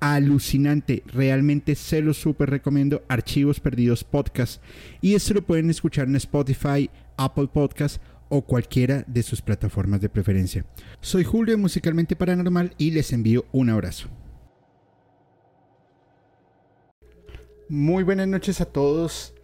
alucinante. 0.00 1.02
Realmente 1.06 1.74
se 1.74 2.02
lo 2.02 2.14
súper 2.14 2.50
recomiendo. 2.50 3.02
Archivos 3.08 3.60
Perdidos 3.60 4.04
Podcast. 4.04 4.62
Y 5.00 5.14
esto 5.14 5.34
lo 5.34 5.42
pueden 5.42 5.70
escuchar 5.70 6.08
en 6.08 6.16
Spotify, 6.16 6.90
Apple 7.16 7.48
Podcast 7.52 8.00
o 8.28 8.42
cualquiera 8.42 9.04
de 9.06 9.22
sus 9.22 9.40
plataformas 9.40 10.00
de 10.00 10.08
preferencia. 10.08 10.64
Soy 11.00 11.24
Julio 11.24 11.56
Musicalmente 11.58 12.16
Paranormal 12.16 12.74
y 12.78 12.90
les 12.90 13.12
envío 13.12 13.46
un 13.52 13.70
abrazo. 13.70 14.08
Muy 17.68 18.04
buenas 18.04 18.28
noches 18.28 18.60
a 18.60 18.66
todos 18.66 19.34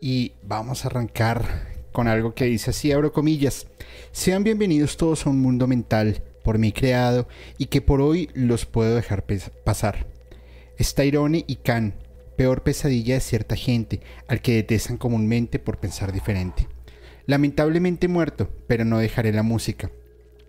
y 0.00 0.32
vamos 0.42 0.84
a 0.84 0.88
arrancar 0.88 1.68
con 1.92 2.08
algo 2.08 2.34
que 2.34 2.44
dice 2.46 2.70
así, 2.70 2.90
abro 2.92 3.12
comillas. 3.12 3.66
Sean 4.12 4.44
bienvenidos 4.44 4.96
todos 4.96 5.26
a 5.26 5.30
un 5.30 5.40
mundo 5.40 5.66
mental 5.66 6.22
por 6.42 6.58
mí 6.58 6.72
creado 6.72 7.28
y 7.58 7.66
que 7.66 7.80
por 7.80 8.00
hoy 8.00 8.30
los 8.34 8.66
puedo 8.66 8.94
dejar 8.94 9.24
pasar. 9.64 10.06
Irone 11.04 11.44
y 11.46 11.56
Khan, 11.56 11.94
peor 12.36 12.62
pesadilla 12.62 13.14
de 13.14 13.20
cierta 13.20 13.56
gente, 13.56 14.00
al 14.28 14.40
que 14.40 14.54
detestan 14.54 14.96
comúnmente 14.96 15.58
por 15.58 15.78
pensar 15.78 16.12
diferente. 16.12 16.68
Lamentablemente 17.26 18.08
muerto, 18.08 18.50
pero 18.66 18.84
no 18.84 18.98
dejaré 18.98 19.32
la 19.32 19.44
música, 19.44 19.90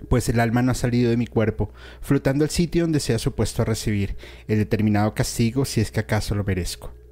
pues 0.09 0.27
el 0.29 0.39
alma 0.39 0.61
no 0.61 0.71
ha 0.71 0.75
salido 0.75 1.11
de 1.11 1.17
mi 1.17 1.27
cuerpo, 1.27 1.71
flotando 2.01 2.43
al 2.43 2.49
sitio 2.49 2.83
donde 2.83 2.99
sea 2.99 3.19
supuesto 3.19 3.61
a 3.61 3.65
recibir 3.65 4.15
el 4.47 4.57
determinado 4.57 5.13
castigo 5.13 5.65
si 5.65 5.81
es 5.81 5.91
que 5.91 5.99
acaso 5.99 6.35
lo 6.35 6.43
merezco. 6.43 7.02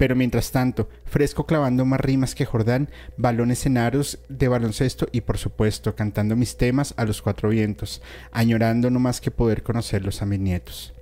Pero 0.00 0.16
mientras 0.16 0.50
tanto, 0.50 0.88
fresco 1.04 1.44
clavando 1.44 1.84
más 1.84 2.00
rimas 2.00 2.34
que 2.34 2.46
Jordán, 2.46 2.88
balones 3.18 3.66
en 3.66 3.76
aros 3.76 4.18
de 4.30 4.48
baloncesto 4.48 5.06
y 5.12 5.20
por 5.20 5.36
supuesto 5.36 5.94
cantando 5.94 6.36
mis 6.36 6.56
temas 6.56 6.94
a 6.96 7.04
los 7.04 7.20
cuatro 7.20 7.50
vientos, 7.50 8.00
añorando 8.32 8.88
no 8.88 8.98
más 8.98 9.20
que 9.20 9.30
poder 9.30 9.62
conocerlos 9.62 10.22
a 10.22 10.24
mis 10.24 10.40
nietos. 10.40 10.94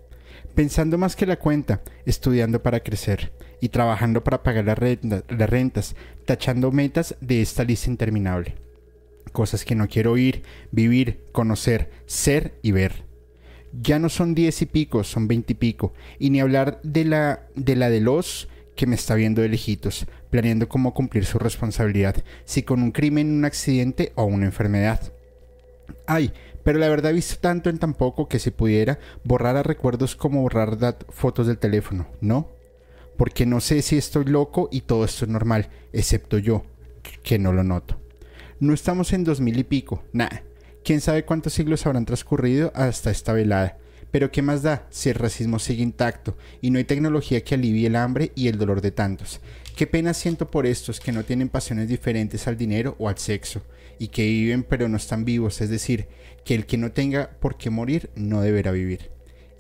Pensando 0.56 0.98
más 0.98 1.14
que 1.14 1.26
la 1.26 1.38
cuenta, 1.38 1.80
estudiando 2.06 2.60
para 2.60 2.80
crecer 2.80 3.30
y 3.60 3.68
trabajando 3.68 4.24
para 4.24 4.42
pagar 4.42 4.64
las, 4.64 5.22
las 5.28 5.48
rentas, 5.48 5.94
tachando 6.24 6.72
metas 6.72 7.14
de 7.20 7.40
esta 7.40 7.62
lista 7.62 7.90
interminable. 7.90 8.56
Cosas 9.30 9.64
que 9.64 9.76
no 9.76 9.86
quiero 9.86 10.10
oír, 10.10 10.42
vivir, 10.72 11.24
conocer, 11.30 11.88
ser 12.06 12.58
y 12.62 12.72
ver 12.72 13.06
ya 13.82 13.98
no 13.98 14.08
son 14.08 14.34
diez 14.34 14.62
y 14.62 14.66
pico, 14.66 15.04
son 15.04 15.28
veinte 15.28 15.52
y 15.52 15.56
pico. 15.56 15.92
Y 16.18 16.30
ni 16.30 16.40
hablar 16.40 16.80
de 16.82 17.04
la 17.04 17.42
de 17.54 17.76
la 17.76 17.90
de 17.90 18.00
los 18.00 18.48
que 18.78 18.86
me 18.86 18.94
está 18.94 19.16
viendo 19.16 19.42
de 19.42 19.48
lejitos, 19.48 20.06
planeando 20.30 20.68
cómo 20.68 20.94
cumplir 20.94 21.26
su 21.26 21.40
responsabilidad, 21.40 22.14
si 22.44 22.62
con 22.62 22.80
un 22.80 22.92
crimen, 22.92 23.32
un 23.32 23.44
accidente 23.44 24.12
o 24.14 24.22
una 24.22 24.46
enfermedad. 24.46 25.12
Ay, 26.06 26.32
pero 26.62 26.78
la 26.78 26.88
verdad 26.88 27.10
he 27.10 27.14
visto 27.14 27.40
tanto 27.40 27.70
en 27.70 27.78
tan 27.78 27.92
poco 27.92 28.28
que 28.28 28.38
si 28.38 28.52
pudiera 28.52 29.00
borrar 29.24 29.56
a 29.56 29.64
recuerdos 29.64 30.14
como 30.14 30.42
borrar 30.42 30.78
fotos 31.08 31.48
del 31.48 31.58
teléfono, 31.58 32.06
¿no? 32.20 32.52
Porque 33.16 33.46
no 33.46 33.60
sé 33.60 33.82
si 33.82 33.98
estoy 33.98 34.26
loco 34.26 34.68
y 34.70 34.82
todo 34.82 35.04
esto 35.04 35.24
es 35.24 35.30
normal, 35.32 35.70
excepto 35.92 36.38
yo, 36.38 36.64
que 37.24 37.40
no 37.40 37.52
lo 37.52 37.64
noto. 37.64 38.00
No 38.60 38.74
estamos 38.74 39.12
en 39.12 39.24
dos 39.24 39.40
mil 39.40 39.58
y 39.58 39.64
pico, 39.64 40.04
nada. 40.12 40.44
Quién 40.84 41.00
sabe 41.00 41.24
cuántos 41.24 41.52
siglos 41.52 41.84
habrán 41.84 42.04
transcurrido 42.04 42.70
hasta 42.76 43.10
esta 43.10 43.32
velada. 43.32 43.76
Pero 44.10 44.30
¿qué 44.30 44.42
más 44.42 44.62
da 44.62 44.86
si 44.90 45.10
el 45.10 45.16
racismo 45.16 45.58
sigue 45.58 45.82
intacto 45.82 46.36
y 46.60 46.70
no 46.70 46.78
hay 46.78 46.84
tecnología 46.84 47.42
que 47.42 47.54
alivie 47.54 47.86
el 47.86 47.96
hambre 47.96 48.32
y 48.34 48.48
el 48.48 48.58
dolor 48.58 48.80
de 48.80 48.90
tantos? 48.90 49.40
Qué 49.76 49.86
pena 49.86 50.14
siento 50.14 50.50
por 50.50 50.66
estos 50.66 50.98
que 50.98 51.12
no 51.12 51.24
tienen 51.24 51.48
pasiones 51.48 51.88
diferentes 51.88 52.48
al 52.48 52.56
dinero 52.56 52.96
o 52.98 53.08
al 53.08 53.18
sexo 53.18 53.62
y 53.98 54.08
que 54.08 54.22
viven 54.22 54.62
pero 54.62 54.88
no 54.88 54.96
están 54.96 55.24
vivos, 55.24 55.60
es 55.60 55.70
decir, 55.70 56.08
que 56.44 56.54
el 56.54 56.66
que 56.66 56.78
no 56.78 56.92
tenga 56.92 57.30
por 57.40 57.56
qué 57.56 57.70
morir 57.70 58.10
no 58.14 58.40
deberá 58.40 58.70
vivir. 58.70 59.10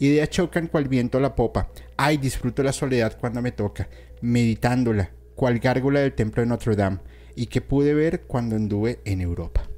Ideas 0.00 0.30
chocan 0.30 0.68
cual 0.68 0.88
viento 0.88 1.18
a 1.18 1.20
la 1.20 1.34
popa. 1.34 1.70
Ay, 1.96 2.16
disfruto 2.18 2.62
la 2.62 2.72
soledad 2.72 3.18
cuando 3.18 3.42
me 3.42 3.52
toca, 3.52 3.88
meditándola, 4.20 5.10
cual 5.34 5.58
gárgola 5.58 6.00
del 6.00 6.14
templo 6.14 6.42
de 6.42 6.46
Notre 6.46 6.76
Dame, 6.76 7.00
y 7.34 7.46
que 7.46 7.60
pude 7.60 7.94
ver 7.94 8.22
cuando 8.22 8.56
anduve 8.56 9.00
en 9.04 9.20
Europa. 9.20 9.68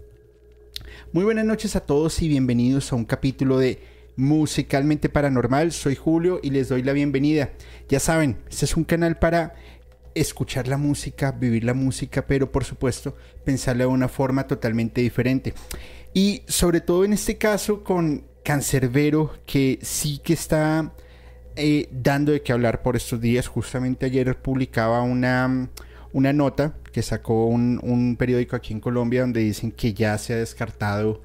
Muy 1.13 1.25
buenas 1.25 1.45
noches 1.45 1.75
a 1.75 1.81
todos 1.81 2.21
y 2.23 2.29
bienvenidos 2.29 2.93
a 2.93 2.97
un 2.97 3.05
capítulo 3.05 3.59
de 3.59 3.79
Musicalmente 4.21 5.09
Paranormal. 5.09 5.73
Soy 5.73 5.95
Julio 5.95 6.41
y 6.43 6.51
les 6.51 6.69
doy 6.69 6.83
la 6.83 6.93
bienvenida. 6.93 7.53
Ya 7.89 7.99
saben, 7.99 8.37
este 8.51 8.67
es 8.67 8.77
un 8.77 8.85
canal 8.85 9.19
para 9.19 9.55
escuchar 10.15 10.69
la 10.69 10.77
música, 10.77 11.33
vivir 11.33 11.65
la 11.65 11.73
música, 11.73 12.27
pero 12.27 12.53
por 12.53 12.65
supuesto 12.65 13.17
pensarla 13.47 13.85
de 13.85 13.91
una 13.91 14.09
forma 14.09 14.47
totalmente 14.47 15.01
diferente. 15.01 15.55
Y 16.13 16.43
sobre 16.47 16.83
todo 16.83 17.07
en 17.07 17.15
este 17.15 17.39
caso 17.39 17.83
con 17.83 18.25
Cancerbero, 18.45 19.33
que 19.47 19.79
sí 19.81 20.21
que 20.23 20.35
está 20.35 20.93
eh, 21.57 21.89
dando 21.91 22.33
de 22.33 22.43
qué 22.43 22.53
hablar 22.53 22.83
por 22.83 22.97
estos 22.97 23.23
días. 23.23 23.49
Justamente 23.49 24.05
ayer 24.05 24.37
publicaba 24.37 25.01
una, 25.01 25.71
una 26.13 26.35
nota 26.35 26.75
que 26.93 27.01
sacó 27.01 27.47
un 27.47 28.17
periódico 28.19 28.55
aquí 28.55 28.75
en 28.75 28.81
Colombia 28.81 29.23
donde 29.23 29.41
dicen 29.41 29.73
que 29.73 29.95
ya 29.95 30.19
se 30.19 30.35
ha 30.35 30.37
descartado 30.37 31.23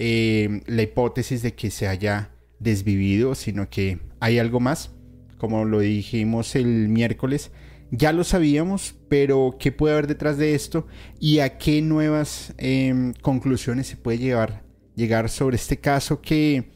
eh, 0.00 0.62
la 0.66 0.82
hipótesis 0.82 1.42
de 1.42 1.54
que 1.54 1.72
se 1.72 1.88
haya 1.88 2.30
desvivido, 2.58 3.34
sino 3.34 3.68
que 3.68 3.98
hay 4.20 4.38
algo 4.38 4.60
más, 4.60 4.90
como 5.38 5.64
lo 5.64 5.80
dijimos 5.80 6.54
el 6.56 6.88
miércoles. 6.88 7.50
Ya 7.90 8.12
lo 8.12 8.24
sabíamos, 8.24 8.94
pero 9.08 9.56
¿qué 9.58 9.72
puede 9.72 9.94
haber 9.94 10.06
detrás 10.06 10.36
de 10.36 10.54
esto? 10.54 10.86
¿Y 11.20 11.38
a 11.38 11.56
qué 11.56 11.80
nuevas 11.80 12.52
em, 12.58 13.14
conclusiones 13.14 13.86
se 13.86 13.96
puede 13.96 14.18
llevar, 14.18 14.62
llegar 14.94 15.30
sobre 15.30 15.56
este 15.56 15.78
caso 15.78 16.20
que 16.20 16.70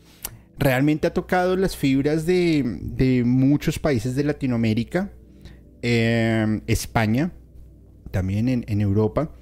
realmente 0.58 1.06
ha 1.06 1.12
tocado 1.12 1.56
las 1.56 1.76
fibras 1.76 2.24
de, 2.24 3.22
muchos 3.26 3.78
países 3.78 4.14
de 4.14 4.24
Latinoamérica, 4.24 5.12
em, 5.82 6.62
España, 6.66 7.32
también 8.10 8.48
en, 8.48 8.80
Europa? 8.80 9.34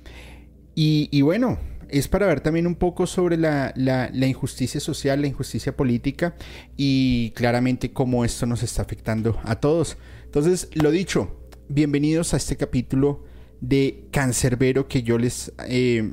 y, 0.74 1.20
bueno, 1.20 1.58
es 1.92 2.08
para 2.08 2.26
ver 2.26 2.40
también 2.40 2.66
un 2.66 2.74
poco 2.74 3.06
sobre 3.06 3.36
la, 3.36 3.72
injusticia 4.14 4.80
social, 4.80 5.20
la 5.20 5.26
injusticia 5.26 5.76
política 5.76 6.34
y 6.76 7.30
claramente 7.30 7.92
cómo 7.92 8.24
esto 8.24 8.46
nos 8.46 8.62
está 8.62 8.82
afectando 8.82 9.38
a 9.44 9.56
todos. 9.56 9.96
Entonces, 10.24 10.68
lo 10.74 10.90
dicho, 10.90 11.36
bienvenidos 11.68 12.34
a 12.34 12.36
este 12.36 12.56
capítulo 12.56 13.24
de 13.60 14.06
Cancerbero 14.10 14.88
que 14.88 15.02
yo 15.02 15.18
les, 15.18 15.52
eh, 15.66 16.12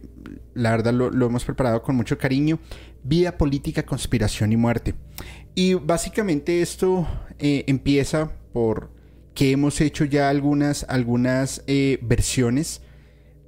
la 0.53 0.71
verdad, 0.71 0.93
lo, 0.93 1.25
hemos 1.25 1.45
preparado 1.45 1.81
con 1.81 1.95
mucho 1.95 2.17
cariño. 2.17 2.59
Vida 3.03 3.37
política, 3.37 3.83
conspiración 3.83 4.51
y 4.51 4.57
muerte. 4.57 4.95
Y 5.55 5.75
básicamente 5.75 6.61
esto 6.61 7.07
eh, 7.39 7.63
empieza 7.67 8.31
por 8.51 8.91
que 9.33 9.51
hemos 9.51 9.79
hecho 9.81 10.03
ya 10.03 10.29
algunas, 10.29 10.83
algunas 10.89 11.63
eh, 11.67 11.99
versiones 12.01 12.81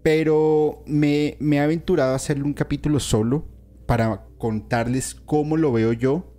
pero 0.01 0.83
me, 0.85 1.37
he 1.39 1.59
aventurado 1.59 2.13
a 2.13 2.15
hacerle 2.15 2.43
un 2.43 2.53
capítulo 2.53 2.99
solo 2.99 3.45
para 3.85 4.25
contarles 4.37 5.15
cómo 5.15 5.57
lo 5.57 5.71
veo 5.71 5.93
yo, 5.93 6.33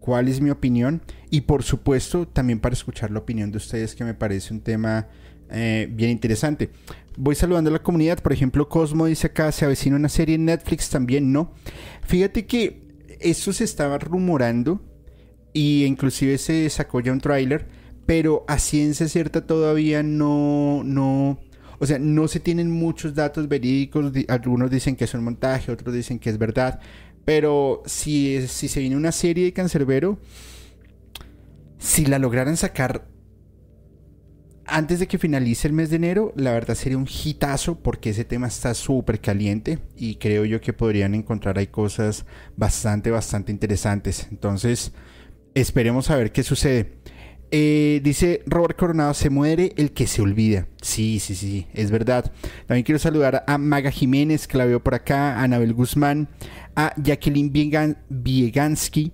cuál 0.00 0.28
es 0.28 0.40
mi 0.40 0.50
opinión 0.50 1.02
y 1.30 1.42
por 1.42 1.62
supuesto 1.62 2.26
también 2.26 2.60
para 2.60 2.72
escuchar 2.72 3.10
la 3.10 3.20
opinión 3.20 3.50
de 3.50 3.58
ustedes 3.58 3.94
que 3.94 4.04
me 4.04 4.14
parece 4.14 4.54
un 4.54 4.60
tema 4.60 5.08
eh, 5.50 5.88
bien 5.90 6.10
interesante. 6.10 6.70
Voy 7.16 7.34
saludando 7.34 7.70
a 7.70 7.72
la 7.72 7.82
comunidad, 7.82 8.18
por 8.20 8.32
ejemplo 8.32 8.68
Cosmo 8.68 9.06
dice 9.06 9.28
acá, 9.28 9.52
se 9.52 9.64
avecina 9.64 9.96
una 9.96 10.08
serie 10.08 10.34
en 10.34 10.44
Netflix 10.44 10.90
también, 10.90 11.32
¿no? 11.32 11.52
Fíjate 12.02 12.46
que 12.46 12.82
eso 13.20 13.52
se 13.52 13.64
estaba 13.64 13.98
rumorando 13.98 14.80
y 15.52 15.84
inclusive 15.84 16.38
se 16.38 16.68
sacó 16.68 17.00
ya 17.00 17.12
un 17.12 17.20
tráiler, 17.20 17.66
pero 18.04 18.44
a 18.46 18.58
ciencia 18.58 19.08
cierta 19.08 19.46
todavía 19.46 20.02
no, 20.02 20.82
no, 20.84 21.38
o 21.78 21.86
sea, 21.86 21.98
no 21.98 22.28
se 22.28 22.40
tienen 22.40 22.70
muchos 22.70 23.14
datos 23.14 23.48
verídicos. 23.48 24.12
Algunos 24.28 24.70
dicen 24.70 24.96
que 24.96 25.04
es 25.04 25.14
un 25.14 25.24
montaje, 25.24 25.72
otros 25.72 25.94
dicen 25.94 26.18
que 26.18 26.30
es 26.30 26.38
verdad. 26.38 26.80
Pero 27.24 27.82
si, 27.86 28.46
si 28.48 28.68
se 28.68 28.80
viene 28.80 28.96
una 28.96 29.12
serie 29.12 29.44
de 29.44 29.52
Cancerbero, 29.52 30.18
si 31.78 32.06
la 32.06 32.18
lograran 32.18 32.56
sacar 32.56 33.08
antes 34.68 34.98
de 34.98 35.06
que 35.06 35.18
finalice 35.18 35.68
el 35.68 35.74
mes 35.74 35.90
de 35.90 35.96
enero, 35.96 36.32
la 36.36 36.52
verdad 36.52 36.74
sería 36.74 36.98
un 36.98 37.06
hitazo 37.06 37.78
porque 37.80 38.10
ese 38.10 38.24
tema 38.24 38.48
está 38.48 38.74
súper 38.74 39.20
caliente 39.20 39.78
y 39.96 40.16
creo 40.16 40.44
yo 40.44 40.60
que 40.60 40.72
podrían 40.72 41.14
encontrar 41.14 41.58
ahí 41.58 41.68
cosas 41.68 42.26
bastante, 42.56 43.10
bastante 43.10 43.52
interesantes. 43.52 44.26
Entonces, 44.30 44.92
esperemos 45.54 46.10
a 46.10 46.16
ver 46.16 46.32
qué 46.32 46.42
sucede. 46.42 46.98
Eh, 47.50 48.00
dice 48.02 48.42
Robert 48.46 48.76
Coronado, 48.76 49.14
se 49.14 49.30
muere 49.30 49.72
el 49.76 49.92
que 49.92 50.06
se 50.06 50.22
olvida. 50.22 50.66
Sí, 50.82 51.20
sí, 51.20 51.34
sí, 51.34 51.66
es 51.72 51.90
verdad. 51.90 52.32
También 52.66 52.84
quiero 52.84 52.98
saludar 52.98 53.44
a 53.46 53.58
Maga 53.58 53.90
Jiménez, 53.90 54.46
que 54.46 54.58
la 54.58 54.64
veo 54.64 54.82
por 54.82 54.94
acá, 54.94 55.36
a 55.36 55.42
Anabel 55.44 55.72
Guzmán, 55.72 56.28
a 56.74 56.92
Jacqueline 56.96 57.52
Biegansky, 58.08 59.12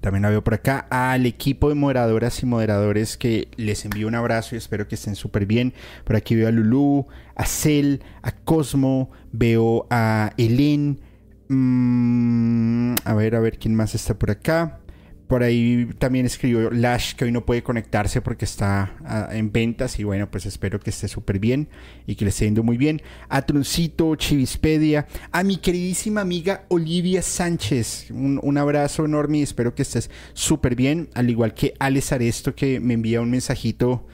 también 0.00 0.22
la 0.22 0.30
veo 0.30 0.44
por 0.44 0.54
acá, 0.54 0.86
al 0.90 1.26
equipo 1.26 1.68
de 1.68 1.74
moderadoras 1.74 2.42
y 2.42 2.46
moderadores 2.46 3.16
que 3.16 3.48
les 3.56 3.84
envío 3.84 4.06
un 4.06 4.14
abrazo 4.14 4.54
y 4.54 4.58
espero 4.58 4.86
que 4.86 4.94
estén 4.94 5.16
súper 5.16 5.44
bien. 5.44 5.74
Por 6.04 6.16
aquí 6.16 6.36
veo 6.36 6.48
a 6.48 6.52
Lulu, 6.52 7.06
a 7.34 7.46
Cel, 7.46 8.02
a 8.22 8.32
Cosmo, 8.32 9.10
veo 9.32 9.86
a 9.90 10.32
Elen. 10.36 11.00
Mm, 11.48 12.94
a 13.04 13.14
ver, 13.14 13.34
a 13.34 13.40
ver 13.40 13.58
quién 13.58 13.74
más 13.74 13.94
está 13.94 14.16
por 14.18 14.30
acá. 14.30 14.80
Por 15.28 15.42
ahí 15.42 15.90
también 15.98 16.24
escribió 16.24 16.70
Lash 16.70 17.14
que 17.14 17.26
hoy 17.26 17.32
no 17.32 17.44
puede 17.44 17.62
conectarse 17.62 18.22
porque 18.22 18.46
está 18.46 18.96
ah, 19.04 19.28
en 19.30 19.52
ventas 19.52 19.98
y 19.98 20.04
bueno, 20.04 20.30
pues 20.30 20.46
espero 20.46 20.80
que 20.80 20.88
esté 20.88 21.06
súper 21.06 21.38
bien 21.38 21.68
y 22.06 22.14
que 22.14 22.24
le 22.24 22.30
esté 22.30 22.46
yendo 22.46 22.62
muy 22.62 22.78
bien. 22.78 23.02
A 23.28 23.42
Truncito, 23.42 24.16
Chivispedia, 24.16 25.06
a 25.30 25.44
mi 25.44 25.58
queridísima 25.58 26.22
amiga 26.22 26.64
Olivia 26.68 27.20
Sánchez, 27.20 28.10
un, 28.10 28.58
abrazo 28.58 29.04
enorme 29.04 29.38
y 29.38 29.42
espero 29.42 29.74
que 29.74 29.82
estés 29.82 30.10
súper 30.32 30.74
bien, 30.74 31.10
al 31.12 31.28
igual 31.28 31.52
que 31.52 31.74
Alex 31.78 32.12
Aresto 32.12 32.54
que 32.54 32.80
me 32.80 32.94
envía 32.94 33.20
un 33.20 33.30
mensajito. 33.30 34.06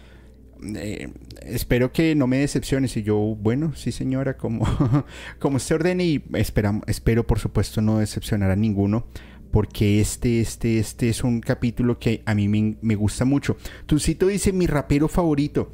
Eh, 0.76 1.12
espero 1.42 1.92
que 1.92 2.14
no 2.14 2.26
me 2.26 2.38
decepciones 2.38 2.96
y 2.96 3.02
yo, 3.02 3.18
bueno, 3.18 3.72
sí 3.76 3.92
señora, 3.92 4.36
como, 4.36 4.66
como 5.38 5.58
usted 5.58 5.76
ordene 5.76 6.04
y 6.04 6.24
espero 6.34 7.26
por 7.26 7.38
supuesto 7.38 7.80
no 7.80 7.98
decepcionar 7.98 8.50
a 8.50 8.56
ninguno 8.56 9.06
porque 9.54 10.00
este, 10.00 10.40
este, 10.40 10.80
este 10.80 11.08
es 11.08 11.22
un 11.22 11.40
capítulo 11.40 11.96
que 12.00 12.24
a 12.26 12.34
mí 12.34 12.48
me, 12.48 12.94
gusta 12.96 13.24
mucho. 13.24 13.56
Tucito 13.86 14.26
dice 14.26 14.52
mi 14.52 14.66
rapero 14.66 15.06
favorito. 15.06 15.70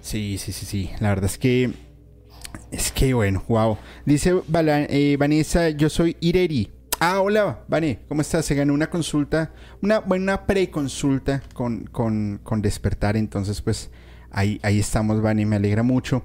Sí, 0.00 0.36
sí, 0.36 0.50
sí, 0.50 0.66
sí. 0.66 0.90
La 0.98 1.10
verdad 1.10 1.26
es 1.26 1.38
que. 1.38 1.70
Es 2.72 2.90
que 2.90 3.14
bueno, 3.14 3.44
wow. 3.46 3.78
Dice 4.04 4.42
eh, 4.52 5.16
Vanessa, 5.16 5.70
yo 5.70 5.88
soy 5.88 6.16
Ireri. 6.18 6.72
Ah, 6.98 7.20
hola, 7.20 7.60
Vane, 7.68 8.00
¿cómo 8.08 8.22
estás? 8.22 8.44
Se 8.44 8.56
ganó 8.56 8.74
una 8.74 8.90
consulta, 8.90 9.52
una 9.80 10.00
buena 10.00 10.44
preconsulta 10.44 11.44
con, 11.54 11.84
con, 11.84 12.40
con 12.42 12.62
Despertar. 12.62 13.16
Entonces, 13.16 13.62
pues 13.62 13.92
ahí, 14.32 14.58
ahí 14.64 14.80
estamos, 14.80 15.22
Vane, 15.22 15.46
me 15.46 15.54
alegra 15.54 15.84
mucho 15.84 16.24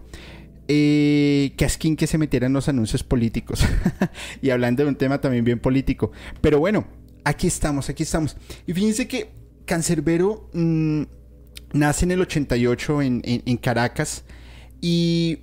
eh, 0.73 1.51
Casquín 1.57 1.97
que 1.97 2.07
se 2.07 2.17
metiera 2.17 2.47
en 2.47 2.53
los 2.53 2.69
anuncios 2.69 3.03
políticos. 3.03 3.61
y 4.41 4.51
hablando 4.51 4.83
de 4.83 4.89
un 4.89 4.95
tema 4.95 5.19
también 5.19 5.43
bien 5.43 5.59
político. 5.59 6.13
Pero 6.39 6.59
bueno, 6.59 6.87
aquí 7.25 7.47
estamos, 7.47 7.89
aquí 7.89 8.03
estamos. 8.03 8.37
Y 8.65 8.73
fíjense 8.73 9.05
que 9.05 9.31
Cancerbero 9.65 10.49
mm, 10.53 11.01
nace 11.73 12.05
en 12.05 12.11
el 12.11 12.21
88 12.21 13.01
en, 13.01 13.57
Caracas 13.57 14.23
y 14.79 15.39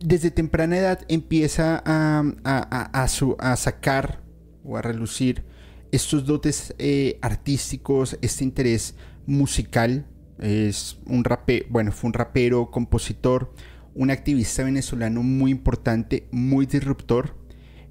desde 0.00 0.30
temprana 0.30 0.76
edad 0.76 1.00
empieza 1.08 1.82
a, 1.86 3.56
sacar 3.56 4.22
o 4.64 4.76
a 4.76 4.82
relucir 4.82 5.44
estos 5.92 6.26
dotes 6.26 6.74
eh, 6.78 7.18
artísticos, 7.22 8.18
este 8.20 8.44
interés 8.44 8.96
musical. 9.24 10.04
Es 10.38 10.98
un 11.06 11.24
rapero, 11.24 11.64
bueno, 11.70 11.90
fue 11.90 12.08
un 12.08 12.14
rapero, 12.14 12.70
compositor, 12.70 13.54
un 13.94 14.10
activista 14.10 14.64
venezolano 14.64 15.22
muy 15.22 15.50
importante, 15.50 16.28
muy 16.30 16.66
disruptor 16.66 17.36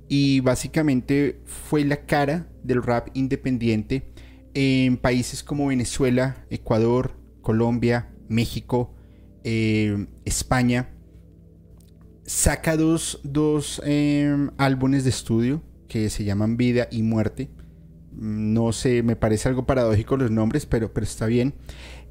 y 0.08 0.42
básicamente 0.42 1.40
fue 1.46 1.86
la 1.86 2.06
cara 2.06 2.48
del 2.64 2.84
rap 2.84 3.08
independiente 3.14 4.12
en 4.54 4.98
países 4.98 5.44
como 5.44 5.68
Venezuela, 5.68 6.46
Ecuador, 6.50 7.16
Colombia, 7.42 8.10
México, 8.28 8.94
eh, 9.44 10.08
España. 10.26 10.90
Saca 12.26 12.76
dos, 12.76 13.22
em, 13.86 14.52
álbumes 14.58 15.04
de 15.04 15.10
estudio 15.10 15.64
que 15.88 16.10
se 16.10 16.24
llaman 16.24 16.58
Vida 16.58 16.88
y 16.92 17.04
Muerte. 17.04 17.50
No 18.12 18.74
sé, 18.74 19.04
me 19.04 19.16
parece 19.16 19.50
algo 19.50 19.66
paradójico 19.66 20.18
los 20.18 20.32
nombres, 20.32 20.66
pero, 20.66 20.94
pero 20.94 21.06
está 21.06 21.26
bien. 21.26 21.54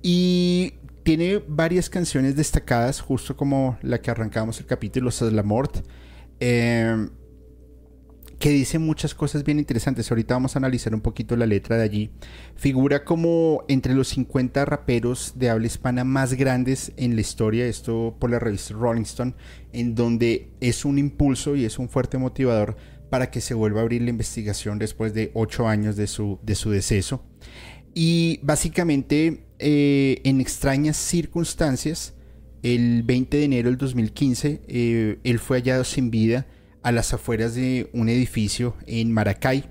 Y 0.03 0.75
tiene 1.03 1.43
varias 1.47 1.89
canciones 1.89 2.37
destacadas, 2.37 3.01
justo 3.01 3.37
como 3.37 3.79
la 3.83 4.01
que 4.01 4.11
arrancamos 4.11 4.59
el 4.61 4.67
capítulo, 4.67 5.11
Es 5.11 5.21
la 5.23 5.43
Mort, 5.43 5.79
em, 6.41 7.11
que 8.39 8.51
dice 8.51 8.79
muchas 8.79 9.15
cosas 9.15 9.45
bien 9.45 9.59
interesantes. 9.59 10.11
Ahorita 10.11 10.35
vamos 10.35 10.57
a 10.57 10.59
analizar 10.59 10.95
un 10.95 11.03
poquito 11.03 11.37
la 11.37 11.47
letra 11.47 11.77
de 11.77 11.83
allí. 11.83 12.11
Figura 12.57 13.05
como 13.05 13.65
entre 13.69 13.95
los 13.95 14.09
50 14.09 14.65
raperos 14.65 15.35
de 15.37 15.51
habla 15.51 15.67
hispana 15.67 16.05
más 16.05 16.33
grandes 16.35 16.93
en 16.97 17.15
la 17.15 17.21
historia, 17.21 17.67
esto 17.67 18.17
por 18.19 18.31
la 18.31 18.39
revista 18.39 18.75
Rolling 18.75 19.03
Stone, 19.03 19.35
en 19.73 19.95
donde 19.95 20.53
es 20.61 20.87
un 20.87 20.99
impulso 20.99 21.55
y 21.55 21.67
es 21.67 21.79
un 21.79 21.91
fuerte 21.91 22.17
motivador 22.17 22.77
para 23.11 23.31
que 23.31 23.43
se 23.43 23.55
vuelva 23.55 23.81
a 23.81 23.83
abrir 23.83 24.03
la 24.03 24.11
investigación 24.11 24.79
después 24.79 25.13
de 25.13 25.33
ocho 25.35 25.69
años 25.69 25.97
de 25.97 26.07
su, 26.07 26.39
de 26.43 26.55
su 26.55 26.71
deceso. 26.71 27.23
Y 27.95 28.41
básicamente 28.43 29.50
eh, 29.61 30.21
en 30.25 30.41
extrañas 30.41 30.97
circunstancias, 30.97 32.15
el 32.63 33.03
20 33.03 33.37
de 33.37 33.45
enero 33.45 33.69
del 33.69 33.79
2015, 33.79 34.63
eh, 34.67 35.19
él 35.23 35.39
fue 35.39 35.59
hallado 35.59 35.85
sin 35.85 36.11
vida 36.11 36.47
a 36.83 36.93
las 36.93 37.13
afueras 37.13 37.55
de 37.55 37.91
un 37.93 38.09
edificio 38.09 38.75
en 38.87 39.13
Maracay. 39.13 39.65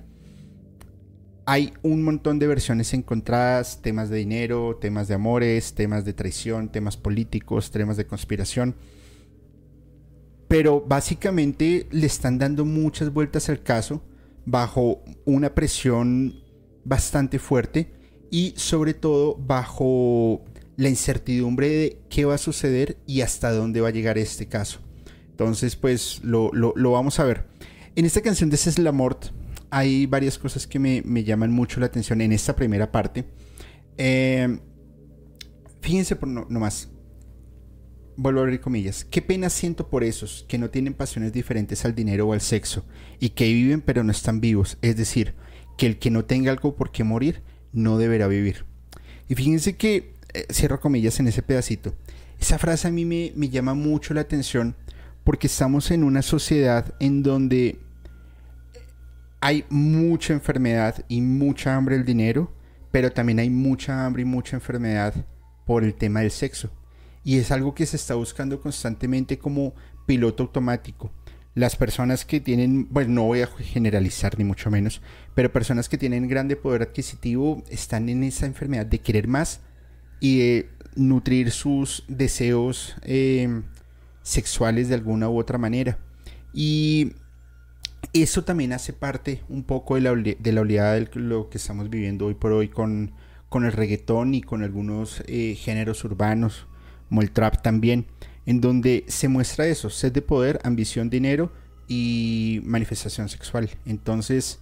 Hay 1.44 1.72
un 1.82 2.02
montón 2.02 2.38
de 2.38 2.46
versiones 2.46 2.94
encontradas, 2.94 3.82
temas 3.82 4.10
de 4.10 4.18
dinero, 4.18 4.78
temas 4.80 5.08
de 5.08 5.14
amores, 5.14 5.74
temas 5.74 6.04
de 6.04 6.12
traición, 6.12 6.70
temas 6.70 6.96
políticos, 6.96 7.72
temas 7.72 7.96
de 7.96 8.06
conspiración. 8.06 8.76
Pero 10.46 10.80
básicamente 10.80 11.88
le 11.90 12.06
están 12.06 12.38
dando 12.38 12.64
muchas 12.64 13.12
vueltas 13.12 13.48
al 13.48 13.62
caso 13.62 14.02
bajo 14.46 15.02
una 15.24 15.54
presión 15.54 16.42
bastante 16.84 17.38
fuerte 17.38 17.99
y 18.30 18.54
sobre 18.56 18.94
todo 18.94 19.36
bajo 19.36 20.44
la 20.76 20.88
incertidumbre 20.88 21.68
de 21.68 21.98
qué 22.08 22.24
va 22.24 22.36
a 22.36 22.38
suceder 22.38 22.96
y 23.06 23.20
hasta 23.20 23.52
dónde 23.52 23.80
va 23.80 23.88
a 23.88 23.92
llegar 23.92 24.16
este 24.16 24.46
caso. 24.46 24.80
Entonces, 25.30 25.76
pues 25.76 26.20
lo, 26.22 26.50
vamos 26.74 27.18
a 27.18 27.24
ver. 27.24 27.46
En 27.96 28.06
esta 28.06 28.20
canción 28.20 28.50
de 28.50 28.56
Es 28.56 28.78
la 28.78 28.92
Mort 28.92 29.26
hay 29.70 30.06
varias 30.06 30.38
cosas 30.38 30.66
que 30.66 30.78
me, 30.78 31.24
llaman 31.24 31.50
mucho 31.50 31.80
la 31.80 31.86
atención 31.86 32.20
en 32.20 32.32
esta 32.32 32.56
primera 32.56 32.90
parte. 32.90 33.24
Eh, 33.98 34.58
fíjense 35.80 36.16
por 36.16 36.28
no, 36.28 36.46
nomás. 36.48 36.88
Vuelvo 38.16 38.40
a 38.40 38.42
abrir 38.44 38.60
comillas. 38.60 39.04
Qué 39.04 39.22
pena 39.22 39.48
siento 39.50 39.88
por 39.88 40.04
esos 40.04 40.44
que 40.48 40.58
no 40.58 40.70
tienen 40.70 40.94
pasiones 40.94 41.32
diferentes 41.32 41.84
al 41.84 41.94
dinero 41.94 42.28
o 42.28 42.32
al 42.32 42.40
sexo 42.42 42.84
y 43.18 43.30
que 43.30 43.46
viven 43.46 43.80
pero 43.80 44.04
no 44.04 44.12
están 44.12 44.40
vivos. 44.40 44.78
Es 44.82 44.96
decir, 44.96 45.34
que 45.78 45.86
el 45.86 45.98
que 45.98 46.10
no 46.10 46.24
tenga 46.24 46.52
algo 46.52 46.76
por 46.76 46.90
qué 46.90 47.04
morir 47.04 47.42
no 47.72 47.98
deberá 47.98 48.26
vivir. 48.26 48.64
Y 49.28 49.34
fíjense 49.34 49.76
que, 49.76 50.14
eh, 50.32 50.46
cierro 50.52 50.80
comillas 50.80 51.20
en 51.20 51.28
ese 51.28 51.42
pedacito, 51.42 51.94
esa 52.38 52.58
frase 52.58 52.88
a 52.88 52.90
mí 52.90 53.04
me, 53.04 53.32
me 53.36 53.48
llama 53.48 53.74
mucho 53.74 54.14
la 54.14 54.22
atención 54.22 54.74
porque 55.24 55.46
estamos 55.46 55.90
en 55.90 56.04
una 56.04 56.22
sociedad 56.22 56.94
en 56.98 57.22
donde 57.22 57.78
hay 59.40 59.64
mucha 59.68 60.32
enfermedad 60.32 61.04
y 61.08 61.20
mucha 61.20 61.74
hambre 61.74 61.96
del 61.96 62.04
dinero, 62.04 62.52
pero 62.90 63.12
también 63.12 63.38
hay 63.38 63.50
mucha 63.50 64.04
hambre 64.04 64.22
y 64.22 64.26
mucha 64.26 64.56
enfermedad 64.56 65.14
por 65.66 65.84
el 65.84 65.94
tema 65.94 66.20
del 66.20 66.30
sexo. 66.30 66.70
Y 67.22 67.38
es 67.38 67.50
algo 67.50 67.74
que 67.74 67.86
se 67.86 67.96
está 67.96 68.14
buscando 68.14 68.60
constantemente 68.60 69.38
como 69.38 69.74
piloto 70.06 70.42
automático 70.42 71.12
las 71.60 71.76
personas 71.76 72.24
que 72.24 72.40
tienen, 72.40 72.88
bueno, 72.90 73.10
no 73.12 73.22
voy 73.24 73.42
a 73.42 73.46
generalizar 73.46 74.38
ni 74.38 74.44
mucho 74.44 74.70
menos, 74.70 75.02
pero 75.34 75.52
personas 75.52 75.88
que 75.88 75.98
tienen 75.98 76.26
grande 76.26 76.56
poder 76.56 76.82
adquisitivo 76.82 77.62
están 77.68 78.08
en 78.08 78.24
esa 78.24 78.46
enfermedad 78.46 78.86
de 78.86 79.00
querer 79.00 79.28
más 79.28 79.60
y 80.20 80.38
de 80.38 80.70
nutrir 80.96 81.50
sus 81.50 82.04
deseos 82.08 82.96
em, 83.02 83.64
sexuales 84.22 84.88
de 84.88 84.94
alguna 84.94 85.28
u 85.28 85.38
otra 85.38 85.58
manera. 85.58 85.98
Y 86.54 87.12
eso 88.14 88.42
también 88.42 88.72
hace 88.72 88.94
parte 88.94 89.42
un 89.48 89.62
poco 89.62 89.96
de 89.96 90.00
la, 90.00 90.14
de 90.14 90.52
la 90.52 90.60
oleada 90.62 90.94
de 90.94 91.08
lo 91.14 91.50
que 91.50 91.58
estamos 91.58 91.90
viviendo 91.90 92.26
hoy 92.26 92.34
por 92.34 92.52
hoy 92.52 92.68
con, 92.68 93.12
con 93.50 93.66
el 93.66 93.72
reggaetón 93.72 94.34
y 94.34 94.40
con 94.40 94.62
algunos 94.62 95.22
eh, 95.26 95.54
géneros 95.54 96.04
urbanos, 96.04 96.66
como 97.08 97.20
el 97.20 97.32
trap 97.32 97.62
también 97.62 98.06
en 98.50 98.60
donde 98.60 99.04
se 99.06 99.28
muestra 99.28 99.68
eso, 99.68 99.90
sed 99.90 100.10
de 100.10 100.22
poder, 100.22 100.58
ambición, 100.64 101.08
dinero 101.08 101.52
y 101.86 102.60
manifestación 102.64 103.28
sexual. 103.28 103.70
Entonces, 103.86 104.58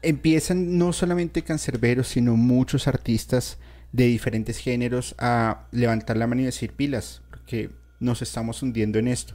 empiezan 0.00 0.78
no 0.78 0.92
solamente 0.92 1.42
cancerberos, 1.42 2.06
sino 2.06 2.36
muchos 2.36 2.86
artistas 2.86 3.58
de 3.90 4.06
diferentes 4.06 4.58
géneros 4.58 5.16
a 5.18 5.66
levantar 5.72 6.16
la 6.16 6.28
mano 6.28 6.42
y 6.42 6.44
decir 6.44 6.72
pilas, 6.72 7.20
porque 7.30 7.70
nos 7.98 8.22
estamos 8.22 8.62
hundiendo 8.62 9.00
en 9.00 9.08
esto. 9.08 9.34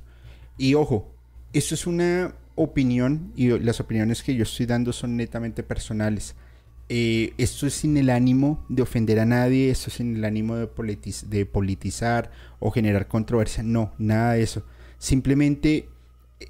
Y 0.58 0.76
ojo, 0.76 1.14
esto 1.52 1.76
es 1.76 1.86
una 1.86 2.34
opinión 2.56 3.34
y 3.36 3.50
las 3.60 3.82
opiniones 3.82 4.24
que 4.24 4.36
yo 4.36 4.44
estoy 4.44 4.68
dando 4.68 4.94
son 4.94 5.18
netamente 5.18 5.64
personales, 5.64 6.36
Eh, 6.90 7.34
esto 7.38 7.66
es 7.66 7.74
sin 7.74 7.98
el 7.98 8.10
ánimo 8.10 8.64
de 8.70 8.82
ofender 8.82 9.20
a 9.20 9.26
nadie, 9.26 9.70
esto 9.72 9.90
es 9.90 9.96
sin 9.96 10.16
el 10.16 10.26
ánimo 10.26 10.56
de, 10.56 10.70
de 11.28 11.46
politizar 11.46 12.32
o 12.60 12.72
generar 12.72 13.08
controversia, 13.08 13.64
no, 13.64 13.94
nada 13.98 14.34
de 14.34 14.44
eso. 14.44 14.64
Simplemente 14.98 15.90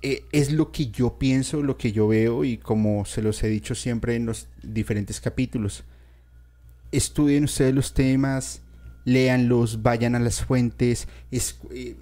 eh, 0.01 0.25
es 0.31 0.51
lo 0.51 0.71
que 0.71 0.87
yo 0.87 1.17
pienso, 1.19 1.61
lo 1.61 1.77
que 1.77 1.91
yo 1.91 2.07
veo 2.07 2.43
y 2.43 2.57
como 2.57 3.05
se 3.05 3.21
los 3.21 3.43
he 3.43 3.47
dicho 3.47 3.75
siempre 3.75 4.15
en 4.15 4.25
los 4.25 4.47
diferentes 4.61 5.21
capítulos. 5.21 5.83
Estudien 6.91 7.43
ustedes 7.43 7.73
los 7.73 7.93
temas, 7.93 8.61
léanlos, 9.05 9.81
vayan 9.81 10.15
a 10.15 10.19
las 10.19 10.43
fuentes, 10.43 11.07
eh, 11.31 11.95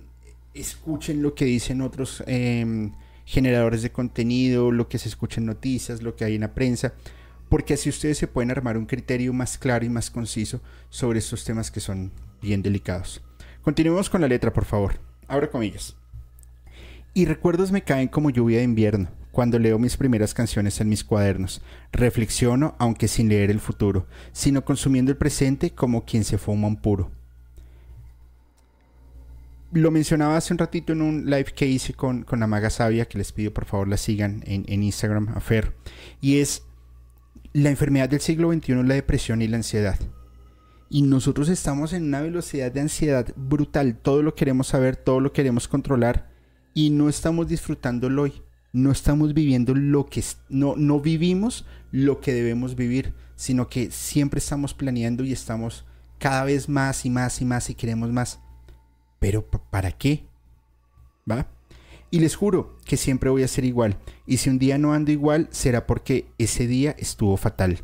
escuchen 0.53 1.21
lo 1.21 1.33
que 1.33 1.45
dicen 1.45 1.81
otros 1.81 2.23
em, 2.27 2.91
generadores 3.25 3.81
de 3.81 3.91
contenido, 3.91 4.71
lo 4.71 4.87
que 4.87 4.97
se 4.97 5.09
escucha 5.09 5.39
en 5.39 5.47
noticias, 5.47 6.01
lo 6.01 6.15
que 6.15 6.25
hay 6.25 6.35
en 6.35 6.41
la 6.41 6.53
prensa, 6.53 6.93
porque 7.51 7.73
así 7.73 7.89
ustedes 7.89 8.17
se 8.17 8.27
pueden 8.27 8.49
armar 8.49 8.77
un 8.77 8.85
criterio 8.85 9.33
más 9.33 9.57
claro 9.57 9.83
y 9.83 9.89
más 9.89 10.09
conciso 10.09 10.61
sobre 10.89 11.19
estos 11.19 11.43
temas 11.43 11.69
que 11.69 11.81
son 11.81 12.13
bien 12.41 12.61
delicados. 12.61 13.21
Continuemos 13.61 14.09
con 14.09 14.21
la 14.21 14.29
letra, 14.29 14.53
por 14.53 14.63
favor. 14.63 15.01
Abra 15.27 15.49
comillas. 15.49 15.97
Y 17.13 17.25
recuerdos 17.25 17.73
me 17.73 17.83
caen 17.83 18.07
como 18.07 18.29
lluvia 18.29 18.59
de 18.59 18.63
invierno 18.63 19.09
cuando 19.33 19.59
leo 19.59 19.77
mis 19.77 19.97
primeras 19.97 20.33
canciones 20.33 20.79
en 20.79 20.87
mis 20.87 21.03
cuadernos. 21.03 21.61
Reflexiono, 21.91 22.73
aunque 22.79 23.09
sin 23.09 23.27
leer 23.27 23.51
el 23.51 23.59
futuro, 23.59 24.07
sino 24.31 24.63
consumiendo 24.63 25.11
el 25.11 25.17
presente 25.17 25.71
como 25.71 26.05
quien 26.05 26.23
se 26.23 26.37
fuma 26.37 26.69
un 26.69 26.77
puro. 26.77 27.11
Lo 29.73 29.91
mencionaba 29.91 30.37
hace 30.37 30.53
un 30.53 30.57
ratito 30.57 30.93
en 30.93 31.01
un 31.01 31.25
live 31.25 31.51
que 31.53 31.67
hice 31.67 31.93
con, 31.93 32.23
con 32.23 32.43
Amaga 32.43 32.69
Sabia, 32.69 33.09
que 33.09 33.17
les 33.17 33.33
pido 33.33 33.53
por 33.53 33.65
favor 33.65 33.89
la 33.89 33.97
sigan 33.97 34.41
en, 34.45 34.63
en 34.69 34.83
Instagram, 34.83 35.33
a 35.35 35.41
Fer, 35.41 35.73
y 36.21 36.39
es 36.39 36.63
la 37.53 37.69
enfermedad 37.69 38.09
del 38.09 38.21
siglo 38.21 38.51
XXI, 38.51 38.83
la 38.83 38.95
depresión 38.95 39.41
y 39.41 39.47
la 39.47 39.57
ansiedad. 39.57 39.99
Y 40.89 41.03
nosotros 41.03 41.49
estamos 41.49 41.93
en 41.93 42.03
una 42.03 42.21
velocidad 42.21 42.71
de 42.71 42.81
ansiedad 42.81 43.33
brutal, 43.35 43.95
todo 43.95 44.21
lo 44.21 44.35
queremos 44.35 44.67
saber, 44.67 44.95
todo 44.95 45.19
lo 45.19 45.31
queremos 45.31 45.67
controlar, 45.67 46.29
y 46.73 46.89
no 46.89 47.09
estamos 47.09 47.47
disfrutándolo 47.47 48.23
hoy. 48.23 48.41
No 48.73 48.91
estamos 48.91 49.33
viviendo 49.33 49.75
lo 49.75 50.05
que 50.05 50.23
no, 50.47 50.75
no 50.77 51.01
vivimos 51.01 51.65
lo 51.91 52.21
que 52.21 52.33
debemos 52.33 52.75
vivir, 52.75 53.13
sino 53.35 53.67
que 53.67 53.91
siempre 53.91 54.37
estamos 54.37 54.73
planeando 54.73 55.25
y 55.25 55.33
estamos 55.33 55.85
cada 56.19 56.45
vez 56.45 56.69
más 56.69 57.05
y 57.05 57.09
más 57.09 57.41
y 57.41 57.45
más 57.45 57.69
y 57.69 57.75
queremos 57.75 58.11
más. 58.11 58.39
Pero 59.19 59.45
¿para 59.49 59.91
qué? 59.91 60.25
¿Va? 61.29 61.47
Y 62.11 62.19
les 62.19 62.35
juro 62.35 62.77
que 62.85 62.97
siempre 62.97 63.29
voy 63.29 63.43
a 63.43 63.47
ser 63.47 63.63
igual. 63.63 63.97
Y 64.27 64.37
si 64.37 64.49
un 64.49 64.59
día 64.59 64.77
no 64.77 64.93
ando 64.93 65.11
igual, 65.11 65.47
será 65.51 65.87
porque 65.87 66.27
ese 66.37 66.67
día 66.67 66.93
estuvo 66.99 67.37
fatal. 67.37 67.79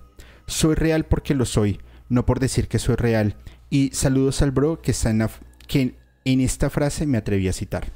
Soy 0.45 0.75
real 0.75 1.05
porque 1.05 1.33
lo 1.33 1.45
soy, 1.45 1.79
no 2.09 2.25
por 2.25 2.41
decir 2.41 2.67
que 2.67 2.77
soy 2.77 2.95
real. 2.95 3.37
Y 3.69 3.91
saludos 3.93 4.41
al 4.41 4.51
bro 4.51 4.81
que, 4.81 4.91
está 4.91 5.09
en, 5.09 5.25
que 5.65 5.95
en 6.25 6.41
esta 6.41 6.69
frase 6.69 7.07
me 7.07 7.17
atreví 7.17 7.47
a 7.47 7.53
citar. 7.53 7.91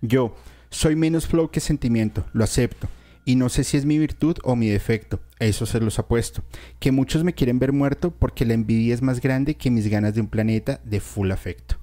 Yo 0.00 0.34
soy 0.70 0.96
menos 0.96 1.26
flow 1.26 1.50
que 1.50 1.60
sentimiento, 1.60 2.24
lo 2.32 2.42
acepto. 2.44 2.88
Y 3.26 3.36
no 3.36 3.50
sé 3.50 3.64
si 3.64 3.76
es 3.76 3.84
mi 3.84 3.98
virtud 3.98 4.38
o 4.42 4.56
mi 4.56 4.68
defecto, 4.68 5.20
eso 5.38 5.66
se 5.66 5.80
los 5.80 5.98
apuesto. 5.98 6.42
Que 6.78 6.92
muchos 6.92 7.24
me 7.24 7.34
quieren 7.34 7.58
ver 7.58 7.74
muerto 7.74 8.10
porque 8.10 8.46
la 8.46 8.54
envidia 8.54 8.94
es 8.94 9.02
más 9.02 9.20
grande 9.20 9.56
que 9.56 9.70
mis 9.70 9.88
ganas 9.88 10.14
de 10.14 10.22
un 10.22 10.28
planeta 10.28 10.80
de 10.84 11.00
full 11.00 11.30
afecto. 11.30 11.76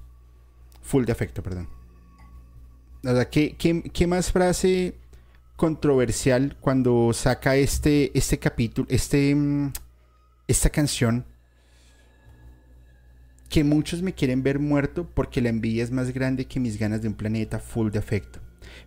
Full 0.82 1.04
de 1.04 1.12
afecto, 1.12 1.44
perdón. 1.44 1.75
¿Qué, 3.30 4.06
más 4.06 4.32
frase 4.32 4.94
controversial 5.56 6.56
cuando 6.60 7.12
saca 7.12 7.56
este, 7.56 8.16
este 8.16 8.38
capítulo, 8.38 8.86
este, 8.90 9.34
mm, 9.34 9.72
esta 10.48 10.70
canción? 10.70 11.24
que 13.48 13.64
muchos 13.64 14.02
me 14.02 14.12
quieren 14.12 14.42
ver 14.42 14.58
muerto 14.58 15.08
porque 15.14 15.40
la 15.40 15.48
envidia 15.48 15.84
es 15.84 15.90
más 15.90 16.12
grande 16.12 16.46
que 16.46 16.60
mis 16.60 16.78
ganas 16.78 17.02
de 17.02 17.08
un 17.08 17.14
planeta 17.14 17.58
full 17.58 17.90
de 17.90 17.98
afecto. 17.98 18.40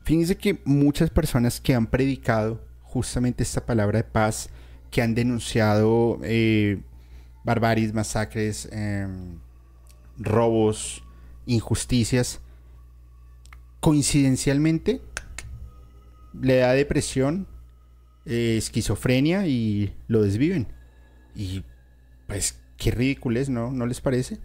Fíjense 0.04 0.36
que 0.36 0.60
muchas 0.66 1.10
personas 1.10 1.62
que 1.62 1.74
han 1.74 1.88
predicado 1.88 2.62
justamente 2.82 3.44
esta 3.44 3.66
palabra 3.66 4.00
de 4.00 4.04
paz, 4.04 4.50
que 4.92 5.02
han 5.02 5.16
denunciado 5.16 6.20
eh, 6.24 6.82
barbaries, 7.44 7.94
masacres, 7.94 8.68
em, 8.72 9.40
robos, 10.18 11.04
injusticias, 11.46 12.42
coincidencialmente 13.80 15.02
le 16.40 16.58
da 16.58 16.74
depresión, 16.74 17.48
eh, 18.26 18.56
esquizofrenia 18.58 19.48
y 19.48 19.94
lo 20.08 20.22
desviven. 20.22 20.68
Y 21.36 21.64
pues 22.28 22.60
qué 22.78 22.92
ridículo 22.92 23.40
es, 23.40 23.50
¿no? 23.50 23.72
¿No 23.72 23.86
les 23.86 24.02
parece? 24.02 24.40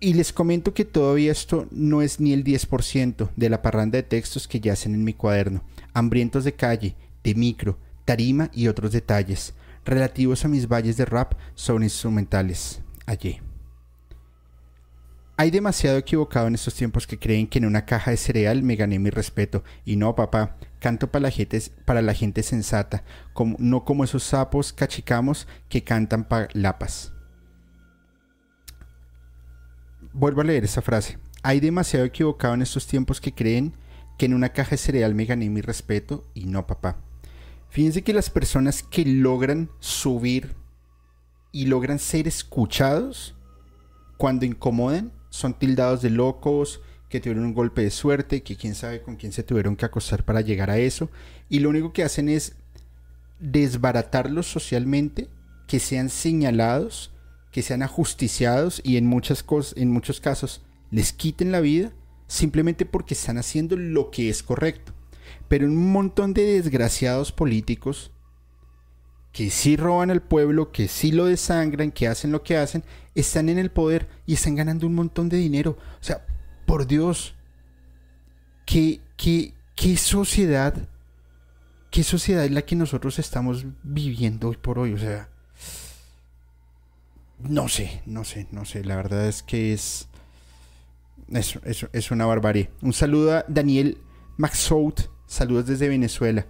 Y 0.00 0.14
les 0.14 0.32
comento 0.32 0.74
que 0.74 0.84
todavía 0.84 1.32
esto 1.32 1.66
no 1.72 2.02
es 2.02 2.20
ni 2.20 2.32
el 2.32 2.44
10% 2.44 3.30
de 3.34 3.50
la 3.50 3.62
parranda 3.62 3.96
de 3.96 4.04
textos 4.04 4.46
que 4.46 4.60
yacen 4.60 4.94
en 4.94 5.02
mi 5.02 5.12
cuaderno, 5.12 5.64
hambrientos 5.92 6.44
de 6.44 6.54
calle, 6.54 6.94
de 7.24 7.34
micro, 7.34 7.78
tarima 8.04 8.48
y 8.54 8.68
otros 8.68 8.92
detalles, 8.92 9.54
relativos 9.84 10.44
a 10.44 10.48
mis 10.48 10.68
valles 10.68 10.96
de 10.96 11.04
rap 11.04 11.34
son 11.54 11.82
instrumentales. 11.82 12.80
Allí. 13.06 13.40
Hay 15.38 15.50
demasiado 15.50 15.96
equivocado 15.96 16.48
en 16.48 16.54
estos 16.54 16.74
tiempos 16.74 17.06
que 17.06 17.18
creen 17.18 17.46
que 17.46 17.58
en 17.58 17.64
una 17.64 17.86
caja 17.86 18.10
de 18.10 18.18
cereal 18.18 18.62
me 18.62 18.76
gané 18.76 18.98
mi 18.98 19.08
respeto. 19.08 19.64
Y 19.86 19.96
no, 19.96 20.14
papá, 20.14 20.56
canto 20.80 21.10
para 21.10 21.22
la 21.22 21.30
gente, 21.30 21.62
para 21.86 22.02
la 22.02 22.12
gente 22.12 22.42
sensata, 22.42 23.04
como, 23.32 23.56
no 23.58 23.84
como 23.84 24.04
esos 24.04 24.24
sapos 24.24 24.72
cachicamos 24.74 25.48
que 25.70 25.84
cantan 25.84 26.24
para 26.24 26.48
lapas 26.52 27.12
vuelvo 30.12 30.40
a 30.40 30.44
leer 30.44 30.64
esa 30.64 30.82
frase. 30.82 31.18
Hay 31.42 31.60
demasiado 31.60 32.04
equivocado 32.04 32.54
en 32.54 32.62
estos 32.62 32.86
tiempos 32.86 33.20
que 33.20 33.34
creen 33.34 33.74
que 34.18 34.26
en 34.26 34.34
una 34.34 34.50
caja 34.50 34.72
de 34.72 34.78
cereal 34.78 35.14
me 35.14 35.24
gané 35.24 35.48
mi 35.48 35.60
respeto 35.60 36.26
y 36.34 36.46
no, 36.46 36.66
papá. 36.66 36.98
Fíjense 37.70 38.02
que 38.02 38.12
las 38.12 38.30
personas 38.30 38.82
que 38.82 39.04
logran 39.04 39.70
subir 39.78 40.56
y 41.52 41.66
logran 41.66 41.98
ser 41.98 42.26
escuchados 42.26 43.36
cuando 44.16 44.44
incomodan 44.44 45.12
son 45.30 45.58
tildados 45.58 46.02
de 46.02 46.10
locos, 46.10 46.80
que 47.08 47.20
tuvieron 47.20 47.44
un 47.44 47.54
golpe 47.54 47.82
de 47.82 47.90
suerte, 47.90 48.42
que 48.42 48.56
quién 48.56 48.74
sabe 48.74 49.00
con 49.02 49.16
quién 49.16 49.32
se 49.32 49.42
tuvieron 49.42 49.76
que 49.76 49.86
acostar 49.86 50.24
para 50.24 50.42
llegar 50.42 50.70
a 50.70 50.78
eso. 50.78 51.10
Y 51.48 51.60
lo 51.60 51.70
único 51.70 51.92
que 51.92 52.04
hacen 52.04 52.28
es 52.28 52.56
desbaratarlos 53.38 54.46
socialmente, 54.46 55.28
que 55.66 55.80
sean 55.80 56.10
señalados 56.10 57.12
que 57.50 57.62
sean 57.62 57.82
ajusticiados 57.82 58.80
y 58.84 58.96
en, 58.96 59.06
muchas 59.06 59.42
cosas, 59.42 59.76
en 59.76 59.90
muchos 59.90 60.20
casos 60.20 60.62
les 60.90 61.12
quiten 61.12 61.52
la 61.52 61.60
vida 61.60 61.92
simplemente 62.26 62.84
porque 62.84 63.14
están 63.14 63.38
haciendo 63.38 63.76
lo 63.76 64.10
que 64.10 64.28
es 64.28 64.42
correcto. 64.42 64.92
Pero 65.48 65.66
un 65.66 65.92
montón 65.92 66.34
de 66.34 66.44
desgraciados 66.44 67.32
políticos 67.32 68.12
que 69.32 69.50
sí 69.50 69.76
roban 69.76 70.10
al 70.10 70.22
pueblo, 70.22 70.72
que 70.72 70.88
sí 70.88 71.12
lo 71.12 71.26
desangran, 71.26 71.90
que 71.90 72.08
hacen 72.08 72.32
lo 72.32 72.42
que 72.42 72.56
hacen, 72.56 72.84
están 73.20 73.48
en 73.48 73.58
el 73.58 73.70
poder 73.70 74.08
y 74.26 74.34
están 74.34 74.54
ganando 74.54 74.86
un 74.86 74.94
montón 74.94 75.28
de 75.28 75.36
dinero. 75.36 75.76
O 76.00 76.04
sea, 76.04 76.24
por 76.66 76.86
Dios, 76.86 77.34
¿qué, 78.64 79.00
qué, 79.16 79.54
qué 79.74 79.96
sociedad, 79.96 80.88
qué 81.90 82.04
sociedad 82.04 82.44
es 82.44 82.52
la 82.52 82.62
que 82.62 82.76
nosotros 82.76 83.18
estamos 83.18 83.66
viviendo 83.82 84.48
hoy 84.48 84.56
por 84.56 84.78
hoy? 84.78 84.92
O 84.92 84.98
sea, 84.98 85.28
no 87.40 87.68
sé, 87.68 88.02
no 88.06 88.24
sé, 88.24 88.46
no 88.52 88.64
sé. 88.64 88.84
La 88.84 88.96
verdad 88.96 89.26
es 89.26 89.42
que 89.42 89.72
es. 89.72 90.08
Eso, 91.32 91.60
eso 91.64 91.88
es 91.92 92.10
una 92.10 92.26
barbarie. 92.26 92.70
Un 92.82 92.92
saludo 92.92 93.38
a 93.38 93.44
Daniel 93.48 93.98
Maxout. 94.36 95.10
Saludos 95.26 95.66
desde 95.66 95.88
Venezuela. 95.88 96.46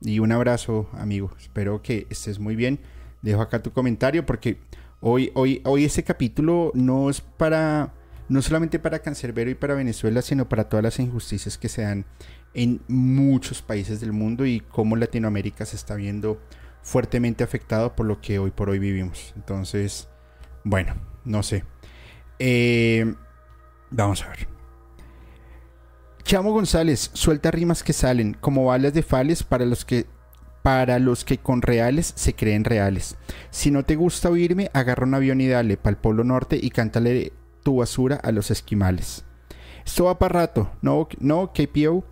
Y 0.00 0.20
un 0.20 0.30
abrazo, 0.30 0.88
amigo. 0.92 1.32
Espero 1.40 1.82
que 1.82 2.06
estés 2.08 2.38
muy 2.38 2.54
bien. 2.54 2.78
Dejo 3.22 3.42
acá 3.42 3.62
tu 3.62 3.72
comentario 3.72 4.24
porque 4.24 4.58
hoy, 5.00 5.30
hoy, 5.34 5.60
hoy 5.64 5.84
este 5.84 6.02
capítulo 6.04 6.70
no 6.74 7.10
es 7.10 7.20
para. 7.20 7.94
No 8.28 8.42
solamente 8.42 8.78
para 8.78 8.98
Cancerbero 8.98 9.48
y 9.48 9.54
para 9.54 9.74
Venezuela, 9.74 10.20
sino 10.20 10.50
para 10.50 10.68
todas 10.68 10.84
las 10.84 10.98
injusticias 10.98 11.56
que 11.56 11.70
se 11.70 11.80
dan 11.80 12.04
en 12.52 12.82
muchos 12.86 13.62
países 13.62 14.00
del 14.00 14.12
mundo 14.12 14.44
y 14.44 14.60
cómo 14.60 14.96
Latinoamérica 14.96 15.64
se 15.64 15.76
está 15.76 15.94
viendo 15.94 16.38
fuertemente 16.82 17.42
afectado 17.42 17.96
por 17.96 18.04
lo 18.04 18.20
que 18.20 18.38
hoy 18.38 18.50
por 18.50 18.68
hoy 18.68 18.78
vivimos. 18.78 19.32
Entonces, 19.34 20.08
bueno, 20.62 20.94
no 21.24 21.42
sé. 21.42 21.64
Eh, 22.38 23.14
vamos 23.90 24.22
a 24.22 24.28
ver. 24.28 24.48
Chamo 26.22 26.52
González, 26.52 27.10
suelta 27.14 27.50
rimas 27.50 27.82
que 27.82 27.94
salen 27.94 28.34
como 28.34 28.66
balas 28.66 28.92
de 28.92 29.02
fales 29.02 29.42
para 29.42 29.64
los 29.64 29.86
que 29.86 30.06
para 30.68 30.98
los 30.98 31.24
que 31.24 31.38
con 31.38 31.62
reales 31.62 32.12
se 32.14 32.34
creen 32.34 32.62
reales. 32.62 33.16
Si 33.48 33.70
no 33.70 33.86
te 33.86 33.96
gusta 33.96 34.28
oírme, 34.28 34.70
agarra 34.74 35.06
un 35.06 35.14
avión 35.14 35.40
y 35.40 35.48
dale 35.48 35.78
para 35.78 35.92
el 35.92 35.96
Polo 35.96 36.24
Norte 36.24 36.60
y 36.62 36.68
cántale 36.68 37.32
tu 37.62 37.76
basura 37.76 38.16
a 38.16 38.32
los 38.32 38.50
esquimales. 38.50 39.24
Esto 39.86 40.04
va 40.04 40.18
para 40.18 40.40
rato, 40.40 40.70
¿no, 40.82 41.08
no 41.20 41.54
KPO? 41.54 42.04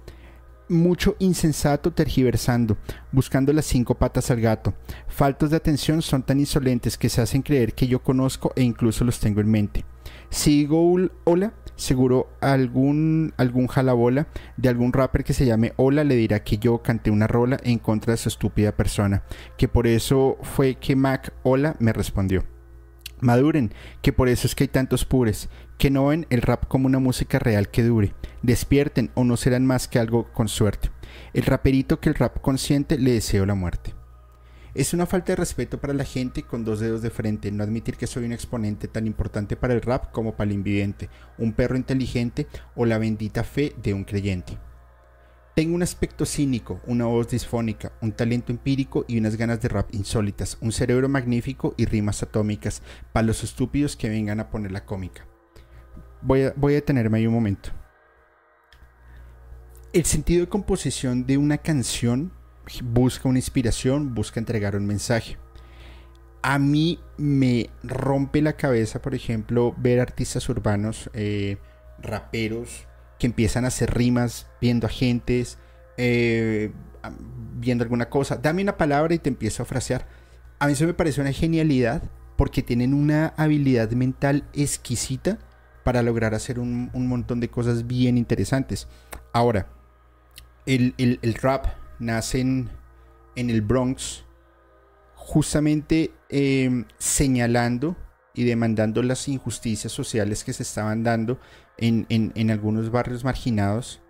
mucho 0.71 1.17
insensato 1.19 1.93
tergiversando, 1.93 2.79
buscando 3.13 3.53
las 3.53 3.67
cinco 3.67 3.95
patas 3.95 4.31
al 4.31 4.41
gato. 4.41 4.73
Faltos 5.07 5.51
de 5.51 5.59
atención 5.59 6.01
son 6.01 6.23
tan 6.23 6.41
insolentes 6.41 6.97
que 6.97 7.11
se 7.11 7.21
hacen 7.21 7.43
creer 7.43 7.75
que 7.75 7.87
yo 7.87 8.03
conozco 8.03 8.55
e 8.57 8.63
incluso 8.63 9.05
los 9.05 9.21
tengo 9.21 9.43
en 9.43 9.51
mente. 9.51 9.85
Si 10.31 10.61
digo 10.61 10.97
hola, 11.25 11.53
seguro 11.77 12.29
algún, 12.41 13.33
algún 13.37 13.67
jalabola 13.69 14.27
de 14.57 14.69
algún 14.69 14.93
rapper 14.93 15.25
que 15.25 15.35
se 15.35 15.47
llame 15.47 15.73
Hola 15.77 16.05
le 16.05 16.17
dirá 16.17 16.43
que 16.43 16.59
yo 16.59 16.83
canté 16.83 17.11
una 17.11 17.27
rola 17.27 17.59
en 17.63 17.79
contra 17.79 18.13
de 18.13 18.17
su 18.17 18.29
estúpida 18.29 18.73
persona, 18.73 19.23
que 19.57 19.69
por 19.69 19.87
eso 19.87 20.39
fue 20.43 20.75
que 20.77 20.97
Mac 20.97 21.33
Hola 21.43 21.77
me 21.79 21.93
respondió. 21.93 22.45
Maduren, 23.21 23.73
que 24.03 24.13
por 24.13 24.29
eso 24.29 24.47
es 24.47 24.55
que 24.55 24.65
hay 24.65 24.69
tantos 24.69 25.05
pures, 25.05 25.49
que 25.79 25.91
no 25.91 26.07
ven 26.07 26.27
el 26.31 26.43
rap 26.43 26.67
como 26.67 26.87
una 26.87 26.99
música 26.99 27.39
real 27.39 27.71
que 27.71 27.83
dure. 27.83 28.15
Despierten 28.43 29.11
o 29.15 29.25
no 29.25 29.37
serán 29.37 29.65
más 29.65 29.89
que 29.89 29.99
algo 29.99 30.31
con 30.33 30.49
suerte. 30.49 30.91
El 31.33 31.45
raperito 31.45 31.99
que 31.99 32.11
el 32.11 32.15
rap 32.15 32.41
consciente 32.41 32.99
le 32.99 33.13
deseo 33.13 33.47
la 33.47 33.55
muerte. 33.55 33.95
Es 34.77 34.93
una 34.93 35.07
falta 35.07 35.33
de 35.33 35.37
respeto 35.37 35.81
para 35.81 35.95
la 35.95 36.05
gente 36.05 36.43
con 36.43 36.63
dos 36.63 36.81
dedos 36.81 37.01
de 37.01 37.09
frente 37.09 37.51
no 37.51 37.65
admitir 37.65 37.97
que 37.97 38.07
soy 38.07 38.27
un 38.27 38.35
exponente 38.35 38.89
tan 38.89 39.07
importante 39.07 39.57
para 39.57 39.73
el 39.73 39.81
rap 39.81 40.13
como 40.13 40.37
para 40.37 40.51
el 40.51 40.55
invidente, 40.55 41.09
un 41.39 41.55
perro 41.55 41.79
inteligente 41.79 42.47
o 42.75 42.85
la 42.85 42.99
bendita 42.99 43.43
fe 43.43 43.75
de 43.83 43.95
un 43.95 44.05
creyente. 44.05 44.59
Tengo 45.55 45.75
un 45.75 45.83
aspecto 45.83 46.27
cínico, 46.27 46.83
una 46.87 47.07
voz 47.07 47.29
disfónica, 47.29 47.93
un 48.03 48.13
talento 48.13 48.53
empírico 48.53 49.07
y 49.09 49.17
unas 49.17 49.37
ganas 49.37 49.63
de 49.63 49.69
rap 49.69 49.95
insólitas, 49.95 50.59
un 50.61 50.73
cerebro 50.73 51.09
magnífico 51.09 51.73
y 51.79 51.87
rimas 51.87 52.23
atómicas 52.23 52.83
para 53.15 53.27
los 53.27 53.45
estúpidos 53.45 53.97
que 53.97 54.11
vengan 54.11 54.41
a 54.41 54.51
poner 54.51 54.73
la 54.73 54.85
cómica. 54.85 55.27
Voy 56.21 56.43
a, 56.43 56.53
voy 56.55 56.75
a 56.75 56.77
detenerme 56.77 57.17
ahí 57.17 57.27
un 57.27 57.33
momento. 57.33 57.71
El 59.95 60.05
sentido 60.05 60.43
de 60.43 60.51
composición 60.51 61.25
de 61.25 61.39
una 61.39 61.57
canción 61.57 62.36
busca 62.83 63.29
una 63.29 63.39
inspiración, 63.39 64.15
busca 64.15 64.41
entregar 64.41 64.77
un 64.77 64.87
mensaje. 64.87 65.37
A 66.43 66.59
mí 66.59 67.01
me 67.17 67.71
rompe 67.83 68.41
la 68.41 68.55
cabeza, 68.55 69.03
por 69.03 69.15
ejemplo, 69.15 69.75
ver 69.77 70.01
artistas 70.01 70.49
urbanos, 70.49 71.11
eh, 71.13 71.59
raperos, 71.99 72.87
que 73.19 73.27
empiezan 73.27 73.65
a 73.65 73.69
hacer 73.69 73.95
rimas 73.95 74.47
viendo 74.61 74.87
a 74.87 74.91
gentes, 74.91 75.59
eh, 75.97 76.73
viendo 77.55 77.85
alguna 77.85 78.09
cosa. 78.09 78.37
Dame 78.37 78.63
una 78.63 78.77
palabra 78.77 79.15
y 79.15 79.19
te 79.19 79.29
empiezo 79.29 79.63
a 79.63 79.67
frasear. 79.67 80.07
A 80.59 80.67
mí 80.67 80.73
eso 80.73 80.87
me 80.87 80.95
parece 80.95 81.21
una 81.21 81.33
genialidad 81.33 82.03
porque 82.37 82.63
tienen 82.63 82.95
una 82.95 83.33
habilidad 83.37 83.91
mental 83.93 84.45
exquisita 84.53 85.39
para 85.83 86.03
lograr 86.03 86.35
hacer 86.35 86.59
un, 86.59 86.91
montón 86.93 87.41
de 87.41 87.49
cosas 87.49 87.87
bien 87.87 88.19
interesantes. 88.19 88.89
Ahora, 89.33 89.69
el, 90.67 90.95
rap 91.41 91.67
nace 91.99 92.41
en, 92.41 92.71
el 93.37 93.63
Bronx 93.63 94.25
justamente 95.15 96.13
em, 96.29 96.85
señalando 96.99 97.97
y 98.35 98.45
demandando 98.45 99.03
las 99.03 99.29
injusticias 99.29 99.93
sociales 99.93 100.45
que 100.45 100.53
se 100.53 100.63
estaban 100.63 101.03
dando 101.03 101.39
en, 101.79 102.51
algunos 102.51 102.91
barrios 102.91 103.25
marginados 103.25 104.01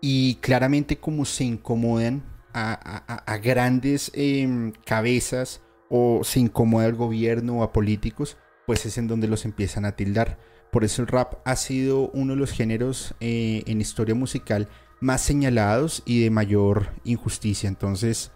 y 0.00 0.36
claramente 0.36 0.98
como 0.98 1.24
se 1.24 1.44
incomodan 1.44 2.22
a, 2.52 3.38
grandes 3.42 4.10
em, 4.14 4.72
cabezas 4.84 5.62
o 5.88 6.22
se 6.24 6.40
incomoda 6.40 6.86
al 6.86 6.94
gobierno 6.94 7.58
o 7.58 7.62
a 7.62 7.72
políticos, 7.72 8.36
pues 8.66 8.86
es 8.86 8.98
en 8.98 9.08
donde 9.08 9.28
los 9.28 9.44
empiezan 9.44 9.84
a 9.84 9.96
tildar. 9.96 10.38
Por 10.70 10.84
eso 10.84 11.02
el 11.02 11.08
rap 11.08 11.34
ha 11.44 11.56
sido 11.56 12.10
uno 12.10 12.34
de 12.34 12.38
los 12.38 12.52
géneros 12.52 13.14
eh, 13.20 13.62
en 13.66 13.80
historia 13.80 14.14
musical 14.14 14.68
más 15.00 15.22
señalados 15.22 16.02
y 16.04 16.22
de 16.22 16.30
mayor 16.30 16.90
injusticia. 17.04 17.68
Entonces, 17.68 18.32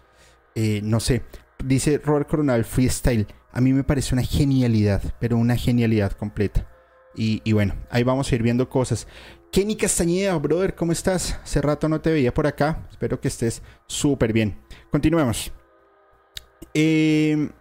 eh, 0.55 0.81
no 0.83 0.99
sé, 0.99 1.23
dice 1.63 1.99
Robert 2.03 2.29
Coronel 2.29 2.65
Freestyle, 2.65 3.27
a 3.51 3.61
mí 3.61 3.71
me 3.73 3.83
parece 3.83 4.13
una 4.13 4.23
genialidad, 4.23 5.01
pero 5.19 5.37
una 5.37 5.55
genialidad 5.55 6.11
completa. 6.11 6.67
Y, 7.17 7.53
bueno, 7.53 7.75
ahí 7.89 8.03
vamos 8.03 8.29
a 8.29 8.35
ir 8.35 8.43
viendo 8.43 8.67
cosas. 8.67 9.07
Kenny 9.51 9.77
Castañeda, 9.77 10.35
brother, 10.37 10.75
¿cómo 10.75 10.91
estás? 10.91 11.39
Hace 11.41 11.61
rato 11.61 11.87
no 11.87 12.01
te 12.01 12.11
veía 12.11 12.33
por 12.33 12.45
acá. 12.45 12.85
Espero 12.91 13.21
que 13.21 13.29
estés 13.29 13.61
súper 13.87 14.33
bien. 14.33 14.59
Continuemos. 14.91 15.53
Em, 16.73 17.51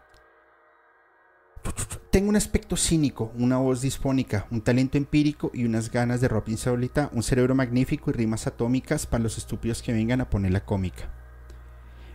tengo 2.11 2.29
un 2.29 2.37
aspecto 2.37 2.77
cínico, 2.77 3.33
una 3.37 3.57
voz 3.57 3.81
disfónica, 3.81 4.47
un 4.51 4.61
talento 4.61 4.99
empírico 4.99 5.51
y 5.53 5.65
unas 5.65 5.91
ganas 5.91 6.21
de 6.21 6.29
ropa 6.29 6.51
insólita, 6.51 7.11
un 7.13 7.23
cerebro 7.23 7.55
magnífico 7.55 8.11
y 8.11 8.13
rimas 8.13 8.47
atómicas 8.47 9.07
para 9.07 9.23
los 9.23 9.37
estúpidos 9.37 9.83
que 9.83 9.93
vengan 9.93 10.21
a 10.21 10.31
poner 10.31 10.53
la 10.53 10.65
cómica. 10.65 11.11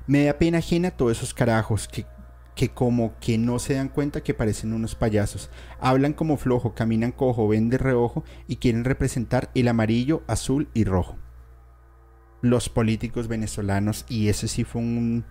Me 0.07 0.25
da 0.25 0.33
pena 0.33 0.59
ajena 0.59 0.91
todos 0.91 1.17
esos 1.17 1.33
carajos 1.33 1.87
que 1.87 2.05
que 2.59 2.67
como 2.67 3.13
que 3.21 3.37
no 3.37 3.57
se 3.57 3.75
dan 3.75 3.87
cuenta 3.87 4.21
que 4.21 4.33
parecen 4.33 4.73
unos 4.73 4.93
payasos. 4.93 5.49
Hablan 5.79 6.11
como 6.11 6.35
flojo, 6.35 6.75
caminan 6.75 7.13
cojo, 7.13 7.47
ven 7.47 7.69
de 7.69 7.77
reojo 7.77 8.25
y 8.49 8.57
quieren 8.57 8.83
representar 8.83 9.49
el 9.55 9.69
amarillo, 9.69 10.23
azul 10.27 10.67
y 10.73 10.83
rojo. 10.83 11.17
Los 12.41 12.67
políticos 12.67 13.29
venezolanos, 13.29 14.05
y 14.09 14.27
ese 14.27 14.49
sí 14.49 14.65
fue 14.65 14.81
un 14.81 15.23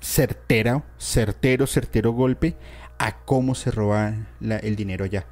certero, 0.00 0.82
certero, 0.98 1.68
certero 1.68 2.10
golpe 2.10 2.56
a 2.98 3.24
cómo 3.24 3.54
se 3.54 3.70
roba 3.70 4.14
el 4.40 4.76
dinero 4.76 5.04
allá. 5.04 5.26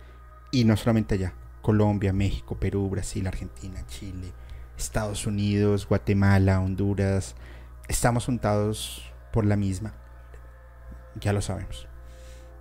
Y 0.51 0.65
no 0.65 0.77
solamente 0.77 1.15
allá, 1.15 1.35
Colombia, 1.63 2.13
México, 2.13 2.57
Perú, 2.59 2.89
Brasil, 2.89 3.27
Argentina, 3.27 3.85
Chile, 3.87 4.33
Estados 4.79 5.27
Unidos, 5.27 5.87
Guatemala, 5.89 6.61
Honduras, 6.61 7.35
estamos 7.89 8.27
juntados 8.27 9.03
por 9.33 9.45
la 9.45 9.57
misma 9.57 9.95
ya 11.21 11.33
lo 11.33 11.41
sabemos. 11.41 11.87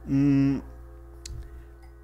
Mm, 0.06 0.60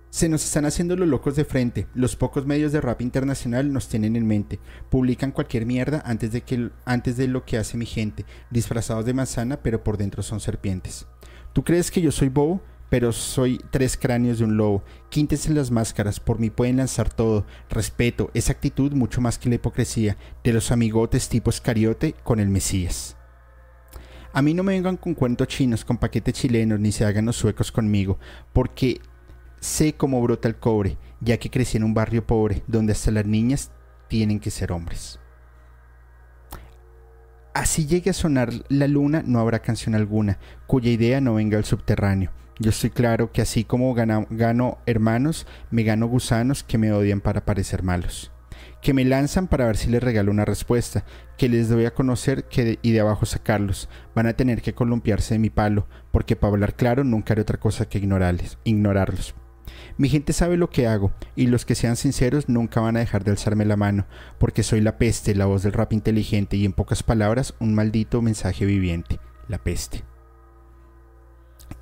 se 0.10 0.28
nos 0.28 0.44
están 0.44 0.66
haciendo 0.66 0.96
los 0.96 1.08
locos 1.08 1.36
de 1.36 1.46
frente. 1.46 1.88
Los 1.94 2.16
pocos 2.16 2.46
medios 2.46 2.72
de 2.72 2.82
rap 2.82 3.02
internacional 3.02 3.72
nos 3.72 3.88
tienen 3.88 4.16
en 4.16 4.28
mente. 4.28 4.60
Publican 4.90 5.32
cualquier 5.32 5.66
mierda 5.66 6.02
antes 6.06 6.32
de, 6.32 6.42
que, 6.42 6.70
antes 6.86 7.18
de 7.18 7.28
lo 7.28 7.46
que 7.46 7.58
hace 7.58 7.78
mi 7.78 7.86
gente. 7.86 8.26
Disfrazados 8.50 9.06
de 9.06 9.14
manzana, 9.14 9.62
pero 9.62 9.84
por 9.84 9.98
dentro 9.98 10.22
son 10.24 10.40
serpientes. 10.40 11.08
¿Tú 11.54 11.64
crees 11.64 11.92
que 11.92 12.02
yo 12.02 12.12
soy 12.12 12.30
bobo? 12.30 12.62
Pero 12.92 13.14
soy 13.14 13.62
tres 13.72 13.96
cráneos 13.96 14.40
de 14.40 14.44
un 14.44 14.58
lobo. 14.58 14.84
Quíntense 15.10 15.54
las 15.54 15.72
máscaras, 15.72 16.20
por 16.20 16.40
mí 16.40 16.50
pueden 16.50 16.76
lanzar 16.76 17.12
todo. 17.12 17.46
Respeto, 17.70 18.30
esa 18.34 18.52
actitud 18.52 18.92
mucho 18.92 19.22
más 19.22 19.40
que 19.40 19.48
la 19.48 19.56
hipocresía 19.56 20.18
de 20.44 20.52
los 20.52 20.72
amigotes 20.72 21.30
tipo 21.30 21.50
Escariote 21.50 22.16
con 22.26 22.42
el 22.42 22.50
Mesías. 22.50 23.16
A 24.34 24.42
mí 24.42 24.54
no 24.54 24.64
me 24.64 24.74
vengan 24.74 24.98
con 24.98 25.14
cuentos 25.14 25.48
chinos, 25.48 25.86
con 25.86 25.98
paquetes 25.98 26.34
chilenos, 26.34 26.82
ni 26.82 26.92
se 26.92 27.06
hagan 27.06 27.28
los 27.28 27.38
suecos 27.38 27.72
conmigo, 27.72 28.20
porque 28.52 29.00
sé 29.62 29.94
cómo 29.94 30.22
brota 30.22 30.50
el 30.50 30.58
cobre, 30.58 30.98
ya 31.22 31.38
que 31.38 31.50
crecí 31.50 31.78
en 31.78 31.86
un 31.86 31.94
barrio 31.94 32.28
pobre, 32.28 32.62
donde 32.68 32.92
hasta 32.92 33.12
las 33.12 33.26
niñas 33.26 33.72
tienen 34.10 34.42
que 34.42 34.52
ser 34.52 34.74
hombres. 34.74 35.18
Así 37.54 37.86
llegue 37.86 38.10
a 38.10 38.14
sonar 38.14 38.52
la 38.68 38.88
luna, 38.88 39.24
no 39.26 39.40
habrá 39.40 39.60
canción 39.60 39.96
alguna, 39.96 40.40
cuya 40.68 40.92
idea 40.92 41.22
no 41.22 41.36
venga 41.36 41.58
al 41.58 41.64
subterráneo. 41.64 42.32
Yo 42.62 42.70
estoy 42.70 42.92
claro 42.92 43.32
que 43.32 43.42
así 43.42 43.64
como 43.64 43.96
gano 43.96 44.78
hermanos, 44.86 45.48
me 45.72 45.82
gano 45.82 46.08
gusanos 46.08 46.64
que 46.64 46.78
me 46.78 46.94
odian 46.94 47.20
para 47.20 47.44
parecer 47.44 47.82
malos 47.82 48.32
que 48.84 48.94
me 48.94 49.04
lanzan 49.04 49.48
para 49.48 49.66
ver 49.66 49.78
si 49.78 49.90
les 49.90 50.02
regalo 50.02 50.32
una 50.32 50.46
respuesta, 50.46 51.06
que 51.38 51.50
les 51.50 51.70
doy 51.70 51.86
a 51.86 51.94
conocer 51.94 52.46
que 52.46 52.80
y 52.82 52.92
de 52.92 53.00
abajo 53.00 53.26
sacarlos. 53.26 53.90
Van 54.16 54.28
a 54.28 54.34
tener 54.34 54.62
que 54.62 54.74
columpiarse 54.74 55.36
de 55.36 55.40
mi 55.40 55.50
palo, 55.50 55.88
porque 56.12 56.36
para 56.36 56.54
hablar 56.54 56.76
claro 56.76 57.04
nunca 57.04 57.34
haré 57.34 57.42
otra 57.44 57.60
cosa 57.60 57.88
que 57.88 58.00
ignorarles, 58.00 58.58
ignorarlos. 58.64 59.36
Mi 59.98 60.10
gente 60.10 60.34
sabe 60.34 60.58
lo 60.58 60.70
que 60.70 60.88
hago, 60.88 61.12
y 61.36 61.48
los 61.48 61.66
que 61.66 61.76
sean 61.76 61.96
sinceros 61.96 62.50
nunca 62.50 62.82
van 62.82 62.98
a 62.98 63.02
dejar 63.02 63.24
de 63.24 63.32
alzarme 63.32 63.66
la 63.66 63.78
mano, 63.78 64.08
porque 64.40 64.64
soy 64.64 64.82
la 64.82 64.98
peste, 64.98 65.36
la 65.36 65.46
voz 65.46 65.64
del 65.64 65.74
rap 65.74 65.94
inteligente 65.94 66.58
y 66.58 66.66
en 66.66 66.74
pocas 66.74 67.04
palabras 67.04 67.54
un 67.60 67.76
maldito 67.76 68.22
mensaje 68.22 68.66
viviente, 68.66 69.20
la 69.48 69.60
peste. 69.60 70.11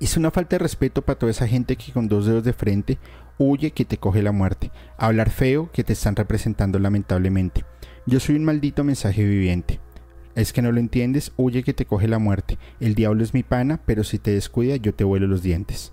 Es 0.00 0.16
una 0.16 0.30
falta 0.30 0.56
de 0.56 0.60
respeto 0.60 1.02
para 1.02 1.18
toda 1.18 1.30
esa 1.30 1.46
gente 1.46 1.76
que 1.76 1.92
con 1.92 2.08
dos 2.08 2.24
dedos 2.24 2.42
de 2.42 2.54
frente 2.54 2.98
huye 3.36 3.72
que 3.72 3.84
te 3.84 3.98
coge 3.98 4.22
la 4.22 4.32
muerte, 4.32 4.70
hablar 4.96 5.28
feo 5.28 5.70
que 5.72 5.84
te 5.84 5.92
están 5.92 6.16
representando 6.16 6.78
lamentablemente. 6.78 7.66
Yo 8.06 8.18
soy 8.18 8.36
un 8.36 8.44
maldito 8.44 8.82
mensaje 8.82 9.22
viviente. 9.22 9.78
Es 10.34 10.54
que 10.54 10.62
no 10.62 10.72
lo 10.72 10.80
entiendes, 10.80 11.32
huye 11.36 11.62
que 11.62 11.74
te 11.74 11.84
coge 11.84 12.08
la 12.08 12.18
muerte. 12.18 12.58
El 12.80 12.94
diablo 12.94 13.22
es 13.22 13.34
mi 13.34 13.42
pana, 13.42 13.82
pero 13.84 14.02
si 14.02 14.18
te 14.18 14.30
descuida 14.30 14.76
yo 14.76 14.94
te 14.94 15.04
vuelo 15.04 15.26
los 15.26 15.42
dientes. 15.42 15.92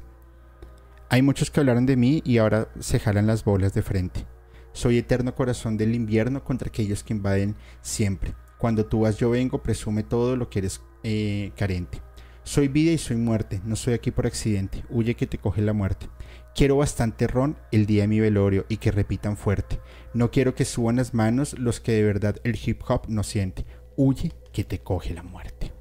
Hay 1.10 1.22
muchos 1.22 1.52
que 1.52 1.60
hablaron 1.60 1.86
de 1.86 1.98
mí 1.98 2.22
y 2.24 2.38
ahora 2.38 2.70
se 2.80 3.00
jalan 3.00 3.28
las 3.28 3.43
bolas 3.43 3.74
de 3.74 3.82
frente. 3.82 4.26
Soy 4.72 5.00
eterno 5.00 5.36
corazón 5.36 5.76
del 5.76 5.93
invierno 5.93 6.46
contra 6.46 6.70
aquellos 6.70 7.04
que 7.04 7.13
invaden 7.13 7.58
siempre. 7.82 8.36
Cuando 8.58 8.86
tú 8.86 9.02
vas 9.02 9.17
yo 9.17 9.30
vengo, 9.32 9.62
presume 9.62 10.04
todo 10.04 10.38
lo 10.38 10.50
que 10.50 10.60
eres 10.60 10.82
eh, 11.04 11.52
carente. 11.58 12.07
Soy 12.48 12.70
vida 12.70 12.94
y 12.94 12.98
soy 12.98 13.18
muerte, 13.18 13.60
no 13.66 13.76
soy 13.76 13.94
aquí 13.94 14.10
por 14.10 14.26
accidente. 14.26 14.86
Huye 14.90 15.16
que 15.16 15.28
te 15.28 15.38
coge 15.38 15.62
la 15.62 15.74
muerte. 15.74 16.08
Quiero 16.56 16.78
bastante 16.78 17.28
ron 17.28 17.58
el 17.74 17.86
día 17.86 18.04
de 18.04 18.08
mi 18.08 18.22
velorio 18.22 18.66
y 18.70 18.78
que 18.78 18.90
repitan 18.90 19.36
fuerte. 19.36 19.82
No 20.14 20.32
quiero 20.32 20.56
que 20.56 20.64
suban 20.64 20.96
las 20.96 21.14
manos 21.14 21.60
los 21.60 21.82
que 21.82 21.92
de 21.92 22.04
verdad 22.04 22.38
el 22.46 22.58
hip 22.66 22.84
hop 22.88 23.02
no 23.10 23.24
siente. 23.24 23.66
Huye 23.98 24.32
que 24.54 24.64
te 24.64 24.80
coge 24.80 25.14
la 25.14 25.24
muerte. 25.24 25.74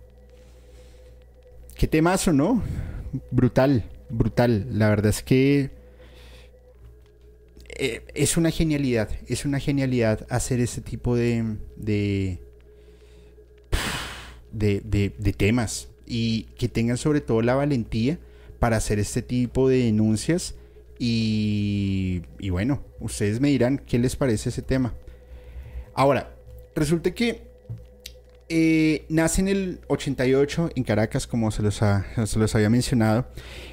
Qué 1.77 1.87
temazo, 1.87 2.33
¿no? 2.33 2.61
Brutal, 3.31 3.89
brutal. 4.11 4.67
La 4.73 4.89
verdad 4.89 5.11
es 5.11 5.23
que 5.23 5.71
eh, 7.79 8.05
es 8.13 8.37
una 8.37 8.51
genialidad, 8.51 9.09
es 9.29 9.45
una 9.45 9.61
genialidad 9.61 10.27
hacer 10.31 10.59
ese 10.59 10.81
tipo 10.81 11.15
de, 11.15 11.59
de, 11.77 12.41
de, 14.51 15.33
temas 15.33 15.91
y 16.07 16.45
que 16.59 16.69
tengan 16.69 16.97
sobre 16.97 17.21
todo 17.21 17.42
la 17.42 17.55
valentía 17.55 18.19
para 18.59 18.77
hacer 18.77 18.99
este 18.99 19.23
tipo 19.23 19.69
de 19.69 19.85
denuncias 19.85 20.55
y, 20.99 22.23
y 22.38 22.51
bueno, 22.51 22.83
ustedes 23.01 23.40
me 23.40 23.49
dirán 23.49 23.79
qué 23.79 23.99
les 23.99 24.16
parece 24.16 24.49
ese 24.49 24.62
tema. 24.62 24.95
Ahora, 25.95 26.35
resulta 26.75 27.12
que 27.12 27.47
eh, 28.49 29.07
nace 29.09 29.40
en 29.40 29.49
el 29.49 29.81
88 29.88 30.71
en 30.77 30.85
Caracas, 30.85 31.27
como 31.27 31.51
se 31.51 31.62
los, 31.62 31.77
se 31.77 32.38
los 32.38 32.55
había 32.55 32.71
mencionado, 32.71 33.27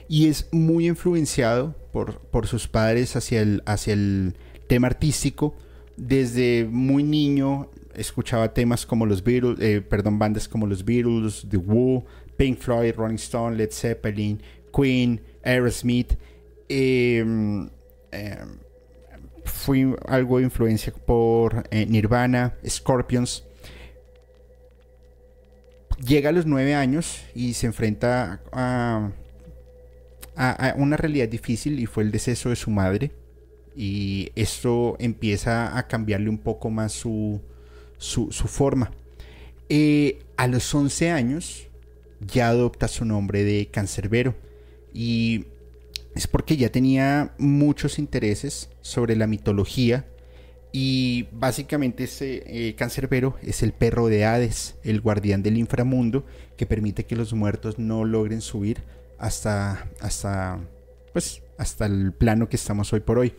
y 0.07 0.27
es 0.27 0.47
muy 0.51 0.87
influenciado 0.87 1.75
por, 1.91 2.19
por 2.19 2.47
sus 2.47 2.67
padres 2.67 3.15
hacia 3.15 3.41
el, 3.41 3.61
hacia 3.65 3.93
el 3.93 4.35
tema 4.67 4.87
artístico. 4.87 5.55
Desde 5.95 6.67
muy 6.69 7.03
niño 7.03 7.69
escuchaba 7.93 8.53
temas 8.53 8.87
como 8.87 9.05
los 9.05 9.23
Beatles, 9.23 9.59
eh, 9.59 9.81
perdón, 9.81 10.17
bandas 10.17 10.47
como 10.47 10.65
los 10.65 10.83
Beatles, 10.83 11.45
The 11.47 11.57
Who, 11.57 12.05
Pink 12.37 12.59
Floyd, 12.59 12.95
Rolling 12.95 13.15
Stone, 13.15 13.57
Led 13.57 13.71
Zeppelin, 13.71 14.41
Queen, 14.71 15.21
Aerosmith. 15.43 16.17
Em, 16.69 17.69
fui 19.45 19.93
algo 20.07 20.37
de 20.37 20.45
influencia 20.45 20.93
por 20.93 21.63
eh, 21.71 21.85
Nirvana, 21.85 22.55
Scorpions 22.65 23.43
llega 26.05 26.29
a 26.29 26.31
los 26.31 26.45
nueve 26.45 26.75
años 26.75 27.23
y 27.35 27.53
se 27.53 27.67
enfrenta 27.67 28.41
a, 28.51 29.11
a, 30.35 30.73
una 30.77 30.97
realidad 30.97 31.27
difícil 31.27 31.79
y 31.79 31.85
fue 31.85 32.03
el 32.03 32.11
deceso 32.11 32.49
de 32.49 32.55
su 32.55 32.69
madre. 32.71 33.11
Y 33.75 34.31
esto 34.35 34.95
empieza 34.99 35.77
a 35.77 35.87
cambiarle 35.87 36.29
un 36.29 36.37
poco 36.37 36.69
más 36.69 36.91
su, 36.91 37.41
su, 37.97 38.29
forma. 38.29 38.91
Eh, 39.69 40.19
a 40.37 40.47
los 40.47 40.73
11 40.73 41.11
años 41.11 41.67
ya 42.27 42.49
adopta 42.49 42.87
su 42.87 43.05
nombre 43.05 43.43
de 43.43 43.67
cancerbero 43.71 44.35
y 44.93 45.45
es 46.15 46.27
porque 46.27 46.57
ya 46.57 46.69
tenía 46.69 47.33
muchos 47.37 47.97
intereses 47.99 48.69
sobre 48.81 49.15
la 49.15 49.27
mitología 49.27 50.05
y 50.75 51.27
básicamente 51.31 52.05
ese 52.05 52.43
eh, 52.47 52.73
cancerbero 52.73 53.35
es 53.43 53.61
el 53.61 53.73
perro 53.73 54.07
de 54.07 54.25
Hades, 54.25 54.75
el 54.83 55.01
guardián 55.01 55.43
del 55.43 55.57
inframundo, 55.57 56.25
que 56.57 56.65
permite 56.65 57.05
que 57.05 57.15
los 57.15 57.31
muertos 57.33 57.77
no 57.77 58.05
logren 58.05 58.41
subir 58.41 58.81
hasta, 59.19 59.87
hasta, 60.01 60.59
pues, 61.13 61.43
hasta 61.59 61.85
el 61.85 62.11
plano 62.11 62.49
que 62.49 62.55
estamos 62.55 62.91
hoy 62.91 63.01
por 63.01 63.19
hoy. 63.19 63.35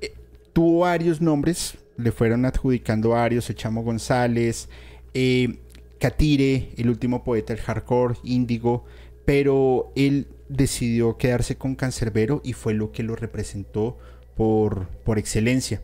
Eh, 0.00 0.14
tuvo 0.52 0.80
varios 0.80 1.20
nombres, 1.20 1.76
le 1.96 2.12
fueron 2.12 2.44
adjudicando 2.44 3.10
varios, 3.10 3.50
Echamo 3.50 3.82
González, 3.82 4.68
eh, 5.12 5.58
Catire, 6.00 6.70
el 6.76 6.88
último 6.88 7.22
poeta 7.22 7.54
del 7.54 7.62
hardcore, 7.62 8.16
Índigo, 8.24 8.84
pero 9.24 9.92
él 9.94 10.26
decidió 10.48 11.18
quedarse 11.18 11.56
con 11.56 11.76
Cancerbero 11.76 12.40
y 12.42 12.54
fue 12.54 12.74
lo 12.74 12.90
que 12.90 13.02
lo 13.02 13.14
representó 13.14 13.98
por, 14.34 14.88
por 15.04 15.18
excelencia. 15.18 15.82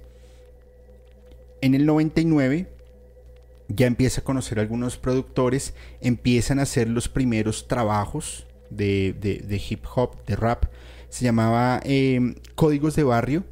En 1.61 1.74
el 1.74 1.87
99 1.87 2.66
ya 3.68 3.87
empieza 3.87 4.22
a 4.22 4.24
conocer 4.24 4.59
a 4.59 4.62
algunos 4.62 4.96
productores, 4.96 5.74
empiezan 6.00 6.61
a 6.61 6.62
hacer 6.62 6.88
los 6.88 7.09
primeros 7.09 7.68
trabajos 7.68 8.46
de, 8.70 9.62
hip 9.68 9.85
hop, 9.94 10.24
de 10.24 10.37
rap. 10.37 10.64
Se 11.11 11.24
llamaba 11.24 11.81
em, 11.85 12.37
Códigos 12.55 12.96
de 12.96 13.05
Barrio. 13.05 13.44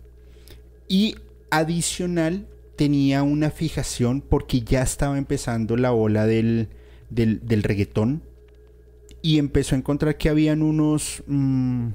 Y 0.89 1.17
adicional 1.51 2.47
tenía 2.77 3.23
una 3.23 3.51
fijación 3.51 4.21
porque 4.21 4.61
ya 4.63 4.83
estaba 4.83 5.19
empezando 5.19 5.77
la 5.77 5.93
ola 5.93 6.27
del, 6.27 6.69
del, 7.11 7.63
reggaetón. 7.63 8.23
Y 9.23 9.39
empezó 9.39 9.75
a 9.75 9.79
encontrar 9.79 10.17
que 10.17 10.29
habían 10.29 10.63
unos... 10.63 11.23
Mm, 11.27 11.89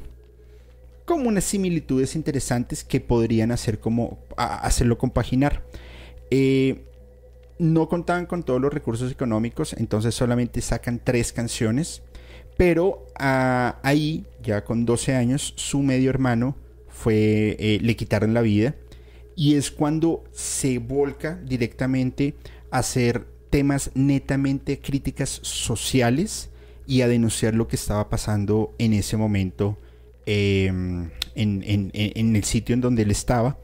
como 1.05 1.27
unas 1.27 1.43
similitudes 1.43 2.15
interesantes 2.15 2.83
que 2.83 2.99
podrían 2.99 3.51
hacer 3.51 3.79
como 3.79 4.19
hacerlo 4.37 4.99
compaginar. 4.99 5.63
Eh, 6.29 6.85
no 7.57 7.89
contaban 7.89 8.25
con 8.25 8.43
todos 8.43 8.61
los 8.61 8.71
recursos 8.71 9.11
económicos, 9.11 9.73
entonces 9.73 10.13
solamente 10.13 10.61
sacan 10.61 11.01
tres 11.03 11.33
canciones. 11.33 12.03
Pero 12.57 13.07
ah, 13.17 13.79
ahí, 13.83 14.25
ya 14.43 14.63
con 14.63 14.85
12 14.85 15.15
años, 15.15 15.53
su 15.55 15.81
medio 15.81 16.09
hermano 16.09 16.55
fue, 16.87 17.55
eh, 17.59 17.79
le 17.81 17.95
quitaron 17.95 18.33
la 18.33 18.41
vida. 18.41 18.75
Y 19.39 19.55
es 19.55 19.71
cuando 19.71 20.25
se 20.33 20.79
volca 20.79 21.39
directamente 21.45 22.35
a 22.71 22.79
hacer 22.79 23.25
temas 23.49 23.91
netamente 23.95 24.79
críticas 24.79 25.29
sociales 25.29 26.49
y 26.85 27.03
a 27.03 27.07
denunciar 27.07 27.53
lo 27.53 27.67
que 27.69 27.77
estaba 27.77 28.09
pasando 28.09 28.73
en 28.79 28.91
ese 28.91 29.15
momento 29.15 29.77
em, 30.25 31.09
en 31.35 32.35
el 32.35 32.43
sitio 32.43 32.73
en 32.73 32.81
donde 32.81 33.03
él 33.03 33.11
estaba 33.11 33.57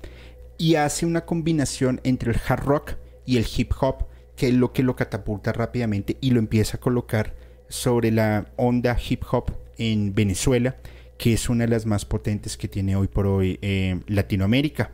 y 0.57 0.75
hace 0.75 1.05
una 1.05 1.25
combinación 1.25 1.99
entre 2.03 2.31
el 2.31 2.39
hard 2.47 2.63
rock 2.63 2.93
y 3.25 3.37
el 3.37 3.45
hip 3.55 3.71
hop, 3.79 4.05
que 4.35 4.49
es 4.49 4.53
lo 4.53 4.73
que 4.73 4.83
lo 4.83 4.95
catapulta 4.95 5.51
rápidamente 5.51 6.17
y 6.21 6.31
lo 6.31 6.39
empieza 6.39 6.77
a 6.77 6.79
colocar 6.79 7.35
sobre 7.67 8.11
la 8.11 8.51
onda 8.55 8.97
hip 9.09 9.23
hop 9.31 9.51
en 9.77 10.13
Venezuela, 10.13 10.77
que 11.17 11.33
es 11.33 11.49
una 11.49 11.65
de 11.65 11.71
las 11.71 11.85
más 11.85 12.05
potentes 12.05 12.57
que 12.57 12.67
tiene 12.67 12.95
hoy 12.95 13.07
por 13.07 13.27
hoy 13.27 13.59
eh, 13.61 13.99
Latinoamérica. 14.07 14.91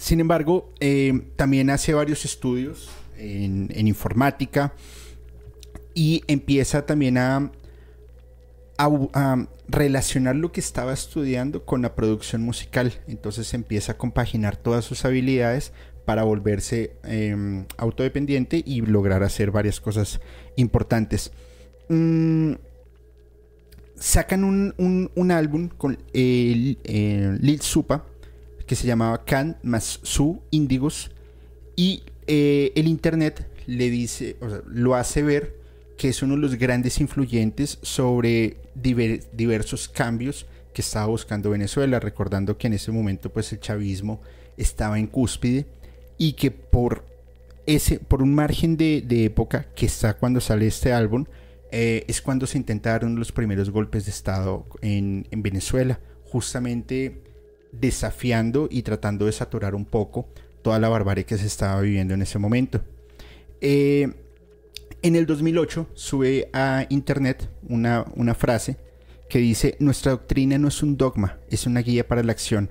Sin 0.00 0.18
embargo, 0.18 0.72
eh, 0.80 1.26
también 1.36 1.68
hace 1.68 1.92
varios 1.92 2.24
estudios 2.24 2.88
en, 3.18 3.86
informática 3.86 4.72
y 5.94 6.24
empieza 6.26 6.86
también 6.86 7.18
a, 7.18 7.52
relacionar 9.68 10.36
lo 10.36 10.52
que 10.52 10.60
estaba 10.60 10.94
estudiando 10.94 11.66
con 11.66 11.82
la 11.82 11.94
producción 11.94 12.42
musical. 12.42 12.94
Entonces 13.08 13.52
empieza 13.52 13.92
a 13.92 13.98
compaginar 13.98 14.56
todas 14.56 14.86
sus 14.86 15.04
habilidades 15.04 15.72
para 16.06 16.24
volverse 16.24 16.96
em, 17.04 17.66
autodependiente 17.76 18.62
y 18.64 18.80
lograr 18.80 19.22
hacer 19.22 19.50
varias 19.50 19.80
cosas 19.80 20.20
importantes. 20.56 21.30
Mm, 21.90 22.54
sacan 23.96 24.44
un, 24.44 25.30
álbum 25.30 25.68
con 25.68 25.98
el, 26.14 26.78
Lil 27.42 27.60
Supa 27.60 28.06
que 28.70 28.76
se 28.76 28.86
llamaba 28.86 29.24
Can 29.24 29.56
más 29.64 29.98
Su 30.04 30.42
Índigos 30.52 31.10
y 31.74 32.04
eh, 32.28 32.70
el 32.76 32.86
internet 32.86 33.50
le 33.66 33.90
dice, 33.90 34.36
lo 34.64 34.94
hace 34.94 35.24
ver 35.24 35.56
que 35.98 36.10
es 36.10 36.22
uno 36.22 36.36
de 36.36 36.40
los 36.40 36.54
grandes 36.54 37.00
influyentes 37.00 37.80
sobre 37.82 38.58
diversos 38.76 39.88
cambios 39.88 40.46
que 40.72 40.82
estaba 40.82 41.06
buscando 41.06 41.50
Venezuela, 41.50 41.98
recordando 41.98 42.58
que 42.58 42.68
en 42.68 42.74
ese 42.74 42.92
momento 42.92 43.32
pues 43.32 43.52
el 43.52 43.58
chavismo 43.58 44.20
estaba 44.56 45.00
en 45.00 45.08
cúspide 45.08 45.66
y 46.16 46.34
que 46.34 46.52
por 46.52 47.04
ese, 47.66 47.98
por 47.98 48.22
un 48.22 48.36
margen 48.36 48.76
de, 48.76 49.04
época 49.24 49.66
que 49.74 49.86
está 49.86 50.14
cuando 50.14 50.40
sale 50.40 50.68
este 50.68 50.92
álbum, 50.92 51.24
eh, 51.72 52.04
es 52.06 52.22
cuando 52.22 52.46
se 52.46 52.56
intentaron 52.56 53.16
los 53.16 53.32
primeros 53.32 53.70
golpes 53.70 54.04
de 54.04 54.12
Estado 54.12 54.64
en, 54.80 55.26
Venezuela, 55.32 55.98
justamente 56.22 57.29
desafiando 57.72 58.68
y 58.70 58.82
tratando 58.82 59.26
de 59.26 59.32
saturar 59.32 59.74
un 59.74 59.84
poco 59.84 60.28
toda 60.62 60.78
la 60.78 60.88
barbarie 60.88 61.24
que 61.24 61.38
se 61.38 61.46
estaba 61.46 61.80
viviendo 61.80 62.14
en 62.14 62.22
ese 62.22 62.38
momento. 62.38 62.82
Eh, 63.60 64.12
en 65.02 65.16
el 65.16 65.26
2008 65.26 65.88
sube 65.94 66.50
a 66.52 66.86
internet 66.90 67.48
una, 67.68 68.04
una 68.16 68.34
frase 68.34 68.76
que 69.28 69.38
dice, 69.38 69.76
nuestra 69.78 70.12
doctrina 70.12 70.58
no 70.58 70.68
es 70.68 70.82
un 70.82 70.96
dogma, 70.96 71.38
es 71.48 71.66
una 71.66 71.80
guía 71.80 72.06
para 72.06 72.22
la 72.22 72.32
acción. 72.32 72.68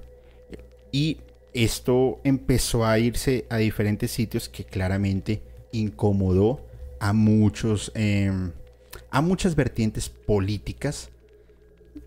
Y 0.91 1.17
esto 1.53 2.19
empezó 2.23 2.85
a 2.85 2.99
irse 2.99 3.45
a 3.49 3.57
diferentes 3.57 4.12
sitios 4.12 4.49
que 4.49 4.65
claramente 4.65 5.41
incomodó 5.71 6.65
a 6.99 7.13
muchos, 7.13 7.91
em, 7.95 8.51
a 9.09 9.21
muchas 9.21 9.55
vertientes 9.55 10.09
políticas. 10.09 11.09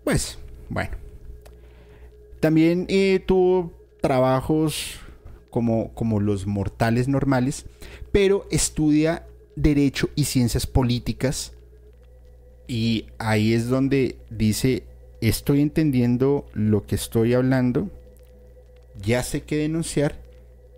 Pues, 0.03 0.37
bueno. 0.69 1.02
También 2.43 2.87
eh, 2.89 3.23
tuvo 3.25 3.71
trabajos 4.01 4.99
como, 5.49 5.93
como 5.93 6.19
los 6.19 6.45
mortales 6.45 7.07
normales, 7.07 7.67
pero 8.11 8.45
estudia 8.51 9.25
Derecho 9.55 10.09
y 10.13 10.25
Ciencias 10.25 10.67
Políticas. 10.67 11.53
Y 12.67 13.05
ahí 13.17 13.53
es 13.53 13.69
donde 13.69 14.17
dice, 14.29 14.83
estoy 15.21 15.61
entendiendo 15.61 16.45
lo 16.53 16.85
que 16.85 16.95
estoy 16.95 17.33
hablando, 17.33 17.89
ya 19.01 19.23
sé 19.23 19.43
qué 19.43 19.55
denunciar, 19.55 20.19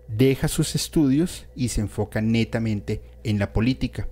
deja 0.06 0.46
sus 0.46 0.76
estudios 0.76 1.46
y 1.56 1.70
se 1.70 1.80
enfoca 1.80 2.20
netamente 2.20 3.02
en 3.24 3.40
la 3.40 3.52
política. 3.52 4.06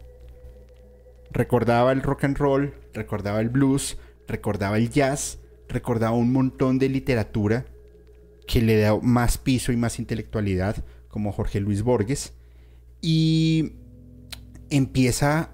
Recordaba 1.30 1.92
el 1.92 2.02
rock 2.02 2.24
and 2.24 2.36
roll, 2.36 2.74
recordaba 2.92 3.40
el 3.40 3.48
blues, 3.48 3.96
recordaba 4.26 4.76
el 4.76 4.90
jazz, 4.90 5.38
recordaba 5.74 6.16
un 6.16 6.32
montón 6.32 6.78
de 6.78 6.88
literatura 6.88 7.66
que 8.46 8.62
le 8.62 8.78
da 8.78 8.98
más 9.00 9.36
piso 9.38 9.72
y 9.72 9.76
más 9.76 9.98
intelectualidad, 9.98 10.84
como 11.08 11.32
Jorge 11.32 11.60
Luis 11.60 11.82
Borges, 11.82 12.34
y 13.00 13.74
empieza 14.70 15.50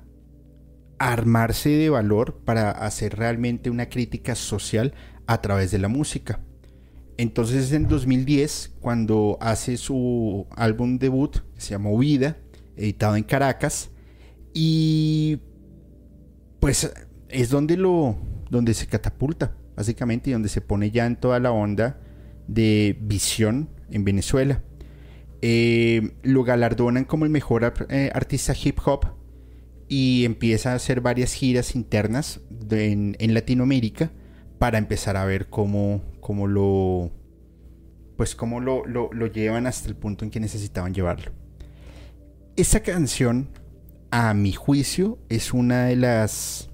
a 0.99 1.13
armarse 1.13 1.71
de 1.71 1.91
valor 1.91 2.43
para 2.45 2.71
hacer 2.71 3.17
realmente 3.17 3.71
una 3.71 3.89
crítica 3.89 4.35
social 4.35 4.95
a 5.27 5.41
través 5.41 5.71
de 5.71 5.79
la 5.79 5.89
música. 5.89 6.41
Entonces 7.17 7.67
es 7.67 7.73
en 7.73 7.89
2010 7.89 8.77
cuando 8.81 9.37
hace 9.41 9.77
su 9.77 10.47
álbum 10.57 10.99
debut, 10.99 11.39
que 11.55 11.61
se 11.61 11.71
llama 11.71 11.91
Vida, 11.99 12.39
editado 12.77 13.17
en 13.17 13.25
Caracas, 13.25 13.91
y 14.55 15.41
pues 16.61 16.93
es 17.29 17.51
donde 17.51 17.77
lo 17.77 18.17
donde 18.51 18.75
se 18.75 18.87
catapulta, 18.87 19.55
básicamente, 19.81 20.29
y 20.29 20.35
donde 20.35 20.51
se 20.51 20.61
pone 20.61 20.91
ya 20.91 21.07
en 21.07 21.17
toda 21.17 21.41
la 21.41 21.53
onda 21.53 21.99
de 22.47 22.99
visión 23.01 23.71
en 23.91 24.05
Venezuela. 24.05 24.63
Eh, 25.41 26.13
lo 26.23 26.45
galardonan 26.45 27.05
como 27.05 27.25
el 27.25 27.31
mejor 27.31 27.73
eh, 27.89 28.11
artista 28.13 28.53
hip 28.63 28.79
hop 28.85 29.07
y 29.89 30.27
empieza 30.27 30.73
a 30.73 30.75
hacer 30.75 31.01
varias 31.01 31.33
giras 31.33 31.75
internas 31.75 32.41
en, 32.71 33.17
Latinoamérica 33.33 34.11
para 34.59 34.77
empezar 34.77 35.17
a 35.17 35.25
ver 35.25 35.49
cómo, 35.49 36.03
cómo 36.21 36.47
lo 36.47 37.11
pues 38.19 38.35
cómo 38.35 38.61
lo, 38.61 38.85
lo, 38.85 39.27
llevan 39.29 39.67
hasta 39.67 39.89
el 39.89 39.97
punto 39.97 40.27
en 40.27 40.31
que 40.31 40.41
necesitaban 40.41 40.93
llevarlo. 40.93 41.33
Esa 42.57 42.81
canción, 42.81 43.49
a 44.11 44.35
mi 44.35 44.53
juicio, 44.53 45.19
es 45.31 45.55
una 45.55 45.87
de 45.87 45.97
las 45.97 46.70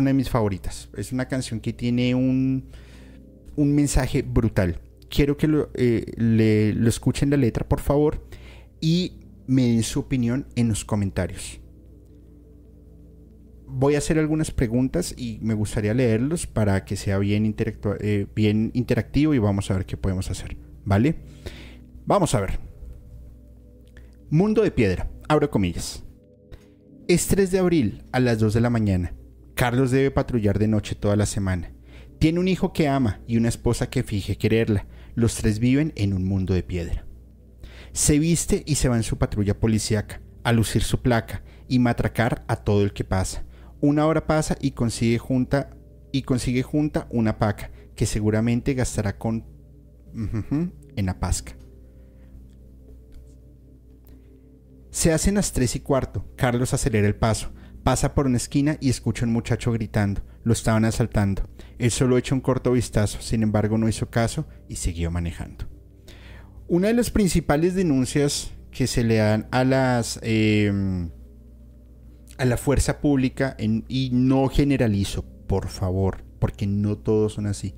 una 0.00 0.10
de 0.10 0.14
mis 0.14 0.30
favoritas. 0.30 0.88
Es 0.96 1.12
una 1.12 1.28
canción 1.28 1.60
que 1.60 1.72
tiene 1.72 2.14
un, 2.14 2.70
un 3.56 3.74
mensaje 3.74 4.22
brutal. 4.22 4.80
Quiero 5.08 5.36
que 5.36 5.48
lo, 5.48 5.70
eh, 5.74 6.04
lo 6.16 6.88
escuchen 6.88 7.30
la 7.30 7.36
letra, 7.36 7.68
por 7.68 7.80
favor, 7.80 8.24
y 8.80 9.20
me 9.46 9.66
den 9.66 9.82
su 9.82 10.00
opinión 10.00 10.46
en 10.56 10.68
los 10.68 10.84
comentarios. 10.84 11.60
Voy 13.66 13.94
a 13.94 13.98
hacer 13.98 14.18
algunas 14.18 14.50
preguntas 14.50 15.14
y 15.16 15.38
me 15.42 15.54
gustaría 15.54 15.94
leerlos 15.94 16.46
para 16.46 16.84
que 16.84 16.96
sea 16.96 17.18
bien, 17.18 17.54
eh, 18.00 18.26
bien 18.34 18.70
interactivo 18.74 19.34
y 19.34 19.38
vamos 19.38 19.70
a 19.70 19.74
ver 19.74 19.86
qué 19.86 19.96
podemos 19.96 20.30
hacer. 20.30 20.56
¿Vale? 20.84 21.16
Vamos 22.06 22.34
a 22.34 22.40
ver. 22.40 22.58
Mundo 24.28 24.62
de 24.62 24.70
piedra. 24.70 25.10
Abro 25.28 25.50
comillas. 25.50 26.04
Es 27.06 27.26
3 27.26 27.50
de 27.50 27.58
abril 27.58 28.04
a 28.12 28.20
las 28.20 28.38
2 28.38 28.54
de 28.54 28.60
la 28.60 28.70
mañana. 28.70 29.14
Carlos 29.60 29.90
debe 29.90 30.10
patrullar 30.10 30.58
de 30.58 30.68
noche 30.68 30.94
toda 30.94 31.16
la 31.16 31.26
semana. 31.26 31.70
Tiene 32.18 32.40
un 32.40 32.48
hijo 32.48 32.72
que 32.72 32.88
ama 32.88 33.20
y 33.26 33.36
una 33.36 33.50
esposa 33.50 33.90
que 33.90 34.02
finge 34.02 34.38
quererla. 34.38 34.86
Los 35.14 35.34
tres 35.34 35.58
viven 35.58 35.92
en 35.96 36.14
un 36.14 36.24
mundo 36.24 36.54
de 36.54 36.62
piedra. 36.62 37.04
Se 37.92 38.18
viste 38.18 38.62
y 38.64 38.76
se 38.76 38.88
va 38.88 38.96
en 38.96 39.02
su 39.02 39.18
patrulla 39.18 39.60
policíaca, 39.60 40.22
a 40.44 40.52
lucir 40.52 40.82
su 40.82 41.02
placa 41.02 41.42
y 41.68 41.78
matracar 41.78 42.42
a 42.48 42.56
todo 42.56 42.82
el 42.82 42.94
que 42.94 43.04
pasa. 43.04 43.44
Una 43.82 44.06
hora 44.06 44.26
pasa 44.26 44.56
y 44.62 44.70
consigue 44.70 45.18
junta 45.18 45.76
y 46.10 46.22
consigue 46.22 46.62
junta 46.62 47.06
una 47.10 47.38
paca 47.38 47.70
que 47.94 48.06
seguramente 48.06 48.72
gastará 48.72 49.18
con 49.18 49.44
en 50.14 51.04
la 51.04 51.20
pasca. 51.20 51.54
Se 54.88 55.12
hacen 55.12 55.34
las 55.34 55.52
tres 55.52 55.76
y 55.76 55.80
cuarto. 55.80 56.24
Carlos 56.34 56.72
acelera 56.72 57.06
el 57.06 57.14
paso. 57.14 57.52
Pasa 57.82 58.14
por 58.14 58.26
una 58.26 58.36
esquina 58.36 58.76
y 58.80 58.90
escucha 58.90 59.24
a 59.24 59.28
un 59.28 59.32
muchacho 59.32 59.72
gritando. 59.72 60.22
Lo 60.44 60.52
estaban 60.52 60.84
asaltando. 60.84 61.48
Él 61.78 61.90
solo 61.90 62.18
echó 62.18 62.34
un 62.34 62.40
corto 62.40 62.72
vistazo, 62.72 63.20
sin 63.20 63.42
embargo 63.42 63.78
no 63.78 63.88
hizo 63.88 64.10
caso 64.10 64.46
y 64.68 64.76
siguió 64.76 65.10
manejando. 65.10 65.66
Una 66.68 66.88
de 66.88 66.94
las 66.94 67.10
principales 67.10 67.74
denuncias 67.74 68.52
que 68.70 68.86
se 68.86 69.02
le 69.02 69.16
dan 69.16 69.48
a 69.50 69.64
las 69.64 70.20
em, 70.22 71.10
a 72.38 72.44
la 72.44 72.56
fuerza 72.56 73.00
pública 73.00 73.56
y 73.58 74.10
no 74.12 74.48
generalizo, 74.48 75.24
por 75.46 75.68
favor, 75.68 76.24
porque 76.38 76.66
no 76.66 76.96
todos 76.96 77.34
son 77.34 77.46
así. 77.46 77.74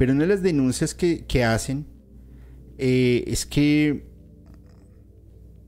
Pero 0.00 0.12
una 0.12 0.22
de 0.22 0.28
las 0.28 0.42
denuncias 0.42 0.94
que, 0.94 1.44
hacen 1.44 1.86
eh, 2.78 3.22
es 3.26 3.44
que, 3.44 4.06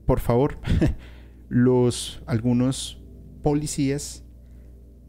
por 0.07 0.19
favor, 0.19 0.57
los 1.49 2.23
algunos 2.25 3.02
policías 3.43 4.23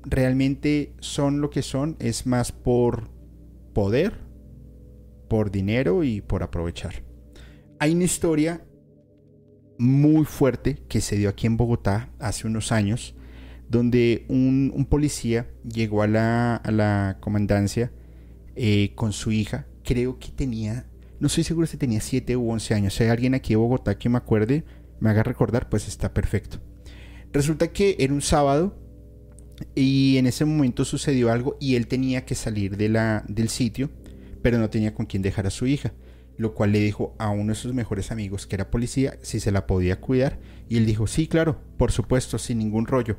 realmente 0.05 0.93
son 1.01 1.41
lo 1.41 1.49
que 1.49 1.63
son, 1.63 1.97
es 1.99 2.27
más 2.27 2.53
por 2.53 3.09
poder, 3.73 4.21
por 5.29 5.51
dinero 5.51 6.05
y 6.05 6.21
por 6.21 6.43
aprovechar. 6.43 7.03
Hay 7.79 7.95
una 7.95 8.05
historia 8.05 8.65
muy 9.79 10.25
fuerte 10.25 10.77
que 10.89 11.01
se 11.01 11.17
dio 11.17 11.29
aquí 11.29 11.47
en 11.47 11.57
Bogotá 11.57 12.11
hace 12.19 12.47
unos 12.47 12.71
años, 12.71 13.15
donde 13.69 14.27
un, 14.29 14.87
policía 14.89 15.49
llegó 15.65 16.03
a 16.03 16.07
la, 16.07 17.19
comandancia 17.21 17.93
eh, 18.55 18.93
con 18.95 19.13
su 19.13 19.33
hija, 19.33 19.67
creo 19.83 20.19
que 20.19 20.29
tenía, 20.29 20.87
no 21.19 21.27
estoy 21.27 21.45
seguro 21.45 21.67
si 21.67 21.77
tenía 21.77 22.01
7 22.01 22.37
u 22.37 22.51
11 22.51 22.75
años, 22.75 22.95
si 22.95 23.05
hay 23.05 23.11
alguien 23.11 23.35
aquí 23.35 23.55
en 23.55 23.61
Bogotá 23.61 23.99
que 23.99 24.09
me 24.09 24.19
acuerde, 24.19 24.65
me 25.01 25.11
haga 25.11 25.23
recordar, 25.23 25.69
pues 25.69 25.89
está 25.89 26.13
perfecto. 26.15 26.61
Resulta 27.35 27.73
que 27.73 27.97
era 27.99 28.15
un 28.15 28.23
sábado 28.23 28.77
y 29.75 30.19
en 30.19 30.29
ese 30.29 30.45
momento 30.45 30.85
sucedió 30.85 31.33
algo 31.33 31.57
y 31.61 31.75
él 31.75 31.89
tenía 31.89 32.25
que 32.25 32.37
salir 32.37 32.77
de 32.77 32.89
la, 32.89 33.25
del 33.27 33.49
sitio, 33.49 33.91
pero 34.41 34.59
no 34.59 34.71
tenía 34.71 34.95
con 34.95 35.07
quién 35.07 35.21
dejar 35.21 35.49
a 35.49 35.51
su 35.51 35.67
hija, 35.67 35.93
lo 36.37 36.55
cual 36.55 36.71
le 36.71 36.79
dijo 36.79 37.17
a 37.19 37.31
uno 37.31 37.53
de 37.53 37.59
sus 37.59 37.75
mejores 37.75 38.13
amigos, 38.13 38.47
que 38.47 38.55
era 38.55 38.71
policía, 38.71 39.19
si 39.23 39.41
se 39.41 39.51
la 39.51 39.67
podía 39.67 40.01
cuidar. 40.01 40.39
Y 40.69 40.77
él 40.77 40.87
dijo, 40.87 41.09
sí, 41.09 41.27
claro, 41.27 41.61
por 41.77 41.91
supuesto, 41.91 42.39
sin 42.39 42.59
ningún 42.59 42.87
rollo. 42.87 43.17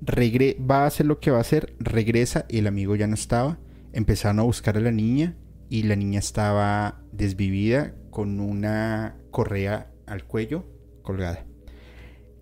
Regre 0.00 0.56
va 0.58 0.84
a 0.84 0.86
hacer 0.86 1.04
lo 1.04 1.20
que 1.20 1.30
va 1.30 1.36
a 1.36 1.42
hacer, 1.42 1.76
regresa 1.78 2.46
y 2.48 2.56
el 2.58 2.66
amigo 2.66 2.96
ya 2.96 3.06
no 3.06 3.14
estaba. 3.14 3.58
Empezaron 3.92 4.40
a 4.40 4.44
buscar 4.44 4.78
a 4.78 4.80
la 4.80 4.92
niña 4.92 5.36
y 5.68 5.82
la 5.82 5.96
niña 5.96 6.20
estaba 6.20 7.02
desvivida 7.12 7.94
con 8.10 8.40
una 8.40 9.18
correa 9.30 9.90
al 10.06 10.24
cuello 10.24 10.64
colgada. 11.02 11.44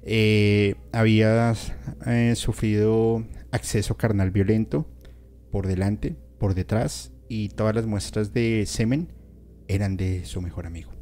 Eh, 0.06 0.74
había 0.92 1.54
eh, 2.06 2.34
sufrido 2.36 3.24
acceso 3.50 3.96
carnal 3.96 4.30
violento 4.30 4.86
por 5.50 5.66
delante, 5.66 6.16
por 6.38 6.54
detrás, 6.54 7.12
y 7.28 7.48
todas 7.48 7.74
las 7.74 7.86
muestras 7.86 8.34
de 8.34 8.64
semen 8.66 9.08
eran 9.66 9.96
de 9.96 10.26
su 10.26 10.42
mejor 10.42 10.66
amigo. 10.66 10.92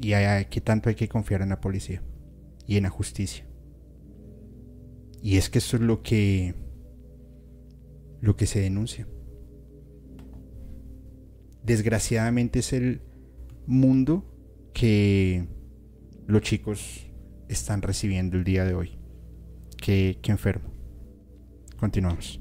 Y 0.00 0.14
hay, 0.14 0.46
que 0.46 0.60
tanto 0.60 0.88
hay 0.88 0.94
que 0.94 1.08
confiar 1.08 1.42
en 1.42 1.50
la 1.50 1.60
policía 1.60 2.02
y 2.66 2.78
en 2.78 2.84
la 2.84 2.90
justicia. 2.90 3.46
Y 5.22 5.36
es 5.36 5.50
que 5.50 5.58
eso 5.58 5.76
es 5.76 5.82
lo 5.82 6.02
que 6.02 6.54
lo 8.20 8.36
que 8.36 8.46
se 8.46 8.60
denuncia. 8.60 9.06
Desgraciadamente 11.62 12.60
es 12.60 12.72
el 12.72 13.02
mundo 13.66 14.33
que 14.74 15.46
los 16.26 16.42
chicos 16.42 17.06
están 17.48 17.80
recibiendo 17.80 18.36
el 18.36 18.44
día 18.44 18.64
de 18.64 18.74
hoy. 18.74 18.98
Qué, 19.78 20.18
enfermo. 20.24 20.70
Continuamos. 21.78 22.40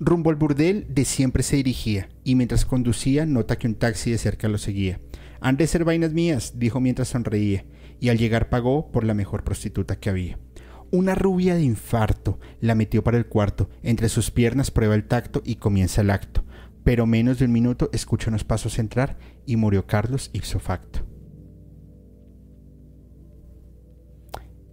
Rumbo 0.00 0.30
al 0.30 0.36
burdel 0.36 0.86
de 0.88 1.04
siempre 1.04 1.42
se 1.42 1.56
dirigía, 1.56 2.08
y 2.24 2.34
mientras 2.34 2.64
conducía 2.64 3.26
nota 3.26 3.58
que 3.58 3.66
un 3.66 3.74
taxi 3.74 4.10
de 4.10 4.18
cerca 4.18 4.48
lo 4.48 4.56
seguía. 4.56 5.00
Han 5.40 5.56
de 5.56 5.66
ser 5.66 5.84
vainas 5.84 6.12
mías, 6.12 6.54
dijo 6.58 6.80
mientras 6.80 7.08
sonreía, 7.08 7.66
y 8.00 8.08
al 8.08 8.16
llegar 8.16 8.48
pagó 8.48 8.90
por 8.90 9.04
la 9.04 9.12
mejor 9.12 9.44
prostituta 9.44 9.96
que 9.96 10.08
había. 10.08 10.38
Una 10.90 11.14
rubia 11.14 11.54
de 11.54 11.62
infarto 11.62 12.40
la 12.60 12.74
metió 12.74 13.04
para 13.04 13.18
el 13.18 13.26
cuarto, 13.26 13.68
entre 13.82 14.08
sus 14.08 14.30
piernas 14.30 14.70
prueba 14.70 14.94
el 14.94 15.06
tacto 15.06 15.42
y 15.44 15.56
comienza 15.56 16.00
el 16.00 16.10
acto 16.10 16.44
pero 16.84 17.06
menos 17.06 17.38
de 17.38 17.44
un 17.44 17.52
minuto 17.52 17.90
escucha 17.92 18.30
unos 18.30 18.44
pasos 18.44 18.78
entrar 18.78 19.18
y 19.46 19.56
murió 19.56 19.86
Carlos 19.86 20.30
ipso 20.32 20.58
facto. 20.58 21.06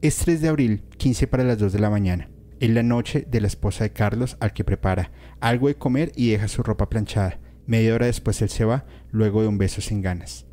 Es 0.02 0.18
3 0.18 0.42
de 0.42 0.48
abril, 0.48 0.84
15 0.98 1.28
para 1.28 1.44
las 1.44 1.58
2 1.58 1.74
de 1.74 1.80
la 1.80 1.90
mañana. 1.90 2.30
Es 2.60 2.70
la 2.70 2.84
noche 2.84 3.28
de 3.30 3.42
la 3.42 3.48
esposa 3.48 3.84
de 3.84 3.94
Carlos 3.94 4.38
al 4.40 4.54
que 4.54 4.64
prepara 4.64 5.12
algo 5.40 5.68
de 5.68 5.76
comer 5.76 6.12
y 6.16 6.30
deja 6.30 6.48
su 6.48 6.64
ropa 6.64 6.90
planchada. 6.90 7.40
Media 7.66 7.94
hora 7.94 8.06
después 8.06 8.42
él 8.42 8.50
se 8.50 8.64
va, 8.64 8.86
luego 9.12 9.42
de 9.42 9.48
un 9.48 9.58
beso 9.58 9.82
sin 9.82 10.02
ganas. 10.02 10.46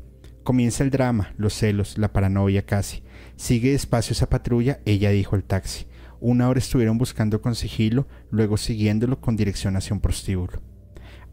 Comienza 0.43 0.83
el 0.83 0.91
drama, 0.91 1.33
los 1.37 1.53
celos, 1.53 1.97
la 1.97 2.11
paranoia 2.11 2.65
casi. 2.65 3.03
Sigue 3.35 3.71
despacio 3.71 4.13
esa 4.13 4.29
patrulla, 4.29 4.79
ella 4.85 5.09
dijo 5.09 5.35
el 5.35 5.43
taxi. 5.43 5.85
Una 6.19 6.49
hora 6.49 6.59
estuvieron 6.59 6.97
buscando 6.97 7.41
con 7.41 7.55
sigilo, 7.55 8.07
luego 8.31 8.57
siguiéndolo 8.57 9.21
con 9.21 9.35
dirección 9.35 9.75
hacia 9.75 9.93
un 9.93 10.01
prostíbulo. 10.01 10.61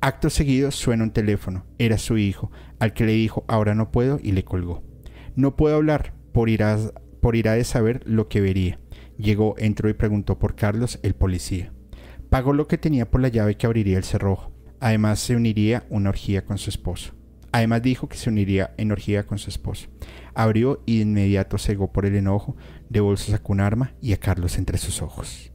Acto 0.05 0.31
seguido 0.31 0.73
suena 0.73 1.05
un 1.05 1.13
teléfono. 1.13 1.65
Era 1.79 1.97
su 1.97 2.19
hijo, 2.19 2.51
al 2.81 2.93
que 2.93 3.05
le 3.05 3.13
dijo 3.13 3.45
ahora 3.47 3.77
no 3.77 3.93
puedo 3.93 4.19
y 4.21 4.33
le 4.33 4.43
colgó. 4.43 4.83
No 5.37 5.55
puedo 5.55 5.77
hablar, 5.77 6.13
por 6.33 6.49
irá, 6.49 6.77
por 7.21 7.37
irá 7.37 7.53
de 7.53 7.63
saber 7.63 8.03
lo 8.05 8.27
que 8.27 8.41
vería. 8.41 8.81
Llegó, 9.17 9.55
entró 9.59 9.89
y 9.89 9.95
preguntó 9.95 10.41
por 10.41 10.57
Carlos, 10.57 10.99
el 11.05 11.15
policía. 11.15 11.73
Pagó 12.31 12.53
lo 12.53 12.67
que 12.67 12.79
tenía 12.79 13.09
por 13.13 13.21
la 13.21 13.29
llave 13.29 13.57
que 13.57 13.65
abriría 13.65 13.97
el 13.97 14.03
cerrojo. 14.03 14.51
Además 14.81 15.21
se 15.21 15.37
uniría 15.37 15.87
una 15.89 16.09
orgía 16.09 16.45
con 16.45 16.59
su 16.59 16.71
esposo. 16.71 17.15
Además 17.53 17.83
dijo 17.83 18.09
que 18.09 18.17
se 18.17 18.29
uniría 18.29 18.75
en 18.79 18.91
orgía 18.91 19.25
con 19.25 19.39
su 19.39 19.51
esposo. 19.51 19.87
Abrió 20.35 20.83
y 20.85 20.97
de 20.97 21.03
inmediato 21.03 21.59
cegó 21.59 21.93
por 21.93 22.07
el 22.07 22.17
enojo, 22.17 22.57
de 22.89 22.99
bolsa 22.99 23.31
sacó 23.31 23.53
un 23.53 23.61
arma 23.61 23.95
y 24.01 24.15
a 24.15 24.17
Carlos 24.17 24.59
entre 24.59 24.79
sus 24.79 25.01
ojos. 25.01 25.52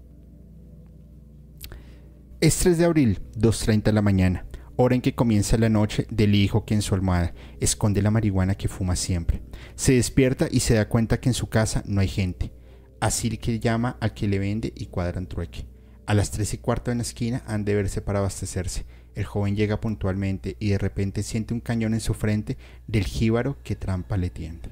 Es 2.40 2.58
3 2.58 2.78
de 2.78 2.86
abril, 2.86 3.20
2.30 3.36 3.82
de 3.82 3.94
la 3.94 4.04
mañana, 4.04 4.46
hora 4.76 4.94
en 4.94 5.02
que 5.02 5.16
comienza 5.16 5.58
la 5.58 5.70
noche 5.70 6.06
del 6.12 6.36
hijo 6.36 6.66
que 6.66 6.76
en 6.76 6.84
su 6.84 6.94
almohada 6.94 7.34
esconde 7.60 8.04
la 8.04 8.12
marihuana 8.12 8.54
que 8.54 8.68
fuma 8.68 8.96
siempre. 8.96 9.42
Se 9.74 9.94
despierta 9.94 10.48
y 10.52 10.60
se 10.60 10.76
da 10.76 10.88
cuenta 10.88 11.20
que 11.20 11.30
en 11.30 11.34
su 11.34 11.50
casa 11.50 11.82
no 11.88 12.00
hay 12.00 12.08
gente. 12.08 12.54
Así 13.00 13.36
que 13.40 13.60
llama 13.60 13.98
al 14.02 14.14
que 14.14 14.28
le 14.28 14.38
vende 14.38 14.72
y 14.76 14.86
cuadran 14.86 15.26
trueque. 15.26 15.66
A 16.06 16.14
las 16.14 16.30
tres 16.30 16.54
y 16.54 16.60
cuarto 16.60 16.92
en 16.92 17.00
la 17.00 17.02
esquina 17.02 17.42
han 17.48 17.66
de 17.66 17.74
verse 17.74 18.02
para 18.02 18.20
abastecerse. 18.20 18.86
El 19.16 19.26
joven 19.26 19.56
llega 19.56 19.82
puntualmente 19.82 20.58
y 20.60 20.70
de 20.70 20.78
repente 20.78 21.24
siente 21.24 21.56
un 21.56 21.60
cañón 21.60 21.96
en 21.96 22.02
su 22.02 22.14
frente 22.14 22.56
del 22.86 23.06
jíbaro 23.06 23.58
que 23.64 23.76
trampa 23.76 24.16
le 24.16 24.30
tiende. 24.30 24.70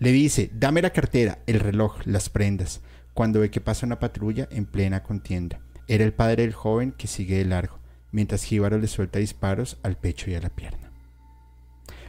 Le 0.00 0.10
dice, 0.10 0.50
dame 0.52 0.82
la 0.82 0.90
cartera, 0.90 1.44
el 1.46 1.60
reloj, 1.60 2.04
las 2.06 2.28
prendas, 2.28 2.80
cuando 3.14 3.38
ve 3.38 3.52
que 3.52 3.60
pasa 3.60 3.86
una 3.86 4.00
patrulla 4.00 4.48
en 4.50 4.66
plena 4.66 5.04
contienda. 5.04 5.60
Era 5.92 6.04
el 6.04 6.14
padre 6.14 6.44
del 6.44 6.54
joven 6.54 6.92
que 6.92 7.06
sigue 7.06 7.36
de 7.36 7.44
largo, 7.44 7.78
mientras 8.12 8.44
Jíbaro 8.44 8.78
le 8.78 8.86
suelta 8.86 9.18
disparos 9.18 9.76
al 9.82 9.98
pecho 9.98 10.30
y 10.30 10.34
a 10.34 10.40
la 10.40 10.48
pierna. 10.48 10.90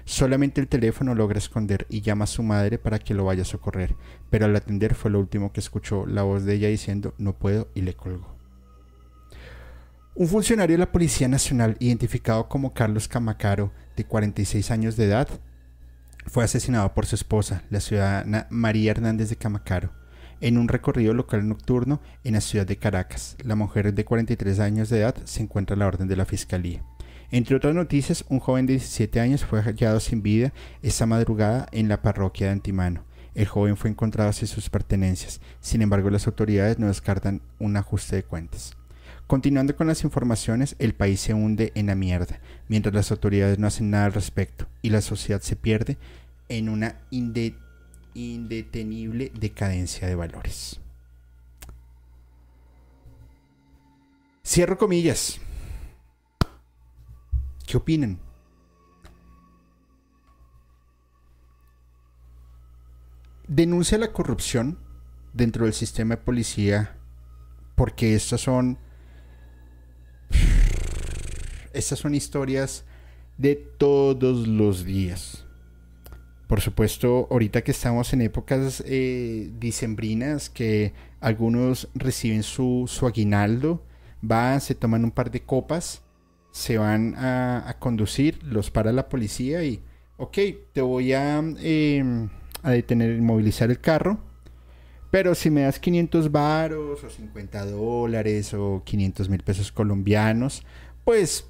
Solamente 0.06 0.62
el 0.62 0.70
teléfono 0.70 1.14
logra 1.16 1.38
esconder 1.38 1.86
y 1.90 2.00
llama 2.00 2.24
a 2.24 2.28
su 2.28 2.44
madre 2.44 2.78
para 2.78 2.98
que 2.98 3.14
lo 3.14 3.26
vaya 3.26 3.42
a 3.42 3.46
socorrer, 3.46 3.94
pero 4.30 4.46
al 4.46 4.56
atender 4.56 4.96
fue 4.96 5.12
lo 5.12 5.20
último 5.20 5.52
que 5.52 5.60
escuchó 5.60 6.06
la 6.06 6.24
voz 6.24 6.46
de 6.46 6.54
ella 6.54 6.70
diciendo 6.70 7.14
no 7.18 7.34
puedo 7.34 7.68
y 7.76 7.82
le 7.82 7.94
colgó. 7.94 8.38
Un 10.16 10.30
funcionario 10.30 10.76
de 10.76 10.86
la 10.86 10.94
Policía 10.94 11.28
Nacional, 11.28 11.76
identificado 11.82 12.48
como 12.48 12.74
Carlos 12.74 13.10
Camacaro, 13.10 13.74
de 13.98 14.06
46 14.06 14.72
años 14.72 14.96
de 14.96 15.08
edad, 15.08 15.28
fue 16.28 16.46
asesinado 16.46 16.94
por 16.94 17.06
su 17.06 17.16
esposa, 17.16 17.64
la 17.70 17.82
ciudadana 17.82 18.48
María 18.50 18.92
Hernández 18.92 19.28
de 19.28 19.36
Camacaro, 19.36 19.92
en 20.44 20.58
un 20.58 20.68
recorrido 20.68 21.14
local 21.14 21.48
nocturno 21.48 22.02
en 22.26 22.34
la 22.34 22.42
ciudad 22.42 22.68
de 22.68 22.76
Caracas. 22.76 23.38
La 23.46 23.56
mujer 23.56 23.94
de 23.94 24.04
43 24.04 24.60
años 24.60 24.90
de 24.90 25.00
edad 25.00 25.16
se 25.24 25.42
encuentra 25.42 25.78
a 25.78 25.80
la 25.80 25.88
orden 25.88 26.10
de 26.10 26.18
la 26.18 26.26
Fiscalía. 26.26 26.84
Entre 27.32 27.56
otras 27.56 27.74
noticias, 27.74 28.26
un 28.28 28.42
joven 28.42 28.66
de 28.66 28.74
17 28.74 29.22
años 29.22 29.46
fue 29.46 29.62
hallado 29.62 30.02
sin 30.02 30.22
vida 30.22 30.52
esta 30.82 31.06
madrugada 31.06 31.68
en 31.72 31.88
la 31.88 32.02
parroquia 32.02 32.48
de 32.48 32.54
Antimano. 32.54 33.06
El 33.36 33.48
joven 33.48 33.78
fue 33.78 33.90
encontrado 33.90 34.34
sin 34.34 34.50
sus 34.50 34.70
pertenencias. 34.70 35.40
Sin 35.62 35.82
embargo, 35.82 36.10
las 36.10 36.28
autoridades 36.28 36.78
no 36.78 36.88
descartan 36.88 37.42
un 37.58 37.78
ajuste 37.78 38.18
de 38.18 38.24
cuentas. 38.24 38.76
Continuando 39.28 39.78
con 39.78 39.88
las 39.88 40.04
informaciones, 40.04 40.76
el 40.78 40.94
país 40.94 41.22
se 41.22 41.34
hunde 41.34 41.72
en 41.76 41.86
la 41.86 41.96
mierda, 41.96 42.42
mientras 42.68 42.94
las 42.94 43.12
autoridades 43.12 43.60
no 43.60 43.68
hacen 43.68 43.92
nada 43.92 44.08
al 44.08 44.14
respecto 44.14 44.68
y 44.82 44.90
la 44.90 45.00
sociedad 45.00 45.40
se 45.40 45.56
pierde 45.56 45.98
en 46.50 46.68
una 46.68 46.98
indetenible 48.14 49.32
decadencia 49.34 50.08
de 50.08 50.16
valores. 50.16 50.80
Cierro 54.46 54.78
comillas. 54.78 55.40
¿Qué 57.66 57.78
opinan? 57.78 58.20
Denuncia 63.48 63.98
la 63.98 64.12
corrupción 64.12 64.80
dentro 65.34 65.66
del 65.66 65.74
sistema 65.74 66.16
de 66.16 66.22
policía 66.22 66.98
porque 67.76 68.16
estas 68.16 68.42
son 68.42 68.78
estas 71.74 72.00
son 72.00 72.14
historias 72.16 72.86
de 73.38 73.56
todos 73.56 74.48
los 74.48 74.86
días. 74.86 75.43
Por 76.48 76.62
supuesto, 76.62 77.28
ahorita 77.32 77.64
que 77.64 77.72
estamos 77.72 78.14
en 78.14 78.22
épocas 78.22 78.84
eh, 78.86 79.52
dicembrinas, 79.60 80.50
que 80.50 80.94
algunos 81.22 81.90
reciben 81.96 82.44
su, 82.44 82.88
aguinaldo, 83.02 83.82
van, 84.22 84.62
se 84.62 84.76
toman 84.76 85.04
un 85.04 85.12
par 85.12 85.32
de 85.32 85.42
copas, 85.42 86.04
se 86.52 86.78
van 86.78 87.16
a, 87.18 87.76
conducir, 87.80 88.44
los 88.44 88.70
para 88.72 88.92
la 88.92 89.10
policía 89.10 89.64
y, 89.64 89.82
ok, 90.18 90.38
te 90.74 90.82
voy 90.82 91.14
a, 91.14 91.40
em, 91.40 92.30
a 92.62 92.72
detener, 92.72 93.20
movilizar 93.22 93.72
el 93.72 93.80
carro, 93.80 94.20
pero 95.10 95.36
si 95.36 95.50
me 95.50 95.62
das 95.62 95.80
500 95.80 96.32
varos 96.32 97.04
o 97.04 97.10
50 97.10 97.66
dólares 97.66 98.54
o 98.54 98.82
500 98.84 99.30
mil 99.30 99.44
pesos 99.44 99.72
colombianos, 99.72 100.64
pues 101.06 101.48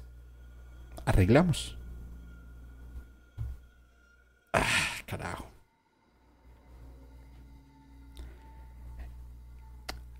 arreglamos. 1.04 1.76
Ah, 4.54 4.62
carajo. 5.04 5.46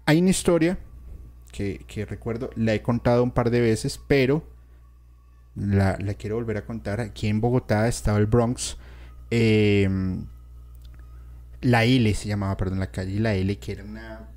Hay 0.07 0.19
una 0.19 0.31
historia 0.31 0.77
que, 1.53 2.07
recuerdo, 2.09 2.51
la 2.57 2.75
he 2.75 2.83
contado 2.83 3.23
un 3.23 3.31
par 3.31 3.51
de 3.51 3.61
veces, 3.61 4.01
pero 4.09 4.45
la, 5.55 5.97
quiero 6.19 6.35
volver 6.35 6.57
a 6.57 6.67
contar. 6.67 7.01
Aquí 7.01 7.29
en 7.29 7.41
Bogotá 7.41 7.87
estaba 7.87 8.19
el 8.19 8.27
Bronx. 8.27 8.77
Em, 9.31 10.27
la 11.61 11.85
L 11.85 12.13
se 12.15 12.29
llamaba, 12.29 12.57
perdón, 12.57 12.81
la 12.81 12.91
calle 12.91 13.21
La 13.21 13.35
L, 13.35 13.57
que 13.59 13.73
era 13.73 13.85
una 13.85 14.29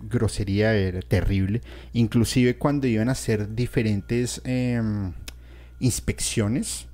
grosería, 0.00 0.74
era 0.74 1.02
terrible. 1.02 1.60
Inclusive 1.92 2.56
cuando 2.56 2.86
iban 2.86 3.10
a 3.10 3.12
hacer 3.12 3.54
diferentes 3.54 4.40
em, 4.44 5.12
inspecciones, 5.78 6.88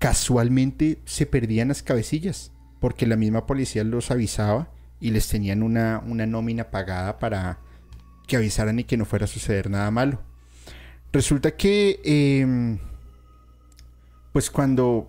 casualmente 0.00 0.98
se 1.04 1.26
perdían 1.26 1.68
las 1.68 1.84
cabecillas, 1.84 2.52
porque 2.80 3.06
la 3.06 3.16
misma 3.16 3.46
policía 3.46 3.84
los 3.84 4.10
avisaba 4.10 4.72
y 4.98 5.10
les 5.10 5.28
tenían 5.28 5.62
una, 5.62 6.00
nómina 6.00 6.70
pagada 6.70 7.18
para 7.18 7.60
que 8.26 8.36
avisaran 8.36 8.78
y 8.78 8.84
que 8.84 8.96
no 8.96 9.04
fuera 9.04 9.26
a 9.26 9.28
suceder 9.28 9.68
nada 9.68 9.90
malo. 9.90 10.22
Resulta 11.12 11.54
que, 11.54 12.00
em, 12.02 12.78
pues 14.32 14.50
cuando 14.50 15.08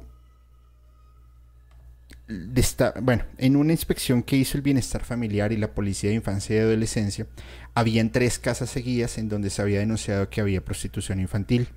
bueno, 3.01 3.23
en 3.37 3.57
una 3.57 3.73
inspección 3.73 4.23
que 4.23 4.37
hizo 4.37 4.57
el 4.57 4.61
Bienestar 4.61 5.03
Familiar 5.03 5.51
y 5.51 5.57
la 5.57 5.73
Policía 5.73 6.09
de 6.09 6.15
Infancia 6.15 6.55
y 6.55 6.59
Adolescencia, 6.59 7.27
habían 7.73 8.09
tres 8.11 8.39
casas 8.39 8.69
seguidas 8.69 9.17
en 9.17 9.27
donde 9.27 9.49
se 9.49 9.61
había 9.61 9.79
denunciado 9.79 10.29
que 10.29 10.39
había 10.39 10.63
prostitución 10.63 11.19
infantil. 11.19 11.67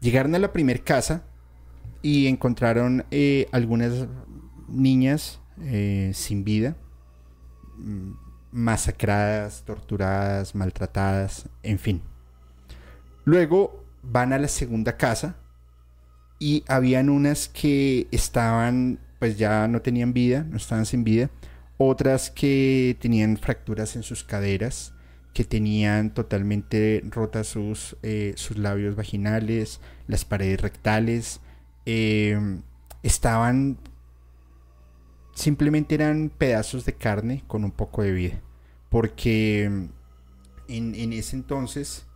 Llegaron 0.00 0.34
a 0.34 0.38
la 0.38 0.52
primera 0.52 0.82
casa 0.82 1.24
y 2.06 2.28
encontraron 2.28 3.04
eh, 3.10 3.48
algunas 3.50 4.06
niñas 4.68 5.40
eh, 5.60 6.12
sin 6.14 6.44
vida, 6.44 6.76
mm, 7.78 8.12
masacradas, 8.52 9.64
torturadas, 9.64 10.54
maltratadas, 10.54 11.48
en 11.64 11.80
fin. 11.80 12.02
Luego 13.24 13.84
van 14.04 14.32
a 14.32 14.38
la 14.38 14.46
segunda 14.46 14.96
casa 14.96 15.34
y 16.38 16.62
habían 16.68 17.10
unas 17.10 17.48
que 17.48 18.06
estaban, 18.12 19.00
pues 19.18 19.36
ya 19.36 19.66
no 19.66 19.82
tenían 19.82 20.12
vida, 20.12 20.46
no 20.48 20.58
estaban 20.58 20.86
sin 20.86 21.02
vida, 21.02 21.28
otras 21.76 22.30
que 22.30 22.96
tenían 23.00 23.36
fracturas 23.36 23.96
en 23.96 24.04
sus 24.04 24.22
caderas, 24.22 24.94
que 25.34 25.42
tenían 25.42 26.14
totalmente 26.14 27.02
rotas 27.10 27.48
sus, 27.48 27.96
eh, 28.04 28.34
sus 28.36 28.58
labios 28.58 28.94
vaginales, 28.94 29.80
las 30.06 30.24
paredes 30.24 30.60
rectales, 30.60 31.40
em, 31.86 32.62
estaban 33.02 33.78
simplemente 35.36 35.94
eran 35.94 36.30
pedazos 36.30 36.84
de 36.84 36.94
carne 36.94 37.44
con 37.46 37.64
un 37.64 37.70
poco 37.70 38.02
de 38.02 38.12
vida. 38.12 38.40
Porque 38.88 39.64
en, 40.68 41.12
ese 41.12 41.36
entonces, 41.36 42.06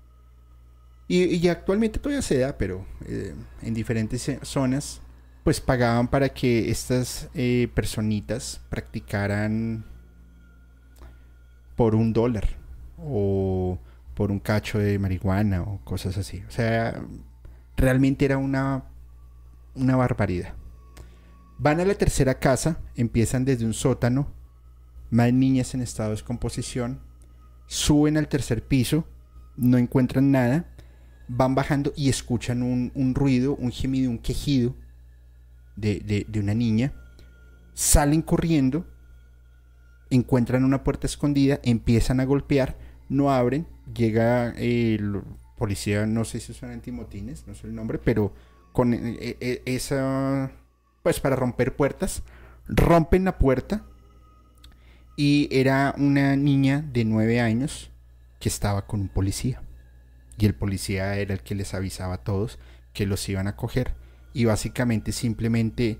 y, 1.07 1.47
actualmente 1.49 1.99
todavía 1.99 2.23
se 2.23 2.39
da, 2.39 2.57
pero 2.57 2.87
eh, 3.07 3.35
en 3.63 3.75
diferentes 3.75 4.31
zonas, 4.43 5.01
pues 5.45 5.61
pagaban 5.61 6.09
para 6.09 6.29
que 6.31 6.71
estas 6.71 7.29
eh, 7.35 7.69
personitas 7.75 8.61
practicaran 8.69 9.85
por 11.77 11.95
un 11.95 12.13
dólar 12.13 12.49
o 12.99 13.79
por 14.15 14.31
un 14.31 14.39
cacho 14.39 14.79
de 14.79 14.99
marihuana 14.99 15.63
o 15.63 15.81
cosas 15.85 16.17
así. 16.19 16.43
O 16.47 16.51
sea, 16.51 17.03
realmente 17.77 18.25
era 18.25 18.39
una, 18.39 18.85
una 19.75 19.97
barbaridad. 19.97 20.55
Van 21.59 21.81
a 21.81 21.85
la 21.85 21.95
tercera 21.95 22.39
casa, 22.39 22.79
empiezan 22.97 23.45
desde 23.45 23.67
un 23.67 23.75
sótano, 23.75 24.33
más 25.11 25.33
niñas 25.33 25.75
en 25.75 25.83
estado 25.83 26.11
de 26.11 26.17
descomposición, 26.17 27.01
suben 27.67 28.17
al 28.17 28.29
tercer 28.29 28.67
piso, 28.67 29.05
no 29.57 29.77
encuentran 29.77 30.31
nada, 30.31 30.67
van 31.29 31.55
bajando 31.55 31.93
y 31.97 32.09
escuchan 32.09 32.63
un, 32.63 33.15
ruido, 33.15 33.55
un 33.57 33.73
gemido, 33.73 34.11
un 34.11 34.19
quejido 34.19 34.75
de, 35.77 36.25
de 36.27 36.41
una 36.41 36.55
niña, 36.55 36.93
salen 37.75 38.23
corriendo, 38.23 38.87
encuentran 40.11 40.65
una 40.65 40.83
puerta 40.83 41.07
escondida, 41.07 41.61
empiezan 41.63 42.21
a 42.21 42.25
golpear, 42.25 42.77
no 43.09 43.33
abren, 43.33 43.67
llega 43.95 44.51
el 44.57 45.23
policía, 45.57 46.07
no 46.07 46.25
sé 46.25 46.41
si 46.41 46.55
son 46.55 46.71
antimotines, 46.71 47.47
no 47.47 47.55
sé 47.55 47.67
el 47.67 47.75
nombre, 47.75 47.99
pero 47.99 48.33
con 48.73 48.95
eh, 48.95 49.37
eh, 49.41 49.63
esa, 49.65 50.51
pues 51.03 51.21
para 51.21 51.37
romper 51.37 51.77
puertas, 51.77 52.23
rompen 52.67 53.25
la 53.25 53.39
puerta 53.39 53.85
y 55.17 55.49
era 55.51 55.95
una 55.99 56.37
niña 56.37 56.83
de 56.93 57.05
nueve 57.05 57.41
años 57.41 57.91
que 58.39 58.49
estaba 58.49 58.87
con 58.87 59.01
un 59.01 59.09
policía. 59.09 59.63
Y 60.39 60.47
el 60.47 60.55
policía 60.55 61.17
era 61.17 61.35
el 61.35 61.43
que 61.43 61.55
les 61.55 61.75
avisaba 61.75 62.15
a 62.15 62.25
todos 62.25 62.59
que 62.95 63.07
los 63.07 63.29
iban 63.29 63.47
a 63.47 63.57
coger. 63.57 63.95
Y 64.33 64.47
básicamente 64.47 65.13
simplemente 65.13 65.99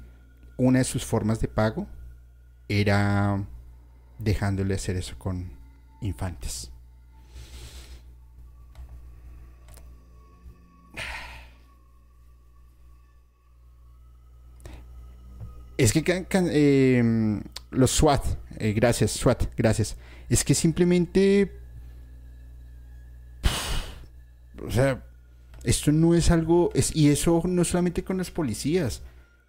una 0.57 0.79
de 0.79 0.85
sus 0.85 1.05
formas 1.05 1.41
de 1.41 1.49
pago 1.49 1.89
era 2.69 3.47
dejándole 4.19 4.75
hacer 4.75 4.97
eso 4.97 5.19
con 5.19 5.53
infantes. 6.01 6.73
Es 15.81 15.95
que 15.95 16.27
em, 16.99 17.41
los 17.71 17.91
SWAT, 17.93 18.23
eh, 18.59 18.75
gracias, 18.75 19.13
SWAT, 19.13 19.45
gracias. 19.57 19.97
Es 20.29 20.45
que 20.45 20.55
simplemente. 20.55 21.59
O 24.63 24.71
sea, 24.71 25.03
esto 25.65 25.91
no 25.91 26.15
es 26.15 26.31
algo. 26.31 26.71
Y 26.93 27.09
eso 27.09 27.41
no 27.47 27.65
solamente 27.65 28.05
con 28.05 28.19
los 28.19 28.31
policías. 28.31 29.01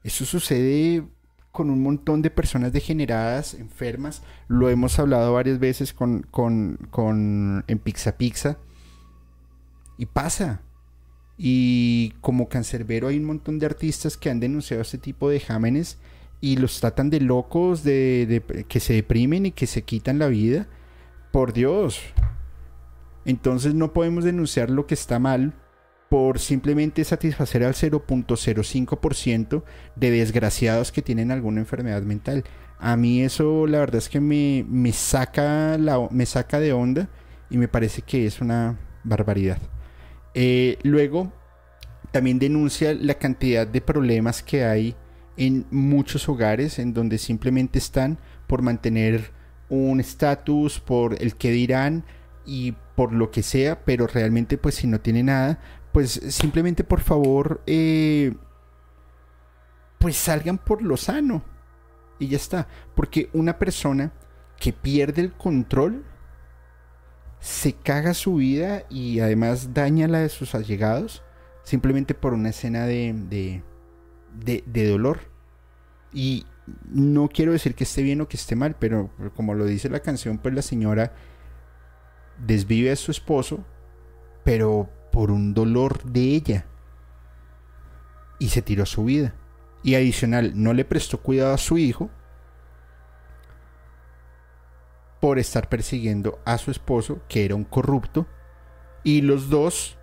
Eso 0.05 0.23
sucede 0.23 1.03
con 1.51 1.69
un 1.69 1.83
montón 1.83 2.21
de 2.21 2.29
personas 2.29 2.71
degeneradas, 2.71 3.53
enfermas. 3.53 4.21
Lo 4.47 4.69
hemos 4.69 4.99
hablado 4.99 5.33
varias 5.33 5.59
veces 5.59 5.91
con, 5.91 6.21
con, 6.21 6.77
con 6.91 7.65
en 7.67 7.77
Pizza 7.79 8.17
Pizza. 8.17 8.57
Y 9.97 10.05
pasa. 10.05 10.61
Y 11.37 12.13
como 12.21 12.47
cancerbero 12.47 13.09
hay 13.09 13.17
un 13.17 13.25
montón 13.25 13.59
de 13.59 13.65
artistas 13.65 14.15
que 14.15 14.29
han 14.29 14.39
denunciado 14.39 14.81
este 14.81 14.97
tipo 14.97 15.29
de 15.29 15.41
jámenes 15.41 15.97
y 16.41 16.57
los 16.57 16.79
tratan 16.79 17.11
de 17.11 17.21
locos, 17.21 17.83
de, 17.83 18.65
que 18.67 18.79
se 18.79 18.93
deprimen 18.93 19.45
y 19.45 19.51
que 19.51 19.67
se 19.67 19.83
quitan 19.83 20.19
la 20.19 20.27
vida. 20.27 20.67
Por 21.31 21.53
Dios. 21.53 22.01
Entonces 23.23 23.75
no 23.75 23.93
podemos 23.93 24.23
denunciar 24.25 24.69
lo 24.69 24.87
que 24.87 24.95
está 24.95 25.19
mal 25.19 25.53
por 26.09 26.39
simplemente 26.39 27.05
satisfacer 27.05 27.63
al 27.63 27.73
0.05% 27.73 29.63
de 29.95 30.11
desgraciados 30.11 30.91
que 30.91 31.01
tienen 31.01 31.31
alguna 31.31 31.61
enfermedad 31.61 32.01
mental. 32.01 32.43
A 32.79 32.97
mí 32.97 33.21
eso 33.21 33.67
la 33.67 33.79
verdad 33.79 33.97
es 33.97 34.09
que 34.09 34.19
me, 34.19 34.65
me, 34.67 34.91
saca, 34.91 35.77
la, 35.77 36.09
me 36.11 36.25
saca 36.25 36.59
de 36.59 36.73
onda 36.73 37.07
y 37.49 37.57
me 37.57 37.67
parece 37.67 38.01
que 38.01 38.25
es 38.25 38.41
una 38.41 38.77
barbaridad. 39.03 39.59
Eh, 40.33 40.79
luego, 40.83 41.31
también 42.11 42.39
denuncia 42.39 42.93
la 42.93 43.13
cantidad 43.13 43.67
de 43.67 43.81
problemas 43.81 44.43
que 44.43 44.65
hay 44.65 44.95
en 45.41 45.65
muchos 45.71 46.29
hogares 46.29 46.77
en 46.77 46.93
donde 46.93 47.17
simplemente 47.17 47.79
están 47.79 48.19
por 48.45 48.61
mantener 48.61 49.31
un 49.69 49.99
estatus, 49.99 50.79
por 50.79 51.19
el 51.19 51.35
que 51.35 51.49
dirán 51.49 52.03
y 52.45 52.73
por 52.95 53.11
lo 53.11 53.31
que 53.31 53.41
sea, 53.41 53.83
pero 53.83 54.05
realmente 54.05 54.59
pues 54.59 54.75
si 54.75 54.85
no 54.85 55.01
tiene 55.01 55.23
nada, 55.23 55.59
pues 55.93 56.11
simplemente 56.11 56.83
por 56.83 57.01
favor, 57.01 57.63
eh, 57.65 58.35
pues 59.97 60.15
salgan 60.15 60.59
por 60.59 60.83
lo 60.83 60.95
sano 60.95 61.43
y 62.19 62.27
ya 62.27 62.37
está, 62.37 62.67
porque 62.93 63.31
una 63.33 63.57
persona 63.57 64.13
que 64.59 64.73
pierde 64.73 65.23
el 65.23 65.33
control 65.33 66.05
se 67.39 67.73
caga 67.73 68.13
su 68.13 68.35
vida 68.35 68.83
y 68.91 69.21
además 69.21 69.73
daña 69.73 70.07
la 70.07 70.19
de 70.19 70.29
sus 70.29 70.53
allegados 70.53 71.23
simplemente 71.63 72.13
por 72.13 72.35
una 72.35 72.49
escena 72.49 72.85
de, 72.85 73.15
de, 73.27 73.63
de, 74.35 74.63
de 74.67 74.87
dolor. 74.87 75.30
Y 76.13 76.45
no 76.89 77.29
quiero 77.29 77.51
decir 77.51 77.75
que 77.75 77.83
esté 77.83 78.01
bien 78.01 78.21
o 78.21 78.27
que 78.27 78.37
esté 78.37 78.55
mal, 78.55 78.75
pero 78.79 79.09
como 79.35 79.53
lo 79.53 79.65
dice 79.65 79.89
la 79.89 80.01
canción, 80.01 80.37
pues 80.37 80.53
la 80.53 80.61
señora 80.61 81.13
desvive 82.45 82.91
a 82.91 82.95
su 82.95 83.11
esposo, 83.11 83.63
pero 84.43 84.89
por 85.11 85.31
un 85.31 85.53
dolor 85.53 86.03
de 86.03 86.21
ella. 86.21 86.65
Y 88.39 88.49
se 88.49 88.61
tiró 88.61 88.85
su 88.85 89.05
vida. 89.05 89.35
Y 89.83 89.95
adicional, 89.95 90.53
no 90.55 90.73
le 90.73 90.85
prestó 90.85 91.21
cuidado 91.21 91.53
a 91.53 91.57
su 91.57 91.77
hijo 91.77 92.09
por 95.19 95.37
estar 95.37 95.69
persiguiendo 95.69 96.39
a 96.45 96.57
su 96.57 96.71
esposo, 96.71 97.21
que 97.27 97.45
era 97.45 97.55
un 97.55 97.63
corrupto. 97.63 98.27
Y 99.03 99.21
los 99.21 99.49
dos, 99.49 99.97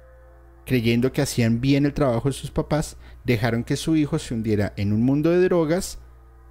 creyendo 0.68 1.12
que 1.12 1.22
hacían 1.22 1.62
bien 1.62 1.86
el 1.86 1.94
trabajo 1.94 2.28
de 2.28 2.34
sus 2.34 2.50
papás, 2.50 2.98
dejaron 3.24 3.64
que 3.64 3.74
su 3.74 3.96
hijo 3.96 4.18
se 4.18 4.34
hundiera 4.34 4.74
en 4.76 4.92
un 4.92 5.02
mundo 5.02 5.30
de 5.30 5.42
drogas 5.42 5.98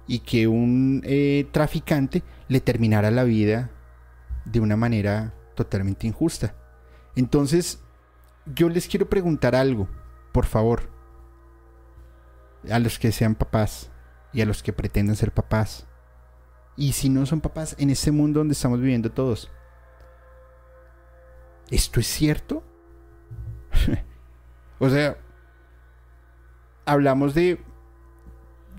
y 0.08 0.18
que 0.18 0.48
un 0.48 1.02
eh, 1.04 1.46
traficante 1.52 2.24
le 2.48 2.60
terminara 2.60 3.12
la 3.12 3.22
vida 3.22 3.70
de 4.44 4.58
una 4.58 4.76
manera 4.76 5.34
totalmente 5.54 6.08
injusta. 6.08 6.56
Entonces, 7.14 7.78
yo 8.44 8.68
les 8.68 8.88
quiero 8.88 9.08
preguntar 9.08 9.54
algo, 9.54 9.88
por 10.32 10.46
favor, 10.46 10.90
a 12.68 12.80
los 12.80 12.98
que 12.98 13.12
sean 13.12 13.36
papás 13.36 13.92
y 14.32 14.40
a 14.40 14.46
los 14.46 14.64
que 14.64 14.72
pretendan 14.72 15.14
ser 15.14 15.30
papás. 15.30 15.86
Y 16.76 16.90
si 16.90 17.08
no 17.08 17.24
son 17.24 17.40
papás 17.40 17.76
en 17.78 17.90
este 17.90 18.10
mundo 18.10 18.40
donde 18.40 18.54
estamos 18.54 18.80
viviendo 18.80 19.12
todos. 19.12 19.48
¿Esto 21.70 22.00
es 22.00 22.08
cierto? 22.08 22.64
o 24.78 24.88
sea, 24.88 25.16
hablamos 26.84 27.34
de 27.34 27.60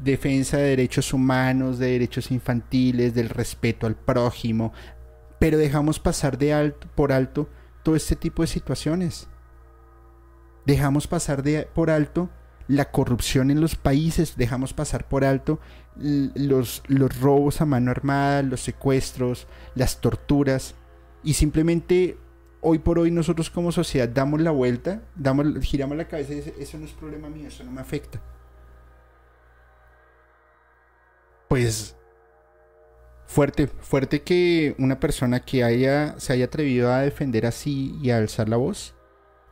defensa 0.04 0.58
de 0.58 0.70
derechos 0.70 1.14
humanos, 1.14 1.78
de 1.78 1.91
derechos 1.91 2.32
infantiles, 2.32 3.14
del 3.14 3.30
respeto 3.30 3.86
al 3.86 3.95
prójimo, 3.95 4.74
pero 5.39 5.58
dejamos 5.58 6.00
pasar 6.00 6.38
de 6.38 6.54
alto, 6.54 6.88
por 6.95 7.12
alto 7.12 7.50
todo 7.84 7.95
este 7.95 8.16
tipo 8.16 8.43
de 8.43 8.47
situaciones. 8.47 9.28
Dejamos 10.66 11.08
pasar 11.08 11.43
de, 11.43 11.68
por 11.74 11.89
alto 11.89 12.30
la 12.68 12.91
corrupción 12.91 13.50
en 13.50 13.62
los 13.62 13.76
países, 13.76 14.38
dejamos 14.38 14.74
pasar 14.74 15.08
por 15.08 15.26
alto 15.26 15.60
los, 15.95 16.84
los 16.88 17.20
robos 17.20 17.62
a 17.62 17.66
mano 17.66 17.89
armada, 17.89 18.43
los 18.43 18.62
secuestros, 18.62 19.47
las 19.76 20.02
torturas, 20.02 20.76
y 21.24 21.34
simplemente 21.34 22.18
hoy 22.62 22.80
por 22.80 22.99
hoy 22.99 23.12
nosotros 23.12 23.49
como 23.49 23.72
sociedad 23.72 24.10
damos 24.10 24.41
la 24.41 24.51
vuelta, 24.51 25.01
damos, 25.16 25.64
giramos 25.64 25.97
la 25.97 26.07
cabeza 26.07 26.34
y 26.34 26.38
dice, 26.38 26.55
eso 26.60 26.78
no 26.78 26.86
es 26.86 26.91
problema 26.91 27.30
mío, 27.30 27.47
eso 27.47 27.64
no 27.64 27.72
me 27.72 27.82
afecta. 27.82 28.22
Pues 31.47 31.95
fuerte, 33.26 33.68
fuerte 33.68 34.22
que 34.22 34.76
una 34.78 34.99
persona 34.99 35.39
que 35.39 35.64
haya, 35.64 36.20
se 36.20 36.34
haya 36.34 36.45
atrevido 36.45 36.91
a 36.91 37.01
defender 37.01 37.45
así 37.45 37.97
y 38.01 38.12
a 38.12 38.18
alzar 38.18 38.49
la 38.49 38.57
voz, 38.57 38.95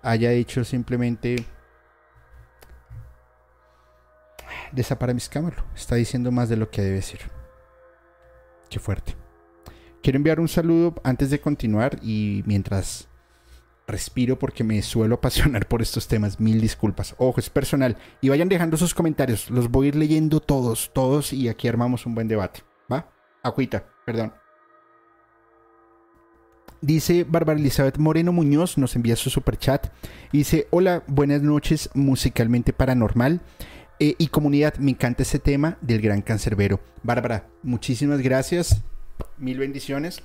haya 0.03 0.29
dicho 0.31 0.63
simplemente 0.63 1.37
cámaras. 5.29 5.63
Está 5.75 5.95
diciendo 5.95 6.31
más 6.31 6.49
de 6.49 6.57
lo 6.57 6.69
que 6.69 6.81
debe 6.81 6.95
decir. 6.95 7.19
Qué 8.69 8.79
fuerte. 8.79 9.15
Quiero 10.01 10.17
enviar 10.17 10.39
un 10.39 10.47
saludo 10.47 10.95
antes 11.03 11.29
de 11.29 11.39
continuar 11.39 11.99
y 12.01 12.43
mientras 12.45 13.07
respiro 13.87 14.37
porque 14.37 14.63
me 14.63 14.81
suelo 14.81 15.15
apasionar 15.17 15.67
por 15.67 15.81
estos 15.81 16.07
temas. 16.07 16.39
Mil 16.39 16.61
disculpas. 16.61 17.15
Ojo, 17.17 17.39
es 17.39 17.49
personal. 17.49 17.97
Y 18.21 18.29
vayan 18.29 18.49
dejando 18.49 18.77
sus 18.77 18.93
comentarios. 18.93 19.49
Los 19.49 19.69
voy 19.69 19.87
a 19.87 19.89
ir 19.89 19.95
leyendo 19.95 20.39
todos, 20.39 20.91
todos 20.93 21.33
y 21.33 21.49
aquí 21.49 21.67
armamos 21.67 22.05
un 22.05 22.15
buen 22.15 22.27
debate. 22.27 22.61
¿Va? 22.91 23.09
Agüita, 23.43 23.85
perdón. 24.05 24.33
Dice 26.79 27.23
Bárbara 27.27 27.59
Elizabeth 27.59 27.97
Moreno 27.97 28.31
Muñoz, 28.31 28.77
nos 28.77 28.95
envía 28.95 29.15
su 29.15 29.31
super 29.31 29.57
chat. 29.57 29.87
Dice, 30.31 30.67
hola, 30.69 31.03
buenas 31.07 31.41
noches, 31.41 31.89
musicalmente 31.95 32.71
paranormal. 32.71 33.41
Eh, 33.99 34.13
y 34.19 34.27
comunidad, 34.27 34.75
me 34.77 34.91
encanta 34.91 35.23
ese 35.23 35.39
tema 35.39 35.79
del 35.81 36.01
gran 36.01 36.21
cancerbero. 36.21 36.79
Bárbara, 37.01 37.49
muchísimas 37.63 38.21
gracias. 38.21 38.83
Mil 39.37 39.59
bendiciones. 39.59 40.21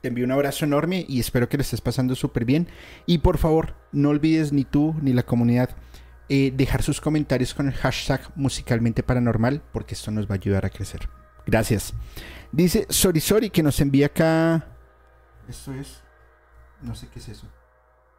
Te 0.00 0.08
envío 0.08 0.24
un 0.24 0.32
abrazo 0.32 0.64
enorme 0.64 1.04
y 1.08 1.20
espero 1.20 1.48
que 1.48 1.56
lo 1.56 1.62
estés 1.62 1.80
pasando 1.80 2.14
súper 2.14 2.44
bien. 2.44 2.68
Y 3.06 3.18
por 3.18 3.38
favor, 3.38 3.74
no 3.92 4.10
olvides 4.10 4.52
ni 4.52 4.64
tú 4.64 4.94
ni 5.00 5.12
la 5.12 5.24
comunidad 5.24 5.70
eh, 6.28 6.52
dejar 6.54 6.82
sus 6.82 7.00
comentarios 7.00 7.54
con 7.54 7.68
el 7.68 7.74
hashtag 7.74 8.20
musicalmente 8.34 9.02
paranormal 9.02 9.62
porque 9.72 9.94
esto 9.94 10.10
nos 10.10 10.26
va 10.26 10.34
a 10.34 10.38
ayudar 10.38 10.66
a 10.66 10.70
crecer. 10.70 11.08
Gracias. 11.46 11.94
Dice 12.52 12.86
Sorisori 12.88 13.50
que 13.50 13.62
nos 13.62 13.80
envía 13.80 14.06
acá. 14.06 14.66
Esto 15.48 15.72
es. 15.74 16.02
No 16.82 16.94
sé 16.94 17.08
qué 17.12 17.20
es 17.20 17.28
eso. 17.28 17.48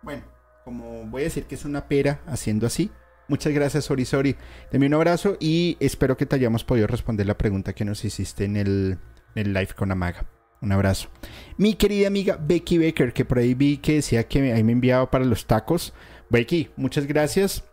Bueno, 0.02 0.24
como 0.64 1.06
voy 1.06 1.22
a 1.22 1.26
decir 1.26 1.46
que 1.46 1.56
es 1.56 1.66
una 1.66 1.88
pera 1.88 2.22
haciendo 2.28 2.66
así. 2.68 2.92
Muchas 3.28 3.54
gracias, 3.54 3.86
Sorisori. 3.86 4.38
Deme 4.72 4.88
un 4.88 4.94
abrazo 4.94 5.36
y 5.40 5.76
espero 5.82 6.16
que 6.16 6.26
te 6.26 6.36
hayamos 6.38 6.64
podido 6.64 6.88
responder 6.88 7.28
la 7.28 7.38
pregunta 7.38 7.74
que 7.74 7.84
nos 7.84 8.06
hiciste 8.06 8.46
en 8.46 8.56
el, 8.56 9.00
el 9.36 9.54
live 9.54 9.70
con 9.76 9.92
Amaga. 9.92 10.26
Un 10.62 10.72
abrazo. 10.72 11.10
Mi 11.58 11.76
querida 11.76 12.08
amiga 12.08 12.38
Becky 12.42 12.78
Baker, 12.80 13.14
que 13.14 13.26
por 13.26 13.38
ahí 13.38 13.54
vi 13.54 13.78
que 13.78 13.96
decía 13.96 14.28
que 14.28 14.52
ahí 14.52 14.64
me 14.64 14.72
enviaba 14.72 15.10
para 15.12 15.26
los 15.26 15.46
tacos. 15.46 15.94
Becky, 16.30 16.70
muchas 16.76 17.06
gracias. 17.06 17.64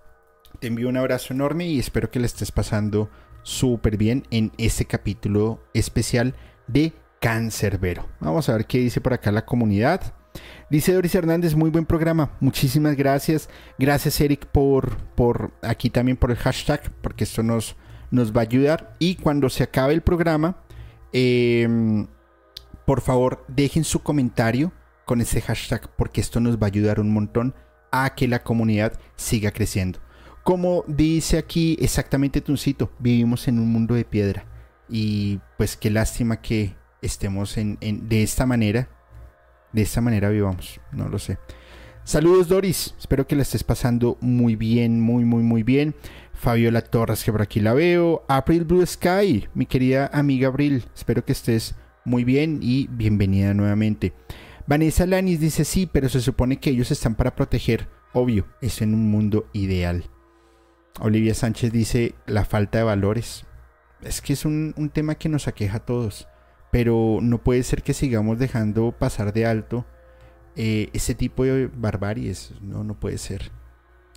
Te 0.61 0.69
envío 0.69 0.89
un 0.89 0.97
abrazo 0.97 1.33
enorme 1.33 1.67
y 1.67 1.79
espero 1.79 2.11
que 2.11 2.21
le 2.21 2.27
estés 2.27 2.53
pasando 2.53 3.11
súper 3.43 3.97
bien 3.97 4.25
en 4.31 4.53
este 4.59 4.85
capítulo 4.85 5.63
especial 5.73 6.35
de 6.67 6.93
Cancerbero. 7.21 8.07
Vamos 8.21 8.49
a 8.49 8.57
ver 8.57 8.67
qué 8.67 8.79
dice 8.79 9.01
por 9.01 9.15
acá 9.15 9.33
la 9.33 9.47
comunidad. 9.47 10.15
Dice 10.71 10.93
Doris 10.93 11.15
Hernández, 11.15 11.55
muy 11.55 11.71
buen 11.71 11.87
programa. 11.87 12.33
Muchísimas 12.41 12.97
gracias. 12.97 13.49
Gracias 13.79 14.21
Eric 14.21 14.47
por, 14.47 14.97
por 15.15 15.53
aquí 15.63 15.91
también 15.91 16.17
por 16.17 16.31
el 16.31 16.37
hashtag, 16.37 16.91
porque 17.01 17.25
esto 17.25 17.43
nos, 17.43 17.77
nos 18.11 18.33
va 18.33 18.41
a 18.41 18.45
ayudar. 18.45 18.95
Y 18.99 19.17
cuando 19.17 19.49
se 19.49 19.63
acabe 19.63 19.95
el 19.95 20.03
programa, 20.03 20.64
eh, 21.15 22.07
por 22.85 23.01
favor 23.01 23.45
dejen 23.49 23.85
su 23.85 24.03
comentario 24.03 24.73
con 25.05 25.21
ese 25.21 25.41
hashtag 25.41 25.89
porque 25.97 26.21
esto 26.21 26.41
nos 26.41 26.57
va 26.59 26.67
a 26.67 26.67
ayudar 26.67 27.01
un 27.01 27.13
montón 27.13 27.55
a 27.93 28.15
que 28.15 28.27
la 28.29 28.43
comunidad 28.43 28.99
siga 29.17 29.53
creciendo. 29.53 30.01
Como 30.43 30.85
dice 30.89 31.39
aquí 31.39 31.77
exactamente 31.81 32.41
Tuncito, 32.41 32.91
vivimos 32.99 33.49
en 33.49 33.59
un 33.59 33.73
mundo 33.73 33.95
de 33.95 34.05
piedra 34.05 34.45
y 34.89 35.41
pues 35.57 35.77
qué 35.77 35.91
lástima 35.91 36.43
que 36.43 36.75
estemos 37.01 37.57
en, 37.57 37.79
de 37.81 38.23
esta 38.23 38.45
manera, 38.45 38.89
de 39.73 39.83
esta 39.83 40.01
manera 40.01 40.29
vivamos, 40.29 40.81
no 40.93 41.09
lo 41.09 41.19
sé. 41.19 41.39
Saludos 42.03 42.49
Doris, 42.49 42.95
espero 42.99 43.27
que 43.27 43.37
la 43.37 43.43
estés 43.43 43.65
pasando 43.65 44.19
muy 44.21 44.57
bien, 44.57 45.01
muy, 45.01 45.25
muy, 45.25 45.43
muy 45.43 45.63
bien. 45.63 45.95
Fabiola 46.45 46.83
Torres, 46.83 47.25
que 47.25 47.33
por 47.33 47.41
aquí 47.41 47.59
la 47.59 47.73
veo. 47.73 48.23
April 48.29 48.65
Blue 48.65 48.85
Sky, 48.85 49.49
mi 49.55 49.65
querida 49.65 50.11
amiga 50.13 50.49
Abril, 50.49 50.85
espero 50.95 51.25
que 51.25 51.33
estés 51.33 51.75
muy 52.05 52.23
bien 52.23 52.59
y 52.61 52.87
bienvenida 52.89 53.55
nuevamente. 53.55 54.13
Vanessa 54.67 55.07
Lanis 55.07 55.41
dice 55.41 55.65
sí, 55.65 55.89
pero 55.91 56.11
se 56.11 56.21
supone 56.21 56.59
que 56.59 56.69
ellos 56.69 56.91
están 56.91 57.15
para 57.15 57.35
proteger. 57.35 57.89
Obvio, 58.13 58.47
es 58.61 58.83
en 58.83 58.93
un 58.93 59.11
mundo 59.11 59.49
ideal. 59.55 60.05
Olivia 61.01 61.33
Sánchez 61.33 61.73
dice 61.73 62.15
la 62.27 62.45
falta 62.45 62.77
de 62.77 62.85
valores. 62.85 63.47
Es 64.03 64.21
que 64.21 64.35
es 64.35 64.45
un, 64.45 64.75
tema 64.93 65.15
que 65.15 65.31
nos 65.31 65.49
aqueja 65.49 65.79
a 65.79 65.87
todos. 65.87 66.29
Pero 66.71 67.21
no 67.23 67.43
puede 67.43 67.63
ser 67.63 67.83
que 67.83 67.95
sigamos 67.95 68.39
dejando 68.39 68.93
pasar 68.93 69.33
de 69.33 69.47
alto 69.47 69.87
eh, 70.57 70.91
ese 70.93 71.15
tipo 71.15 71.45
de 71.45 71.69
barbaries. 71.69 72.53
No, 72.61 72.85
no 72.85 73.01
puede 73.01 73.17
ser. 73.17 73.51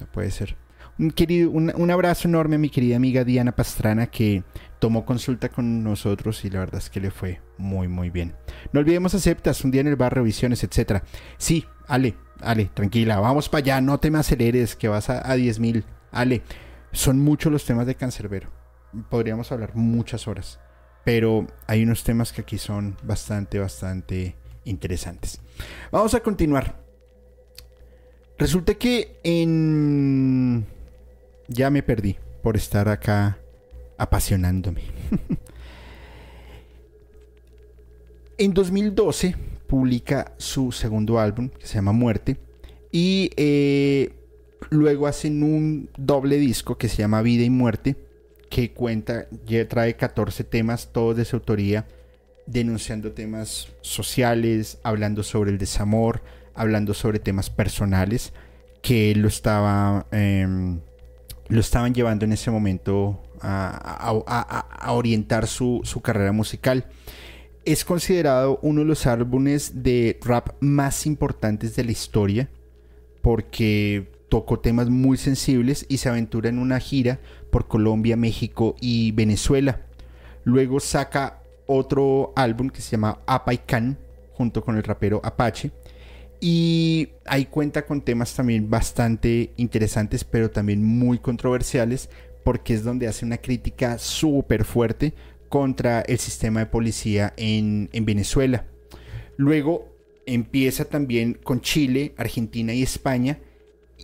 No 0.02 0.12
puede 0.12 0.30
ser. 0.30 0.67
Un, 1.00 1.12
querido, 1.12 1.52
un, 1.52 1.92
abrazo 1.92 2.28
enorme 2.28 2.56
a 2.56 2.60
mi 2.60 2.70
querida 2.70 2.96
amiga 2.96 3.24
Diana 3.24 3.56
Pastrana 3.56 4.08
que 4.08 4.44
tomó 4.80 5.06
consulta 5.06 5.50
con 5.50 5.84
nosotros 5.84 6.44
y 6.44 6.50
la 6.50 6.60
verdad 6.60 6.80
es 6.80 6.90
que 6.90 7.00
le 7.00 7.12
fue 7.12 7.40
muy 7.58 7.88
muy 7.88 8.10
bien. 8.10 8.36
No 8.72 8.80
olvidemos 8.80 9.14
aceptas 9.14 9.64
un 9.64 9.70
día 9.70 9.82
en 9.82 9.88
el 9.88 9.96
barrio, 9.96 10.24
visiones, 10.24 10.64
etcétera. 10.64 11.04
Sí, 11.38 11.66
Ale, 11.88 12.16
Ale, 12.42 12.72
tranquila, 12.74 13.20
vamos 13.20 13.48
para 13.48 13.60
allá, 13.60 13.82
no 13.82 14.00
te 14.00 14.10
me 14.10 14.18
aceleres 14.18 14.76
que 14.76 14.88
vas 14.88 15.10
a, 15.12 15.20
a 15.20 15.38
10.000. 15.38 15.84
Ale, 16.12 16.42
son 16.92 17.20
muchos 17.20 17.52
los 17.52 17.64
temas 17.64 17.86
de 17.86 17.94
Cancerbero. 17.94 18.50
Podríamos 19.10 19.52
hablar 19.52 19.76
muchas 19.76 20.28
horas, 20.28 20.60
pero 21.06 21.46
hay 21.68 21.84
unos 21.84 22.04
temas 22.04 22.34
que 22.34 22.42
aquí 22.42 22.58
son 22.58 22.98
bastante, 23.04 23.60
bastante 23.60 24.36
interesantes. 24.64 25.42
Vamos 25.92 26.16
a 26.16 26.22
continuar. 26.22 26.82
Resulta 28.40 28.76
que 28.76 29.20
en 29.24 30.66
ya 31.48 31.70
me 31.70 31.84
perdí 31.84 32.18
por 32.42 32.56
estar 32.56 32.90
acá 32.90 33.38
apasionándome. 33.98 34.82
en 38.38 38.54
2012 38.54 39.36
publica 39.68 40.34
su 40.38 40.72
segundo 40.72 41.20
álbum, 41.20 41.50
que 41.50 41.68
se 41.68 41.76
llama 41.76 41.92
Muerte, 41.92 42.38
y 42.92 43.32
eh, 43.36 44.14
luego 44.70 45.08
hacen 45.08 45.44
un 45.44 45.90
doble 45.98 46.38
disco 46.38 46.78
que 46.78 46.88
se 46.88 46.98
llama 46.98 47.22
Vida 47.22 47.44
y 47.44 47.50
Muerte, 47.50 47.96
que 48.50 48.72
cuenta, 48.72 49.28
ya 49.46 49.68
trae 49.68 49.96
14 49.96 50.44
temas, 50.44 50.92
todos 50.94 51.18
de 51.18 51.26
su 51.26 51.36
autoría, 51.36 51.86
denunciando 52.46 53.12
temas 53.12 53.68
sociales, 53.82 54.80
hablando 54.84 55.22
sobre 55.24 55.52
el 55.52 55.58
desamor, 55.58 56.22
hablando 56.56 56.94
sobre 56.94 57.20
temas 57.20 57.50
personales, 57.50 58.34
que 58.82 59.14
lo 59.16 59.28
estaba... 59.28 60.08
Em, 60.12 60.80
lo 61.50 61.60
estaban 61.60 61.94
llevando 61.94 62.26
en 62.26 62.34
ese 62.34 62.52
momento 62.52 63.24
a, 63.42 64.14
orientar 64.90 65.48
su, 65.48 65.82
carrera 66.04 66.32
musical. 66.32 66.86
Es 67.66 67.84
considerado 67.84 68.60
uno 68.62 68.82
de 68.82 68.88
los 68.88 69.06
álbumes 69.08 69.84
de 69.84 70.20
rap 70.24 70.50
más 70.60 71.06
importantes 71.06 71.76
de 71.76 71.84
la 71.84 71.92
historia 71.92 72.50
porque 73.22 74.10
tocó 74.30 74.60
temas 74.60 74.90
muy 74.90 75.18
sensibles 75.18 75.86
y 75.90 75.98
se 75.98 76.10
aventura 76.10 76.50
en 76.50 76.60
una 76.60 76.80
gira 76.80 77.20
por 77.52 77.68
Colombia, 77.68 78.16
México 78.16 78.76
y 78.80 79.12
Venezuela. 79.12 79.82
Luego 80.44 80.80
saca 80.80 81.42
otro 81.66 82.32
álbum 82.36 82.70
que 82.70 82.82
se 82.82 82.92
llama 82.92 83.20
Can 83.66 83.98
junto 84.34 84.64
con 84.64 84.78
el 84.78 84.84
rapero 84.84 85.20
Apache 85.24 85.72
y 86.40 87.10
ahí 87.26 87.46
cuenta 87.46 87.86
con 87.86 88.02
temas 88.02 88.36
también 88.36 88.70
bastante 88.70 89.54
interesantes, 89.58 90.24
pero 90.24 90.52
también 90.52 90.84
muy 90.84 91.20
controversiales, 91.20 92.10
porque 92.44 92.74
es 92.74 92.84
donde 92.84 93.08
hace 93.08 93.26
una 93.26 93.38
crítica 93.38 93.98
súper 93.98 94.64
fuerte 94.64 95.14
contra 95.50 96.02
el 96.02 96.20
sistema 96.20 96.60
de 96.62 96.66
policía 96.68 97.34
en, 97.38 97.90
Venezuela. 98.06 98.66
Luego 99.36 99.94
empieza 100.26 100.86
también 100.86 101.34
con 101.34 101.62
Chile, 101.62 102.14
Argentina 102.18 102.74
y 102.74 102.84
España, 102.84 103.40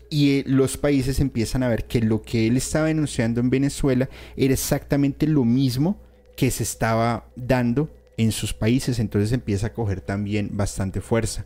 y 0.09 0.39
eh, 0.39 0.43
los 0.47 0.77
países 0.77 1.19
empiezan 1.19 1.61
a 1.61 1.67
ver 1.67 1.85
que 1.85 2.01
lo 2.01 2.21
que 2.21 2.47
él 2.47 2.57
estaba 2.57 2.87
denunciando 2.87 3.41
en 3.41 3.51
Venezuela 3.51 4.09
era 4.35 4.53
exactamente 4.53 5.27
lo 5.27 5.45
mismo 5.45 6.01
que 6.35 6.49
se 6.49 6.63
estaba 6.63 7.29
dando 7.35 7.91
en 8.17 8.31
sus 8.31 8.53
países, 8.53 8.99
entonces 8.99 9.31
empieza 9.33 9.67
a 9.67 9.73
coger 9.73 10.01
también 10.01 10.49
bastante 10.53 11.01
fuerza. 11.01 11.45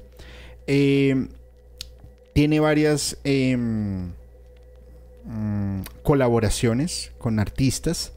Eh, 0.68 1.28
tiene 2.34 2.60
varias 2.60 3.18
em, 3.24 4.12
mm, 5.24 5.82
colaboraciones 6.04 7.12
con 7.18 7.40
artistas 7.40 8.14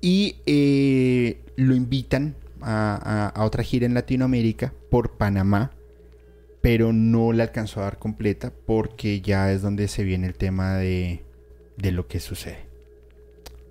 y 0.00 0.36
eh, 0.46 1.40
lo 1.56 1.74
invitan 1.74 2.36
a, 2.62 3.34
otra 3.36 3.62
gira 3.62 3.86
en 3.86 3.94
Latinoamérica 3.94 4.72
por 4.90 5.12
Panamá, 5.12 5.72
pero 6.60 6.92
no 6.92 7.32
la 7.32 7.44
alcanzó 7.44 7.80
a 7.80 7.84
dar 7.84 7.98
completa 7.98 8.52
porque 8.66 9.20
ya 9.20 9.52
es 9.52 9.62
donde 9.62 9.88
se 9.88 10.04
viene 10.04 10.26
el 10.26 10.34
tema 10.34 10.76
de, 10.76 11.22
de 11.76 11.92
lo 11.92 12.06
que 12.06 12.20
sucede. 12.20 12.64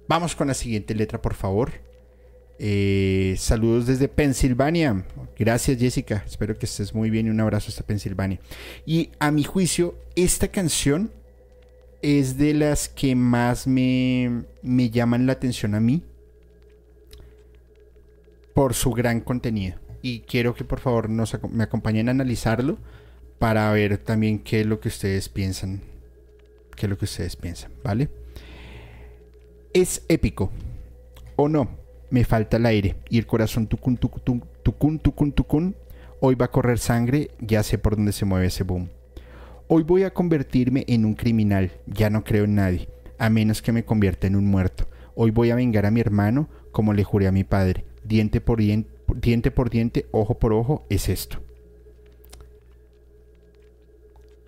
Vamos 0.07 0.35
con 0.35 0.47
la 0.47 0.53
siguiente 0.53 0.95
letra, 0.95 1.21
por 1.21 1.35
favor. 1.35 1.71
Eh, 2.61 3.35
saludos 3.37 3.87
desde 3.87 4.09
Pensilvania. 4.09 5.05
Gracias 5.37 5.79
Jessica. 5.79 6.23
Espero 6.27 6.57
que 6.57 6.65
estés 6.65 6.93
muy 6.93 7.09
bien 7.09 7.27
y 7.27 7.29
un 7.29 7.39
abrazo 7.39 7.69
hasta 7.69 7.85
Pensilvania. 7.85 8.39
Y 8.85 9.11
a 9.19 9.31
mi 9.31 9.43
juicio, 9.43 9.95
esta 10.15 10.49
canción 10.49 11.11
es 12.01 12.37
de 12.37 12.53
las 12.53 12.89
que 12.89 13.15
más 13.15 13.65
me, 13.65 14.43
me 14.61 14.89
llaman 14.89 15.25
la 15.25 15.33
atención 15.33 15.73
a 15.73 15.79
mí 15.79 16.03
por 18.53 18.73
su 18.73 18.91
gran 18.91 19.21
contenido. 19.21 19.79
Y 20.01 20.21
quiero 20.21 20.53
que 20.53 20.65
por 20.65 20.81
favor 20.81 21.09
nos, 21.09 21.37
me 21.49 21.63
acompañen 21.63 22.09
a 22.09 22.11
analizarlo 22.11 22.77
para 23.37 23.71
ver 23.71 23.97
también 23.97 24.39
qué 24.39 24.61
es 24.61 24.65
lo 24.65 24.81
que 24.81 24.89
ustedes 24.89 25.29
piensan. 25.29 25.81
Qué 26.75 26.85
es 26.85 26.89
lo 26.89 26.97
que 26.97 27.05
ustedes 27.05 27.37
piensan, 27.37 27.71
¿vale? 27.83 28.09
Es 29.73 30.03
épico. 30.09 30.51
¿O 31.37 31.47
no? 31.47 31.88
Me 32.09 32.23
falta 32.23 32.57
el 32.57 32.65
aire 32.65 32.95
y 33.09 33.17
el 33.17 33.25
corazón 33.25 33.67
tucun, 33.67 33.97
tucun, 33.97 34.43
tucun, 34.63 34.99
tucun, 34.99 35.31
tucun. 35.31 35.75
Hoy 36.19 36.35
va 36.35 36.45
a 36.45 36.51
correr 36.51 36.79
sangre, 36.79 37.31
ya 37.39 37.63
sé 37.63 37.77
por 37.77 37.95
dónde 37.95 38.11
se 38.11 38.25
mueve 38.25 38.47
ese 38.47 38.63
boom. 38.63 38.89
Hoy 39.67 39.83
voy 39.83 40.03
a 40.03 40.13
convertirme 40.13 40.83
en 40.87 41.05
un 41.05 41.13
criminal, 41.13 41.71
ya 41.85 42.09
no 42.09 42.23
creo 42.23 42.45
en 42.45 42.55
nadie, 42.55 42.89
a 43.17 43.29
menos 43.29 43.61
que 43.61 43.71
me 43.71 43.85
convierta 43.85 44.27
en 44.27 44.35
un 44.35 44.45
muerto. 44.45 44.87
Hoy 45.15 45.31
voy 45.31 45.51
a 45.51 45.55
vengar 45.55 45.85
a 45.85 45.91
mi 45.91 45.99
hermano 45.99 46.49
como 46.71 46.93
le 46.93 47.03
juré 47.03 47.27
a 47.27 47.31
mi 47.31 47.43
padre. 47.43 47.85
Diente 48.03 48.41
por 48.41 48.59
diente, 48.59 48.89
diente 49.15 49.51
por 49.51 49.69
diente, 49.69 50.07
ojo 50.11 50.39
por 50.39 50.53
ojo, 50.53 50.85
es 50.89 51.09
esto. 51.09 51.39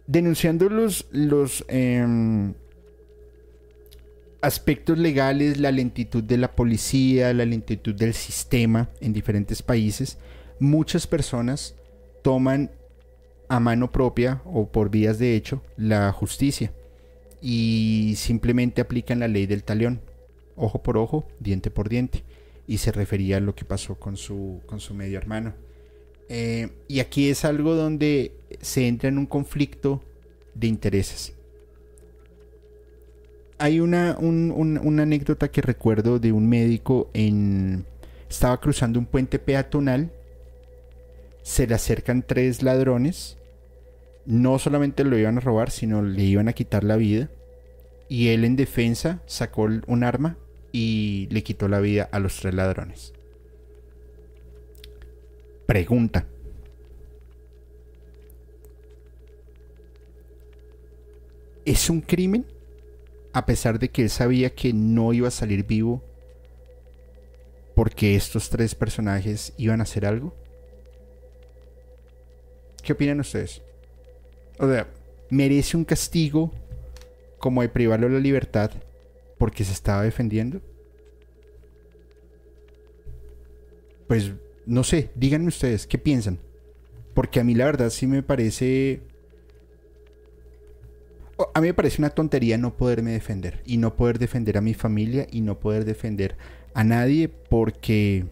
Denunciando 0.07 0.69
los, 0.69 1.07
los, 1.11 1.63
em, 1.67 2.53
aspectos 4.41 4.97
legales, 4.97 5.59
la 5.59 5.71
lentitud 5.71 6.23
de 6.23 6.37
la 6.37 6.55
policía, 6.55 7.33
la 7.33 7.45
lentitud 7.45 7.93
del 7.93 8.13
sistema 8.13 8.89
en 8.99 9.13
diferentes 9.13 9.61
países, 9.61 10.17
muchas 10.59 11.07
personas 11.07 11.75
toman 12.23 12.71
a 13.47 13.59
mano 13.59 13.91
propia 13.91 14.41
o 14.45 14.67
por 14.67 14.89
vías 14.89 15.19
de 15.19 15.35
hecho 15.35 15.61
la 15.77 16.11
justicia 16.11 16.71
y 17.41 18.13
simplemente 18.17 18.81
aplican 18.81 19.19
la 19.19 19.27
ley 19.27 19.45
del 19.45 19.63
talión, 19.63 20.01
ojo 20.55 20.81
por 20.81 20.97
ojo, 20.97 21.27
diente 21.39 21.71
por 21.71 21.89
diente, 21.89 22.23
y 22.67 22.77
se 22.77 22.91
refería 22.91 23.37
a 23.37 23.41
lo 23.41 23.55
que 23.55 23.65
pasó 23.65 23.95
con 23.95 24.17
su, 24.17 24.61
con 24.65 24.79
su 24.79 24.93
medio 24.93 25.17
hermano. 25.17 25.53
Eh, 26.29 26.69
y 26.87 26.99
aquí 26.99 27.29
es 27.29 27.43
algo 27.43 27.75
donde 27.75 28.31
se 28.61 28.87
entra 28.87 29.09
en 29.09 29.17
un 29.17 29.25
conflicto 29.25 30.01
de 30.53 30.67
intereses 30.67 31.33
hay 33.61 33.79
una, 33.79 34.17
anécdota 34.17 35.51
que 35.51 35.61
recuerdo 35.61 36.19
de 36.19 36.31
un 36.31 36.49
médico 36.49 37.09
en... 37.13 37.85
Estaba 38.27 38.59
cruzando 38.59 38.97
un 38.97 39.05
puente 39.05 39.39
peatonal, 39.39 40.11
se 41.43 41.67
le 41.67 41.75
acercan 41.75 42.23
tres 42.25 42.63
ladrones, 42.63 43.37
no 44.25 44.57
solamente 44.57 45.03
lo 45.03 45.17
iban 45.17 45.37
a 45.37 45.41
robar, 45.41 45.69
sino 45.69 46.01
le 46.01 46.23
iban 46.23 46.47
a 46.47 46.53
quitar 46.53 46.83
la 46.83 46.95
vida, 46.95 47.29
y 48.09 48.29
él 48.29 48.45
en 48.45 48.55
defensa 48.55 49.21
sacó 49.25 49.67
un 49.85 50.03
arma 50.03 50.37
y 50.71 51.27
le 51.29 51.43
quitó 51.43 51.67
la 51.67 51.81
vida 51.81 52.07
a 52.11 52.19
los 52.19 52.37
tres 52.37 52.53
ladrones. 52.53 53.13
Pregunta. 55.67 56.25
¿Es 61.65 61.89
un 61.89 62.01
crimen? 62.01 62.45
A 63.33 63.45
pesar 63.45 63.79
de 63.79 63.89
que 63.89 64.03
él 64.03 64.09
sabía 64.09 64.53
que 64.53 64.73
no 64.73 65.13
iba 65.13 65.27
a 65.27 65.31
salir 65.31 65.65
vivo 65.65 66.03
porque 67.75 68.15
estos 68.15 68.49
tres 68.49 68.75
personajes 68.75 69.53
iban 69.57 69.79
a 69.79 69.83
hacer 69.83 70.05
algo? 70.05 70.35
¿Qué 72.83 72.93
opinan 72.93 73.19
ustedes? 73.19 73.61
O 74.59 74.67
sea, 74.67 74.87
¿merece 75.29 75.77
un 75.77 75.85
castigo 75.85 76.51
como 77.37 77.61
de 77.61 77.69
privarlo 77.69 78.07
de 78.07 78.13
la 78.13 78.19
libertad 78.19 78.71
porque 79.37 79.63
se 79.63 79.73
estaba 79.73 80.03
defendiendo? 80.03 80.61
Pues 84.07 84.31
no 84.65 84.83
sé, 84.83 85.09
díganme 85.15 85.47
ustedes, 85.47 85.87
¿qué 85.87 85.97
piensan? 85.97 86.39
Porque 87.13 87.39
a 87.39 87.43
mí 87.43 87.55
la 87.55 87.65
verdad 87.65 87.89
sí 87.89 88.07
me 88.07 88.23
parece 88.23 89.01
a 91.53 91.61
mí 91.61 91.67
me 91.67 91.73
parece 91.73 92.01
una 92.01 92.09
tontería 92.09 92.57
no 92.57 92.75
poderme 92.75 93.11
defender 93.11 93.61
y 93.65 93.77
no 93.77 93.95
poder 93.95 94.19
defender 94.19 94.57
a 94.57 94.61
mi 94.61 94.73
familia 94.73 95.27
y 95.31 95.41
no 95.41 95.59
poder 95.59 95.85
defender 95.85 96.37
a 96.73 96.83
nadie 96.83 97.27
porque 97.29 98.25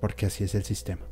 porque 0.00 0.26
así 0.26 0.42
es 0.42 0.54
el 0.56 0.64
sistema. 0.64 1.02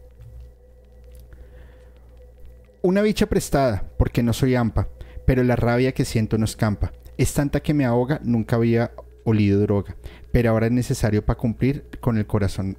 Una 2.83 3.03
bicha 3.03 3.27
prestada, 3.27 3.85
porque 3.97 4.23
no 4.23 4.33
soy 4.33 4.57
ampa, 4.57 4.89
pero 5.27 5.45
la 5.45 5.55
rabia 5.55 5.93
que 5.93 6.05
siento 6.05 6.39
no 6.39 6.45
escampa. 6.45 6.93
Es 7.17 7.33
tanta 7.33 7.61
que 7.61 7.73
me 7.73 7.85
ahoga, 7.85 8.21
nunca 8.25 8.57
había 8.57 8.91
olido 9.25 9.61
droga, 9.61 9.95
pero 10.33 10.51
ahora 10.51 10.67
es 10.67 10.73
necesario 10.73 11.25
para 11.25 11.39
cumplir 11.39 11.85
con 12.01 12.19
el 12.19 12.27
corazón, 12.27 12.79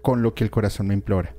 con 0.00 0.22
lo 0.22 0.34
que 0.34 0.44
el 0.44 0.50
corazón 0.50 0.86
me 0.86 0.94
implora. 0.94 1.34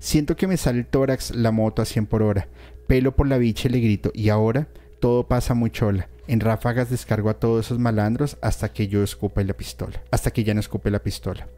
Siento 0.00 0.36
que 0.36 0.46
me 0.46 0.56
sale 0.56 0.80
el 0.80 0.86
tórax 0.86 1.32
la 1.32 1.52
moto 1.52 1.82
a 1.82 1.84
100 1.84 2.06
por 2.06 2.22
hora, 2.22 2.48
pelo 2.88 3.14
por 3.14 3.28
la 3.28 3.38
bicha 3.38 3.68
y 3.68 3.70
le 3.70 3.80
grito, 3.80 4.10
y 4.14 4.30
ahora 4.30 4.66
todo 4.98 5.28
pasa 5.28 5.54
muy 5.54 5.70
chola. 5.70 6.08
En 6.26 6.40
ráfagas 6.40 6.90
descargo 6.90 7.30
a 7.30 7.38
todos 7.38 7.66
esos 7.66 7.78
malandros 7.78 8.36
hasta 8.42 8.72
que 8.72 8.88
yo 8.88 9.02
escupe 9.04 9.44
la 9.44 9.54
pistola, 9.54 10.02
hasta 10.10 10.32
que 10.32 10.42
ya 10.42 10.54
no 10.54 10.60
escupe 10.60 10.90
la 10.90 11.02
pistola. 11.02 11.48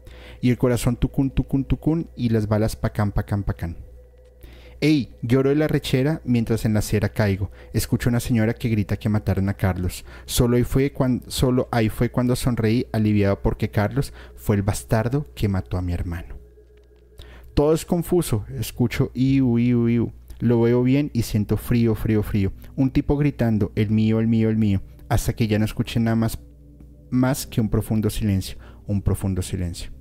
Y 0.41 0.49
el 0.49 0.57
corazón 0.57 0.97
tucun, 0.97 1.31
tucun, 1.31 1.65
tucun, 1.65 2.09
y 2.15 2.29
las 2.29 2.47
balas 2.47 2.75
pacán, 2.75 3.11
pacán, 3.11 3.43
pacán. 3.43 3.77
Ey, 4.81 5.13
lloro 5.21 5.49
de 5.49 5.55
la 5.55 5.67
rechera 5.67 6.21
mientras 6.25 6.65
en 6.65 6.73
la 6.73 6.79
acera 6.79 7.09
caigo. 7.09 7.51
Escucho 7.71 8.09
a 8.09 8.11
una 8.11 8.19
señora 8.19 8.53
que 8.53 8.69
grita 8.69 8.97
que 8.97 9.09
mataron 9.09 9.47
a 9.47 9.53
Carlos. 9.53 10.03
Solo 10.25 10.57
ahí 10.57 10.63
fue 10.63 10.91
cuando, 10.91 11.29
solo 11.29 11.69
ahí 11.71 11.89
fue 11.89 12.09
cuando 12.09 12.35
sonreí, 12.35 12.87
aliviado 12.91 13.41
porque 13.41 13.69
Carlos 13.69 14.11
fue 14.35 14.55
el 14.55 14.63
bastardo 14.63 15.27
que 15.35 15.47
mató 15.47 15.77
a 15.77 15.81
mi 15.81 15.93
hermano. 15.93 16.35
Todo 17.53 17.73
es 17.73 17.85
confuso. 17.85 18.45
Escucho 18.57 19.11
iu, 19.13 19.59
iu, 19.59 19.87
iu. 19.89 20.13
Lo 20.41 20.59
veo 20.59 20.81
bien 20.81 21.11
y 21.13 21.21
siento 21.21 21.55
frío, 21.55 21.93
frío, 21.93 22.23
frío. 22.23 22.51
Un 22.75 22.89
tipo 22.89 23.15
gritando, 23.15 23.71
el 23.75 23.91
mío, 23.91 24.19
el 24.19 24.27
mío, 24.27 24.49
el 24.49 24.57
mío, 24.57 24.81
hasta 25.07 25.33
que 25.33 25.47
ya 25.47 25.59
no 25.59 25.65
escuché 25.65 25.99
nada 25.99 26.15
más, 26.15 26.39
más 27.11 27.45
que 27.45 27.61
un 27.61 27.69
profundo 27.69 28.09
silencio, 28.09 28.57
un 28.87 29.03
profundo 29.03 29.43
silencio. 29.43 29.91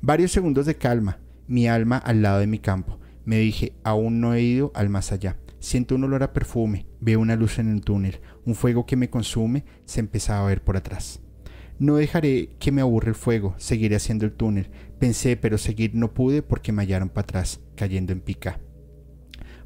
Varios 0.00 0.32
segundos 0.32 0.64
de 0.64 0.76
calma, 0.76 1.18
mi 1.46 1.68
alma 1.68 1.98
al 1.98 2.22
lado 2.22 2.38
de 2.38 2.46
mi 2.46 2.58
campo. 2.58 2.98
Me 3.26 3.38
dije, 3.38 3.74
aún 3.84 4.18
no 4.18 4.32
he 4.32 4.40
ido 4.40 4.72
al 4.74 4.88
más 4.88 5.12
allá. 5.12 5.36
Siento 5.58 5.94
un 5.94 6.04
olor 6.04 6.22
a 6.22 6.32
perfume, 6.32 6.86
veo 7.00 7.20
una 7.20 7.36
luz 7.36 7.58
en 7.58 7.70
el 7.70 7.82
túnel, 7.82 8.20
un 8.46 8.54
fuego 8.54 8.86
que 8.86 8.96
me 8.96 9.10
consume, 9.10 9.66
se 9.84 10.00
empezaba 10.00 10.46
a 10.46 10.48
ver 10.48 10.64
por 10.64 10.78
atrás. 10.78 11.20
No 11.78 11.96
dejaré 11.96 12.48
que 12.58 12.72
me 12.72 12.80
aburre 12.80 13.10
el 13.10 13.14
fuego, 13.14 13.54
seguiré 13.58 13.96
haciendo 13.96 14.24
el 14.24 14.32
túnel. 14.32 14.70
Pensé, 14.98 15.36
pero 15.36 15.58
seguir 15.58 15.94
no 15.94 16.14
pude 16.14 16.40
porque 16.40 16.72
me 16.72 16.82
hallaron 16.82 17.10
para 17.10 17.24
atrás, 17.24 17.60
cayendo 17.74 18.14
en 18.14 18.20
pica. 18.20 18.58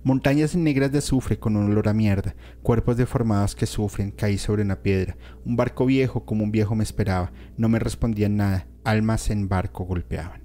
Montañas 0.03 0.57
negras 0.57 0.91
de 0.93 0.99
azufre 0.99 1.39
con 1.39 1.57
un 1.57 1.71
olor 1.71 1.89
a 1.89 1.93
mierda, 1.93 2.35
cuerpos 2.63 2.97
deformados 2.97 3.55
que 3.55 3.67
sufren, 3.67 4.11
caí 4.11 4.39
sobre 4.39 4.63
una 4.63 4.83
piedra. 4.83 5.19
Un 5.45 5.57
barco 5.57 5.85
viejo 5.85 6.25
como 6.25 6.43
un 6.43 6.51
viejo 6.51 6.75
me 6.75 6.85
esperaba, 6.85 7.33
no 7.59 7.69
me 7.69 7.79
respondían 7.79 8.37
nada, 8.37 8.67
almas 8.83 9.29
en 9.29 9.51
barco 9.51 9.85
golpeaban. 9.85 10.43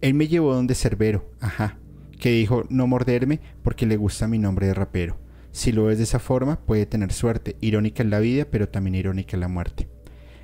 Él 0.00 0.14
me 0.14 0.26
llevó 0.26 0.54
donde 0.54 0.74
Cerbero, 0.74 1.30
ajá, 1.40 1.78
que 2.18 2.30
dijo 2.32 2.64
no 2.68 2.88
morderme 2.88 3.38
porque 3.62 3.86
le 3.86 3.96
gusta 3.96 4.26
mi 4.26 4.38
nombre 4.38 4.66
de 4.66 4.74
rapero. 4.74 5.18
Si 5.52 5.70
lo 5.70 5.84
ves 5.84 5.98
de 5.98 6.04
esa 6.04 6.18
forma, 6.18 6.58
puede 6.66 6.84
tener 6.84 7.12
suerte, 7.12 7.56
irónica 7.60 8.02
en 8.02 8.10
la 8.10 8.18
vida, 8.18 8.44
pero 8.50 8.68
también 8.68 8.96
irónica 8.96 9.36
en 9.36 9.40
la 9.40 9.48
muerte. 9.48 9.88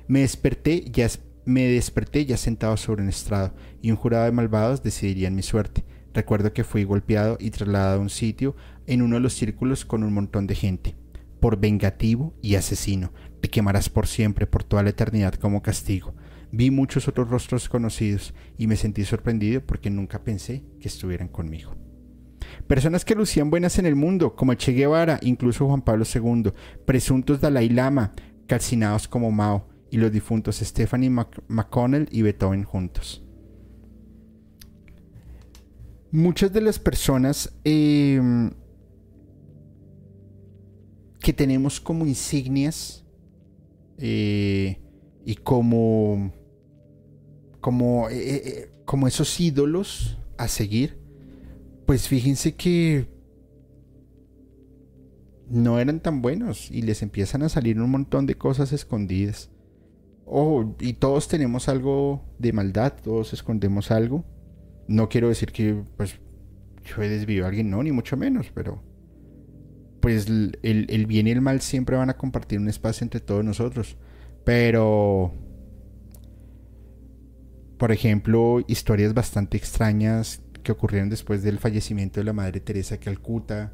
Me 0.07 0.21
desperté 0.21 0.85
ya 0.89 1.09
me 1.43 1.67
desperté 1.67 2.25
ya 2.25 2.37
sentado 2.37 2.77
sobre 2.77 3.01
un 3.01 3.09
estrado, 3.09 3.53
y 3.81 3.91
un 3.91 3.97
jurado 3.97 4.25
de 4.25 4.31
malvados 4.31 4.83
decidirían 4.83 5.35
mi 5.35 5.41
suerte. 5.41 5.83
Recuerdo 6.13 6.53
que 6.53 6.63
fui 6.63 6.83
golpeado 6.83 7.37
y 7.39 7.51
trasladado 7.51 7.99
a 7.99 8.01
un 8.01 8.09
sitio 8.09 8.55
en 8.85 9.01
uno 9.01 9.15
de 9.15 9.21
los 9.21 9.33
círculos 9.33 9.85
con 9.85 10.03
un 10.03 10.13
montón 10.13 10.45
de 10.45 10.55
gente. 10.55 10.95
Por 11.39 11.59
vengativo 11.59 12.33
y 12.41 12.55
asesino, 12.55 13.13
te 13.39 13.49
quemarás 13.49 13.89
por 13.89 14.07
siempre, 14.07 14.45
por 14.45 14.63
toda 14.63 14.83
la 14.83 14.89
eternidad 14.89 15.33
como 15.35 15.61
castigo. 15.61 16.13
Vi 16.51 16.69
muchos 16.69 17.07
otros 17.07 17.29
rostros 17.29 17.69
conocidos 17.69 18.33
y 18.57 18.67
me 18.67 18.75
sentí 18.75 19.05
sorprendido 19.05 19.61
porque 19.61 19.89
nunca 19.89 20.23
pensé 20.23 20.63
que 20.81 20.89
estuvieran 20.89 21.29
conmigo. 21.29 21.75
Personas 22.67 23.05
que 23.05 23.15
lucían 23.15 23.49
buenas 23.49 23.79
en 23.79 23.85
el 23.85 23.95
mundo, 23.95 24.35
como 24.35 24.53
Che 24.55 24.73
Guevara, 24.73 25.19
incluso 25.21 25.65
Juan 25.67 25.81
Pablo 25.81 26.03
II, 26.13 26.51
presuntos 26.85 27.39
Dalai 27.39 27.69
Lama, 27.69 28.11
calcinados 28.47 29.07
como 29.07 29.31
Mao, 29.31 29.69
y 29.89 29.97
los 29.97 30.11
difuntos 30.11 30.57
Stephanie 30.57 31.09
McConnell 31.09 32.07
y 32.11 32.21
Beethoven 32.21 32.63
juntos 32.63 33.23
muchas 36.11 36.51
de 36.51 36.61
las 36.61 36.79
personas 36.79 37.53
em, 37.63 38.51
que 41.19 41.33
tenemos 41.33 41.79
como 41.79 42.05
insignias 42.05 43.05
eh, 43.97 44.79
y 45.25 45.35
como 45.35 46.33
como, 47.61 48.09
eh, 48.09 48.15
eh, 48.17 48.71
como 48.85 49.07
esos 49.07 49.39
ídolos 49.39 50.17
a 50.37 50.47
seguir, 50.47 50.97
pues 51.85 52.07
fíjense 52.07 52.55
que 52.55 53.07
no 55.47 55.79
eran 55.79 55.99
tan 55.99 56.21
buenos 56.21 56.71
y 56.71 56.81
les 56.81 57.03
empiezan 57.03 57.43
a 57.43 57.49
salir 57.49 57.79
un 57.79 57.91
montón 57.91 58.25
de 58.25 58.35
cosas 58.35 58.73
escondidas. 58.73 59.51
Oh, 60.25 60.75
y 60.79 60.93
todos 60.93 61.27
tenemos 61.27 61.69
algo 61.69 62.23
de 62.39 62.53
maldad, 62.53 62.93
todos 63.01 63.33
escondemos 63.33 63.91
algo. 63.91 64.25
No 64.91 65.07
quiero 65.07 65.29
decir 65.29 65.51
que 65.53 65.83
pues 65.95 66.19
yo 66.83 67.01
he 67.01 67.07
desviado 67.07 67.45
a 67.45 67.49
alguien, 67.49 67.69
no, 67.69 67.81
ni 67.81 67.91
mucho 67.91 68.17
menos, 68.17 68.51
pero 68.53 68.83
pues 70.01 70.27
el, 70.27 71.05
bien 71.07 71.27
y 71.27 71.31
el 71.31 71.41
mal 71.41 71.61
siempre 71.61 71.95
van 71.95 72.09
a 72.09 72.17
compartir 72.17 72.59
un 72.59 72.67
espacio 72.67 73.05
entre 73.05 73.21
todos 73.21 73.45
nosotros. 73.45 73.97
Pero, 74.43 75.31
por 77.77 77.91
ejemplo, 77.91 78.59
historias 78.67 79.13
bastante 79.13 79.57
extrañas 79.57 80.41
que 80.63 80.71
ocurrieron 80.71 81.09
después 81.09 81.43
del 81.43 81.59
fallecimiento 81.59 82.19
de 82.19 82.25
la 82.25 82.33
Madre 82.33 82.59
Teresa 82.59 82.95
de 82.95 82.99
Calcuta, 82.99 83.73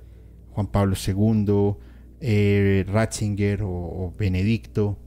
Juan 0.52 0.68
Pablo 0.68 0.96
II, 0.96 1.78
eh, 2.20 2.86
Ratzinger 2.88 3.62
o 3.64 4.14
Benedicto, 4.18 5.00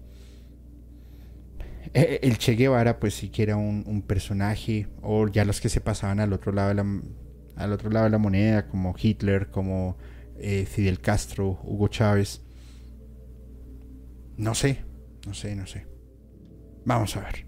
el 1.93 2.38
Che 2.38 2.55
Guevara, 2.55 3.01
pues 3.01 3.14
sí 3.14 3.30
que 3.30 3.43
era 3.43 3.57
un, 3.57 4.03
personaje, 4.07 4.88
o 5.03 5.26
ya 5.28 5.45
los 5.45 5.61
que 5.61 5.68
se 5.68 5.80
pasaban 5.80 6.20
al 6.20 6.32
otro 6.32 6.53
lado 6.53 6.68
de 6.68 6.74
la, 6.76 6.86
al 7.57 7.72
otro 7.72 7.91
lado 7.91 8.05
de 8.05 8.11
la 8.11 8.18
moneda, 8.18 8.68
como 8.68 8.95
Hitler, 9.01 9.51
como 9.51 9.97
eh, 10.38 10.66
Fidel 10.66 11.01
Castro, 11.01 11.61
Hugo 11.64 11.88
Chávez. 11.88 12.43
No 14.36 14.55
sé, 14.55 14.84
No 15.26 15.34
sé, 15.34 15.55
no 15.55 15.66
sé. 15.66 15.86
Vamos 16.84 17.14
a 17.16 17.20
ver. 17.20 17.45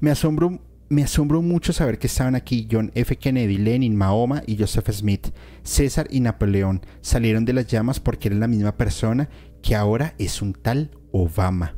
Me 0.00 0.10
asombro, 0.10 0.60
me 0.88 1.04
asombro 1.04 1.40
mucho 1.40 1.72
saber 1.72 1.98
que 1.98 2.08
estaban 2.08 2.34
aquí 2.34 2.66
John 2.70 2.90
F. 2.94 3.16
Kennedy, 3.16 3.58
Lenin, 3.58 3.94
Mahoma 3.94 4.42
y 4.46 4.58
Joseph 4.58 4.90
Smith. 4.90 5.28
César 5.62 6.08
y 6.10 6.20
Napoleón 6.20 6.84
salieron 7.00 7.44
de 7.44 7.52
las 7.52 7.68
llamas 7.68 8.00
porque 8.00 8.28
eran 8.28 8.40
la 8.40 8.48
misma 8.48 8.76
persona 8.76 9.28
que 9.62 9.74
ahora 9.76 10.14
es 10.18 10.42
un 10.42 10.52
tal 10.52 10.90
Obama. 11.12 11.76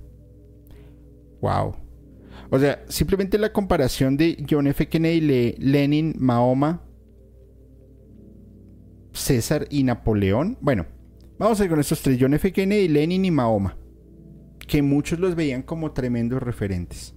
Wow. 1.40 1.76
O 2.50 2.58
sea, 2.58 2.84
simplemente 2.88 3.38
la 3.38 3.52
comparación 3.52 4.16
de 4.16 4.44
John 4.48 4.66
F. 4.66 4.88
Kennedy, 4.88 5.54
Lenin, 5.58 6.14
Mahoma, 6.18 6.82
César 9.12 9.66
y 9.70 9.82
Napoleón. 9.82 10.56
Bueno, 10.60 10.86
vamos 11.38 11.60
a 11.60 11.64
ir 11.64 11.70
con 11.70 11.80
estos 11.80 12.00
tres: 12.00 12.18
John 12.20 12.34
F. 12.34 12.52
Kennedy, 12.52 12.88
Lenin 12.88 13.24
y 13.24 13.30
Mahoma. 13.30 13.76
Que 14.66 14.82
muchos 14.82 15.18
los 15.18 15.34
veían 15.34 15.62
como 15.62 15.92
tremendos 15.92 16.42
referentes. 16.42 17.14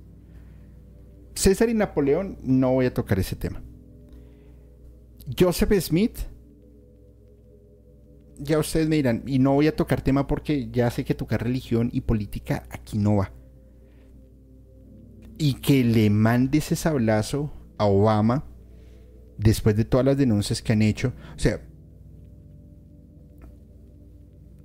César 1.36 1.70
y 1.70 1.74
Napoleón, 1.74 2.38
no 2.44 2.74
voy 2.74 2.86
a 2.86 2.94
tocar 2.94 3.20
ese 3.20 3.36
tema. 3.36 3.62
Joseph 5.38 5.72
Smith, 5.82 6.18
ya 8.42 8.60
ustedes 8.60 8.88
me 8.88 8.96
dirán, 8.98 9.24
y 9.26 9.40
no 9.40 9.54
voy 9.54 9.68
a 9.68 9.76
tocar 9.76 10.02
tema 10.02 10.28
porque 10.28 10.70
ya 10.72 10.90
sé 10.90 11.06
que 11.06 11.14
tocar 11.14 11.44
religión 11.44 11.90
y 11.94 12.02
política 12.02 12.64
aquí 12.70 12.98
no 12.98 13.18
va. 13.18 13.32
Y 15.38 15.56
que 15.56 15.84
le 15.84 16.10
mande 16.10 16.58
ese 16.58 16.76
sablazo 16.76 17.52
a 17.78 17.86
Obama 17.86 18.46
después 19.38 19.76
de 19.76 19.86
todas 19.86 20.06
las 20.06 20.18
denuncias 20.18 20.62
que 20.62 20.74
han 20.74 20.82
hecho. 20.82 21.14
O 21.36 21.40
sea, 21.40 21.62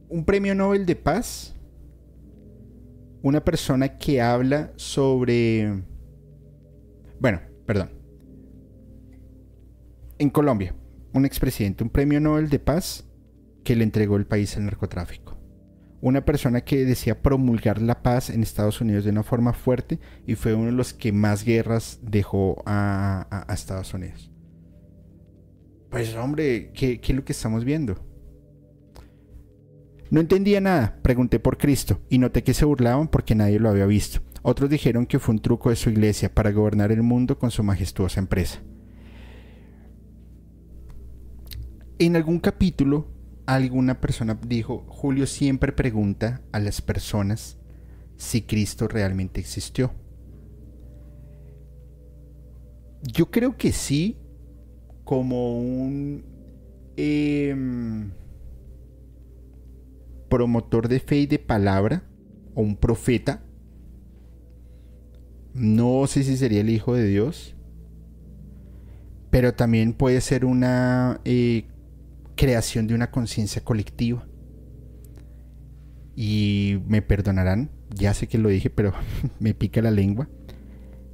un 0.08 0.24
premio 0.24 0.54
Nobel 0.54 0.86
de 0.86 0.96
paz, 0.96 1.54
una 3.22 3.44
persona 3.44 3.96
que 3.98 4.20
habla 4.20 4.72
sobre 4.76 5.82
bueno, 7.18 7.40
perdón. 7.64 7.90
En 10.18 10.30
Colombia, 10.30 10.74
un 11.12 11.24
expresidente, 11.24 11.82
un 11.82 11.90
premio 11.90 12.20
Nobel 12.20 12.48
de 12.48 12.58
paz 12.58 13.05
que 13.66 13.74
le 13.74 13.82
entregó 13.82 14.16
el 14.16 14.26
país 14.26 14.56
al 14.56 14.64
narcotráfico. 14.64 15.36
Una 16.00 16.24
persona 16.24 16.60
que 16.60 16.84
decía 16.84 17.20
promulgar 17.20 17.82
la 17.82 18.00
paz 18.00 18.30
en 18.30 18.44
Estados 18.44 18.80
Unidos 18.80 19.02
de 19.02 19.10
una 19.10 19.24
forma 19.24 19.52
fuerte 19.52 19.98
y 20.24 20.36
fue 20.36 20.54
uno 20.54 20.66
de 20.66 20.72
los 20.72 20.94
que 20.94 21.10
más 21.10 21.44
guerras 21.44 21.98
dejó 22.00 22.62
a, 22.64 23.44
Estados 23.52 23.92
Unidos. 23.92 24.30
Pues 25.90 26.14
hombre, 26.14 26.70
¿qué, 26.74 27.00
¿qué 27.00 27.10
es 27.10 27.16
lo 27.16 27.24
que 27.24 27.32
estamos 27.32 27.64
viendo? 27.64 27.98
No 30.10 30.20
entendía 30.20 30.60
nada, 30.60 31.00
pregunté 31.02 31.40
por 31.40 31.58
Cristo 31.58 32.00
y 32.08 32.18
noté 32.18 32.44
que 32.44 32.54
se 32.54 32.64
burlaban 32.64 33.08
porque 33.08 33.34
nadie 33.34 33.58
lo 33.58 33.68
había 33.68 33.86
visto. 33.86 34.20
Otros 34.42 34.70
dijeron 34.70 35.06
que 35.06 35.18
fue 35.18 35.34
un 35.34 35.42
truco 35.42 35.70
de 35.70 35.76
su 35.76 35.90
iglesia 35.90 36.32
para 36.32 36.52
gobernar 36.52 36.92
el 36.92 37.02
mundo 37.02 37.36
con 37.36 37.50
su 37.50 37.64
majestuosa 37.64 38.20
empresa. 38.20 38.60
En 41.98 42.14
algún 42.14 42.38
capítulo, 42.38 43.15
alguna 43.46 44.00
persona 44.00 44.38
dijo, 44.46 44.84
Julio 44.88 45.26
siempre 45.26 45.72
pregunta 45.72 46.42
a 46.52 46.58
las 46.60 46.82
personas 46.82 47.58
si 48.16 48.42
Cristo 48.42 48.88
realmente 48.88 49.40
existió. 49.40 49.92
Yo 53.02 53.30
creo 53.30 53.56
que 53.56 53.72
sí, 53.72 54.16
como 55.04 55.58
un 55.58 56.24
em, 56.96 58.10
promotor 60.28 60.88
de 60.88 60.98
fe 60.98 61.18
y 61.18 61.26
de 61.26 61.38
palabra, 61.38 62.02
o 62.54 62.62
un 62.62 62.76
profeta, 62.76 63.42
no 65.54 66.06
sé 66.06 66.22
si 66.24 66.36
sería 66.36 66.62
el 66.62 66.70
Hijo 66.70 66.94
de 66.94 67.04
Dios. 67.04 67.54
Pero 69.30 69.54
también 69.54 69.92
puede 69.92 70.20
ser 70.20 70.44
una 70.44 71.20
eh, 71.24 71.64
creación 72.36 72.86
de 72.86 72.94
una 72.94 73.10
conciencia 73.10 73.64
colectiva. 73.64 74.26
Y 76.14 76.78
me 76.86 77.02
perdonarán, 77.02 77.70
ya 77.94 78.14
sé 78.14 78.26
que 78.26 78.38
lo 78.38 78.48
dije, 78.48 78.70
pero 78.70 78.92
me 79.40 79.54
pica 79.54 79.82
la 79.82 79.90
lengua. 79.90 80.28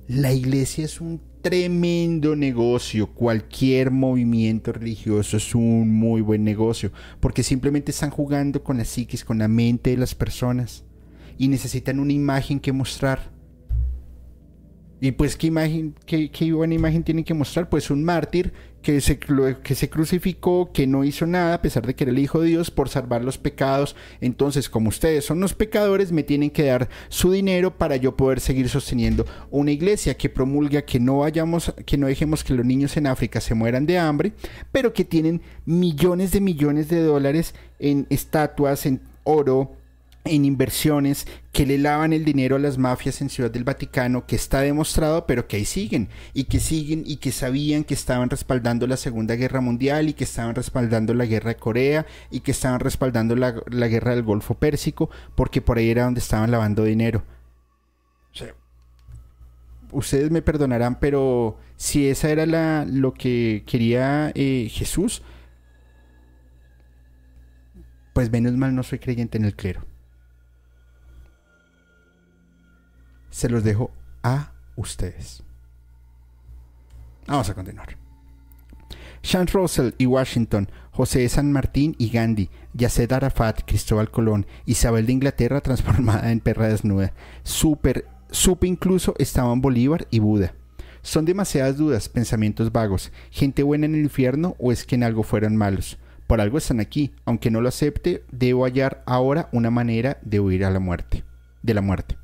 La 0.07 0.33
iglesia 0.33 0.85
es 0.85 1.01
un 1.01 1.21
tremendo 1.43 2.37
negocio. 2.37 3.13
Cualquier 3.13 3.91
movimiento 3.91 4.73
religioso 4.73 5.37
es 5.37 5.55
un 5.55 5.91
muy 5.91 6.21
buen 6.23 6.45
negocio. 6.45 6.93
Porque 7.21 7.43
simplemente 7.43 7.91
están 7.91 8.11
jugando 8.11 8.63
con 8.63 8.79
la 8.79 8.85
psiquis, 8.85 9.25
con 9.25 9.39
la 9.39 9.49
mente 9.49 9.91
de 9.91 9.97
las 9.97 10.15
personas. 10.15 10.85
Y 11.39 11.49
necesitan 11.49 12.01
una 12.01 12.13
imagen 12.13 12.61
que 12.61 12.73
mostrar. 12.73 13.33
Y 15.01 15.11
pues, 15.13 15.37
¿qué, 15.37 15.49
imagen, 15.49 15.95
qué, 16.07 16.53
buena 16.53 16.75
imagen 16.75 17.03
tienen 17.03 17.25
que 17.25 17.35
mostrar? 17.35 17.69
Pues 17.69 17.91
un 17.91 18.05
mártir 18.05 18.53
que 18.83 19.01
se, 19.01 19.19
que 19.19 19.75
se 19.75 19.89
crucificó, 19.89 20.71
que 20.73 20.87
no 20.87 21.05
hizo 21.05 21.27
nada 21.27 21.55
a 21.55 21.63
pesar 21.63 21.87
de 21.87 21.95
que 21.95 22.05
era 22.05 22.11
el 22.11 22.19
Hijo 22.19 22.41
de 22.41 22.49
Dios 22.49 22.71
por 22.71 22.89
salvar 22.89 23.25
los 23.25 23.39
pecados. 23.39 23.97
Entonces, 24.21 24.69
como 24.69 24.89
ustedes 24.89 25.25
son 25.25 25.41
los 25.41 25.55
pecadores, 25.55 26.13
me 26.13 26.23
tienen 26.23 26.51
que 26.51 26.65
dar 26.65 26.89
su 27.09 27.31
dinero 27.31 27.79
para 27.79 27.97
yo 27.97 28.17
poder 28.17 28.41
seguir 28.41 28.69
sosteniendo 28.69 29.25
una 29.51 29.71
iglesia 29.71 30.17
que 30.17 30.29
promulga 30.29 30.83
que 30.83 31.01
no 31.01 31.19
vayamos, 31.19 31.73
que 31.87 31.97
no 31.97 32.09
dejemos 32.09 32.45
que 32.45 32.55
los 32.55 32.67
niños 32.67 32.97
en 32.97 33.07
África 33.07 33.41
se 33.41 33.55
mueran 33.55 33.87
de 33.87 33.99
hambre, 33.99 34.33
pero 34.73 34.93
que 34.93 35.05
tienen 35.05 35.41
millones 35.65 36.33
de 36.33 36.41
millones 36.41 36.89
de 36.89 37.03
dólares 37.03 37.55
en 37.79 38.07
estatuas, 38.11 38.87
en 38.87 39.01
oro, 39.25 39.73
en 40.25 40.45
inversiones 40.45 41.27
que 41.53 41.67
le 41.67 41.79
lavan 41.79 42.13
el 42.13 42.25
dinero 42.25 42.57
a 42.57 42.61
las 42.61 42.79
mafias 42.79 43.21
en 43.21 43.29
Ciudad 43.29 43.51
del 43.51 43.65
Vaticano, 43.65 44.27
que 44.27 44.37
está 44.37 44.61
demostrado, 44.61 45.27
pero 45.27 45.49
que 45.49 45.57
ahí 45.57 45.65
siguen, 45.65 46.09
y 46.33 46.45
que 46.45 46.61
siguen 46.61 47.03
y 47.07 47.17
que 47.17 47.33
sabían 47.33 47.85
que 47.85 47.95
estaban 47.95 48.31
respaldando 48.31 48.87
la 48.87 48.97
Segunda 48.97 49.35
Guerra 49.35 49.61
Mundial 49.61 50.09
y 50.09 50.15
que 50.15 50.25
estaban 50.25 50.55
respaldando 50.55 51.13
la 51.15 51.27
Guerra 51.27 51.51
de 51.51 51.57
Corea 51.57 52.07
y 52.31 52.41
que 52.41 52.53
estaban 52.53 52.81
respaldando 52.81 53.35
la, 53.35 53.53
Guerra 53.89 54.15
del 54.15 54.23
Golfo 54.23 54.55
Pérsico, 54.55 55.11
porque 55.35 55.61
por 55.61 55.79
ahí 55.79 55.91
era 55.91 56.05
donde 56.05 56.21
estaban 56.21 56.51
lavando 56.51 56.85
dinero. 56.85 57.25
ustedes 59.91 60.31
me 60.31 60.41
perdonarán, 60.41 60.99
pero 61.01 61.59
si 61.77 62.09
esa 62.09 62.31
era 62.31 62.47
la, 62.47 62.87
lo 62.89 63.13
que 63.13 63.65
quería 63.67 64.33
eh, 64.35 64.69
Jesús, 64.71 65.23
pues 68.15 68.31
menos 68.31 68.53
mal 68.53 68.75
no 68.75 68.83
soy 68.83 68.99
creyente 68.99 69.37
en 69.37 69.45
el 69.45 69.55
clero. 69.55 69.92
Se 73.33 73.49
los 73.49 73.65
dejo 73.65 73.91
a 74.23 74.53
ustedes. 74.77 75.43
Vamos 77.27 77.49
a 77.49 77.55
continuar. 77.55 77.97
Sean 79.23 79.47
Russell 79.47 79.93
y 79.99 80.07
Washington, 80.07 80.69
José 80.91 81.29
San 81.29 81.51
Martín 81.53 81.95
y 81.99 82.11
Gandhi, 82.11 82.51
Yasser 82.75 83.15
Arafat, 83.15 83.63
Cristóbal 83.65 84.11
Colón, 84.11 84.47
Isabel 84.67 85.07
de 85.07 85.13
Inglaterra 85.13 85.61
transformada 85.63 86.31
en 86.31 86.41
perra 86.41 86.69
desnuda, 86.69 87.13
Super, 87.43 88.07
supe 88.31 88.67
incluso 88.67 89.15
estaban 89.19 89.61
Bolívar 89.61 90.07
y 90.11 90.19
Buda. 90.19 90.55
Son 91.01 91.25
demasiadas 91.25 91.79
dudas, 91.79 92.09
pensamientos 92.09 92.71
vagos, 92.71 93.11
gente 93.31 93.63
buena 93.63 93.87
en 93.87 93.95
el 93.95 94.03
infierno 94.03 94.55
o 94.59 94.71
es 94.71 94.85
que 94.85 94.95
en 94.95 95.03
algo 95.03 95.23
fueron 95.23 95.57
malos. 95.57 95.99
Por 96.27 96.41
algo 96.41 96.59
están 96.59 96.81
aquí, 96.81 97.13
aunque 97.25 97.51
no 97.51 97.61
lo 97.61 97.69
acepte, 97.69 98.25
debo 98.31 98.65
hallar 98.65 99.03
ahora 99.07 99.49
una 99.53 99.71
manera 99.71 100.19
de 100.23 100.41
huir 100.41 100.65
a 100.65 100.71
la 100.71 100.79
muerte, 100.79 101.25
de 101.63 101.75
la 101.75 101.81
muerte. 101.81 102.22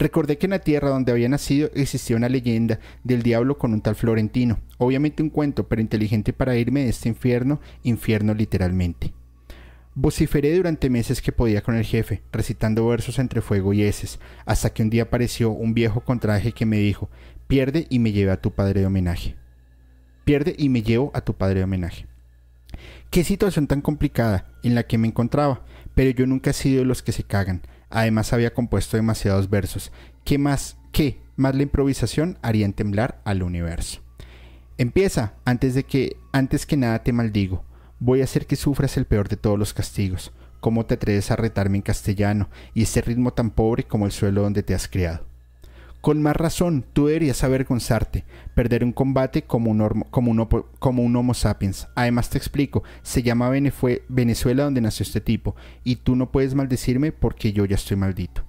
Recordé 0.00 0.38
que 0.38 0.46
en 0.46 0.52
la 0.52 0.60
tierra 0.60 0.88
donde 0.88 1.12
había 1.12 1.28
nacido 1.28 1.70
existía 1.74 2.16
una 2.16 2.30
leyenda 2.30 2.80
del 3.04 3.22
diablo 3.22 3.58
con 3.58 3.74
un 3.74 3.82
tal 3.82 3.96
Florentino. 3.96 4.58
Obviamente 4.78 5.22
un 5.22 5.28
cuento, 5.28 5.68
pero 5.68 5.82
inteligente 5.82 6.32
para 6.32 6.56
irme 6.56 6.84
de 6.84 6.88
este 6.88 7.10
infierno, 7.10 7.60
infierno 7.82 8.32
literalmente. 8.32 9.12
Vociferé 9.94 10.56
durante 10.56 10.88
meses 10.88 11.20
que 11.20 11.32
podía 11.32 11.60
con 11.60 11.74
el 11.74 11.84
jefe, 11.84 12.22
recitando 12.32 12.86
versos 12.86 13.18
entre 13.18 13.42
fuego 13.42 13.74
y 13.74 13.82
heces, 13.82 14.20
hasta 14.46 14.70
que 14.72 14.82
un 14.82 14.88
día 14.88 15.02
apareció 15.02 15.50
un 15.50 15.74
viejo 15.74 16.00
contraje 16.00 16.52
que 16.52 16.64
me 16.64 16.78
dijo, 16.78 17.10
pierde 17.46 17.86
y 17.90 17.98
me 17.98 18.12
lleve 18.12 18.30
a 18.30 18.40
tu 18.40 18.52
padre 18.52 18.80
de 18.80 18.86
homenaje. 18.86 19.36
Pierde 20.24 20.54
y 20.56 20.70
me 20.70 20.82
llevo 20.82 21.10
a 21.12 21.20
tu 21.20 21.34
padre 21.34 21.58
de 21.58 21.64
homenaje. 21.64 22.06
Qué 23.10 23.22
situación 23.22 23.66
tan 23.66 23.82
complicada 23.82 24.46
en 24.62 24.74
la 24.74 24.84
que 24.84 24.96
me 24.96 25.08
encontraba, 25.08 25.62
pero 25.94 26.08
yo 26.08 26.26
nunca 26.26 26.50
he 26.50 26.54
sido 26.54 26.78
de 26.78 26.86
los 26.86 27.02
que 27.02 27.12
se 27.12 27.24
cagan. 27.24 27.60
Además 27.90 28.32
había 28.32 28.54
compuesto 28.54 28.96
demasiados 28.96 29.50
versos. 29.50 29.92
¿Qué 30.24 30.38
más? 30.38 30.78
¿Qué? 30.92 31.20
Más 31.36 31.54
la 31.54 31.62
improvisación 31.62 32.38
harían 32.42 32.72
temblar 32.72 33.20
al 33.24 33.42
universo. 33.42 34.00
Empieza, 34.78 35.34
antes 35.44 35.74
de 35.74 35.84
que, 35.84 36.16
antes 36.32 36.64
que 36.64 36.76
nada 36.76 37.02
te 37.02 37.12
maldigo. 37.12 37.64
Voy 37.98 38.22
a 38.22 38.24
hacer 38.24 38.46
que 38.46 38.56
sufras 38.56 38.96
el 38.96 39.04
peor 39.04 39.28
de 39.28 39.36
todos 39.36 39.58
los 39.58 39.74
castigos. 39.74 40.32
¿Cómo 40.60 40.86
te 40.86 40.94
atreves 40.94 41.30
a 41.30 41.36
retarme 41.36 41.76
en 41.76 41.82
castellano 41.82 42.48
y 42.72 42.84
ese 42.84 43.02
ritmo 43.02 43.32
tan 43.32 43.50
pobre 43.50 43.84
como 43.84 44.06
el 44.06 44.12
suelo 44.12 44.42
donde 44.42 44.62
te 44.62 44.74
has 44.74 44.88
criado? 44.88 45.29
Con 46.00 46.22
más 46.22 46.34
razón, 46.34 46.84
tú 46.92 47.06
deberías 47.06 47.44
avergonzarte, 47.44 48.24
perder 48.54 48.84
un 48.84 48.92
combate 48.92 49.42
como 49.42 49.70
un, 49.70 50.04
como 50.10 50.30
un, 50.30 50.46
como 50.78 51.02
un 51.02 51.16
Homo 51.16 51.34
sapiens. 51.34 51.88
Además 51.94 52.30
te 52.30 52.38
explico, 52.38 52.82
se 53.02 53.22
llama 53.22 53.50
Venezuela 53.50 54.64
donde 54.64 54.80
nació 54.80 55.04
este 55.04 55.20
tipo, 55.20 55.56
y 55.84 55.96
tú 55.96 56.16
no 56.16 56.32
puedes 56.32 56.54
maldecirme 56.54 57.12
porque 57.12 57.52
yo 57.52 57.66
ya 57.66 57.74
estoy 57.74 57.98
maldito. 57.98 58.44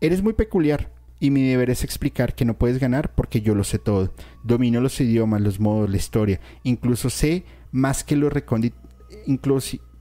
Eres 0.00 0.22
muy 0.22 0.32
peculiar, 0.32 0.90
y 1.20 1.30
mi 1.30 1.48
deber 1.48 1.70
es 1.70 1.84
explicar 1.84 2.34
que 2.34 2.44
no 2.44 2.58
puedes 2.58 2.80
ganar 2.80 3.14
porque 3.14 3.42
yo 3.42 3.54
lo 3.54 3.62
sé 3.62 3.78
todo. 3.78 4.12
Domino 4.42 4.80
los 4.80 5.00
idiomas, 5.00 5.40
los 5.40 5.60
modos, 5.60 5.88
la 5.88 5.96
historia, 5.96 6.40
incluso 6.64 7.10
sé 7.10 7.44
más 7.70 8.02
que 8.02 8.16
los 8.16 8.32
recónditos, 8.32 8.80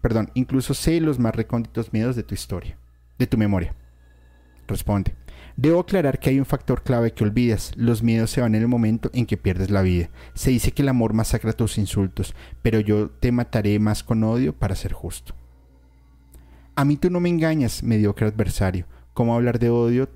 perdón, 0.02 0.32
incluso 0.34 0.74
sé 0.74 1.00
los 1.00 1.20
más 1.20 1.36
recónditos 1.36 1.94
miedos 1.94 2.16
de 2.16 2.24
tu 2.24 2.34
historia, 2.34 2.78
de 3.20 3.28
tu 3.28 3.38
memoria. 3.38 3.76
Responde. 4.68 5.14
Debo 5.58 5.80
aclarar 5.82 6.20
que 6.20 6.30
hay 6.30 6.40
un 6.40 6.46
factor 6.46 6.84
clave 6.84 7.14
que 7.14 7.24
olvidas. 7.24 7.72
Los 7.76 8.04
miedos 8.04 8.32
se 8.32 8.42
van 8.42 8.56
en 8.56 8.62
el 8.62 8.68
momento 8.68 9.10
en 9.14 9.26
que 9.26 9.38
pierdes 9.38 9.70
la 9.70 9.82
vida. 9.82 10.10
Se 10.34 10.52
dice 10.52 10.72
que 10.72 10.82
el 10.82 10.90
amor 10.90 11.14
masacra 11.14 11.54
tus 11.54 11.78
insultos, 11.78 12.36
pero 12.62 12.80
yo 12.80 13.10
te 13.10 13.32
mataré 13.32 13.78
más 13.80 14.04
con 14.04 14.24
odio 14.24 14.54
para 14.54 14.76
ser 14.76 14.94
justo. 14.94 15.36
A 16.76 16.86
mí 16.86 16.98
tú 16.98 17.10
no 17.10 17.20
me 17.20 17.30
engañas, 17.30 17.84
mediocre 17.84 18.28
adversario. 18.28 18.88
¿Cómo 19.14 19.36
hablar 19.36 19.60
de 19.60 19.70
odio 19.70 20.10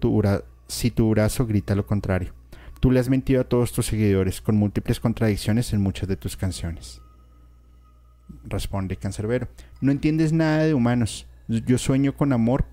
si 0.67 0.89
tu 0.89 1.09
brazo 1.09 1.45
grita 1.45 1.75
lo 1.75 1.85
contrario? 1.85 2.33
Tú 2.79 2.91
le 2.91 2.99
has 2.99 3.09
mentido 3.09 3.41
a 3.41 3.49
todos 3.49 3.71
tus 3.71 3.87
seguidores, 3.87 4.41
con 4.41 4.55
múltiples 4.55 4.99
contradicciones 4.99 5.73
en 5.73 5.81
muchas 5.81 6.07
de 6.07 6.17
tus 6.17 6.37
canciones. 6.37 7.01
Responde 8.43 8.95
Cancerbero. 8.95 9.47
No 9.81 9.91
entiendes 9.91 10.33
nada 10.33 10.63
de 10.63 10.73
humanos. 10.73 11.27
Yo 11.47 11.77
sueño 11.77 12.15
con 12.15 12.33
amor, 12.33 12.65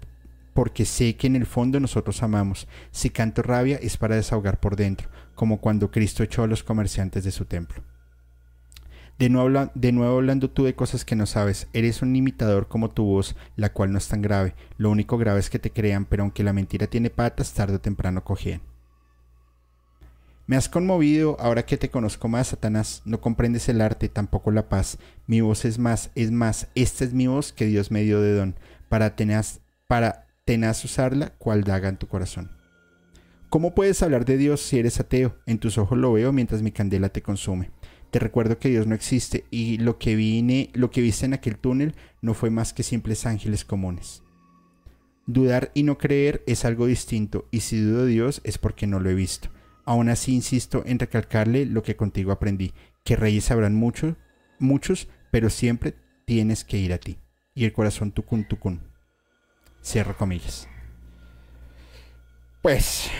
porque 0.54 0.84
sé 0.84 1.16
que 1.16 1.26
en 1.26 1.36
el 1.36 1.46
fondo 1.46 1.80
nosotros 1.80 2.22
amamos. 2.22 2.68
Si 2.90 3.10
canto 3.10 3.42
rabia 3.42 3.78
es 3.80 3.96
para 3.96 4.16
desahogar 4.16 4.60
por 4.60 4.76
dentro, 4.76 5.08
como 5.34 5.60
cuando 5.60 5.90
Cristo 5.90 6.22
echó 6.22 6.42
a 6.42 6.46
los 6.46 6.62
comerciantes 6.62 7.24
de 7.24 7.30
su 7.30 7.44
templo. 7.44 7.82
De 9.18 9.28
nuevo, 9.28 10.16
hablando 10.16 10.50
tú 10.50 10.64
de 10.64 10.74
cosas 10.74 11.04
que 11.04 11.14
no 11.14 11.26
sabes, 11.26 11.68
eres 11.72 12.02
un 12.02 12.16
imitador 12.16 12.66
como 12.66 12.90
tu 12.90 13.04
voz, 13.04 13.36
la 13.54 13.72
cual 13.72 13.92
no 13.92 13.98
es 13.98 14.08
tan 14.08 14.20
grave. 14.20 14.54
Lo 14.78 14.90
único 14.90 15.16
grave 15.16 15.38
es 15.38 15.48
que 15.48 15.60
te 15.60 15.70
crean, 15.70 16.06
pero 16.06 16.24
aunque 16.24 16.42
la 16.42 16.52
mentira 16.52 16.88
tiene 16.88 17.08
patas, 17.08 17.52
tarde 17.52 17.76
o 17.76 17.80
temprano 17.80 18.24
cogían. 18.24 18.62
Me 20.48 20.56
has 20.56 20.68
conmovido 20.68 21.36
ahora 21.38 21.64
que 21.64 21.76
te 21.76 21.88
conozco 21.88 22.26
más, 22.26 22.48
Satanás. 22.48 23.02
No 23.04 23.20
comprendes 23.20 23.68
el 23.68 23.80
arte, 23.80 24.08
tampoco 24.08 24.50
la 24.50 24.68
paz. 24.68 24.98
Mi 25.26 25.40
voz 25.40 25.64
es 25.64 25.78
más, 25.78 26.10
es 26.16 26.32
más, 26.32 26.66
esta 26.74 27.04
es 27.04 27.12
mi 27.12 27.28
voz 27.28 27.52
que 27.52 27.66
Dios 27.66 27.92
me 27.92 28.02
dio 28.02 28.20
de 28.20 28.34
don, 28.34 28.56
para, 28.88 29.14
tenaz, 29.14 29.60
para 29.86 30.21
tenaz 30.44 30.84
usarla 30.84 31.30
cual 31.38 31.64
daga 31.64 31.88
en 31.88 31.96
tu 31.96 32.08
corazón. 32.08 32.50
¿Cómo 33.48 33.74
puedes 33.74 34.02
hablar 34.02 34.24
de 34.24 34.38
Dios 34.38 34.60
si 34.60 34.78
eres 34.78 34.98
ateo? 34.98 35.36
En 35.46 35.58
tus 35.58 35.76
ojos 35.78 35.98
lo 35.98 36.12
veo 36.12 36.32
mientras 36.32 36.62
mi 36.62 36.72
candela 36.72 37.10
te 37.10 37.22
consume. 37.22 37.70
Te 38.10 38.18
recuerdo 38.18 38.58
que 38.58 38.68
Dios 38.68 38.86
no 38.86 38.94
existe 38.94 39.44
y 39.50 39.78
lo 39.78 39.98
que 39.98 40.16
vine, 40.16 40.70
lo 40.74 40.90
que 40.90 41.00
viste 41.00 41.26
en 41.26 41.34
aquel 41.34 41.58
túnel 41.58 41.94
no 42.20 42.34
fue 42.34 42.50
más 42.50 42.72
que 42.72 42.82
simples 42.82 43.26
ángeles 43.26 43.64
comunes. 43.64 44.22
Dudar 45.26 45.70
y 45.74 45.82
no 45.82 45.98
creer 45.98 46.42
es 46.46 46.64
algo 46.64 46.86
distinto 46.86 47.46
y 47.50 47.60
si 47.60 47.80
dudo 47.80 48.04
de 48.04 48.12
Dios 48.12 48.40
es 48.44 48.58
porque 48.58 48.86
no 48.86 49.00
lo 49.00 49.10
he 49.10 49.14
visto. 49.14 49.48
Aún 49.84 50.08
así 50.08 50.34
insisto 50.34 50.82
en 50.86 50.98
recalcarle 50.98 51.66
lo 51.66 51.82
que 51.82 51.96
contigo 51.96 52.32
aprendí, 52.32 52.72
que 53.04 53.16
reyes 53.16 53.50
habrán 53.50 53.74
muchos, 53.74 54.16
muchos, 54.58 55.08
pero 55.30 55.50
siempre 55.50 55.94
tienes 56.24 56.64
que 56.64 56.78
ir 56.78 56.92
a 56.92 56.98
ti. 56.98 57.18
Y 57.54 57.64
el 57.64 57.72
corazón 57.72 58.12
tucun 58.12 58.46
tucun. 58.46 58.91
Cierro 59.82 60.16
comillas. 60.16 60.68
Pues 62.62 63.10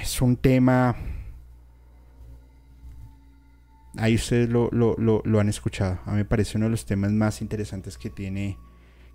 es 0.00 0.22
un 0.22 0.36
tema... 0.36 0.96
Ahí 3.98 4.14
ustedes 4.14 4.48
lo, 4.48 4.70
han 5.40 5.48
escuchado. 5.48 5.98
A 6.06 6.12
mí 6.12 6.18
me 6.18 6.24
parece 6.24 6.56
uno 6.56 6.66
de 6.66 6.70
los 6.70 6.86
temas 6.86 7.10
más 7.12 7.42
interesantes 7.42 7.98
que 7.98 8.08
tiene, 8.08 8.56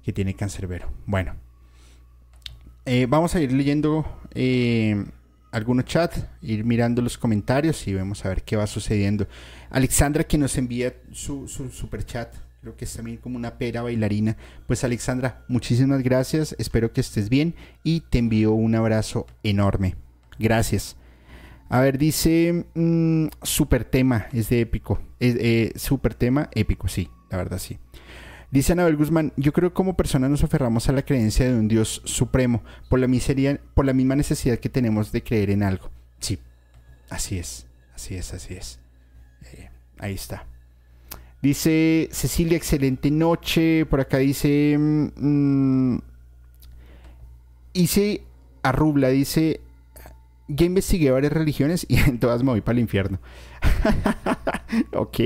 que 0.03 0.13
tiene 0.13 0.35
Cancerbero. 0.35 0.91
Bueno, 1.07 1.35
eh, 2.85 3.07
vamos 3.09 3.33
a 3.33 3.39
ir 3.41 3.51
leyendo 3.53 4.05
eh, 4.35 5.03
algunos 5.51 5.85
chats, 5.85 6.27
ir 6.43 6.63
mirando 6.63 7.01
los 7.01 7.17
comentarios 7.17 7.87
y 7.87 7.95
vamos 7.95 8.23
a 8.23 8.29
ver 8.29 8.43
qué 8.43 8.55
va 8.55 8.67
sucediendo. 8.67 9.27
Alexandra 9.71 10.23
que 10.23 10.37
nos 10.37 10.57
envía 10.57 10.93
su, 11.11 11.47
su 11.47 11.71
super 11.71 12.05
chat 12.05 12.35
que 12.75 12.85
es 12.85 12.93
también 12.93 13.17
como 13.17 13.37
una 13.37 13.57
pera 13.57 13.81
bailarina. 13.81 14.37
Pues 14.67 14.83
Alexandra, 14.83 15.45
muchísimas 15.47 16.03
gracias, 16.03 16.55
espero 16.59 16.91
que 16.91 17.01
estés 17.01 17.29
bien 17.29 17.55
y 17.83 18.01
te 18.01 18.17
envío 18.17 18.51
un 18.51 18.75
abrazo 18.75 19.27
enorme. 19.43 19.95
Gracias. 20.39 20.97
A 21.69 21.81
ver, 21.81 21.97
dice 21.97 22.65
mm, 22.73 23.27
super 23.41 23.83
tema, 23.83 24.27
es 24.31 24.49
de 24.49 24.61
épico. 24.61 24.99
Eh, 25.19 25.71
super 25.75 26.13
tema 26.13 26.49
épico, 26.53 26.87
sí, 26.87 27.09
la 27.29 27.37
verdad 27.37 27.59
sí. 27.59 27.77
Dice 28.49 28.71
Anabel 28.71 28.95
Guzmán, 28.95 29.33
yo 29.35 29.51
creo 29.51 29.71
que 29.71 29.73
como 29.73 29.97
personas 29.97 30.29
nos 30.29 30.43
aferramos 30.43 30.87
a 30.87 30.93
la 30.93 31.01
creencia 31.01 31.45
de 31.45 31.59
un 31.59 31.67
Dios 31.67 32.01
supremo 32.05 32.63
por 32.89 32.99
la, 32.99 33.07
miseria, 33.07 33.59
por 33.73 33.85
la 33.85 33.91
misma 33.91 34.15
necesidad 34.15 34.57
que 34.57 34.69
tenemos 34.69 35.11
de 35.11 35.21
creer 35.21 35.49
en 35.49 35.63
algo. 35.63 35.91
Sí, 36.19 36.39
así 37.09 37.37
es, 37.37 37.67
así 37.93 38.15
es, 38.15 38.33
así 38.33 38.53
es. 38.53 38.79
Eh, 39.51 39.69
ahí 39.99 40.13
está. 40.13 40.47
Dice 41.41 42.09
Cecilia, 42.11 42.57
excelente 42.57 43.11
noche. 43.11 43.85
Por 43.85 44.01
acá 44.01 44.17
dice. 44.17 44.77
Mm, 44.77 45.97
hice 47.73 48.21
a 48.63 48.71
Rubla, 48.71 49.09
dice. 49.09 49.61
Ya 50.49 50.65
investigué 50.65 51.11
varias 51.11 51.33
religiones 51.33 51.85
y 51.89 51.97
en 51.99 52.19
todas 52.19 52.41
me 52.43 52.51
voy 52.51 52.61
para 52.61 52.73
el 52.73 52.79
infierno. 52.79 53.19
ok. 54.93 55.19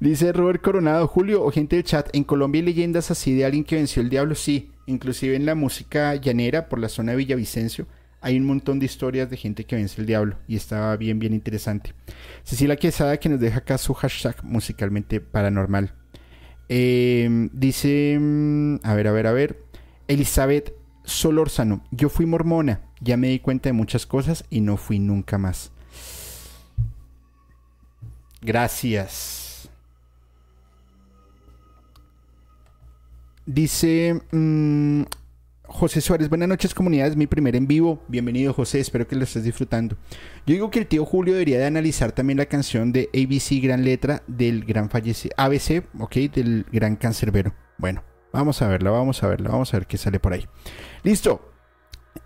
Dice 0.00 0.32
Robert 0.32 0.60
Coronado, 0.60 1.06
Julio 1.06 1.42
o 1.42 1.50
gente 1.50 1.76
del 1.76 1.84
chat, 1.84 2.08
¿en 2.12 2.24
Colombia 2.24 2.60
hay 2.60 2.66
leyendas 2.66 3.10
así 3.10 3.34
de 3.34 3.44
alguien 3.46 3.64
que 3.64 3.76
venció 3.76 4.02
el 4.02 4.10
diablo? 4.10 4.34
Sí, 4.34 4.70
inclusive 4.86 5.34
en 5.34 5.46
la 5.46 5.54
música 5.54 6.14
llanera 6.16 6.68
por 6.68 6.78
la 6.78 6.90
zona 6.90 7.12
de 7.12 7.18
Villavicencio 7.18 7.86
hay 8.24 8.38
un 8.38 8.46
montón 8.46 8.78
de 8.78 8.86
historias 8.86 9.28
de 9.28 9.36
gente 9.36 9.64
que 9.64 9.76
vence 9.76 10.00
el 10.00 10.06
diablo 10.06 10.38
y 10.48 10.56
está 10.56 10.96
bien, 10.96 11.18
bien 11.18 11.34
interesante. 11.34 11.92
Cecilia 12.42 12.76
Quesada 12.76 13.18
que 13.18 13.28
nos 13.28 13.38
deja 13.38 13.58
acá 13.58 13.76
su 13.76 13.92
hashtag 13.92 14.42
musicalmente 14.42 15.20
paranormal. 15.20 15.92
Em, 16.70 17.50
dice, 17.52 18.16
mm, 18.18 18.76
a 18.82 18.94
ver, 18.94 19.08
a 19.08 19.12
ver, 19.12 19.26
a 19.26 19.32
ver, 19.32 19.62
Elizabeth 20.08 20.72
Solórzano, 21.04 21.84
yo 21.90 22.08
fui 22.08 22.24
mormona, 22.24 22.80
ya 23.02 23.18
me 23.18 23.28
di 23.28 23.40
cuenta 23.40 23.68
de 23.68 23.74
muchas 23.74 24.06
cosas 24.06 24.46
y 24.48 24.62
no 24.62 24.78
fui 24.78 24.98
nunca 24.98 25.36
más. 25.36 25.70
Gracias. 28.40 29.68
Dice, 33.44 34.18
mm, 34.32 35.02
José 35.76 36.00
Suárez, 36.00 36.28
buenas 36.28 36.48
noches 36.48 36.72
comunidad, 36.72 37.08
es 37.08 37.16
mi 37.16 37.26
primer 37.26 37.56
en 37.56 37.66
vivo. 37.66 38.00
Bienvenido 38.06 38.54
José, 38.54 38.78
espero 38.78 39.08
que 39.08 39.16
lo 39.16 39.24
estés 39.24 39.42
disfrutando. 39.42 39.96
Yo 40.46 40.54
digo 40.54 40.70
que 40.70 40.78
el 40.78 40.86
tío 40.86 41.04
Julio 41.04 41.34
debería 41.34 41.58
de 41.58 41.66
analizar 41.66 42.12
también 42.12 42.36
la 42.36 42.46
canción 42.46 42.92
de 42.92 43.10
ABC 43.12 43.60
Gran 43.60 43.84
Letra 43.84 44.22
del 44.28 44.64
gran 44.64 44.88
fallecido, 44.88 45.34
ABC, 45.36 45.82
ok, 45.98 46.14
del 46.32 46.64
gran 46.70 46.94
cancerbero. 46.94 47.56
Bueno, 47.76 48.04
vamos 48.32 48.62
a 48.62 48.68
verla, 48.68 48.92
vamos 48.92 49.20
a 49.24 49.26
verla, 49.26 49.50
vamos 49.50 49.74
a 49.74 49.78
ver 49.78 49.88
qué 49.88 49.98
sale 49.98 50.20
por 50.20 50.32
ahí. 50.32 50.46
Listo. 51.02 51.52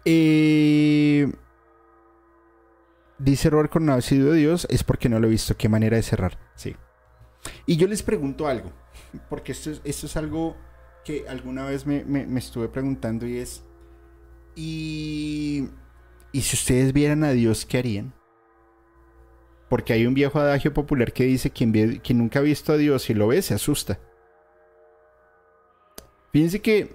Eh, 0.05 1.33
dice 3.19 3.49
Robert 3.49 3.73
Coronado, 3.73 4.03
si 4.03 4.19
de 4.19 4.35
Dios 4.35 4.67
es 4.69 4.85
porque 4.85 5.09
no 5.09 5.21
lo 5.21 5.27
he 5.27 5.31
visto. 5.31 5.57
Qué 5.57 5.71
manera 5.71 5.97
de 5.97 6.03
cerrar. 6.03 6.39
Sí. 6.55 6.77
Y 7.65 7.79
yo 7.79 7.89
les 7.89 8.03
pregunto 8.03 8.47
algo, 8.47 8.71
porque 9.31 9.53
esto 9.53 9.71
esto 9.85 10.05
es 10.05 10.17
algo 10.19 10.55
alguna 11.29 11.67
vez 11.67 11.87
me, 11.87 12.27
estuve 12.39 12.69
preguntando 12.69 13.27
y 13.27 13.39
es, 13.39 13.65
¿y, 14.55 15.69
¿y 16.33 16.41
si 16.43 16.57
ustedes 16.57 16.93
vieran 16.93 17.25
a 17.25 17.33
Dios, 17.33 17.67
qué 17.67 17.79
harían? 17.79 18.13
Porque 19.69 19.93
hay 19.93 20.07
un 20.07 20.15
viejo 20.15 20.39
adagio 20.39 20.73
popular 20.73 21.13
que 21.13 21.25
dice, 21.25 21.51
quien, 21.51 21.73
quien 21.99 22.19
nunca 22.19 22.39
ha 22.39 22.43
visto 22.43 22.73
a 22.73 22.77
Dios 22.77 23.11
y 23.11 23.15
lo 23.15 23.29
ve, 23.29 23.43
se 23.43 23.55
asusta. 23.55 23.99
Fíjense 26.33 26.61
que 26.61 26.95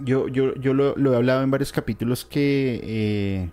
yo, 0.00 0.28
yo, 0.28 0.54
yo 0.54 0.74
lo, 0.74 1.12
he 1.12 1.16
hablado 1.16 1.42
en 1.42 1.50
varios 1.50 1.72
capítulos 1.72 2.24
que 2.24 2.80
eh, 2.82 3.50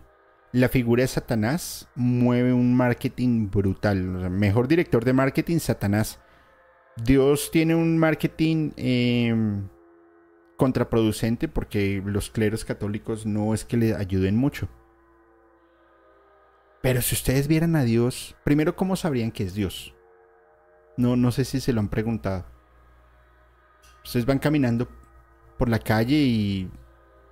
la 0.52 0.70
figura 0.70 1.04
de 1.04 1.08
Satanás 1.08 1.89
mueve 1.95 2.54
un 2.54 2.76
marketing 2.76 3.49
brutal. 3.49 4.30
mejor 4.30 4.68
director 4.68 5.06
de 5.06 5.14
marketing, 5.14 5.60
Satanás. 5.60 6.20
Dios 6.97 7.51
tiene 7.51 7.75
un 7.75 7.97
marketing 7.97 8.71
em, 8.75 9.67
contraproducente 10.57 11.47
porque 11.47 12.01
los 12.05 12.29
cleros 12.29 12.65
católicos 12.65 13.25
no 13.25 13.53
es 13.53 13.65
que 13.65 13.77
le 13.77 13.95
ayuden 13.95 14.35
mucho. 14.35 14.67
Pero 16.81 17.01
si 17.01 17.15
ustedes 17.15 17.47
vieran 17.47 17.75
a 17.75 17.83
Dios, 17.83 18.35
primero, 18.43 18.75
¿cómo 18.75 18.95
sabrían 18.95 19.31
que 19.31 19.43
es 19.43 19.53
Dios? 19.53 19.95
No, 20.97 21.15
no 21.15 21.31
sé 21.31 21.45
si 21.45 21.59
se 21.59 21.73
lo 21.73 21.79
han 21.79 21.89
preguntado. 21.89 22.45
Ustedes 24.03 24.25
van 24.25 24.39
caminando 24.39 24.87
por 25.57 25.69
la 25.69 25.79
calle 25.79 26.15
y 26.15 26.71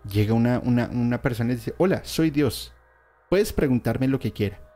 llega 0.09 0.33
una, 0.33 0.59
una 0.59 1.21
persona 1.21 1.51
y 1.51 1.55
dice, 1.55 1.73
hola, 1.77 2.01
soy 2.03 2.29
Dios. 2.29 2.73
Puedes 3.29 3.51
preguntarme 3.53 4.07
lo 4.07 4.19
que 4.19 4.31
quiera. 4.31 4.68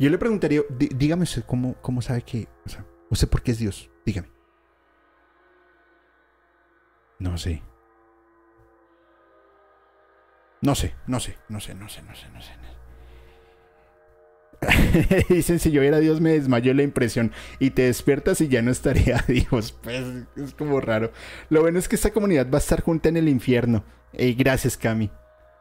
Yo 0.00 0.08
le 0.08 0.16
preguntaría, 0.16 0.62
dígame 0.70 1.24
usted 1.24 1.44
cómo, 1.44 1.76
sabe 2.00 2.22
que, 2.22 2.48
o 2.64 2.70
sea, 2.70 2.86
usted 3.10 3.28
por 3.28 3.42
qué 3.42 3.50
es 3.50 3.58
Dios, 3.58 3.90
dígame. 4.06 4.30
No 7.18 7.36
sé. 7.36 7.62
No 10.62 10.74
sé, 10.74 10.94
no 11.06 11.20
sé, 11.20 11.36
no 11.50 11.60
sé, 11.60 11.74
no 11.74 11.86
sé, 11.86 12.00
no 12.02 12.14
sé, 12.14 12.26
no 12.32 12.40
sé. 12.40 12.52
Dicen, 15.28 15.58
si 15.60 15.70
yo 15.70 15.82
era 15.82 15.98
Dios 15.98 16.22
me 16.22 16.32
desmayó 16.32 16.72
la 16.72 16.82
impresión 16.82 17.32
y 17.58 17.70
te 17.70 17.82
despiertas 17.82 18.40
y 18.40 18.48
ya 18.48 18.62
no 18.62 18.70
estaría 18.70 19.22
Dios. 19.28 19.72
Pues 19.82 20.02
es 20.36 20.54
como 20.54 20.80
raro. 20.80 21.12
Lo 21.50 21.60
bueno 21.60 21.78
es 21.78 21.88
que 21.88 21.96
esta 21.96 22.10
comunidad 22.10 22.50
va 22.50 22.56
a 22.56 22.60
estar 22.60 22.80
junta 22.80 23.10
en 23.10 23.18
el 23.18 23.28
infierno. 23.28 23.84
Y 24.14 24.32
gracias, 24.32 24.78
Cami. 24.78 25.10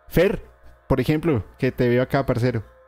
Fer, 0.08 0.46
por 0.88 1.02
ejemplo, 1.02 1.46
que 1.58 1.74
te 1.74 1.90
veo 1.90 2.02
acá, 2.02 2.26
parcero. 2.26 2.79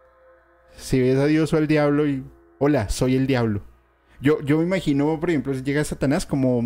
Si 0.76 1.00
ves 1.00 1.18
a 1.18 1.26
Dios 1.26 1.54
o 1.54 1.58
al 1.58 1.68
diablo 1.68 2.08
y... 2.08 2.24
Hola, 2.60 2.90
soy 2.90 3.16
el 3.16 3.28
diablo. 3.28 3.64
Yo, 4.22 4.40
yo 4.42 4.60
me 4.60 4.64
imagino, 4.64 5.20
por 5.20 5.30
ejemplo, 5.30 5.54
si 5.54 5.64
llega 5.64 5.84
Satanás 5.84 6.26
como, 6.26 6.62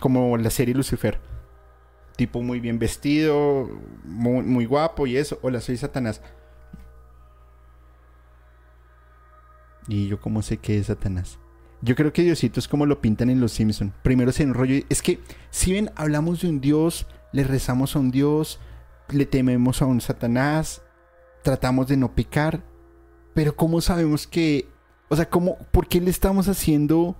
como 0.00 0.36
la 0.36 0.50
serie 0.50 0.74
Lucifer. 0.74 1.18
Tipo 2.16 2.42
muy 2.42 2.60
bien 2.60 2.78
vestido, 2.78 3.70
muy, 4.04 4.66
guapo 4.66 5.06
y 5.06 5.16
eso. 5.16 5.38
Hola, 5.40 5.60
soy 5.60 5.78
Satanás. 5.78 6.20
Y 9.88 10.08
yo 10.08 10.20
cómo 10.20 10.42
sé 10.42 10.58
que 10.58 10.76
es 10.76 10.86
Satanás. 10.86 11.38
Yo 11.80 11.96
creo 11.96 12.12
que 12.12 12.22
Diosito 12.22 12.60
es 12.60 12.68
como 12.68 12.84
lo 12.84 13.00
pintan 13.00 13.30
en 13.30 13.40
Los 13.40 13.52
Simpson. 13.52 13.94
Primero 14.02 14.32
se 14.32 14.42
enrollo. 14.42 14.84
Es 14.90 15.00
que, 15.00 15.20
si 15.48 15.72
ven, 15.72 15.90
hablamos 15.96 16.42
de 16.42 16.48
un 16.48 16.60
Dios, 16.60 17.06
le 17.32 17.44
rezamos 17.44 17.96
a 17.96 17.98
un 17.98 18.10
Dios, 18.10 18.60
le 19.08 19.24
tememos 19.24 19.80
a 19.80 19.86
un 19.86 20.02
Satanás, 20.02 20.82
tratamos 21.42 21.88
de 21.88 21.96
no 21.96 22.14
pecar. 22.14 22.62
Pero 23.40 23.56
¿cómo 23.56 23.80
sabemos 23.80 24.26
que... 24.26 24.68
O 25.08 25.16
sea, 25.16 25.30
¿cómo, 25.30 25.56
¿por 25.72 25.88
qué 25.88 25.98
le 25.98 26.10
estamos 26.10 26.46
haciendo... 26.46 27.16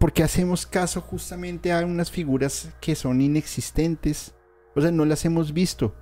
¿Por 0.00 0.12
qué 0.12 0.24
hacemos 0.24 0.66
caso 0.66 1.00
justamente 1.00 1.72
a 1.72 1.86
unas 1.86 2.10
figuras 2.10 2.70
que 2.80 2.96
son 2.96 3.20
inexistentes? 3.20 4.34
O 4.74 4.80
sea, 4.80 4.90
no 4.90 5.04
las 5.04 5.24
hemos 5.24 5.52
visto. 5.52 5.94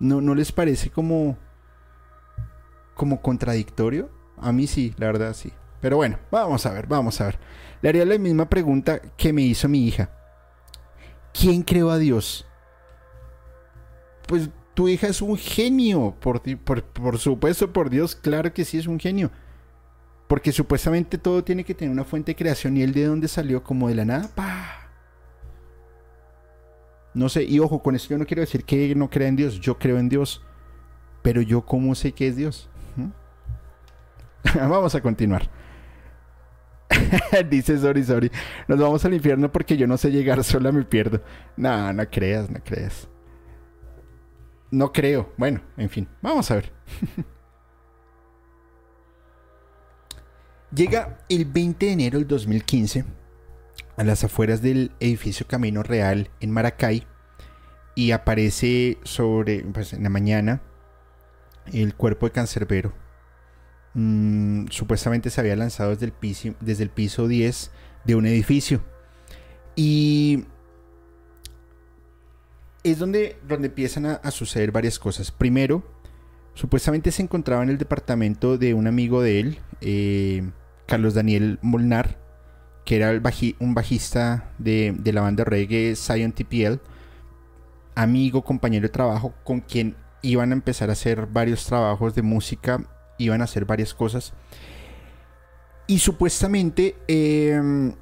¿No, 0.00 0.20
no 0.20 0.34
les 0.34 0.50
parece 0.50 0.90
como... 0.90 1.38
como 2.96 3.22
contradictorio? 3.22 4.10
A 4.36 4.50
mí 4.50 4.66
sí, 4.66 4.96
la 4.98 5.06
verdad 5.06 5.32
sí. 5.32 5.52
Pero 5.80 5.98
bueno, 5.98 6.18
vamos 6.32 6.66
a 6.66 6.72
ver, 6.72 6.88
vamos 6.88 7.20
a 7.20 7.26
ver. 7.26 7.38
Le 7.82 7.88
haría 7.90 8.04
la 8.04 8.18
misma 8.18 8.48
pregunta 8.48 8.98
que 9.16 9.32
me 9.32 9.42
hizo 9.42 9.68
mi 9.68 9.86
hija. 9.86 10.10
¿Quién 11.32 11.62
creó 11.62 11.88
a 11.92 11.98
Dios? 11.98 12.48
Pues 14.26 14.50
tu 14.80 14.88
hija 14.88 15.08
es 15.08 15.20
un 15.20 15.36
genio, 15.36 16.16
por, 16.20 16.40
supuesto, 17.18 17.70
por 17.70 17.90
Dios, 17.90 18.16
claro 18.16 18.50
que 18.54 18.64
sí 18.64 18.78
es 18.78 18.86
un 18.86 18.98
genio. 18.98 19.30
Porque 20.26 20.52
supuestamente 20.52 21.18
todo 21.18 21.44
tiene 21.44 21.64
que 21.64 21.74
tener 21.74 21.92
una 21.92 22.02
fuente 22.02 22.30
de 22.30 22.36
creación 22.36 22.78
y 22.78 22.82
él 22.82 22.94
de 22.94 23.04
dónde 23.04 23.28
salió 23.28 23.62
como 23.62 23.88
de 23.88 23.94
la 23.94 24.06
nada. 24.06 24.30
No 27.12 27.28
sé, 27.28 27.44
y 27.44 27.58
ojo, 27.58 27.82
con 27.82 27.94
esto 27.94 28.08
yo 28.08 28.16
no 28.16 28.24
quiero 28.24 28.40
decir 28.40 28.64
que 28.64 28.94
no 28.94 29.10
crea 29.10 29.28
en 29.28 29.36
Dios, 29.36 29.60
yo 29.60 29.78
creo 29.78 29.98
en 29.98 30.08
Dios. 30.08 30.42
Pero 31.20 31.42
yo 31.42 31.60
cómo 31.66 31.94
sé 31.94 32.12
que 32.12 32.28
es 32.28 32.36
Dios. 32.36 32.70
vamos 34.54 34.94
a 34.94 35.02
continuar. 35.02 35.50
Dice 37.50 37.76
sorry, 37.76 38.02
sorry. 38.02 38.32
Nos 38.66 38.78
vamos 38.78 39.04
al 39.04 39.12
infierno 39.12 39.52
porque 39.52 39.76
yo 39.76 39.86
no 39.86 39.98
sé 39.98 40.10
llegar 40.10 40.42
sola, 40.42 40.72
me 40.72 40.84
pierdo. 40.84 41.22
No, 41.58 41.92
no 41.92 42.08
creas, 42.08 42.48
no 42.48 42.60
creas. 42.64 43.09
No 44.70 44.92
creo. 44.92 45.32
Bueno, 45.36 45.60
en 45.76 45.90
fin, 45.90 46.08
vamos 46.22 46.50
a 46.50 46.56
ver. 46.56 46.72
Llega 50.74 51.18
el 51.28 51.46
20 51.46 51.86
de 51.86 51.92
enero 51.92 52.18
del 52.18 52.28
2015 52.28 53.04
a 53.96 54.04
las 54.04 54.22
afueras 54.22 54.62
del 54.62 54.92
edificio 55.00 55.46
Camino 55.46 55.82
Real 55.82 56.30
en 56.40 56.52
Maracay 56.52 57.06
y 57.96 58.12
aparece 58.12 58.98
sobre, 59.02 59.64
pues, 59.64 59.92
en 59.92 60.04
la 60.04 60.10
mañana 60.10 60.62
el 61.72 61.94
cuerpo 61.94 62.26
de 62.26 62.32
Cancerbero. 62.32 62.92
Mm, 63.94 64.68
supuestamente 64.68 65.30
se 65.30 65.40
había 65.40 65.56
lanzado 65.56 65.90
desde 65.90 66.06
el, 66.06 66.12
piso, 66.12 66.54
desde 66.60 66.84
el 66.84 66.90
piso 66.90 67.26
10 67.26 67.72
de 68.04 68.14
un 68.14 68.26
edificio. 68.26 68.84
Y 69.74 70.44
es 72.82 72.98
donde, 72.98 73.36
donde 73.46 73.68
empiezan 73.68 74.06
a, 74.06 74.30
suceder 74.30 74.72
varias 74.72 74.98
cosas. 74.98 75.30
Primero, 75.30 75.82
supuestamente 76.54 77.10
se 77.10 77.22
encontraba 77.22 77.62
en 77.62 77.70
el 77.70 77.78
departamento 77.78 78.58
de 78.58 78.74
un 78.74 78.86
amigo 78.86 79.22
de 79.22 79.40
él, 79.40 79.58
eh, 79.80 80.50
Carlos 80.86 81.14
Daniel 81.14 81.58
Molnar, 81.62 82.18
que 82.84 82.96
era 82.96 83.12
un 83.58 83.74
bajista 83.74 84.52
de, 84.58 84.94
de, 84.98 85.12
la 85.12 85.20
banda 85.20 85.44
reggae 85.44 85.94
Zion 85.94 86.32
TPL, 86.32 86.80
amigo, 87.94 88.42
compañero 88.42 88.82
de 88.82 88.92
trabajo, 88.92 89.34
con 89.44 89.60
quien 89.60 89.96
iban 90.22 90.50
a 90.50 90.54
empezar 90.54 90.90
a 90.90 90.94
hacer 90.94 91.26
varios 91.26 91.64
trabajos 91.66 92.14
de 92.14 92.22
música, 92.22 92.82
iban 93.18 93.40
a 93.40 93.44
hacer 93.44 93.64
varias 93.64 93.94
cosas. 93.94 94.32
Y 95.86 95.98
supuestamente 95.98 96.96
eh, 97.08 97.92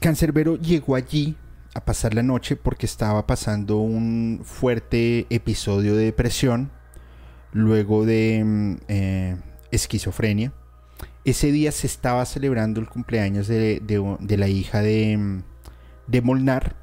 Cancerbero 0.00 0.56
llegó 0.56 0.94
allí 0.94 1.36
a 1.76 1.84
pasar 1.84 2.14
la 2.14 2.22
noche 2.22 2.56
porque 2.56 2.86
estaba 2.86 3.26
pasando 3.26 3.76
un 3.76 4.40
fuerte 4.44 5.26
episodio 5.28 5.94
de 5.94 6.06
depresión, 6.06 6.70
luego 7.52 8.06
de 8.06 8.42
mm, 8.42 8.76
eh, 8.88 9.36
esquizofrenia. 9.70 10.54
Ese 11.26 11.52
día 11.52 11.72
se 11.72 11.86
estaba 11.86 12.24
celebrando 12.24 12.80
el 12.80 12.88
cumpleaños 12.88 13.46
de, 13.46 13.82
la 14.26 14.48
hija 14.48 14.80
de, 14.80 15.18
mm, 15.18 15.42
de, 16.06 16.22
Molnar, 16.22 16.76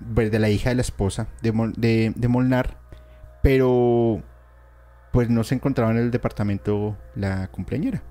de 0.00 0.38
la 0.40 0.50
hija 0.50 0.70
de 0.70 0.74
la 0.74 0.82
esposa 0.82 1.28
de, 1.40 2.12
de 2.16 2.28
Molnar, 2.28 2.78
pero 3.44 4.24
pues 5.12 5.30
no 5.30 5.44
se 5.44 5.54
encontraba 5.54 5.92
en 5.92 5.98
el 5.98 6.10
departamento 6.10 6.96
la 7.14 7.46
cumpleañera. 7.52 8.02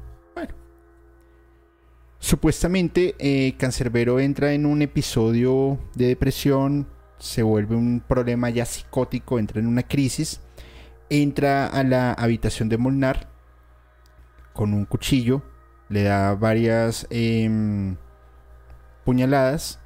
Supuestamente, 2.20 3.16
eh, 3.18 3.56
Cancerbero 3.58 4.20
entra 4.20 4.52
en 4.52 4.66
un 4.66 4.82
episodio 4.82 5.80
de 5.96 6.08
depresión, 6.08 6.88
se 7.18 7.44
vuelve 7.44 7.76
un 7.76 8.02
problema 8.06 8.50
ya 8.50 8.66
psicótico, 8.66 9.40
entra 9.40 9.62
en 9.62 9.68
una 9.68 9.84
crisis, 9.84 10.42
entra 11.10 11.68
a 11.68 11.84
la 11.84 12.12
habitación 12.12 12.68
de 12.68 12.78
Molnar 12.78 13.30
con 14.54 14.74
un 14.74 14.84
cuchillo, 14.84 15.44
le 15.88 16.04
da 16.04 16.36
varias 16.36 17.08
em, 17.10 17.96
puñaladas. 19.06 19.80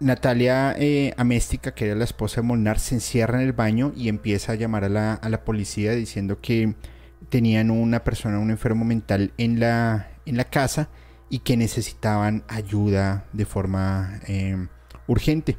Natalia 0.00 0.74
eh, 0.78 1.14
Améstica, 1.18 1.74
que 1.74 1.86
era 1.86 1.94
la 1.94 2.04
esposa 2.04 2.40
de 2.40 2.46
Molnar, 2.46 2.78
se 2.78 2.94
encierra 2.94 3.40
en 3.40 3.46
el 3.46 3.52
baño 3.52 3.92
y 3.94 4.08
empieza 4.08 4.52
a 4.52 4.56
llamar 4.56 4.84
a 4.84 4.88
la, 4.88 5.14
a 5.14 5.28
la 5.28 5.44
policía 5.44 5.92
diciendo 5.92 6.40
que 6.40 6.74
tenían 7.28 7.70
una 7.70 8.04
persona, 8.04 8.38
un 8.38 8.50
enfermo 8.50 8.84
mental 8.84 9.32
en 9.38 9.60
la, 9.60 10.10
en 10.26 10.36
la 10.36 10.44
casa 10.44 10.88
y 11.28 11.40
que 11.40 11.56
necesitaban 11.56 12.44
ayuda 12.48 13.26
de 13.32 13.44
forma 13.44 14.20
em, 14.26 14.68
urgente. 15.06 15.58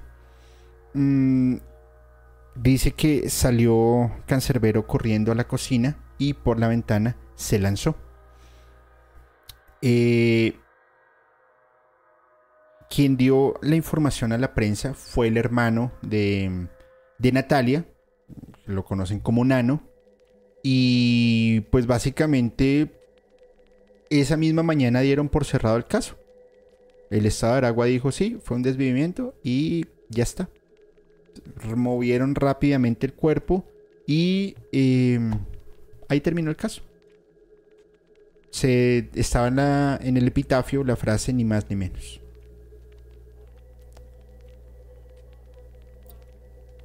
Mm, 0.93 1.57
dice 2.55 2.91
que 2.91 3.29
salió 3.29 4.11
Cancerbero 4.25 4.87
corriendo 4.87 5.31
a 5.31 5.35
la 5.35 5.47
cocina 5.47 5.97
y 6.17 6.33
por 6.33 6.59
la 6.59 6.67
ventana 6.67 7.17
se 7.35 7.59
lanzó. 7.59 7.95
Eh, 9.81 10.57
quien 12.89 13.17
dio 13.17 13.55
la 13.61 13.75
información 13.75 14.31
a 14.31 14.37
la 14.37 14.53
prensa 14.53 14.93
fue 14.93 15.27
el 15.27 15.37
hermano 15.37 15.91
de, 16.01 16.67
de 17.19 17.31
Natalia, 17.31 17.85
lo 18.65 18.85
conocen 18.85 19.19
como 19.19 19.45
Nano, 19.45 19.83
y 20.69 21.61
pues 21.69 21.87
básicamente 21.87 22.91
esa 24.09 24.35
misma 24.35 24.63
mañana 24.63 24.99
dieron 24.99 25.29
por 25.29 25.45
cerrado 25.45 25.77
el 25.77 25.85
caso. 25.85 26.17
El 27.09 27.25
estado 27.25 27.53
de 27.53 27.59
Aragua 27.59 27.85
dijo 27.85 28.11
sí, 28.11 28.37
fue 28.43 28.57
un 28.57 28.63
desvivimiento 28.63 29.33
y 29.45 29.85
ya 30.09 30.23
está. 30.23 30.49
Removieron 31.55 32.35
rápidamente 32.35 33.05
el 33.05 33.13
cuerpo 33.13 33.65
y 34.05 34.57
em, 34.73 35.31
ahí 36.09 36.19
terminó 36.19 36.49
el 36.49 36.57
caso. 36.57 36.81
Se 38.49 39.07
estaba 39.15 39.47
en, 40.01 40.17
el 40.17 40.27
epitafio 40.27 40.83
la 40.83 40.97
frase 40.97 41.31
ni 41.31 41.45
más 41.45 41.69
ni 41.69 41.77
menos. 41.77 42.19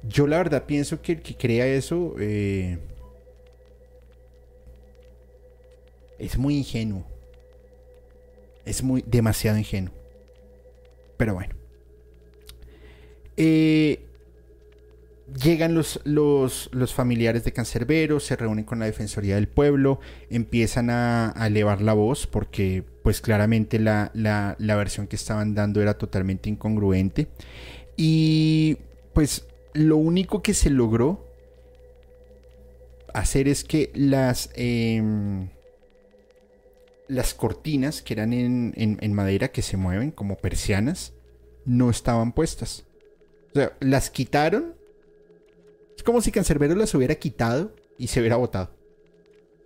Yo 0.03 0.25
la 0.25 0.37
verdad 0.37 0.65
pienso 0.65 1.01
que 1.01 1.11
el 1.11 1.21
que 1.21 1.35
crea 1.35 1.67
eso 1.67 2.15
eh, 2.17 2.77
es 6.23 6.37
muy 6.37 6.57
ingenuo. 6.57 7.05
Es 8.65 8.83
muy 8.83 9.03
demasiado 9.05 9.57
ingenuo. 9.57 9.93
Pero 11.17 11.33
bueno. 11.33 11.55
Eh, 13.35 14.05
llegan 15.41 15.73
los, 15.73 15.99
los, 16.03 16.69
los, 16.71 16.93
familiares 16.93 17.43
de 17.43 17.51
Cancerbero, 17.51 18.19
se 18.19 18.35
reúnen 18.35 18.63
con 18.63 18.79
la 18.79 18.85
Defensoría 18.85 19.35
del 19.35 19.47
Pueblo, 19.47 19.99
empiezan 20.29 20.89
a, 20.89 21.33
elevar 21.45 21.81
la 21.81 21.93
voz 21.93 22.27
porque 22.27 22.83
pues 23.01 23.21
claramente 23.21 23.79
la, 23.79 24.11
la, 24.13 24.55
la, 24.59 24.75
versión 24.75 25.07
que 25.07 25.15
estaban 25.15 25.55
dando 25.55 25.81
era 25.81 25.97
totalmente 25.97 26.49
incongruente. 26.49 27.27
Y 27.97 28.77
pues 29.13 29.47
lo 29.73 29.97
único 29.97 30.41
que 30.41 30.53
se 30.53 30.69
logró 30.69 31.27
hacer 33.13 33.47
es 33.47 33.63
que 33.63 33.91
las, 33.93 34.49
em, 34.55 35.49
las 37.07 37.33
cortinas 37.33 38.01
que 38.01 38.13
eran 38.13 38.33
en, 38.33 38.73
en 38.75 39.13
madera 39.13 39.49
que 39.49 39.61
se 39.61 39.77
mueven 39.77 40.11
como 40.11 40.37
persianas 40.37 41.13
no 41.65 41.89
estaban 41.89 42.33
puestas. 42.33 42.85
O 43.51 43.59
sea, 43.59 43.73
las 43.79 44.09
quitaron 44.09 44.75
es 45.95 46.03
como 46.03 46.21
si 46.21 46.31
Cancerbero 46.31 46.75
las 46.75 46.93
hubiera 46.95 47.15
quitado 47.15 47.73
y 47.97 48.07
se 48.07 48.19
hubiera 48.19 48.35
botado. 48.35 48.71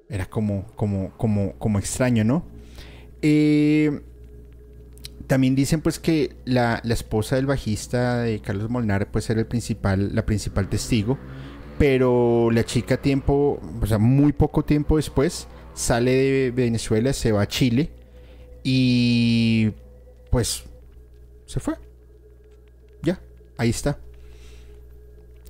Era 0.09 0.25
como, 0.25 0.65
como, 0.75 1.11
como, 1.17 1.53
como 1.53 1.79
extraño, 1.79 2.23
¿no? 2.23 2.45
Eh, 3.21 4.01
también 5.27 5.55
dicen 5.55 5.81
pues 5.81 5.99
que 5.99 6.35
la, 6.45 6.81
esposa 6.85 7.35
del 7.35 7.45
bajista 7.45 8.19
de 8.19 8.39
Carlos 8.39 8.69
Molnar 8.69 9.11
pues 9.11 9.29
era 9.29 9.39
el 9.39 9.47
principal, 9.47 10.15
la 10.15 10.25
principal 10.25 10.69
testigo. 10.69 11.17
Pero 11.77 12.49
la 12.51 12.63
chica 12.63 12.97
tiempo, 12.97 13.61
o 13.81 13.85
sea, 13.85 13.99
muy 13.99 14.33
poco 14.33 14.65
tiempo 14.65 14.97
después, 14.97 15.47
sale 15.77 16.11
de 16.11 16.51
Venezuela, 16.51 17.13
se 17.13 17.31
va 17.31 17.43
a 17.43 17.47
Chile 17.47 17.91
y 18.63 19.71
pues 20.31 20.63
se 21.45 21.59
fue. 21.59 21.75
Ya, 23.03 23.21
ahí 23.57 23.69
está. 23.69 23.99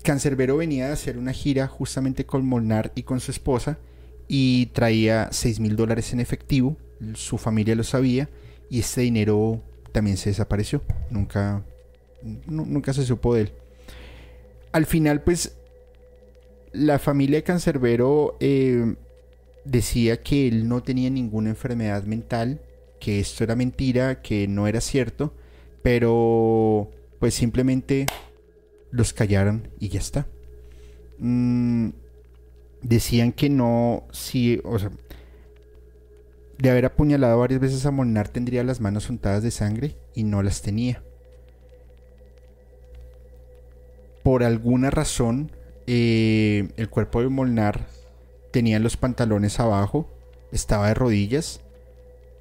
Cancerbero 0.04 0.58
venía 0.58 0.90
a 0.90 0.94
hacer 0.94 1.18
una 1.18 1.32
gira 1.32 1.68
justamente 1.68 2.26
con 2.26 2.46
Molnar 2.46 2.92
y 2.94 3.04
con 3.04 3.20
su 3.20 3.32
esposa 3.32 3.80
y 4.28 4.68
traía 4.68 5.30
6 5.32 5.62
mil 5.62 5.76
dólares 5.76 6.12
en 6.14 6.20
efectivo. 6.20 6.76
Su 7.14 7.38
familia 7.38 7.76
lo 7.76 7.84
sabía 7.84 8.30
y 8.70 8.80
este 8.80 9.02
dinero 9.02 9.62
también 9.94 10.18
se 10.18 10.30
desapareció. 10.30 10.82
Nunca, 11.10 11.64
nunca 12.48 12.94
se 12.94 13.06
supo 13.06 13.34
de 13.34 13.42
él. 13.42 13.52
Al 14.74 14.86
final, 14.86 15.24
pues, 15.24 15.56
la 16.74 17.00
familia 17.00 17.38
de 17.38 17.44
Cancerbero 17.44 18.36
eh, 18.42 18.96
decía 19.70 20.22
que 20.22 20.48
él 20.48 20.68
no 20.68 20.82
tenía 20.84 21.10
ninguna 21.10 21.50
enfermedad 21.50 22.04
mental, 22.04 22.62
que 23.00 23.20
esto 23.20 23.44
era 23.44 23.56
mentira, 23.56 24.22
que 24.22 24.48
no 24.48 24.68
era 24.68 24.82
cierto, 24.82 25.34
pero 25.84 26.92
pues 27.20 27.34
simplemente 27.34 28.06
los 28.92 29.14
callaron 29.14 29.70
y 29.80 29.90
ya 29.90 30.00
está. 30.00 30.28
Mm, 31.20 31.90
decían 32.82 33.32
que 33.32 33.50
no, 33.50 34.08
si, 34.12 34.62
o 34.64 34.80
sea, 34.80 34.92
de 36.58 36.70
haber 36.70 36.86
apuñalado 36.86 37.40
varias 37.40 37.60
veces 37.60 37.86
a 37.86 37.92
Molnar 37.92 38.30
tendría 38.30 38.64
las 38.64 38.82
manos 38.82 39.10
untadas 39.10 39.44
de 39.44 39.52
sangre 39.52 39.96
y 40.16 40.24
no 40.24 40.42
las 40.42 40.62
tenía. 40.62 41.04
Por 44.24 44.44
alguna 44.44 44.90
razón, 44.90 45.52
eh, 45.86 46.70
el 46.76 46.90
cuerpo 46.90 47.22
de 47.22 47.30
Molnar 47.30 47.88
tenía 48.58 48.80
los 48.80 48.98
pantalones 48.98 49.60
abajo, 49.60 50.10
estaba 50.52 50.88
de 50.88 50.96
rodillas 50.96 51.62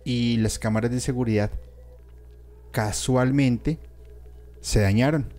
y 0.02 0.38
las 0.38 0.58
cámaras 0.58 0.90
de 0.90 1.00
seguridad 1.00 1.50
casualmente 2.70 3.78
se 4.62 4.80
dañaron. 4.80 5.30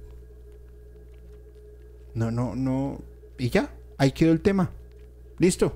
No, 2.14 2.30
no, 2.30 2.56
no. 2.56 3.02
Y 3.40 3.50
ya, 3.50 3.74
ahí 3.98 4.12
quedó 4.12 4.32
el 4.32 4.42
tema. 4.42 4.70
Listo. 5.40 5.76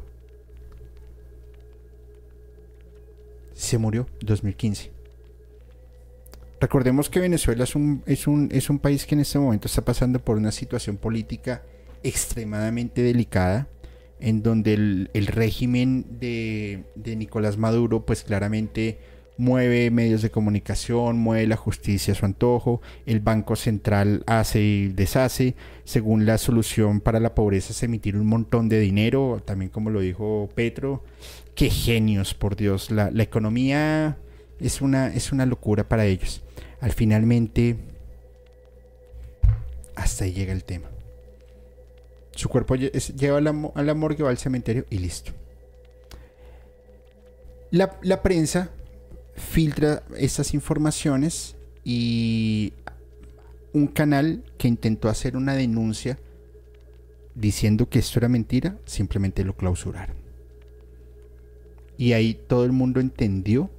Se 3.56 3.80
murió 3.80 4.06
2015. 4.22 4.92
Recordemos 6.60 7.10
que 7.10 7.22
Venezuela 7.22 7.64
es 7.64 7.74
un, 7.74 8.04
es, 8.06 8.28
un, 8.28 8.50
es 8.52 8.70
un 8.70 8.78
país 8.78 9.08
que 9.08 9.16
en 9.16 9.22
este 9.22 9.40
momento 9.40 9.68
está 9.68 9.84
pasando 9.84 10.24
por 10.24 10.38
una 10.38 10.52
situación 10.52 10.98
política 10.98 11.64
extremadamente 12.04 13.02
delicada, 13.02 13.68
en 14.22 14.44
donde 14.44 14.74
el, 14.74 15.28
régimen 15.28 16.06
de, 16.20 16.84
de 16.96 17.16
Nicolás 17.16 17.58
Maduro 17.58 18.06
pues 18.06 18.24
claramente 18.24 19.00
mueve 19.42 19.90
medios 19.90 20.22
de 20.22 20.30
comunicación, 20.30 21.18
mueve 21.18 21.48
la 21.48 21.58
justicia 21.58 22.14
a 22.14 22.16
su 22.16 22.26
antojo, 22.26 22.80
el 23.08 23.22
Banco 23.22 23.56
Central 23.56 24.24
hace 24.28 24.62
y 24.62 24.88
deshace, 24.90 25.56
según 25.84 26.28
la 26.28 26.38
solución 26.38 27.02
para 27.02 27.20
la 27.20 27.34
pobreza 27.34 27.72
es 27.72 27.82
emitir 27.82 28.16
un 28.16 28.28
montón 28.28 28.70
de 28.70 28.80
dinero, 28.80 29.42
también 29.44 29.70
como 29.70 29.90
lo 29.90 30.02
dijo 30.02 30.48
Petro, 30.54 31.04
qué 31.56 31.72
genios, 31.72 32.36
por 32.36 32.56
Dios, 32.56 32.92
la, 32.92 33.10
economía 33.18 34.18
es 34.60 34.80
una, 34.80 35.08
es 35.08 35.32
una 35.32 35.48
locura 35.48 35.90
para 35.90 36.06
ellos. 36.06 36.44
Al 36.80 36.92
finalmente, 36.92 37.78
hasta 39.96 40.26
ahí 40.26 40.34
llega 40.34 40.54
el 40.54 40.64
tema. 40.64 40.88
Su 42.36 42.50
cuerpo 42.50 42.76
la, 42.76 43.72
a 43.76 43.84
la 43.84 43.94
morgue, 43.94 44.24
va 44.24 44.30
al 44.30 44.38
cementerio 44.38 44.86
y 44.90 44.98
listo. 45.00 45.32
La, 47.72 47.98
la, 48.02 48.22
prensa 48.22 48.72
filtra 49.36 50.04
estas 50.18 50.54
informaciones 50.54 51.56
y 51.84 52.74
un 53.74 53.88
canal 53.88 54.44
que 54.58 54.68
intentó 54.68 55.10
hacer 55.10 55.38
una 55.38 55.56
denuncia 55.56 56.18
diciendo 57.36 57.88
que 57.90 58.00
esto 58.00 58.20
era 58.20 58.28
mentira, 58.28 58.78
simplemente 58.86 59.44
lo 59.44 59.56
clausuraron. 59.56 60.16
Y 61.98 62.14
ahí 62.14 62.34
todo 62.34 62.66
el 62.66 62.72
mundo 62.72 63.00
entendió 63.00 63.70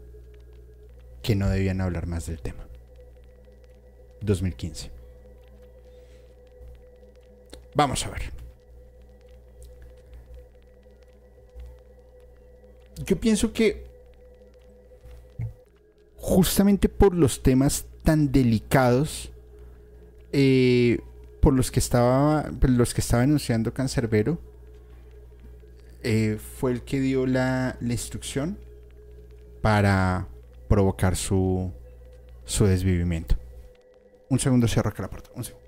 que 1.23 1.37
no 1.37 1.49
debían 1.49 1.81
hablar 1.81 2.07
más 2.07 2.27
del 2.27 2.41
tema. 2.41 2.67
2015. 4.21 4.91
Vamos 7.75 8.07
a 8.07 8.11
ver. 8.11 8.42
Yo 13.05 13.19
pienso 13.19 13.53
que 13.53 13.85
justamente 16.17 16.89
por 16.89 17.15
los 17.15 17.43
temas 17.43 17.87
tan 18.05 18.31
delicados 18.31 19.33
eh, 20.33 21.01
por 21.41 21.53
los 21.53 21.71
que 21.71 21.81
estaba 21.81 22.51
los 22.61 22.95
que 22.95 23.01
estaba 23.01 23.25
anunciando 23.25 23.75
Cancerbero 23.75 24.39
eh, 26.05 26.39
fue 26.59 26.73
el 26.73 26.83
que 26.83 27.01
dio 27.01 27.27
la, 27.27 27.77
instrucción 27.81 28.57
para 29.61 30.29
provocar 30.69 31.17
su 31.17 31.73
su 32.45 32.67
desvivimiento. 32.67 33.37
Un 34.29 34.39
segundo 34.39 34.69
cierro 34.69 34.91
acá 34.91 35.03
la 35.03 35.11
puerta 35.11 35.31
un 35.35 35.45
segundo 35.45 35.62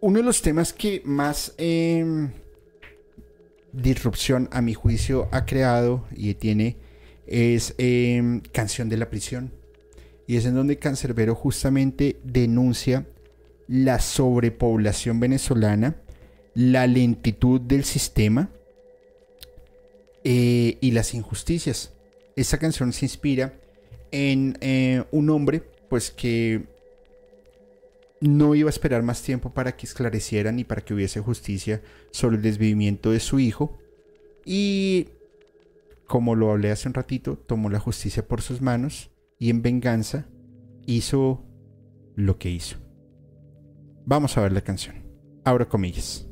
uno 0.00 0.18
de 0.18 0.24
los 0.24 0.42
temas 0.42 0.72
que 0.72 1.02
más 1.04 1.52
em, 1.58 2.30
disrupción 3.72 4.48
a 4.52 4.62
mi 4.62 4.74
juicio 4.74 5.28
ha 5.32 5.46
creado 5.46 6.06
y 6.14 6.34
tiene 6.34 6.76
es 7.26 7.74
em, 7.78 8.40
Canción 8.52 8.88
de 8.88 8.96
la 8.96 9.10
Prisión. 9.10 9.52
Y 10.28 10.36
es 10.36 10.44
en 10.44 10.54
donde 10.54 10.78
Cancerbero 10.78 11.34
justamente 11.34 12.20
denuncia 12.22 13.06
la 13.68 13.98
sobrepoblación 13.98 15.18
venezolana, 15.20 15.96
la 16.54 16.86
lentitud 16.86 17.60
del 17.60 17.84
sistema 17.84 18.50
eh, 20.24 20.78
y 20.80 20.90
las 20.92 21.14
injusticias. 21.14 21.92
Esta 22.36 22.58
canción 22.58 22.92
se 22.92 23.04
inspira 23.04 23.54
en 24.10 24.56
eh, 24.60 25.04
un 25.10 25.30
hombre 25.30 25.62
pues 25.88 26.10
que 26.10 26.75
no 28.20 28.54
iba 28.54 28.68
a 28.68 28.70
esperar 28.70 29.02
más 29.02 29.22
tiempo 29.22 29.52
para 29.52 29.76
que 29.76 29.86
esclarecieran 29.86 30.58
y 30.58 30.64
para 30.64 30.82
que 30.82 30.94
hubiese 30.94 31.20
justicia 31.20 31.82
sobre 32.10 32.36
el 32.36 32.42
desvivimiento 32.42 33.10
de 33.10 33.20
su 33.20 33.38
hijo. 33.38 33.78
Y, 34.44 35.08
como 36.06 36.34
lo 36.34 36.50
hablé 36.50 36.70
hace 36.70 36.88
un 36.88 36.94
ratito, 36.94 37.36
tomó 37.36 37.68
la 37.68 37.80
justicia 37.80 38.26
por 38.26 38.42
sus 38.42 38.60
manos 38.60 39.10
y 39.38 39.50
en 39.50 39.62
venganza 39.62 40.26
hizo 40.86 41.44
lo 42.14 42.38
que 42.38 42.50
hizo. 42.50 42.78
Vamos 44.06 44.36
a 44.38 44.42
ver 44.42 44.52
la 44.52 44.62
canción. 44.62 45.04
Abro 45.44 45.68
comillas. 45.68 46.26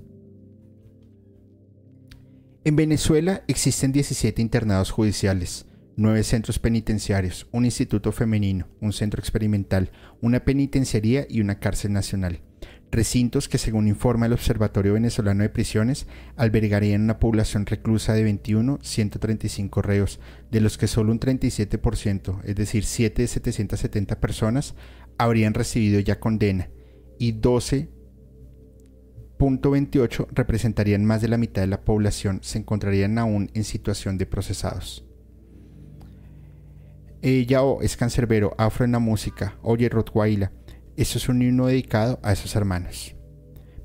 En 2.64 2.76
Venezuela 2.76 3.44
existen 3.46 3.92
17 3.92 4.40
internados 4.40 4.90
judiciales 4.90 5.66
nueve 5.96 6.24
centros 6.24 6.58
penitenciarios, 6.58 7.46
un 7.52 7.64
instituto 7.64 8.12
femenino, 8.12 8.68
un 8.80 8.92
centro 8.92 9.20
experimental, 9.20 9.92
una 10.20 10.44
penitenciaría 10.44 11.26
y 11.28 11.40
una 11.40 11.60
cárcel 11.60 11.92
nacional. 11.92 12.40
recintos 12.90 13.48
que 13.48 13.58
según 13.58 13.86
informa 13.88 14.26
el 14.26 14.32
Observatorio 14.32 14.92
Venezolano 14.92 15.42
de 15.42 15.48
Prisiones 15.48 16.06
albergarían 16.36 17.02
una 17.02 17.18
población 17.18 17.66
reclusa 17.66 18.14
de 18.14 18.22
21, 18.22 18.78
135 18.82 19.82
reos, 19.82 20.20
de 20.52 20.60
los 20.60 20.78
que 20.78 20.86
solo 20.86 21.10
un 21.10 21.18
37%, 21.18 22.42
es 22.44 22.54
decir, 22.54 22.84
7 22.84 23.22
de 23.22 23.28
770 23.28 24.20
personas, 24.20 24.76
habrían 25.18 25.54
recibido 25.54 25.98
ya 25.98 26.20
condena 26.20 26.70
y 27.18 27.40
12.28 27.40 30.28
representarían 30.32 31.04
más 31.04 31.20
de 31.20 31.28
la 31.28 31.36
mitad 31.36 31.62
de 31.62 31.68
la 31.68 31.84
población, 31.84 32.38
se 32.42 32.58
encontrarían 32.58 33.18
aún 33.18 33.50
en 33.54 33.64
situación 33.64 34.18
de 34.18 34.26
procesados. 34.26 35.04
Ella 37.26 37.62
es 37.80 37.96
cancerbero, 37.96 38.54
afro 38.58 38.84
en 38.84 38.92
la 38.92 38.98
música, 38.98 39.56
oye 39.62 39.88
Rottweiler. 39.88 40.50
Eso 40.94 41.16
es 41.16 41.26
un 41.30 41.40
himno 41.40 41.68
dedicado 41.68 42.20
a 42.22 42.32
esos 42.32 42.54
hermanos. 42.54 43.16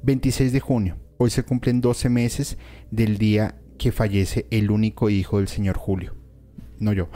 26 0.03 0.51
de 0.51 0.59
junio. 0.59 0.97
Hoy 1.17 1.29
se 1.29 1.43
cumplen 1.43 1.79
12 1.79 2.09
meses 2.09 2.57
del 2.91 3.17
día 3.17 3.55
que 3.77 3.93
fallece 3.93 4.45
el 4.51 4.69
único 4.71 5.09
hijo 5.09 5.37
del 5.37 5.47
señor 5.47 5.77
Julio. 5.77 6.17
No 6.79 6.91
yo. 6.91 7.07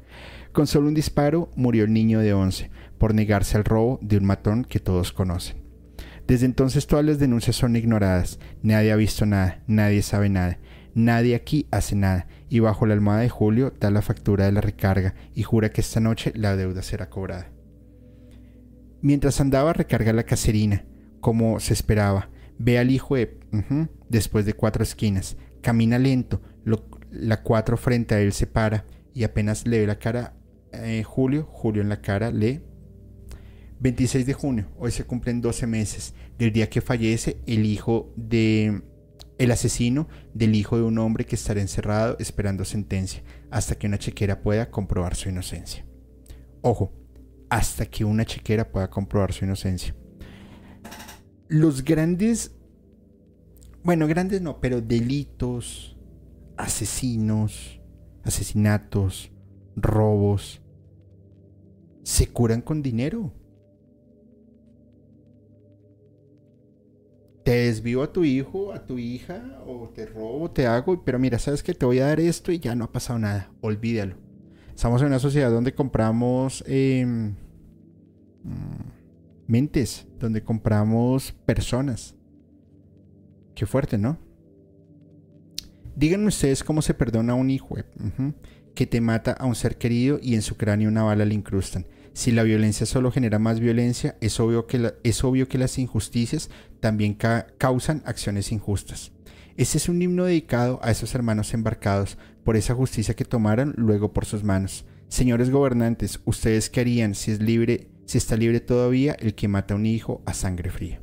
Con 0.52 0.66
solo 0.66 0.88
un 0.88 0.94
disparo 0.94 1.50
murió 1.56 1.84
el 1.84 1.94
niño 1.94 2.20
de 2.20 2.34
11 2.34 2.70
por 2.98 3.14
negarse 3.14 3.56
al 3.56 3.64
robo 3.64 3.98
de 4.02 4.18
un 4.18 4.26
matón 4.26 4.66
que 4.66 4.78
todos 4.78 5.14
conocen. 5.14 5.56
Desde 6.26 6.44
entonces 6.44 6.86
todas 6.86 7.06
las 7.06 7.18
denuncias 7.18 7.56
son 7.56 7.76
ignoradas. 7.76 8.38
Nadie 8.62 8.92
ha 8.92 8.96
visto 8.96 9.24
nada, 9.24 9.62
nadie 9.66 10.02
sabe 10.02 10.28
nada. 10.28 10.58
Nadie 10.94 11.34
aquí 11.34 11.66
hace 11.70 11.96
nada 11.96 12.26
y 12.52 12.60
bajo 12.60 12.84
la 12.84 12.92
almohada 12.92 13.22
de 13.22 13.30
Julio 13.30 13.72
da 13.80 13.90
la 13.90 14.02
factura 14.02 14.44
de 14.44 14.52
la 14.52 14.60
recarga 14.60 15.14
y 15.34 15.42
jura 15.42 15.70
que 15.70 15.80
esta 15.80 16.00
noche 16.00 16.34
la 16.36 16.54
deuda 16.54 16.82
será 16.82 17.08
cobrada. 17.08 17.50
Mientras 19.00 19.40
andaba 19.40 19.72
recarga 19.72 20.12
la 20.12 20.24
caserina, 20.24 20.84
como 21.22 21.60
se 21.60 21.72
esperaba, 21.72 22.28
ve 22.58 22.78
al 22.78 22.90
hijo 22.90 23.16
de... 23.16 23.40
después 24.10 24.44
de 24.44 24.52
cuatro 24.52 24.82
esquinas, 24.82 25.38
camina 25.62 25.98
lento, 25.98 26.42
la 27.10 27.42
cuatro 27.42 27.78
frente 27.78 28.16
a 28.16 28.20
él 28.20 28.34
se 28.34 28.46
para 28.46 28.84
y 29.14 29.24
apenas 29.24 29.66
le 29.66 29.80
ve 29.80 29.86
la 29.86 29.98
cara 29.98 30.34
eh, 30.72 31.04
Julio, 31.04 31.48
Julio 31.50 31.80
en 31.80 31.88
la 31.88 32.02
cara 32.02 32.30
lee 32.30 32.60
26 33.80 34.26
de 34.26 34.34
junio, 34.34 34.66
hoy 34.76 34.90
se 34.90 35.04
cumplen 35.04 35.40
12 35.40 35.66
meses 35.66 36.14
del 36.38 36.52
día 36.52 36.68
que 36.68 36.82
fallece 36.82 37.38
el 37.46 37.64
hijo 37.64 38.12
de 38.14 38.82
el 39.42 39.50
asesino 39.50 40.06
del 40.34 40.54
hijo 40.54 40.76
de 40.76 40.84
un 40.84 40.98
hombre 40.98 41.26
que 41.26 41.34
estará 41.34 41.60
encerrado 41.60 42.16
esperando 42.20 42.64
sentencia 42.64 43.24
hasta 43.50 43.74
que 43.74 43.88
una 43.88 43.98
chequera 43.98 44.40
pueda 44.40 44.70
comprobar 44.70 45.16
su 45.16 45.30
inocencia. 45.30 45.84
Ojo, 46.60 46.92
hasta 47.50 47.84
que 47.86 48.04
una 48.04 48.24
chequera 48.24 48.70
pueda 48.70 48.88
comprobar 48.88 49.32
su 49.32 49.44
inocencia. 49.44 49.96
Los 51.48 51.82
grandes, 51.82 52.54
bueno, 53.82 54.06
grandes 54.06 54.40
no, 54.40 54.60
pero 54.60 54.80
delitos, 54.80 55.96
asesinos, 56.56 57.80
asesinatos, 58.22 59.32
robos, 59.74 60.62
se 62.04 62.28
curan 62.28 62.62
con 62.62 62.80
dinero. 62.80 63.34
Te 67.44 67.52
desvío 67.52 68.02
a 68.02 68.12
tu 68.12 68.24
hijo, 68.24 68.72
a 68.72 68.86
tu 68.86 68.98
hija, 68.98 69.42
o 69.66 69.88
te 69.88 70.06
robo, 70.06 70.50
te 70.50 70.66
hago, 70.66 71.04
pero 71.04 71.18
mira, 71.18 71.38
sabes 71.38 71.62
que 71.62 71.74
te 71.74 71.84
voy 71.84 71.98
a 71.98 72.06
dar 72.06 72.20
esto 72.20 72.52
y 72.52 72.58
ya 72.58 72.74
no 72.74 72.84
ha 72.84 72.92
pasado 72.92 73.18
nada, 73.18 73.50
olvídalo. 73.60 74.16
Estamos 74.74 75.00
en 75.02 75.08
una 75.08 75.18
sociedad 75.18 75.50
donde 75.50 75.74
compramos 75.74 76.64
em, 76.66 77.34
mm, 78.42 78.92
mentes, 79.46 80.06
donde 80.18 80.42
compramos 80.42 81.32
personas. 81.44 82.14
Qué 83.54 83.66
fuerte, 83.66 83.98
¿no? 83.98 84.18
Díganme 85.94 86.28
ustedes 86.28 86.64
cómo 86.64 86.80
se 86.80 86.94
perdona 86.94 87.34
a 87.34 87.36
un 87.36 87.50
hijo 87.50 87.76
que 88.74 88.86
te 88.86 89.00
mata 89.00 89.32
a 89.32 89.44
un 89.44 89.54
ser 89.54 89.76
querido 89.76 90.18
y 90.22 90.34
en 90.34 90.42
su 90.42 90.56
cráneo 90.56 90.88
una 90.88 91.02
bala 91.02 91.24
le 91.24 91.34
incrustan. 91.34 91.86
Si 92.14 92.30
la 92.30 92.42
violencia 92.42 92.86
solo 92.86 93.10
genera 93.10 93.38
más 93.38 93.58
violencia, 93.58 94.16
es 94.20 94.38
obvio 94.38 94.66
que, 94.66 94.94
es 95.02 95.24
obvio 95.24 95.48
que 95.48 95.58
las 95.58 95.78
injusticias 95.78 96.50
también 96.80 97.16
causan 97.58 98.02
acciones 98.04 98.52
injustas. 98.52 99.12
Este 99.56 99.78
es 99.78 99.88
un 99.88 100.00
himno 100.00 100.24
dedicado 100.24 100.80
a 100.82 100.90
esos 100.90 101.14
hermanos 101.14 101.52
embarcados 101.54 102.18
por 102.44 102.56
esa 102.56 102.74
justicia 102.74 103.14
que 103.14 103.24
tomaron 103.24 103.74
luego 103.76 104.12
por 104.12 104.24
sus 104.24 104.44
manos. 104.44 104.84
Señores 105.08 105.50
gobernantes, 105.50 106.20
¿ustedes 106.24 106.70
qué 106.70 106.80
harían 106.80 107.14
si 107.14 107.32
es 107.32 107.40
libre, 107.40 107.88
si 108.06 108.18
está 108.18 108.36
libre 108.36 108.60
todavía 108.60 109.12
el 109.18 109.34
que 109.34 109.48
mata 109.48 109.74
a 109.74 109.76
un 109.76 109.86
hijo 109.86 110.22
a 110.24 110.32
sangre 110.32 110.70
fría? 110.70 111.01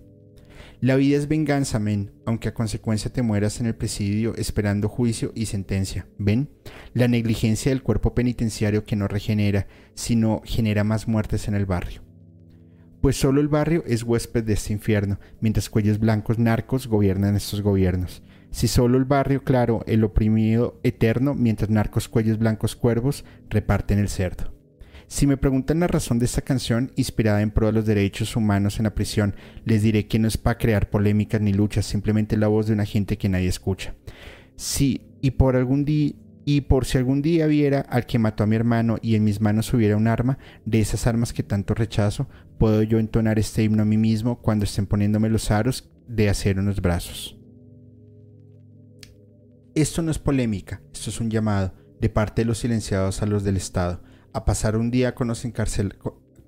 La 0.81 0.95
vida 0.95 1.17
es 1.17 1.27
venganza, 1.27 1.77
men, 1.77 2.11
aunque 2.25 2.47
a 2.47 2.53
consecuencia 2.53 3.11
te 3.11 3.21
mueras 3.21 3.59
en 3.59 3.65
el 3.65 3.75
presidio 3.75 4.33
esperando 4.37 4.87
juicio 4.87 5.33
y 5.35 5.47
sentencia. 5.47 6.07
¿Ven? 6.17 6.49
La 6.93 7.09
negligencia 7.09 7.69
del 7.69 7.83
cuerpo 7.83 8.15
penitenciario 8.15 8.85
que 8.85 8.95
no 8.95 9.09
regenera, 9.09 9.67
sino 9.93 10.41
genera 10.45 10.85
más 10.85 11.05
muertes 11.05 11.49
en 11.49 11.55
el 11.55 11.65
barrio. 11.65 12.01
Pues 13.01 13.17
solo 13.17 13.41
el 13.41 13.49
barrio 13.49 13.83
es 13.87 14.03
huésped 14.03 14.45
de 14.45 14.53
este 14.53 14.71
infierno, 14.71 15.19
mientras 15.41 15.69
cuellos 15.69 15.99
blancos 15.99 16.39
narcos 16.39 16.87
gobiernan 16.87 17.35
estos 17.35 17.61
gobiernos. 17.61 18.23
Si 18.51 18.69
solo 18.69 18.97
el 18.97 19.05
barrio, 19.05 19.43
claro, 19.43 19.83
el 19.85 20.05
oprimido 20.05 20.79
eterno, 20.83 21.35
mientras 21.35 21.69
narcos 21.69 22.07
cuellos 22.07 22.39
blancos 22.39 22.77
cuervos 22.77 23.25
reparten 23.49 23.99
el 23.99 24.07
cerdo. 24.07 24.58
Si 25.09 25.25
me 25.25 25.37
preguntan 25.37 25.79
la 25.79 25.87
razón 25.87 26.19
de 26.19 26.25
esta 26.25 26.43
canción, 26.43 26.91
inspirada 26.95 27.41
en 27.41 27.49
pro 27.49 27.65
de 27.65 27.73
los 27.73 27.87
derechos 27.87 28.35
humanos 28.35 28.77
en 28.77 28.83
la 28.83 28.93
prisión, 28.93 29.35
les 29.65 29.81
diré 29.81 30.07
que 30.07 30.19
no 30.19 30.27
es 30.27 30.37
para 30.37 30.59
crear 30.59 30.91
polémicas 30.91 31.41
ni 31.41 31.51
luchas, 31.51 31.87
simplemente 31.87 32.37
la 32.37 32.47
voz 32.47 32.67
de 32.67 32.73
una 32.73 32.85
gente 32.85 33.17
que 33.17 33.27
nadie 33.27 33.47
escucha. 33.47 33.95
Sí, 34.55 35.01
y 35.19 35.31
por 35.31 35.55
algún 35.55 35.83
día 35.83 36.13
y 36.45 36.61
por 36.61 36.85
si 36.85 36.99
algún 36.99 37.23
día 37.23 37.47
viera 37.47 37.81
al 37.81 38.05
que 38.05 38.19
mató 38.19 38.43
a 38.43 38.47
mi 38.47 38.55
hermano 38.55 38.97
y 39.01 39.15
en 39.15 39.23
mis 39.23 39.41
manos 39.41 39.73
hubiera 39.73 39.97
un 39.97 40.07
arma, 40.07 40.37
de 40.63 40.79
esas 40.79 41.07
armas 41.07 41.33
que 41.33 41.43
tanto 41.43 41.73
rechazo, 41.73 42.29
puedo 42.59 42.83
yo 42.83 42.99
entonar 42.99 43.39
este 43.39 43.63
himno 43.63 43.81
a 43.81 43.85
mí 43.85 43.97
mismo 43.97 44.39
cuando 44.41 44.65
estén 44.65 44.85
poniéndome 44.85 45.29
los 45.29 45.49
aros 45.49 45.89
de 46.07 46.29
acero 46.29 46.59
en 46.59 46.67
los 46.67 46.81
brazos. 46.81 47.35
Esto 49.73 50.03
no 50.03 50.11
es 50.11 50.19
polémica, 50.19 50.81
esto 50.93 51.09
es 51.09 51.19
un 51.19 51.31
llamado 51.31 51.73
de 51.99 52.09
parte 52.09 52.43
de 52.43 52.45
los 52.45 52.59
silenciados 52.59 53.21
a 53.23 53.25
los 53.25 53.43
del 53.43 53.57
Estado, 53.57 54.01
a 54.33 54.45
pasar 54.45 54.77
un 54.77 54.91
día 54.91 55.15
con 55.15 55.27
los, 55.27 55.45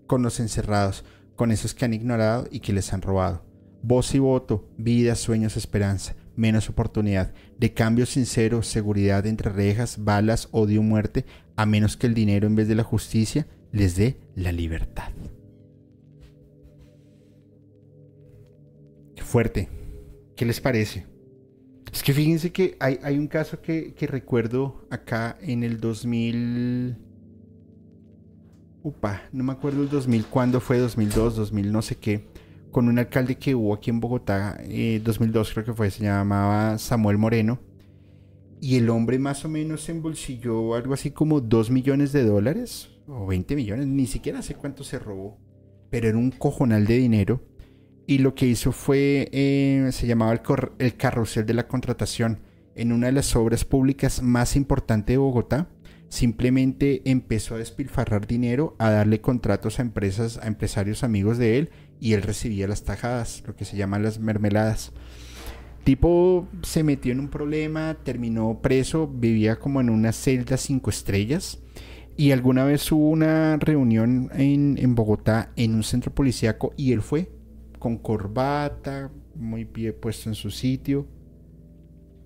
con 0.07 0.21
los 0.21 0.39
encerrados, 0.39 1.03
con 1.35 1.51
esos 1.51 1.73
que 1.73 1.85
han 1.85 1.93
ignorado 1.93 2.47
y 2.51 2.59
que 2.59 2.73
les 2.73 2.93
han 2.93 3.01
robado. 3.01 3.43
Voz 3.83 4.13
y 4.13 4.19
voto, 4.19 4.69
vida, 4.77 5.15
sueños, 5.15 5.57
esperanza, 5.57 6.15
menos 6.35 6.69
oportunidad, 6.69 7.33
de 7.57 7.73
cambio 7.73 8.05
sincero, 8.05 8.61
seguridad 8.61 9.25
entre 9.25 9.49
rejas, 9.49 10.03
balas, 10.03 10.49
odio, 10.51 10.83
muerte, 10.83 11.25
a 11.55 11.65
menos 11.65 11.97
que 11.97 12.07
el 12.07 12.13
dinero 12.13 12.47
en 12.47 12.55
vez 12.55 12.67
de 12.67 12.75
la 12.75 12.83
justicia 12.83 13.47
les 13.71 13.95
dé 13.95 14.19
la 14.35 14.51
libertad. 14.51 15.11
Fuerte. 19.17 19.69
¿Qué 20.35 20.45
les 20.45 20.59
parece? 20.59 21.05
Es 21.91 22.03
que 22.03 22.13
fíjense 22.13 22.51
que 22.51 22.75
hay, 22.79 22.99
hay 23.03 23.17
un 23.17 23.27
caso 23.27 23.61
que, 23.61 23.93
que 23.93 24.07
recuerdo 24.07 24.87
acá 24.89 25.37
en 25.41 25.63
el 25.63 25.79
2000 25.79 27.10
upa, 28.83 29.23
no 29.31 29.43
me 29.43 29.51
acuerdo 29.53 29.83
el 29.83 29.89
2000, 29.89 30.25
cuándo 30.25 30.59
fue, 30.59 30.79
2002, 30.79 31.35
2000, 31.35 31.71
no 31.71 31.81
sé 31.81 31.97
qué, 31.97 32.27
con 32.71 32.87
un 32.87 32.99
alcalde 32.99 33.37
que 33.37 33.55
hubo 33.55 33.73
aquí 33.73 33.89
en 33.89 33.99
Bogotá, 33.99 34.57
2002 35.03 35.49
eh, 35.49 35.53
creo 35.53 35.65
que 35.65 35.73
fue, 35.73 35.91
se 35.91 36.03
llamaba 36.03 36.77
Samuel 36.77 37.17
Moreno, 37.17 37.59
y 38.59 38.77
el 38.77 38.89
hombre 38.89 39.17
más 39.19 39.43
o 39.45 39.49
menos 39.49 39.89
embolsilló 39.89 40.75
algo 40.75 40.93
así 40.93 41.11
como 41.11 41.41
2 41.41 41.71
millones 41.71 42.11
de 42.11 42.23
dólares, 42.23 42.89
o 43.07 43.27
20 43.27 43.55
millones, 43.55 43.87
ni 43.87 44.07
siquiera 44.07 44.41
sé 44.41 44.55
cuánto 44.55 44.83
se 44.83 44.99
robó, 44.99 45.37
pero 45.89 46.07
era 46.07 46.17
un 46.17 46.31
cojonal 46.31 46.85
de 46.85 46.97
dinero, 46.97 47.41
y 48.07 48.17
lo 48.17 48.33
que 48.35 48.47
hizo 48.47 48.71
fue, 48.71 49.29
eh, 49.31 49.89
se 49.91 50.07
llamaba 50.07 50.33
el, 50.33 50.41
el 50.79 50.97
carrusel 50.97 51.45
de 51.45 51.53
la 51.53 51.67
contratación, 51.67 52.39
en 52.73 52.93
una 52.93 53.07
de 53.07 53.13
las 53.13 53.35
obras 53.35 53.65
públicas 53.65 54.21
más 54.21 54.55
importantes 54.55 55.13
de 55.13 55.17
Bogotá, 55.17 55.67
simplemente 56.11 57.01
empezó 57.05 57.55
a 57.55 57.59
despilfarrar 57.59 58.27
dinero, 58.27 58.75
a 58.79 58.91
darle 58.91 59.21
contratos 59.21 59.79
a 59.79 59.81
empresas, 59.81 60.37
a 60.37 60.47
empresarios 60.47 61.05
amigos 61.05 61.37
de 61.37 61.57
él, 61.57 61.69
y 62.01 62.13
él 62.13 62.21
recibía 62.21 62.67
las 62.67 62.83
tajadas, 62.83 63.43
lo 63.47 63.55
que 63.55 63.63
se 63.63 63.77
llaman 63.77 64.03
las 64.03 64.19
mermeladas. 64.19 64.91
Tipo 65.85 66.49
se 66.63 66.83
metió 66.83 67.13
en 67.13 67.21
un 67.21 67.29
problema, 67.29 67.97
terminó 68.03 68.59
preso, 68.61 69.07
vivía 69.07 69.57
como 69.57 69.79
en 69.79 69.89
una 69.89 70.11
celda 70.11 70.57
cinco 70.57 70.89
estrellas. 70.89 71.59
Y 72.17 72.31
alguna 72.31 72.65
vez 72.65 72.91
hubo 72.91 73.09
una 73.09 73.55
reunión 73.55 74.29
en, 74.33 74.77
en 74.77 74.95
Bogotá 74.95 75.53
en 75.55 75.73
un 75.73 75.83
centro 75.83 76.13
policíaco 76.13 76.73
y 76.75 76.91
él 76.91 77.01
fue 77.01 77.31
con 77.79 77.97
corbata, 77.97 79.09
muy 79.33 79.63
bien 79.63 79.95
puesto 79.99 80.29
en 80.29 80.35
su 80.35 80.51
sitio. 80.51 81.07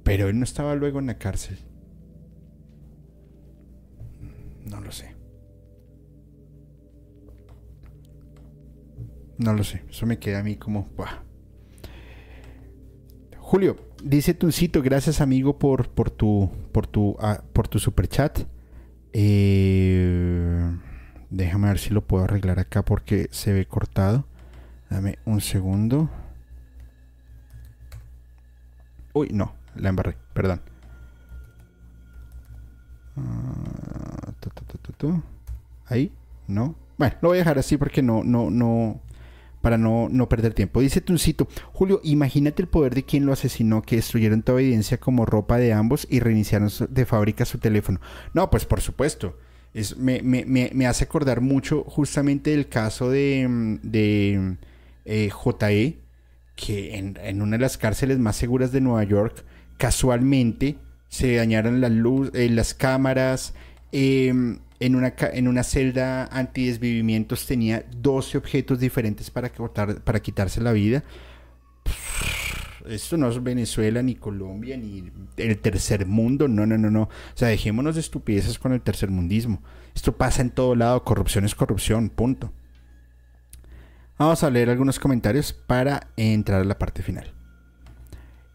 Pero 0.03 0.27
él 0.27 0.39
no 0.39 0.43
estaba 0.43 0.73
luego 0.73 0.99
en 0.99 1.05
la 1.05 1.19
cárcel. 1.19 1.59
No 4.65 4.81
lo 4.81 4.91
sé. 4.91 5.15
No 9.37 9.53
lo 9.53 9.63
sé. 9.63 9.83
Eso 9.89 10.05
me 10.05 10.19
queda 10.19 10.39
a 10.39 10.43
mí 10.43 10.55
como... 10.55 10.87
Julio, 13.37 13.77
dice 14.03 14.33
Tuncito, 14.33 14.81
gracias 14.81 15.21
amigo 15.21 15.59
por, 15.59 15.89
por 15.89 16.09
tu 16.09 16.49
por 16.71 16.87
tu 16.87 17.15
ah, 17.19 17.43
por 17.53 17.67
tu 17.67 17.77
super 17.77 18.07
chat. 18.07 18.39
Eh, 19.13 20.71
déjame 21.29 21.67
ver 21.67 21.77
si 21.77 21.91
lo 21.91 22.05
puedo 22.05 22.23
arreglar 22.23 22.59
acá 22.59 22.83
porque 22.83 23.27
se 23.31 23.53
ve 23.53 23.67
cortado. 23.67 24.25
Dame 24.89 25.19
un 25.25 25.41
segundo. 25.41 26.09
Uy, 29.13 29.29
no, 29.31 29.55
la 29.75 29.89
embarré, 29.89 30.17
perdón. 30.33 30.61
Ah, 33.17 34.33
Ahí, 35.87 36.11
no. 36.47 36.75
Bueno, 36.97 37.15
lo 37.21 37.29
voy 37.29 37.37
a 37.37 37.39
dejar 37.39 37.59
así 37.59 37.77
porque 37.77 38.01
no, 38.01 38.23
no, 38.23 38.49
no, 38.49 39.01
para 39.61 39.77
no, 39.77 40.09
no 40.09 40.29
perder 40.29 40.53
tiempo. 40.53 40.81
Dice 40.81 41.01
Tuncito, 41.01 41.47
Julio, 41.73 41.99
imagínate 42.03 42.61
el 42.61 42.67
poder 42.67 42.93
de 42.95 43.03
quien 43.03 43.25
lo 43.25 43.33
asesinó, 43.33 43.81
que 43.81 43.97
destruyeron 43.97 44.43
toda 44.43 44.61
evidencia 44.61 44.99
como 44.99 45.25
ropa 45.25 45.57
de 45.57 45.73
ambos 45.73 46.07
y 46.09 46.19
reiniciaron 46.19 46.69
de 46.89 47.05
fábrica 47.05 47.45
su 47.45 47.57
teléfono. 47.57 47.99
No, 48.33 48.49
pues 48.49 48.65
por 48.65 48.81
supuesto. 48.81 49.37
Es, 49.73 49.97
me, 49.97 50.21
me, 50.21 50.45
me, 50.45 50.87
hace 50.87 51.03
acordar 51.03 51.41
mucho 51.41 51.83
justamente 51.83 52.51
del 52.51 52.69
caso 52.69 53.09
de, 53.09 53.45
mm, 53.49 53.75
de 53.81 54.57
eh, 55.03 55.29
JE, 55.29 55.99
que 56.55 56.95
en, 56.95 57.17
en, 57.21 57.41
una 57.41 57.57
de 57.57 57.61
las 57.61 57.77
cárceles 57.77 58.17
más 58.17 58.37
seguras 58.37 58.71
de 58.71 58.79
Nueva 58.79 59.03
York, 59.03 59.43
casualmente 59.77 60.77
se 61.15 61.35
dañaron 61.35 61.79
las 61.79 61.91
luz, 61.91 62.29
eh, 62.33 62.49
las 62.49 62.73
cámaras, 62.73 63.53
eh, 63.93 64.27
en 64.27 64.95
una, 64.95 65.13
en 65.17 65.47
una 65.47 65.63
celda 65.63 66.25
antidesvivimientos 66.25 67.45
tenía 67.45 67.85
12 68.01 68.37
objetos 68.37 68.79
diferentes 68.81 69.31
para, 69.31 69.49
cortar, 69.49 70.01
para 70.01 70.19
quitarse 70.19 70.59
la 70.59 70.73
vida. 70.73 71.05
Esto 72.85 73.15
no 73.15 73.29
es 73.29 73.41
Venezuela, 73.41 74.01
ni 74.01 74.15
Colombia, 74.15 74.75
ni 74.75 75.09
el 75.37 75.57
tercer 75.59 76.05
mundo. 76.05 76.49
No, 76.49 76.65
no, 76.65 76.77
no, 76.77 76.91
no. 76.91 77.03
O 77.03 77.09
sea, 77.33 77.47
dejémonos 77.47 77.95
de 77.95 78.01
estupideces 78.01 78.59
con 78.59 78.73
el 78.73 78.81
tercer 78.81 79.09
mundismo. 79.09 79.63
Esto 79.95 80.17
pasa 80.17 80.41
en 80.41 80.49
todo 80.49 80.75
lado. 80.75 81.03
Corrupción 81.05 81.45
es 81.45 81.55
corrupción. 81.55 82.09
Punto. 82.09 82.51
Vamos 84.19 84.43
a 84.43 84.49
leer 84.49 84.69
algunos 84.69 84.99
comentarios 84.99 85.53
para 85.53 86.09
entrar 86.17 86.61
a 86.61 86.65
la 86.65 86.77
parte 86.77 87.01
final. 87.01 87.34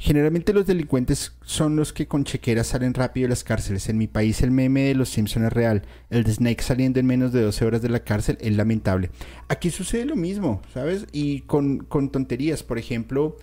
Generalmente 0.02 0.54
los 0.54 0.64
delincuentes 0.64 1.36
son 1.44 1.76
los 1.76 1.92
que 1.92 2.08
con 2.08 2.24
chequeras 2.24 2.68
salen 2.68 2.94
rápido 2.94 3.26
de 3.26 3.28
las 3.28 3.44
cárceles. 3.44 3.86
En 3.90 3.98
mi 3.98 4.06
país 4.06 4.40
el 4.40 4.50
meme 4.50 4.84
de 4.84 4.94
los 4.94 5.10
Simpsons 5.10 5.48
es 5.48 5.52
real. 5.52 5.82
El 6.08 6.24
de 6.24 6.32
Snake 6.32 6.62
saliendo 6.62 6.98
en 6.98 7.04
menos 7.04 7.34
de 7.34 7.42
12 7.42 7.66
horas 7.66 7.82
de 7.82 7.90
la 7.90 8.02
cárcel 8.02 8.38
es 8.40 8.56
lamentable. 8.56 9.10
Aquí 9.48 9.68
sucede 9.68 10.06
lo 10.06 10.16
mismo, 10.16 10.62
¿sabes? 10.72 11.06
Y 11.12 11.42
con, 11.42 11.86
tonterías. 12.10 12.62
Por 12.62 12.78
ejemplo, 12.78 13.36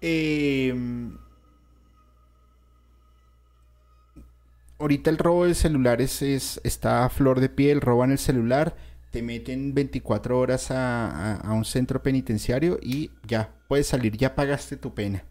em, 0.00 1.18
ahorita 4.78 5.10
el 5.10 5.18
robo 5.18 5.46
de 5.46 5.56
celulares 5.56 6.22
es, 6.22 6.60
está 6.62 7.04
a 7.04 7.08
flor 7.08 7.40
de 7.40 7.48
piel. 7.48 7.80
Roban 7.80 8.12
el 8.12 8.18
celular, 8.18 8.76
te 9.10 9.22
meten 9.22 9.74
24 9.74 10.38
horas 10.38 10.70
a 10.70 11.52
un 11.52 11.64
centro 11.64 12.00
penitenciario 12.04 12.78
y 12.80 13.10
ya, 13.26 13.56
puedes 13.66 13.88
salir, 13.88 14.16
ya 14.16 14.36
pagaste 14.36 14.76
tu 14.76 14.94
pena 14.94 15.24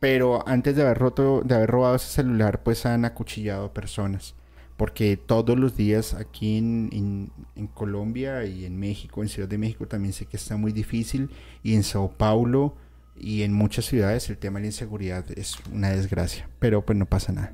pero 0.00 0.46
antes 0.48 0.76
de 0.76 0.82
haber 0.82 0.98
roto, 0.98 1.42
de 1.44 1.54
haber 1.54 1.70
robado 1.70 1.96
ese 1.96 2.08
celular, 2.08 2.62
pues 2.62 2.86
han 2.86 3.04
acuchillado 3.04 3.72
personas. 3.72 4.34
Porque 4.76 5.16
todos 5.16 5.58
los 5.58 5.76
días 5.76 6.14
aquí 6.14 6.56
en, 6.58 7.32
Colombia 7.74 8.44
y 8.44 8.64
en 8.64 8.78
México, 8.78 9.22
en 9.22 9.28
Ciudad 9.28 9.48
de 9.48 9.58
México 9.58 9.88
también 9.88 10.12
sé 10.12 10.26
que 10.26 10.36
está 10.36 10.56
muy 10.56 10.72
difícil. 10.72 11.30
Y 11.64 11.74
en 11.74 11.82
Sao 11.82 12.12
Paulo 12.16 12.76
y 13.16 13.42
en 13.42 13.52
muchas 13.52 13.86
ciudades 13.86 14.30
el 14.30 14.38
tema 14.38 14.60
de 14.60 14.62
la 14.62 14.66
inseguridad 14.68 15.24
es 15.36 15.56
una 15.72 15.90
desgracia. 15.90 16.48
Pero 16.60 16.86
pues 16.86 16.96
no 16.96 17.06
pasa 17.06 17.32
nada. 17.32 17.52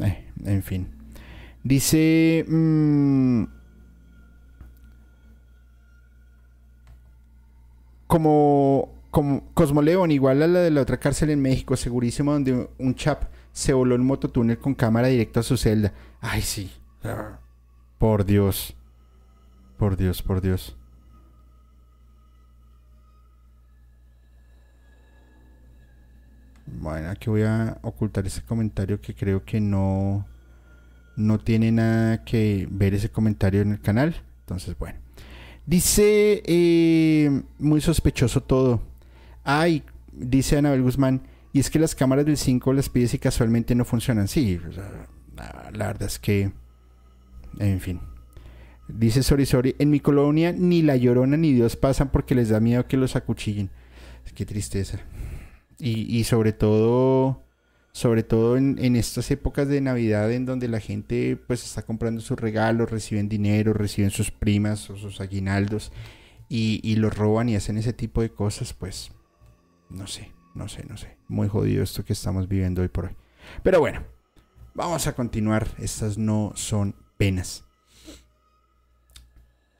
Eh, 0.00 0.26
en 0.44 0.62
fin. 0.62 0.88
Dice... 1.62 2.46
Mm, 2.48 3.44
como 8.06 8.93
como 9.14 9.48
Cosmoleón, 9.54 10.10
igual 10.10 10.42
a 10.42 10.48
la 10.48 10.58
de 10.58 10.72
la 10.72 10.80
otra 10.80 10.98
cárcel 10.98 11.30
en 11.30 11.40
México, 11.40 11.76
segurísimo, 11.76 12.32
donde 12.32 12.68
un 12.78 12.94
chap 12.96 13.30
se 13.52 13.72
voló 13.72 13.94
en 13.94 14.04
mototúnel 14.04 14.58
con 14.58 14.74
cámara 14.74 15.06
directo 15.06 15.38
a 15.38 15.44
su 15.44 15.56
celda. 15.56 15.92
Ay, 16.20 16.42
sí. 16.42 16.68
Por 17.96 18.24
Dios. 18.24 18.74
Por 19.78 19.96
Dios, 19.96 20.20
por 20.20 20.40
Dios. 20.40 20.76
Bueno, 26.66 27.08
aquí 27.08 27.30
voy 27.30 27.42
a 27.42 27.78
ocultar 27.82 28.26
ese 28.26 28.42
comentario 28.42 29.00
que 29.00 29.14
creo 29.14 29.44
que 29.44 29.60
no, 29.60 30.26
no 31.14 31.38
tiene 31.38 31.70
nada 31.70 32.24
que 32.24 32.66
ver 32.68 32.94
ese 32.94 33.10
comentario 33.10 33.62
en 33.62 33.70
el 33.70 33.80
canal. 33.80 34.16
Entonces, 34.40 34.76
bueno. 34.76 34.98
Dice, 35.66 36.42
eh, 36.44 37.42
muy 37.60 37.80
sospechoso 37.80 38.42
todo. 38.42 38.93
Ay, 39.44 39.84
dice 40.12 40.56
Anabel 40.56 40.82
Guzmán, 40.82 41.22
y 41.52 41.60
es 41.60 41.70
que 41.70 41.78
las 41.78 41.94
cámaras 41.94 42.26
del 42.26 42.36
5 42.36 42.72
las 42.72 42.88
pides 42.88 43.14
y 43.14 43.18
casualmente 43.18 43.74
no 43.76 43.84
funcionan. 43.84 44.26
Sí, 44.26 44.58
la 45.36 45.86
verdad 45.86 46.08
es 46.08 46.18
que, 46.18 46.50
en 47.58 47.80
fin. 47.80 48.00
Dice 48.88 49.22
Sori 49.22 49.46
Sori, 49.46 49.76
en 49.78 49.90
mi 49.90 50.00
colonia 50.00 50.52
ni 50.52 50.82
la 50.82 50.96
llorona 50.96 51.36
ni 51.36 51.52
Dios 51.52 51.76
pasan 51.76 52.10
porque 52.10 52.34
les 52.34 52.50
da 52.50 52.60
miedo 52.60 52.86
que 52.86 52.96
los 52.96 53.16
acuchillen. 53.16 53.70
Qué 54.34 54.44
tristeza. 54.44 54.98
Y, 55.78 56.18
y 56.18 56.24
sobre 56.24 56.52
todo, 56.52 57.44
sobre 57.92 58.24
todo 58.24 58.56
en, 58.56 58.78
en, 58.80 58.96
estas 58.96 59.30
épocas 59.30 59.68
de 59.68 59.80
Navidad 59.80 60.32
en 60.32 60.44
donde 60.44 60.68
la 60.68 60.80
gente 60.80 61.36
pues 61.36 61.64
está 61.64 61.82
comprando 61.82 62.20
sus 62.20 62.38
regalos, 62.38 62.90
reciben 62.90 63.28
dinero, 63.28 63.72
reciben 63.72 64.10
sus 64.10 64.30
primas 64.30 64.90
o 64.90 64.96
sus 64.96 65.20
aguinaldos 65.20 65.92
y, 66.48 66.80
y 66.82 66.96
los 66.96 67.16
roban 67.16 67.48
y 67.48 67.56
hacen 67.56 67.78
ese 67.78 67.92
tipo 67.92 68.20
de 68.22 68.30
cosas, 68.30 68.74
pues 68.74 69.12
no 69.88 70.06
sé, 70.06 70.32
no 70.54 70.68
sé, 70.68 70.84
no 70.88 70.96
sé. 70.96 71.16
Muy 71.28 71.48
jodido 71.48 71.82
esto 71.82 72.04
que 72.04 72.12
estamos 72.12 72.48
viviendo 72.48 72.82
hoy 72.82 72.88
por 72.88 73.06
hoy. 73.06 73.16
Pero 73.62 73.80
bueno, 73.80 74.02
vamos 74.74 75.06
a 75.06 75.14
continuar. 75.14 75.68
Estas 75.78 76.18
no 76.18 76.52
son 76.54 76.94
penas. 77.16 77.64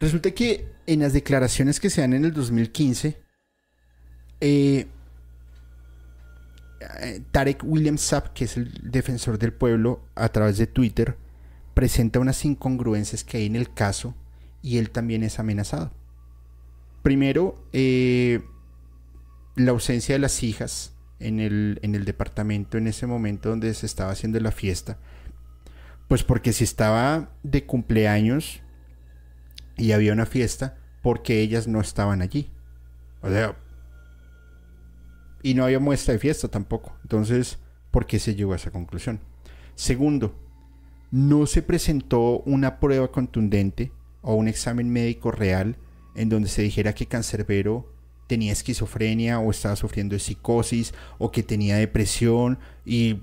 Resulta 0.01 0.31
que 0.33 0.69
en 0.87 1.01
las 1.01 1.13
declaraciones 1.13 1.81
que 1.81 1.91
se 1.91 2.01
dan 2.01 2.13
en 2.13 2.25
el 2.25 2.33
2015, 2.33 3.23
eh, 4.41 4.87
eh, 7.01 7.23
Tarek 7.31 7.63
William 7.65 7.97
Saab, 7.97 8.33
que 8.33 8.45
es 8.45 8.57
el 8.57 8.91
defensor 8.91 9.39
del 9.39 9.53
pueblo, 9.53 10.03
a 10.15 10.29
través 10.29 10.59
de 10.59 10.67
Twitter, 10.67 11.17
presenta 11.73 12.21
unas 12.21 12.45
incongruencias 12.45 13.25
que 13.25 13.39
hay 13.39 13.47
en 13.47 13.57
el 13.57 13.73
caso 13.73 14.15
y 14.63 14.79
él 14.79 14.91
también 14.91 15.23
es 15.23 15.39
amenazado. 15.39 15.93
Primero, 17.03 17.67
eh, 17.73 18.43
la 19.57 19.71
ausencia 19.71 20.15
de 20.15 20.19
las 20.19 20.43
hijas 20.43 20.95
en 21.19 21.41
el, 21.41 21.79
en 21.83 21.95
el 21.95 22.05
departamento 22.05 22.79
en 22.79 22.87
ese 22.87 23.07
momento 23.07 23.51
donde 23.51 23.73
se 23.75 23.87
estaba 23.87 24.13
haciendo 24.13 24.41
la 24.41 24.53
fiesta. 24.53 24.99
Pues 26.09 26.23
porque 26.23 26.53
si 26.53 26.65
estaba 26.65 27.31
de 27.43 27.65
cumpleaños 27.65 28.61
y 29.77 29.93
había 29.93 30.13
una 30.13 30.27
fiesta, 30.27 30.79
porque 31.03 31.41
ellas 31.41 31.67
no 31.67 31.81
estaban 31.81 32.23
allí. 32.23 32.51
O 33.23 33.29
sea, 33.29 33.57
y 35.43 35.55
no 35.55 35.65
había 35.65 35.81
muestra 35.81 36.13
de 36.13 36.19
fiesta 36.19 36.49
tampoco. 36.49 36.97
Entonces, 37.03 37.59
¿por 37.91 38.07
qué 38.07 38.19
se 38.19 38.35
llegó 38.35 38.53
a 38.53 38.57
esa 38.57 38.71
conclusión? 38.71 39.21
Segundo, 39.75 40.39
no 41.11 41.47
se 41.47 41.63
presentó 41.63 42.41
una 42.41 42.81
prueba 42.81 43.11
contundente 43.11 43.93
o 44.23 44.35
un 44.35 44.49
examen 44.49 44.91
médico 44.91 45.31
real 45.31 45.77
en 46.15 46.29
donde 46.29 46.49
se 46.49 46.63
dijera 46.63 46.95
que 46.95 47.07
Cancerbero 47.07 47.94
tenía 48.27 48.53
esquizofrenia 48.53 49.39
o 49.39 49.51
estaba 49.51 49.77
sufriendo 49.77 50.15
de 50.15 50.21
psicosis 50.21 50.95
o 51.19 51.31
que 51.31 51.43
tenía 51.43 51.77
depresión 51.77 52.59
y 52.85 53.19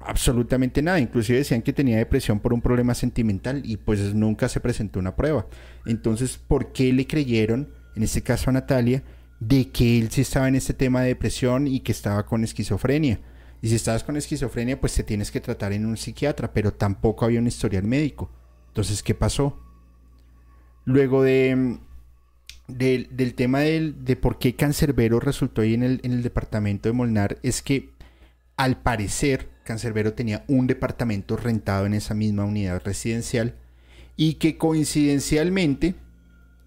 absolutamente 0.00 0.82
nada. 0.82 1.00
Inclusive 1.00 1.38
decían 1.38 1.62
que 1.62 1.72
tenía 1.72 1.98
depresión 1.98 2.40
por 2.40 2.52
un 2.52 2.62
problema 2.62 2.94
sentimental 2.94 3.62
y 3.64 3.76
pues 3.76 4.14
nunca 4.14 4.48
se 4.48 4.60
presentó 4.60 4.98
una 4.98 5.16
prueba. 5.16 5.46
Entonces, 5.84 6.38
¿por 6.38 6.72
qué 6.72 6.92
le 6.92 7.06
creyeron, 7.06 7.68
en 7.94 8.02
este 8.02 8.22
caso 8.22 8.50
a 8.50 8.52
Natalia, 8.52 9.02
de 9.40 9.68
que 9.70 9.98
él 9.98 10.10
sí 10.10 10.22
estaba 10.22 10.48
en 10.48 10.54
este 10.54 10.72
tema 10.72 11.02
de 11.02 11.08
depresión 11.08 11.66
y 11.66 11.80
que 11.80 11.92
estaba 11.92 12.24
con 12.26 12.44
esquizofrenia? 12.44 13.20
Y 13.62 13.68
si 13.68 13.74
estabas 13.74 14.04
con 14.04 14.16
esquizofrenia, 14.16 14.80
pues 14.80 14.94
te 14.94 15.02
tienes 15.02 15.30
que 15.30 15.40
tratar 15.40 15.72
en 15.72 15.86
un 15.86 15.96
psiquiatra, 15.96 16.52
pero 16.52 16.72
tampoco 16.72 17.24
había 17.24 17.40
un 17.40 17.46
historial 17.46 17.84
médico. 17.84 18.30
Entonces, 18.68 19.02
¿qué 19.02 19.14
pasó? 19.14 19.58
Luego 20.84 21.22
de 21.22 21.78
del, 22.68 23.34
tema 23.34 23.60
de 23.60 24.18
por 24.20 24.38
qué 24.38 24.54
Cancerbero 24.54 25.20
resultó 25.20 25.62
ahí 25.62 25.74
en 25.74 25.82
el, 25.82 26.00
en 26.02 26.12
el 26.12 26.22
departamento 26.22 26.88
de 26.88 26.92
Molnar 26.92 27.38
es 27.42 27.62
que 27.62 27.90
al 28.56 28.80
parecer 28.82 29.48
Cancerbero 29.64 30.14
tenía 30.14 30.44
un 30.48 30.66
departamento 30.66 31.36
rentado 31.36 31.86
en 31.86 31.94
esa 31.94 32.14
misma 32.14 32.44
unidad 32.44 32.82
residencial 32.84 33.54
y 34.16 34.34
que 34.34 34.56
coincidencialmente 34.56 35.94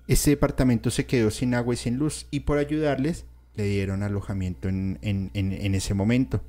ese 0.07 0.31
departamento 0.31 0.91
se 0.91 1.05
quedó 1.05 1.31
sin 1.31 1.53
agua 1.53 1.73
y 1.73 1.77
sin 1.77 1.97
luz 1.97 2.27
y 2.31 2.41
por 2.41 2.57
ayudarles 2.57 3.25
le 3.55 3.65
dieron 3.65 4.03
alojamiento 4.03 4.69
en, 4.69 5.71
ese 5.75 5.93
momento. 5.93 6.41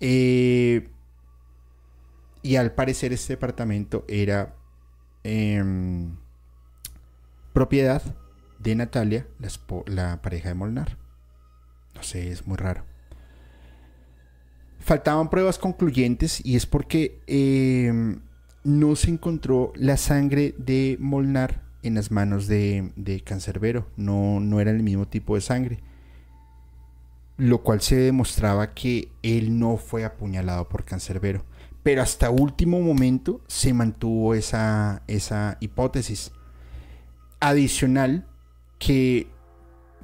Eh, 0.00 0.88
y 2.42 2.56
al 2.56 2.72
parecer 2.72 3.12
este 3.12 3.32
departamento 3.32 4.04
era 4.08 4.54
em, 5.24 6.16
propiedad 7.52 8.02
de 8.66 8.74
Natalia, 8.74 9.26
la, 9.86 10.20
pareja 10.22 10.48
de 10.48 10.56
Molnar. 10.56 10.98
No 11.94 12.02
sé, 12.02 12.32
es 12.32 12.46
muy 12.48 12.56
raro. 12.56 12.84
Faltaban 14.80 15.30
pruebas 15.30 15.58
concluyentes 15.58 16.44
y 16.44 16.56
es 16.56 16.66
porque 16.66 17.20
em, 17.28 18.20
no 18.64 18.96
se 18.96 19.10
encontró 19.10 19.72
la 19.76 19.96
sangre 19.96 20.54
de 20.58 20.96
Molnar 21.00 21.62
en 21.84 21.94
las 21.94 22.10
manos 22.10 22.48
de, 22.48 22.92
de 22.96 23.20
Cancerbero. 23.20 23.86
No, 23.96 24.40
no 24.40 24.60
era 24.60 24.72
el 24.72 24.82
mismo 24.82 25.06
tipo 25.06 25.36
de 25.36 25.42
sangre. 25.42 25.78
Lo 27.36 27.62
cual 27.62 27.80
se 27.82 27.96
demostraba 27.96 28.74
que 28.74 29.12
él 29.22 29.58
no 29.58 29.76
fue 29.76 30.04
apuñalado 30.04 30.68
por 30.68 30.84
Cancerbero. 30.84 31.44
Pero 31.84 32.02
hasta 32.02 32.30
último 32.30 32.80
momento 32.80 33.40
se 33.46 33.72
mantuvo 33.72 34.34
esa, 34.34 35.02
esa 35.06 35.56
hipótesis. 35.60 36.32
Adicional, 37.38 38.26
que 38.78 39.28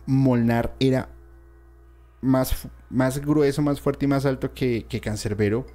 Molnar 0.07 0.75
era 0.81 1.09
más, 2.21 2.69
más 2.91 3.19
grueso, 3.21 3.63
más 3.63 3.81
fuerte 3.81 4.07
y 4.07 4.09
más 4.09 4.27
alto 4.27 4.53
que, 4.55 4.87
que 4.89 5.01
Cancerbero, 5.01 5.67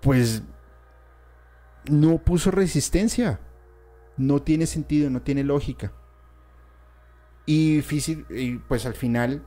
pues 0.00 0.42
no 1.90 2.18
puso 2.18 2.50
resistencia. 2.50 3.40
No 4.16 4.40
tiene 4.40 4.66
sentido, 4.66 5.10
no 5.10 5.20
tiene 5.22 5.44
lógica. 5.44 5.92
Y, 7.44 7.82
y 8.30 8.58
pues 8.66 8.86
al 8.86 8.94
final, 8.94 9.44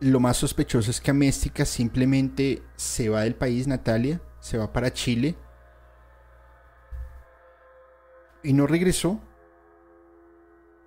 lo 0.00 0.20
más 0.20 0.36
sospechoso 0.36 0.90
es 0.90 1.00
que 1.00 1.10
Améstica 1.10 1.64
simplemente 1.64 2.62
se 2.76 3.08
va 3.08 3.22
del 3.22 3.34
país, 3.34 3.66
Natalia, 3.66 4.20
se 4.40 4.58
va 4.58 4.72
para 4.72 4.92
Chile 4.92 5.36
y 8.42 8.52
no 8.52 8.66
regresó. 8.66 9.20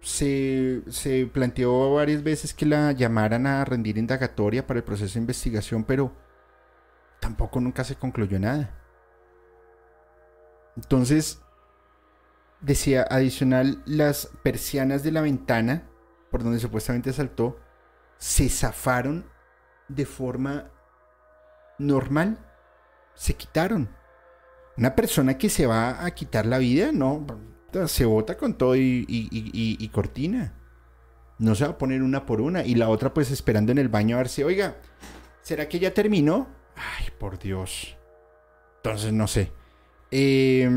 Se, 0.03 0.84
se, 0.89 1.25
planteó 1.25 1.93
varias 1.93 2.23
veces 2.23 2.53
que 2.53 2.65
la 2.65 2.91
llamaran 2.91 3.47
a 3.47 3.63
rendir 3.63 3.97
indagatoria 3.97 4.67
para 4.67 4.80
el 4.80 4.84
proceso 4.84 5.13
de 5.13 5.21
investigación, 5.21 5.85
pero 5.85 6.13
tampoco 7.19 7.61
nunca 7.61 7.84
se 7.84 7.95
concluyó 7.95 8.38
nada. 8.38 8.77
Entonces, 10.75 11.41
decía 12.59 13.05
adicional, 13.09 13.81
las 13.85 14.30
persianas 14.43 15.03
de 15.03 15.11
la 15.11 15.21
ventana, 15.21 15.84
por 16.31 16.43
donde 16.43 16.59
supuestamente 16.59 17.13
saltó, 17.13 17.59
se 18.17 18.49
zafaron 18.49 19.25
de 19.88 20.05
forma 20.05 20.69
normal. 21.77 22.38
Se 23.15 23.35
quitaron. 23.35 23.89
Una 24.77 24.95
persona 24.95 25.38
que 25.38 25.49
se 25.49 25.67
va 25.67 26.03
a 26.03 26.11
quitar 26.11 26.45
la 26.45 26.57
vida, 26.57 26.91
no, 26.91 27.25
se 27.87 28.05
bota 28.05 28.37
con 28.37 28.55
todo 28.57 28.75
y, 28.75 29.89
cortina. 29.91 30.53
No 31.39 31.55
se 31.55 31.65
va 31.65 31.71
a 31.71 31.77
poner 31.77 32.01
una 32.03 32.25
por 32.25 32.41
una. 32.41 32.63
Y 32.63 32.75
la 32.75 32.89
otra 32.89 33.13
pues 33.13 33.31
esperando 33.31 33.71
en 33.71 33.77
el 33.77 33.89
baño 33.89 34.15
a 34.15 34.19
ver 34.19 34.29
si, 34.29 34.43
oiga, 34.43 34.77
¿será 35.41 35.67
que 35.67 35.79
ya 35.79 35.93
terminó? 35.93 36.47
Ay, 36.75 37.07
por 37.19 37.39
Dios. 37.39 37.95
Entonces 38.77 39.13
no 39.13 39.27
sé. 39.27 39.51
Eh, 40.11 40.69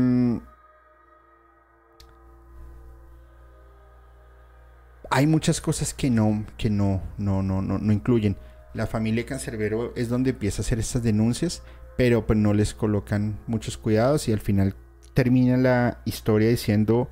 hay 5.09 5.27
muchas 5.27 5.61
cosas 5.61 5.93
que 5.93 6.09
no, 6.09 6.45
que 6.57 6.69
no, 6.69 7.01
no, 7.17 7.43
no, 7.43 7.61
no, 7.61 7.77
no 7.77 7.93
incluyen. 7.93 8.37
La 8.73 8.87
familia 8.87 9.25
Cancerbero 9.25 9.93
es 9.95 10.09
donde 10.09 10.31
empieza 10.31 10.61
a 10.61 10.65
hacer 10.65 10.79
estas 10.79 11.03
denuncias, 11.03 11.63
pero 11.97 12.25
pues 12.27 12.37
no 12.37 12.53
les 12.53 12.73
colocan 12.73 13.39
muchos 13.47 13.77
cuidados 13.77 14.27
y 14.27 14.33
al 14.33 14.39
final 14.39 14.75
termina 15.17 15.57
la 15.57 15.99
historia 16.05 16.47
diciendo 16.47 17.09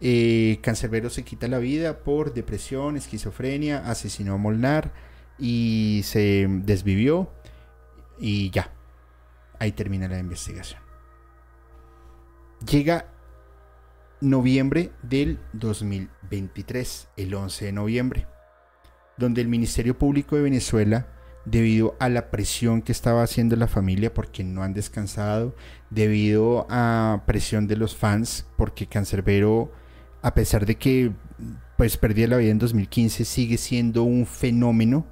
eh, 0.00 0.60
Cancerbero 0.62 1.10
se 1.10 1.24
quita 1.24 1.46
la 1.46 1.58
vida 1.58 1.98
por 1.98 2.32
depresión, 2.32 2.96
esquizofrenia, 2.96 3.86
asesinó 3.86 4.32
a 4.32 4.38
Molnar 4.38 4.94
y 5.38 6.00
se 6.04 6.46
desvivió 6.48 7.30
y 8.18 8.48
ya. 8.48 8.72
Ahí 9.58 9.72
termina 9.72 10.08
la 10.08 10.18
investigación. 10.18 10.80
Llega 12.66 13.12
noviembre 14.22 14.90
del 15.02 15.38
2023, 15.52 17.08
el 17.18 17.34
11 17.34 17.66
de 17.66 17.72
noviembre, 17.72 18.26
donde 19.18 19.42
el 19.42 19.48
Ministerio 19.48 19.98
Público 19.98 20.34
de 20.34 20.42
Venezuela, 20.44 21.08
debido 21.50 21.96
a 22.00 22.08
la 22.08 22.30
presión 22.30 22.82
que 22.82 22.92
estaba 22.92 23.22
haciendo 23.22 23.56
la 23.56 23.68
familia 23.68 24.12
porque 24.12 24.44
no 24.44 24.62
han 24.62 24.74
descansado, 24.74 25.54
debido 25.90 26.66
a 26.70 27.22
presión 27.26 27.66
de 27.66 27.76
los 27.76 27.96
fans 27.96 28.46
porque 28.56 28.86
Cancerbero, 28.86 29.72
a 30.22 30.34
pesar 30.34 30.66
de 30.66 30.76
que 30.76 31.12
pues 31.76 31.96
perdió 31.96 32.26
la 32.26 32.36
vida 32.36 32.50
en 32.50 32.58
2015, 32.58 33.24
sigue 33.24 33.56
siendo 33.56 34.02
un 34.02 34.26
fenómeno 34.26 35.06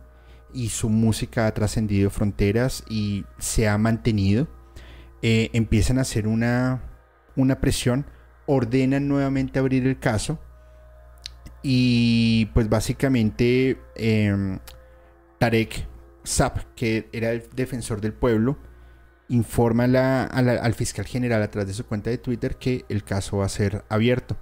y 0.53 0.71
su 0.71 0.89
música 0.89 1.47
ha 1.47 1.55
trascendido 1.55 2.11
fronteras 2.11 2.83
y 2.89 3.25
se 3.39 3.69
ha 3.69 3.79
mantenido, 3.79 4.49
eh, 5.23 5.51
empiezan 5.53 5.99
a 5.99 6.03
hacer 6.03 6.27
una, 6.27 6.83
una 7.37 7.61
presión 7.61 8.07
ordenan 8.47 9.09
nuevamente 9.09 9.59
abrir 9.59 9.87
el 9.87 9.99
caso 9.99 10.39
y 11.63 12.47
pues 12.55 12.69
básicamente 12.69 13.79
em, 13.97 14.59
Tarek 15.39 15.87
Zap, 16.27 16.75
que 16.75 17.09
era 17.13 17.31
el 17.31 17.49
defensor 17.55 18.01
del 18.01 18.13
pueblo, 18.13 18.59
informa 19.29 19.85
al 20.25 20.75
fiscal 20.75 21.07
general 21.07 21.43
a 21.43 21.51
través 21.51 21.69
de 21.69 21.75
su 21.75 21.87
cuenta 21.87 22.11
de 22.11 22.19
Twitter 22.19 22.57
que 22.57 22.85
el 22.89 23.05
caso 23.05 23.39
va 23.39 23.47
a 23.47 23.51
ser 23.51 23.85
abierto. 23.89 24.37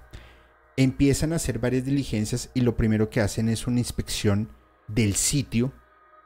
Empiezan 0.77 1.33
a 1.33 1.37
hacer 1.37 1.59
varias 1.59 1.85
diligencias 1.85 2.49
y 2.53 2.61
lo 2.61 2.75
primero 2.75 3.09
que 3.09 3.21
hacen 3.21 3.49
es 3.49 3.67
una 3.67 3.79
inspección 3.79 4.49
del 4.87 5.15
sitio 5.15 5.73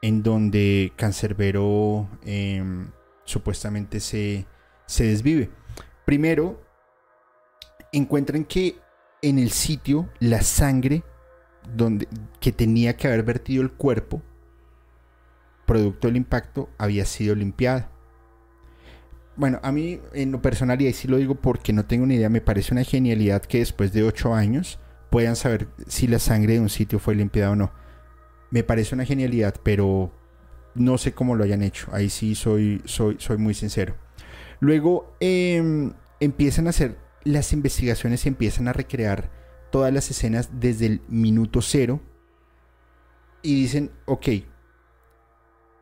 en 0.02 0.22
donde 0.22 0.92
Cancerbero 0.96 2.08
em, 2.24 2.90
supuestamente 3.24 4.00
se, 4.00 4.46
se 4.86 5.04
desvive. 5.04 5.50
Primero 6.04 6.60
encuentran 7.92 8.44
que 8.44 8.76
en 9.22 9.38
el 9.38 9.50
sitio 9.50 10.08
la 10.18 10.42
sangre 10.42 11.04
donde, 11.74 12.08
que 12.40 12.52
tenía 12.52 12.96
que 12.96 13.06
haber 13.06 13.22
vertido 13.22 13.62
el 13.62 13.70
cuerpo, 13.72 14.22
producto 15.70 16.08
del 16.08 16.16
impacto, 16.16 16.68
había 16.78 17.04
sido 17.04 17.36
limpiada. 17.36 17.92
Bueno, 19.36 19.60
a 19.62 19.70
mí 19.70 20.00
en 20.14 20.32
lo 20.32 20.42
personal, 20.42 20.82
y 20.82 20.86
ahí 20.86 20.92
sí 20.92 21.06
lo 21.06 21.16
digo 21.16 21.36
porque 21.36 21.72
no 21.72 21.86
tengo 21.86 22.06
ni 22.06 22.16
idea, 22.16 22.28
me 22.28 22.40
parece 22.40 22.74
una 22.74 22.82
genialidad 22.82 23.42
que 23.42 23.58
después 23.58 23.92
de 23.92 24.02
ocho 24.02 24.34
años 24.34 24.80
puedan 25.10 25.36
saber 25.36 25.68
si 25.86 26.08
la 26.08 26.18
sangre 26.18 26.54
de 26.54 26.60
un 26.60 26.70
sitio 26.70 26.98
fue 26.98 27.14
limpiada 27.14 27.52
o 27.52 27.56
no. 27.56 27.70
Me 28.50 28.64
parece 28.64 28.96
una 28.96 29.04
genialidad, 29.04 29.54
pero 29.62 30.12
no 30.74 30.98
sé 30.98 31.14
cómo 31.14 31.36
lo 31.36 31.44
hayan 31.44 31.62
hecho. 31.62 31.86
Ahí 31.92 32.10
sí 32.10 32.34
soy, 32.34 32.82
soy, 32.84 33.14
soy 33.20 33.38
muy 33.38 33.54
sincero. 33.54 33.94
Luego 34.58 35.14
em, 35.20 35.92
empiezan 36.18 36.66
a 36.66 36.70
hacer 36.70 36.96
las 37.22 37.52
investigaciones 37.52 38.26
empiezan 38.26 38.66
a 38.66 38.72
recrear 38.72 39.30
todas 39.70 39.92
las 39.92 40.10
escenas 40.10 40.50
desde 40.58 40.86
el 40.86 41.02
minuto 41.08 41.62
cero 41.62 42.00
y 43.42 43.54
dicen, 43.62 43.92
ok, 44.06 44.26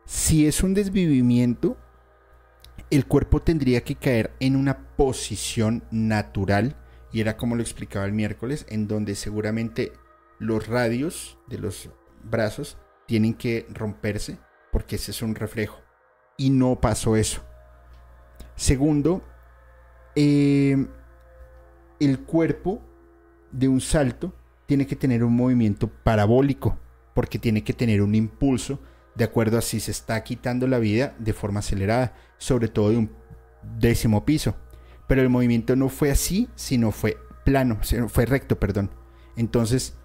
si 0.09 0.47
es 0.47 0.63
un 0.63 0.73
desvivimiento, 0.73 1.77
el 2.89 3.05
cuerpo 3.05 3.43
tendría 3.43 3.83
que 3.83 3.93
caer 3.93 4.31
en 4.39 4.55
una 4.55 4.95
posición 4.95 5.83
natural, 5.91 6.75
y 7.13 7.21
era 7.21 7.37
como 7.37 7.55
lo 7.55 7.61
explicaba 7.61 8.07
el 8.07 8.13
miércoles, 8.13 8.65
en 8.69 8.87
donde 8.87 9.13
seguramente 9.13 9.93
los 10.39 10.65
radios 10.65 11.37
de 11.45 11.59
los 11.59 11.91
brazos 12.23 12.79
tienen 13.05 13.35
que 13.35 13.67
romperse, 13.69 14.39
porque 14.71 14.95
ese 14.95 15.11
es 15.11 15.21
un 15.21 15.35
reflejo. 15.35 15.79
Y 16.37 16.49
no 16.49 16.81
pasó 16.81 17.15
eso. 17.15 17.43
Segundo, 18.55 19.21
eh, 20.15 20.87
el 21.99 22.19
cuerpo 22.21 22.81
de 23.51 23.67
un 23.67 23.79
salto 23.79 24.33
tiene 24.65 24.87
que 24.87 24.95
tener 24.95 25.23
un 25.23 25.35
movimiento 25.35 25.87
parabólico, 25.87 26.79
porque 27.13 27.37
tiene 27.37 27.63
que 27.63 27.73
tener 27.73 28.01
un 28.01 28.15
impulso 28.15 28.79
de 29.19 29.25
acuerdo 29.25 29.57
a 29.57 29.61
si 29.61 29.81
se 29.81 29.91
está 29.91 30.23
quitando 30.23 30.65
la 30.65 30.79
vida 30.79 31.13
de 31.19 31.33
forma 31.33 31.59
acelerada, 31.59 32.13
sobre 32.37 32.69
todo 32.69 32.89
de 32.91 32.97
un 32.97 33.11
décimo 33.77 34.23
piso. 34.23 34.55
Pero 35.07 35.21
el 35.21 35.27
movimiento 35.27 35.75
no 35.75 35.89
fue 35.89 36.09
así, 36.09 36.47
sino 36.55 36.91
fue 36.91 37.17
plano, 37.43 37.79
fue 38.07 38.25
recto, 38.25 38.57
perdón. 38.57 38.91
Entonces 39.35 39.97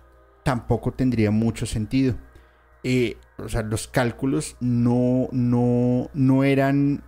tampoco 0.43 0.93
tendría 0.93 1.31
mucho 1.31 1.65
sentido. 1.65 2.17
Eh, 2.83 3.17
o 3.39 3.49
sea, 3.49 3.63
los 3.63 3.87
cálculos 3.87 4.57
no, 4.59 5.29
no, 5.31 6.11
no 6.13 6.43
eran 6.43 7.05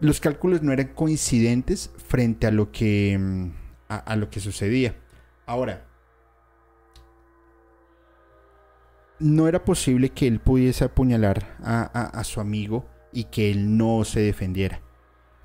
los 0.00 0.20
cálculos 0.20 0.62
no 0.62 0.72
eran 0.72 0.88
coincidentes 0.88 1.90
frente 1.96 2.46
a 2.46 2.50
lo 2.50 2.70
que, 2.70 3.16
mm, 3.18 3.50
a, 3.88 4.16
lo 4.16 4.28
que 4.28 4.40
sucedía. 4.40 4.96
Ahora, 5.46 5.87
no 9.18 9.48
era 9.48 9.64
posible 9.64 10.10
que 10.10 10.26
él 10.26 10.40
pudiese 10.40 10.84
apuñalar 10.84 11.56
a, 11.62 12.22
su 12.24 12.40
amigo 12.40 12.88
y 13.12 13.24
que 13.24 13.50
él 13.50 13.76
no 13.76 14.04
se 14.04 14.20
defendiera. 14.20 14.80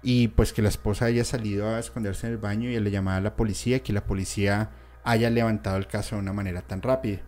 Y 0.01 0.27
pues 0.29 0.53
que 0.53 0.61
la 0.61 0.69
esposa 0.69 1.05
haya 1.05 1.23
salido 1.23 1.69
a 1.69 1.79
esconderse 1.79 2.27
en 2.27 2.33
el 2.33 2.37
baño 2.37 2.69
y 2.69 2.79
le 2.79 2.91
llamara 2.91 3.17
a 3.17 3.21
la 3.21 3.35
policía 3.35 3.81
que 3.81 3.93
la 3.93 4.05
policía 4.05 4.71
haya 5.03 5.29
levantado 5.29 5.77
el 5.77 5.87
caso 5.87 6.15
de 6.15 6.21
una 6.21 6.33
manera 6.33 6.61
tan 6.61 6.81
rápida. 6.81 7.21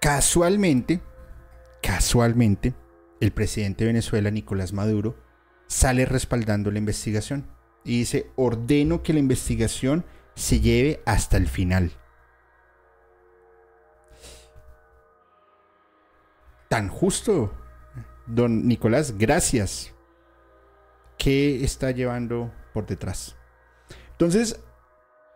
Casualmente, 0.00 1.00
casualmente, 1.82 2.74
el 3.20 3.32
presidente 3.32 3.84
de 3.84 3.88
Venezuela, 3.88 4.30
Nicolás 4.30 4.72
Maduro, 4.72 5.16
sale 5.66 6.04
respaldando 6.04 6.70
la 6.70 6.78
investigación 6.78 7.46
y 7.84 7.98
dice, 7.98 8.30
ordeno 8.36 9.02
que 9.02 9.12
la 9.12 9.18
investigación 9.20 10.04
se 10.34 10.60
lleve 10.60 11.00
hasta 11.06 11.36
el 11.36 11.48
final. 11.48 11.92
Tan 16.70 16.88
justo, 16.88 17.52
don 18.28 18.68
Nicolás, 18.68 19.18
gracias. 19.18 19.92
¿Qué 21.18 21.64
está 21.64 21.90
llevando 21.90 22.54
por 22.72 22.86
detrás? 22.86 23.34
Entonces, 24.12 24.60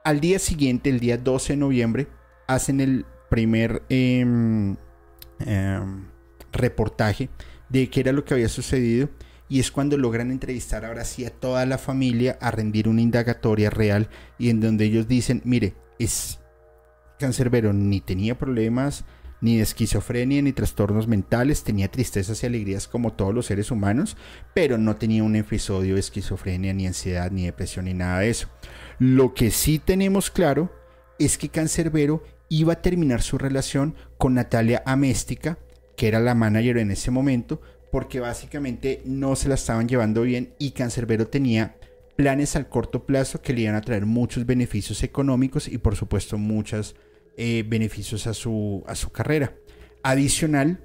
al 0.05 0.21
día 0.21 0.39
siguiente, 0.39 0.91
el 0.91 1.01
día 1.01 1.19
12 1.19 1.55
de 1.55 1.57
noviembre, 1.57 2.07
hacen 2.47 2.81
el 2.81 3.05
primer 3.31 3.83
em, 3.89 4.77
em, 5.41 6.05
reportaje 6.53 7.31
de 7.69 7.91
qué 7.91 7.99
era 7.99 8.13
lo 8.13 8.25
que 8.25 8.35
había 8.35 8.49
sucedido 8.49 9.09
y 9.49 9.59
es 9.59 9.73
cuando 9.73 9.99
logran 9.99 10.31
entrevistar 10.31 10.85
ahora 10.85 11.05
sí 11.05 11.25
a 11.25 11.31
toda 11.31 11.67
la 11.67 11.79
familia 11.79 12.39
a 12.41 12.53
rendir 12.53 12.87
una 12.89 13.01
indagatoria 13.01 13.71
real 13.71 14.09
y 14.39 14.51
en 14.51 14.61
donde 14.61 14.85
ellos 14.85 15.09
dicen, 15.09 15.43
mire, 15.45 15.75
es 15.99 16.39
cancerbero, 17.19 17.73
ni 17.73 18.01
tenía 18.01 18.39
problemas 18.39 19.05
ni 19.41 19.57
de 19.57 19.63
esquizofrenia 19.63 20.43
ni 20.43 20.53
trastornos 20.53 21.07
mentales, 21.07 21.65
tenía 21.65 21.91
tristezas 21.91 22.43
y 22.43 22.47
alegrías 22.47 22.89
como 22.89 23.13
todos 23.13 23.35
los 23.35 23.47
seres 23.47 23.71
humanos, 23.71 24.17
pero 24.55 24.79
no 24.79 24.97
tenía 24.97 25.23
un 25.23 25.37
episodio 25.37 25.95
de 25.95 26.01
esquizofrenia, 26.01 26.73
ni 26.73 26.87
ansiedad, 26.87 27.31
ni 27.31 27.45
depresión, 27.45 27.85
ni 27.85 27.95
nada 27.95 28.21
de 28.21 28.31
eso. 28.31 28.49
Lo 28.99 29.35
que 29.35 29.51
sí 29.51 29.79
tenemos 29.79 30.31
claro 30.31 30.73
es 31.19 31.39
que 31.39 31.49
Cancerbero 31.49 32.23
iba 32.49 32.75
a 32.75 32.83
terminar 32.83 33.23
su 33.23 33.39
relación 33.39 33.95
con 34.19 34.35
Natalia 34.35 34.83
Améstica, 34.87 35.59
que 35.97 36.09
era 36.09 36.21
la 36.21 36.35
manager 36.35 36.79
en 36.79 36.91
ese 36.91 37.11
momento, 37.11 37.61
porque 37.91 38.21
básicamente 38.21 39.03
no 39.05 39.37
se 39.37 39.49
la 39.49 39.55
estaban 39.55 39.89
llevando 39.89 40.23
bien 40.23 40.55
y 40.59 40.73
Cancerbero 40.73 41.29
tenía 41.29 41.77
planes 42.17 42.57
al 42.57 42.69
corto 42.69 43.07
plazo 43.07 43.43
que 43.43 43.53
le 43.53 43.63
iban 43.63 43.75
a 43.75 43.81
traer 43.81 44.07
muchos 44.07 44.47
beneficios 44.47 45.03
económicos 45.03 45.69
y 45.69 45.79
por 45.79 45.97
supuesto 45.97 46.39
muchos 46.39 46.97
eh, 47.37 47.65
beneficios 47.67 48.27
a 48.27 48.35
su, 48.35 48.85
a 48.87 48.95
su 48.95 49.11
carrera. 49.11 49.55
Adicional, 50.03 50.81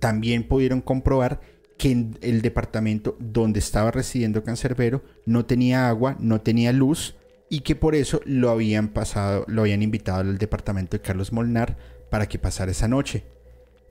también 0.00 0.48
pudieron 0.48 0.80
comprobar 0.80 1.40
que 1.78 1.90
en 1.90 2.18
el 2.22 2.42
departamento 2.42 3.16
donde 3.18 3.58
estaba 3.58 3.90
residiendo 3.90 4.44
Cancerbero 4.44 5.02
no 5.26 5.46
tenía 5.46 5.88
agua, 5.88 6.16
no 6.18 6.40
tenía 6.40 6.72
luz 6.72 7.16
y 7.48 7.60
que 7.60 7.76
por 7.76 7.94
eso 7.94 8.20
lo 8.24 8.50
habían 8.50 8.88
pasado, 8.88 9.44
lo 9.46 9.62
habían 9.62 9.82
invitado 9.82 10.20
al 10.20 10.38
departamento 10.38 10.96
de 10.96 11.02
Carlos 11.02 11.32
Molnar 11.32 11.76
para 12.10 12.28
que 12.28 12.38
pasara 12.38 12.70
esa 12.70 12.88
noche. 12.88 13.24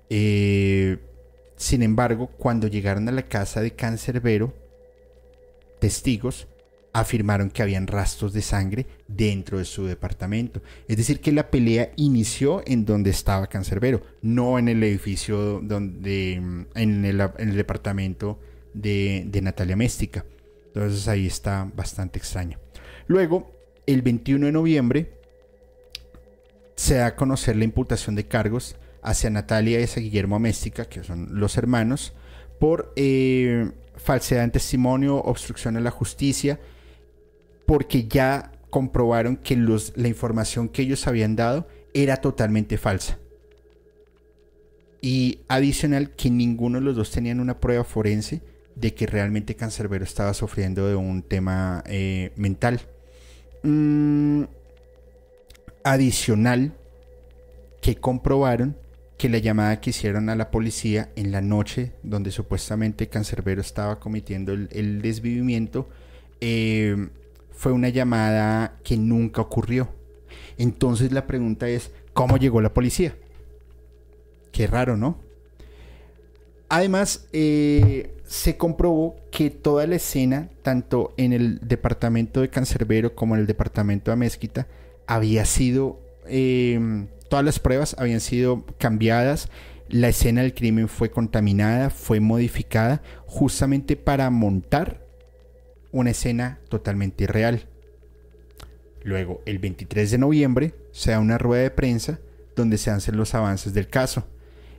Eh, 0.10 0.98
sin 1.56 1.84
embargo, 1.84 2.28
cuando 2.28 2.68
llegaron 2.68 3.08
a 3.08 3.12
la 3.12 3.24
casa 3.24 3.62
de 3.62 3.72
Cancerbero, 3.72 4.54
testigos 5.80 6.48
afirmaron 6.94 7.50
que 7.50 7.62
habían 7.62 7.88
rastros 7.88 8.34
de 8.34 8.42
sangre 8.42 8.86
dentro 9.08 9.58
de 9.58 9.66
su 9.66 9.86
departamento. 9.86 10.62
Es 10.88 10.98
decir, 10.98 11.22
que 11.22 11.32
la 11.32 11.50
pelea 11.50 11.92
inició 11.96 12.64
en 12.66 12.86
donde 12.86 13.12
estaba 13.12 13.48
Cancerbero, 13.48 14.02
no 14.22 14.60
en 14.60 14.68
el 14.68 14.84
edificio 14.84 15.62
donde, 15.62 16.34
en 16.34 17.06
el, 17.06 17.56
departamento 17.56 18.40
de, 18.74 19.40
Natalia 19.42 19.76
Méstica. 19.76 20.26
Entonces 20.68 21.08
ahí 21.08 21.28
está 21.28 21.70
bastante 21.76 22.20
extraño. 22.20 22.60
Luego, 23.08 23.52
el 23.86 24.02
21 24.02 24.46
de 24.46 24.52
noviembre, 24.52 25.14
se 26.76 26.96
da 26.96 27.08
a 27.08 27.16
conocer 27.16 27.56
la 27.56 27.64
imputación 27.64 28.16
de 28.16 28.28
cargos 28.28 28.76
hacia 29.04 29.30
Natalia 29.30 29.80
y 29.80 29.84
hacia 29.84 30.02
Guillermo 30.02 30.36
Améstica, 30.36 30.86
que 30.86 31.04
son 31.04 31.40
los 31.40 31.58
hermanos, 31.58 32.14
por 32.60 32.94
eh, 32.96 33.72
falsedad 33.98 34.44
en 34.44 34.52
testimonio, 34.52 35.18
obstrucción 35.18 35.78
a 35.78 35.80
la 35.80 35.92
justicia, 35.92 36.60
porque 37.72 38.06
ya 38.06 38.52
comprobaron 38.70 39.38
que 39.38 39.56
los, 39.56 39.94
la 39.96 40.10
información 40.10 40.68
que 40.68 40.82
ellos 40.82 41.08
habían 41.08 41.38
dado 41.38 41.70
era 41.94 42.18
totalmente 42.18 42.78
falsa. 42.78 43.18
Y 45.00 45.40
adicional 45.48 46.12
que 46.12 46.30
ninguno 46.30 46.80
de 46.80 46.84
los 46.84 46.98
dos 46.98 47.12
tenían 47.12 47.40
una 47.40 47.62
prueba 47.62 47.86
forense 47.86 48.42
de 48.76 48.94
que 48.94 49.08
realmente 49.08 49.56
Cancerbero 49.56 50.04
estaba 50.04 50.34
sufriendo 50.34 50.86
de 50.86 50.96
un 50.96 51.24
tema 51.24 51.82
eh, 51.88 52.34
mental. 52.36 52.82
Mm, 53.64 54.44
adicional 55.86 56.74
que 57.82 57.96
comprobaron 57.96 58.76
que 59.18 59.30
la 59.30 59.38
llamada 59.38 59.80
que 59.80 59.92
hicieron 59.92 60.28
a 60.28 60.36
la 60.36 60.52
policía 60.52 61.14
en 61.16 61.32
la 61.32 61.40
noche 61.40 61.94
donde 62.04 62.32
supuestamente 62.32 63.08
Cancerbero 63.08 63.62
estaba 63.62 64.02
cometiendo 64.02 64.52
el, 64.52 65.02
desvivimiento 65.02 65.88
eh, 66.42 67.08
fue 67.62 67.72
una 67.72 67.90
llamada 67.90 68.80
que 68.84 68.98
nunca 68.98 69.40
ocurrió. 69.40 69.88
Entonces 70.58 71.12
la 71.12 71.28
pregunta 71.28 71.70
es, 71.70 71.92
¿cómo 72.12 72.38
llegó 72.38 72.60
la 72.60 72.74
policía? 72.74 73.14
Qué 74.52 74.66
raro, 74.66 74.98
¿no? 74.98 75.20
Además, 76.70 77.28
eh, 77.34 78.16
se 78.26 78.58
comprobó 78.58 79.16
que 79.32 79.52
toda 79.52 79.86
la 79.86 79.98
escena, 79.98 80.50
tanto 80.64 81.14
en 81.18 81.34
el 81.34 81.60
departamento 81.60 82.42
de 82.42 82.50
Cancerbero 82.50 83.14
como 83.14 83.36
en 83.36 83.42
el 83.42 83.48
departamento 83.48 84.10
de 84.10 84.18
Mezquita, 84.18 84.66
había 85.06 85.46
sido 85.46 86.00
eh, 86.26 87.06
todas 87.30 87.46
las 87.46 87.60
pruebas 87.60 87.96
habían 88.00 88.22
sido 88.22 88.66
cambiadas, 88.80 89.50
la 89.88 90.08
escena 90.08 90.42
del 90.42 90.56
crimen 90.56 90.88
fue 90.88 91.12
contaminada, 91.12 91.92
fue 91.92 92.20
modificada 92.22 93.04
justamente 93.28 93.96
para 93.96 94.32
montar 94.32 95.01
una 95.92 96.12
escena 96.12 96.60
totalmente 96.70 97.24
irreal. 97.26 97.68
Luego, 99.04 99.42
el 99.46 99.60
23 99.60 100.12
de 100.12 100.18
noviembre, 100.18 100.74
se 100.92 101.12
da 101.12 101.20
una 101.20 101.38
rueda 101.38 101.64
de 101.64 101.72
prensa 101.72 102.20
donde 102.56 102.78
se 102.78 102.92
hacen 102.92 103.18
los 103.18 103.34
avances 103.34 103.74
del 103.74 103.88
caso 103.88 104.26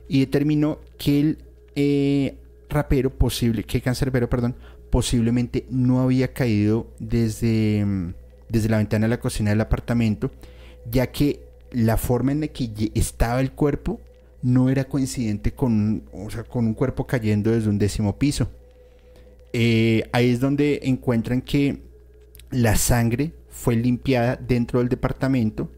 y 0.07 0.21
determinó 0.21 0.79
que 0.97 1.19
el 1.19 1.37
eh, 1.75 2.37
rapero 2.69 3.09
posible, 3.09 3.63
que 3.63 3.81
cancerbero, 3.81 4.29
perdón, 4.29 4.55
posiblemente 4.89 5.65
no 5.69 6.01
había 6.01 6.33
caído 6.33 6.87
desde, 6.99 7.83
mm, 7.85 8.13
desde 8.49 8.69
la 8.69 8.77
ventana 8.77 9.05
de 9.05 9.09
la 9.09 9.19
cocina 9.19 9.49
del 9.49 9.61
apartamento, 9.61 10.31
ya 10.89 11.07
que 11.11 11.41
la 11.71 11.97
forma 11.97 12.31
en 12.31 12.41
la 12.41 12.47
que 12.47 12.91
estaba 12.93 13.41
el 13.41 13.51
cuerpo 13.51 13.99
no 14.41 14.69
era 14.69 14.83
coincidente 14.85 15.53
con, 15.53 16.03
con 16.49 16.67
un 16.67 16.73
cuerpo 16.73 17.07
cayendo 17.07 17.51
desde 17.51 17.69
un 17.69 17.79
décimo 17.79 18.19
piso. 18.19 18.51
Eh, 19.53 20.09
ahí 20.11 20.31
es 20.31 20.39
donde 20.39 20.79
encuentran 20.83 21.41
que 21.41 21.77
la 22.49 22.75
sangre 22.75 23.33
fue 23.49 23.75
limpiada 23.75 24.35
dentro 24.35 24.79
del 24.79 24.89
departamento 24.89 25.71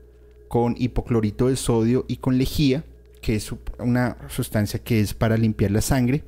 con 0.47 0.76
hipoclorito 0.77 1.47
de 1.47 1.57
sodio 1.57 2.06
y 2.07 2.18
con 2.18 2.38
lejía, 2.38 2.85
que 3.22 3.35
es 3.35 3.53
una 3.80 4.18
sustancia 4.30 4.80
que 4.80 5.02
es 5.02 5.14
para 5.14 5.35
limpiar 5.38 5.72
la 5.72 5.81
sangre, 5.81 6.23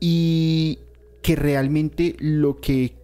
y 0.00 0.78
que 1.20 1.36
realmente 1.36 2.16
lo 2.18 2.60
que 2.60 2.94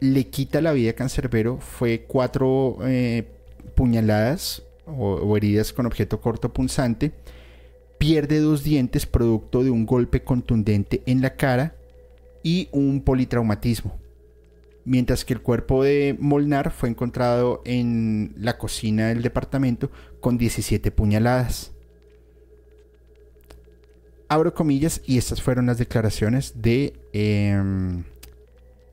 le 0.00 0.28
quita 0.28 0.60
la 0.60 0.72
vida 0.72 0.90
a 0.90 0.94
Cancerbero 0.94 1.58
fue 1.58 2.04
cuatro 2.06 2.78
eh, 2.82 3.26
puñaladas 3.74 4.62
o, 4.86 5.36
heridas 5.36 5.72
con 5.72 5.86
objeto 5.86 6.20
corto 6.20 6.52
punzante, 6.52 7.12
pierde 7.98 8.38
dos 8.38 8.62
dientes 8.62 9.06
producto 9.06 9.64
de 9.64 9.70
un 9.70 9.84
golpe 9.84 10.22
contundente 10.22 11.02
en 11.06 11.20
la 11.20 11.36
cara 11.36 11.74
y 12.42 12.68
un 12.72 13.02
politraumatismo. 13.02 13.98
Mientras 14.84 15.24
que 15.24 15.34
el 15.34 15.42
cuerpo 15.42 15.82
de 15.84 16.16
Molnar 16.18 16.70
fue 16.70 16.88
encontrado 16.88 17.62
en 17.64 18.34
la 18.36 18.56
cocina 18.56 19.08
del 19.08 19.22
departamento 19.22 19.90
con 20.20 20.38
17 20.38 20.90
puñaladas. 20.90 21.72
Abro 24.28 24.54
comillas 24.54 25.02
y 25.04 25.18
estas 25.18 25.42
fueron 25.42 25.66
las 25.66 25.78
declaraciones 25.78 26.60
de, 26.62 26.94
em, 27.12 28.04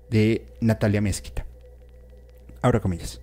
de 0.09 0.45
Natalia 0.61 1.01
Mezquita. 1.01 1.45
Abro 2.61 2.81
comillas. 2.81 3.21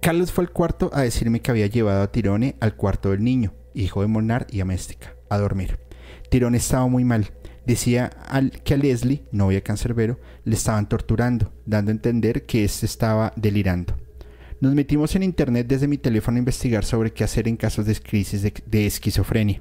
Carlos 0.00 0.32
fue 0.32 0.42
el 0.42 0.50
cuarto 0.50 0.90
a 0.92 1.02
decirme 1.02 1.40
que 1.40 1.52
había 1.52 1.68
llevado 1.68 2.02
a 2.02 2.10
Tirone 2.10 2.56
al 2.58 2.74
cuarto 2.74 3.10
del 3.10 3.22
niño, 3.22 3.54
hijo 3.72 4.02
de 4.02 4.08
Molnar 4.08 4.48
y 4.50 4.60
Améstica, 4.60 5.14
a 5.28 5.38
dormir. 5.38 5.78
Tirone 6.28 6.58
estaba 6.58 6.88
muy 6.88 7.04
mal. 7.04 7.30
Decía 7.66 8.10
que 8.64 8.74
a 8.74 8.76
Leslie, 8.76 9.24
novia 9.30 9.62
cancerbero, 9.62 10.18
le 10.44 10.54
estaban 10.54 10.88
torturando, 10.88 11.52
dando 11.64 11.90
a 11.90 11.94
entender 11.94 12.44
que 12.44 12.64
éste 12.64 12.86
estaba 12.86 13.32
delirando. 13.36 13.96
Nos 14.60 14.74
metimos 14.74 15.14
en 15.16 15.22
internet 15.22 15.66
desde 15.66 15.88
mi 15.88 15.98
teléfono 15.98 16.36
a 16.36 16.38
investigar 16.38 16.84
sobre 16.84 17.12
qué 17.12 17.24
hacer 17.24 17.48
en 17.48 17.56
casos 17.56 17.86
de 17.86 17.96
crisis 17.96 18.42
de, 18.42 18.86
esquizofrenia. 18.86 19.60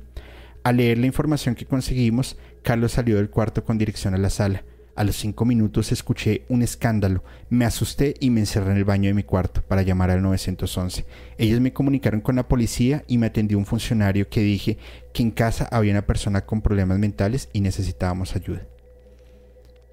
Al 0.64 0.78
leer 0.78 1.00
la 1.00 1.08
información 1.08 1.56
que 1.56 1.66
conseguimos, 1.66 2.38
Carlos 2.62 2.92
salió 2.92 3.18
del 3.18 3.32
cuarto 3.32 3.64
con 3.64 3.80
dirección 3.80 4.14
a 4.14 4.20
la 4.20 4.30
sala. 4.30 4.64
A 4.96 5.04
los 5.06 5.16
cinco 5.16 5.46
minutos 5.46 5.92
escuché 5.92 6.44
un 6.50 6.62
escándalo, 6.62 7.24
me 7.50 7.66
asusté 7.66 8.14
y 8.20 8.30
me 8.30 8.42
encerré 8.42 8.72
en 8.72 8.78
el 8.78 8.84
baño 8.84 9.08
de 9.08 9.14
mi 9.14 9.24
cuarto 9.24 9.62
para 9.62 9.84
llamar 9.84 10.12
al 10.12 10.22
911. 10.22 11.06
Ellos 11.38 11.62
me 11.62 11.72
comunicaron 11.72 12.20
con 12.20 12.36
la 12.36 12.48
policía 12.48 13.06
y 13.08 13.18
me 13.18 13.28
atendió 13.28 13.58
un 13.58 13.66
funcionario 13.66 14.28
que 14.30 14.42
dije 14.42 14.78
que 15.14 15.24
en 15.24 15.32
casa 15.32 15.68
había 15.72 15.94
una 15.94 16.06
persona 16.06 16.46
con 16.46 16.62
problemas 16.62 17.00
mentales 17.00 17.50
y 17.54 17.62
necesitábamos 17.62 18.36
ayuda. 18.36 18.68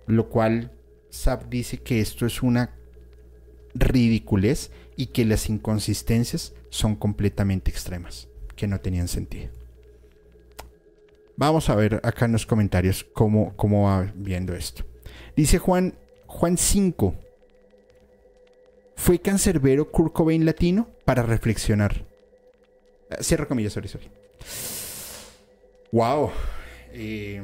Lo 0.06 0.28
cual 0.28 0.72
SAP 1.10 1.48
dice 1.48 1.78
que 1.78 2.00
esto 2.00 2.26
es 2.26 2.42
una 2.42 2.74
ridiculez 3.74 4.72
y 4.96 5.06
que 5.06 5.24
las 5.24 5.48
inconsistencias 5.48 6.54
son 6.70 6.96
completamente 6.96 7.70
extremas, 7.70 8.28
que 8.56 8.66
no 8.66 8.80
tenían 8.80 9.06
sentido. 9.06 9.50
Vamos 11.36 11.70
a 11.70 11.76
ver 11.76 12.00
acá 12.02 12.24
en 12.24 12.32
los 12.32 12.46
comentarios 12.46 13.06
cómo, 13.14 13.54
cómo 13.54 13.84
va 13.84 14.12
viendo 14.16 14.56
esto. 14.56 14.87
Dice 15.38 15.60
Juan, 15.60 15.94
Juan 16.26 16.58
5. 16.58 17.14
¿Fue 18.96 19.20
cancerbero 19.20 19.88
Kurt 19.88 20.12
Cobain 20.12 20.44
latino? 20.44 20.88
Para 21.04 21.22
reflexionar. 21.22 22.04
Ah, 23.08 23.22
cierra 23.22 23.46
comillas, 23.46 23.72
sorry, 23.72 23.86
sorry. 23.86 24.10
Wow. 25.92 26.32
Eh, 26.92 27.40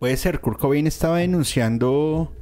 puede 0.00 0.16
ser, 0.16 0.40
Kurt 0.40 0.58
Cobain 0.58 0.88
estaba 0.88 1.18
denunciando 1.18 2.32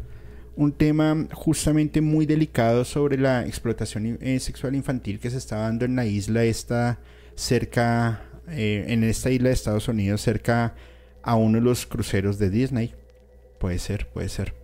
un 0.57 0.73
tema 0.73 1.29
justamente 1.35 2.01
muy 2.01 2.25
delicado 2.25 2.87
sobre 2.87 3.19
la 3.19 3.45
explotación 3.45 4.17
eh, 4.23 4.41
sexual 4.41 4.75
infantil 4.75 5.21
que 5.21 5.29
se 5.29 5.37
está 5.37 5.59
dando 5.59 5.85
en 5.85 5.97
la 5.97 6.07
isla 6.07 6.45
esta 6.45 6.99
cerca, 7.35 8.23
eh, 8.49 8.87
en 8.89 9.05
esta 9.05 9.29
isla 9.29 9.49
de 9.49 9.55
Estados 9.55 9.87
Unidos, 9.89 10.23
cerca 10.23 10.75
a 11.25 11.35
uno 11.37 11.59
de 11.59 11.65
los 11.65 11.87
cruceros 11.87 12.39
de 12.39 12.51
Disney. 12.51 12.95
Puede 13.59 13.79
ser, 13.79 14.07
puede 14.09 14.29
ser. 14.29 14.55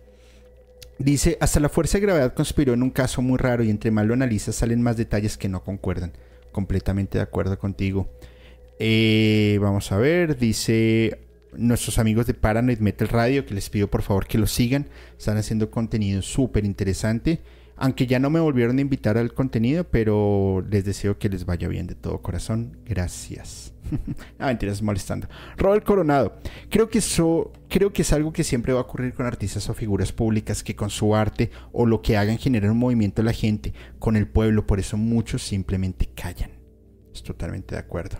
Dice, 0.97 1.37
hasta 1.41 1.59
la 1.59 1.69
fuerza 1.69 1.97
de 1.97 2.03
gravedad 2.05 2.33
conspiró 2.33 2.73
en 2.73 2.83
un 2.83 2.91
caso 2.91 3.21
muy 3.21 3.37
raro 3.37 3.63
y 3.63 3.69
entre 3.69 3.89
más 3.89 4.05
lo 4.05 4.13
analizas 4.13 4.55
salen 4.55 4.81
más 4.81 4.97
detalles 4.97 5.37
que 5.37 5.49
no 5.49 5.63
concuerdan. 5.63 6.13
Completamente 6.51 7.17
de 7.17 7.23
acuerdo 7.23 7.57
contigo. 7.57 8.09
Eh, 8.77 9.57
vamos 9.61 9.91
a 9.91 9.97
ver, 9.97 10.37
dice, 10.37 11.19
nuestros 11.53 11.97
amigos 11.97 12.27
de 12.27 12.33
Paranoid 12.33 12.79
Metal 12.79 13.07
Radio, 13.07 13.45
que 13.45 13.53
les 13.53 13.69
pido 13.69 13.87
por 13.89 14.03
favor 14.03 14.27
que 14.27 14.37
lo 14.37 14.47
sigan. 14.47 14.87
Están 15.17 15.37
haciendo 15.37 15.71
contenido 15.71 16.21
súper 16.21 16.65
interesante. 16.65 17.41
Aunque 17.77 18.05
ya 18.05 18.19
no 18.19 18.29
me 18.29 18.39
volvieron 18.39 18.77
a 18.77 18.81
invitar 18.81 19.17
al 19.17 19.33
contenido, 19.33 19.85
pero 19.85 20.63
les 20.69 20.85
deseo 20.85 21.17
que 21.17 21.29
les 21.29 21.45
vaya 21.45 21.67
bien 21.67 21.87
de 21.87 21.95
todo 21.95 22.21
corazón. 22.21 22.77
Gracias. 22.85 23.73
ah, 24.39 24.47
mentiras, 24.47 24.81
molestando. 24.81 25.27
Robert 25.57 25.85
Coronado. 25.85 26.37
Creo 26.69 26.89
que 26.89 26.99
eso, 26.99 27.51
creo 27.69 27.93
que 27.93 28.01
es 28.01 28.13
algo 28.13 28.31
que 28.31 28.43
siempre 28.43 28.73
va 28.73 28.79
a 28.79 28.83
ocurrir 28.83 29.13
con 29.13 29.25
artistas 29.25 29.69
o 29.69 29.73
figuras 29.73 30.11
públicas 30.11 30.63
que 30.63 30.75
con 30.75 30.89
su 30.89 31.15
arte 31.15 31.51
o 31.71 31.85
lo 31.85 32.01
que 32.01 32.17
hagan 32.17 32.37
generan 32.37 32.71
un 32.71 32.79
movimiento 32.79 33.21
a 33.21 33.25
la 33.25 33.33
gente, 33.33 33.73
con 33.99 34.15
el 34.15 34.27
pueblo. 34.27 34.67
Por 34.67 34.79
eso 34.79 34.97
muchos 34.97 35.41
simplemente 35.43 36.09
callan. 36.15 36.51
Estoy 37.13 37.33
totalmente 37.33 37.75
de 37.75 37.81
acuerdo. 37.81 38.17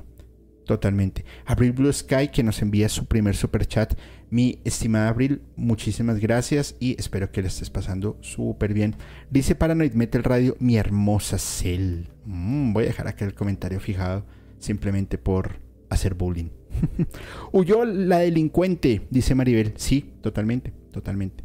Totalmente. 0.65 1.26
Abril 1.45 1.72
Blue 1.73 1.91
Sky 1.91 2.30
que 2.31 2.43
nos 2.43 2.61
envía 2.61 2.88
su 2.88 3.06
primer 3.06 3.35
super 3.35 3.65
chat. 3.65 3.98
Mi 4.30 4.61
estimada 4.64 5.10
Abril, 5.10 5.41
muchísimas 5.56 6.19
gracias 6.19 6.76
y 6.80 6.95
espero 6.98 7.31
que 7.31 7.41
le 7.41 7.49
estés 7.49 7.69
pasando 7.69 8.18
súper 8.22 8.73
bien. 8.73 8.95
Dice 9.30 9.56
Paranoid 9.56 9.93
Metal 9.93 10.23
Radio, 10.23 10.56
mi 10.60 10.77
hermosa 10.77 11.38
Cell. 11.38 12.06
Mm, 12.26 12.73
voy 12.73 12.84
a 12.85 12.88
dejar 12.88 13.07
acá 13.07 13.26
el 13.26 13.34
comentario 13.34 13.80
fijado 13.80 14.26
simplemente 14.61 15.17
por 15.17 15.59
hacer 15.89 16.13
bullying. 16.13 16.49
Huyó 17.51 17.83
la 17.83 18.19
delincuente, 18.19 19.01
dice 19.09 19.35
Maribel. 19.35 19.73
Sí, 19.75 20.13
totalmente, 20.21 20.71
totalmente. 20.91 21.43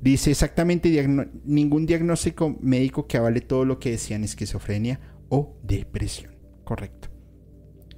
Dice 0.00 0.30
exactamente 0.30 1.06
ningún 1.44 1.86
diagnóstico 1.86 2.56
médico 2.60 3.06
que 3.06 3.18
avale 3.18 3.40
todo 3.40 3.64
lo 3.64 3.78
que 3.78 3.92
decían 3.92 4.24
esquizofrenia 4.24 4.98
o 5.28 5.56
depresión. 5.62 6.32
Correcto. 6.64 7.08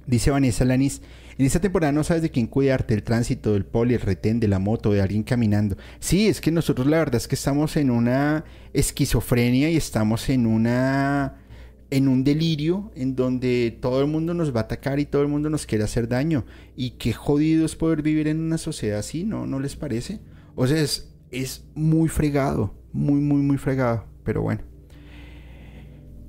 Dice 0.05 0.29
Vanessa 0.29 0.65
Lanis, 0.65 1.01
en 1.37 1.45
esta 1.45 1.59
temporada 1.59 1.91
no 1.91 2.03
sabes 2.03 2.21
de 2.21 2.29
quién 2.29 2.47
cuidarte, 2.47 2.93
el 2.93 3.03
tránsito, 3.03 3.53
del 3.53 3.65
poli, 3.65 3.95
el 3.95 4.01
retén, 4.01 4.39
de 4.39 4.47
la 4.47 4.59
moto, 4.59 4.91
de 4.91 5.01
alguien 5.01 5.23
caminando. 5.23 5.77
Sí, 5.99 6.27
es 6.27 6.41
que 6.41 6.51
nosotros 6.51 6.87
la 6.87 6.99
verdad 6.99 7.15
es 7.15 7.27
que 7.27 7.35
estamos 7.35 7.75
en 7.75 7.89
una 7.89 8.45
esquizofrenia 8.73 9.69
y 9.69 9.75
estamos 9.75 10.29
en 10.29 10.45
una 10.45 11.44
en 11.91 12.07
un 12.07 12.23
delirio 12.23 12.91
en 12.95 13.15
donde 13.15 13.77
todo 13.81 14.01
el 14.01 14.07
mundo 14.07 14.33
nos 14.33 14.55
va 14.55 14.61
a 14.61 14.63
atacar 14.63 14.99
y 14.99 15.05
todo 15.05 15.21
el 15.21 15.27
mundo 15.27 15.49
nos 15.49 15.65
quiere 15.65 15.83
hacer 15.83 16.07
daño. 16.07 16.45
Y 16.75 16.91
qué 16.91 17.13
jodido 17.13 17.65
es 17.65 17.75
poder 17.75 18.01
vivir 18.01 18.27
en 18.27 18.39
una 18.39 18.57
sociedad 18.57 18.99
así, 18.99 19.23
¿no? 19.23 19.45
¿No 19.45 19.59
les 19.59 19.75
parece? 19.75 20.19
O 20.55 20.67
sea, 20.67 20.79
es, 20.79 21.13
es 21.31 21.65
muy 21.75 22.09
fregado, 22.09 22.73
muy, 22.91 23.19
muy, 23.19 23.41
muy 23.41 23.57
fregado. 23.57 24.05
Pero 24.23 24.41
bueno. 24.41 24.61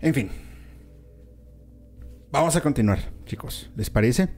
En 0.00 0.14
fin. 0.14 0.30
Vamos 2.30 2.54
a 2.56 2.60
continuar, 2.60 2.98
chicos. 3.24 3.70
¿Les 3.76 3.88
parece? 3.88 4.28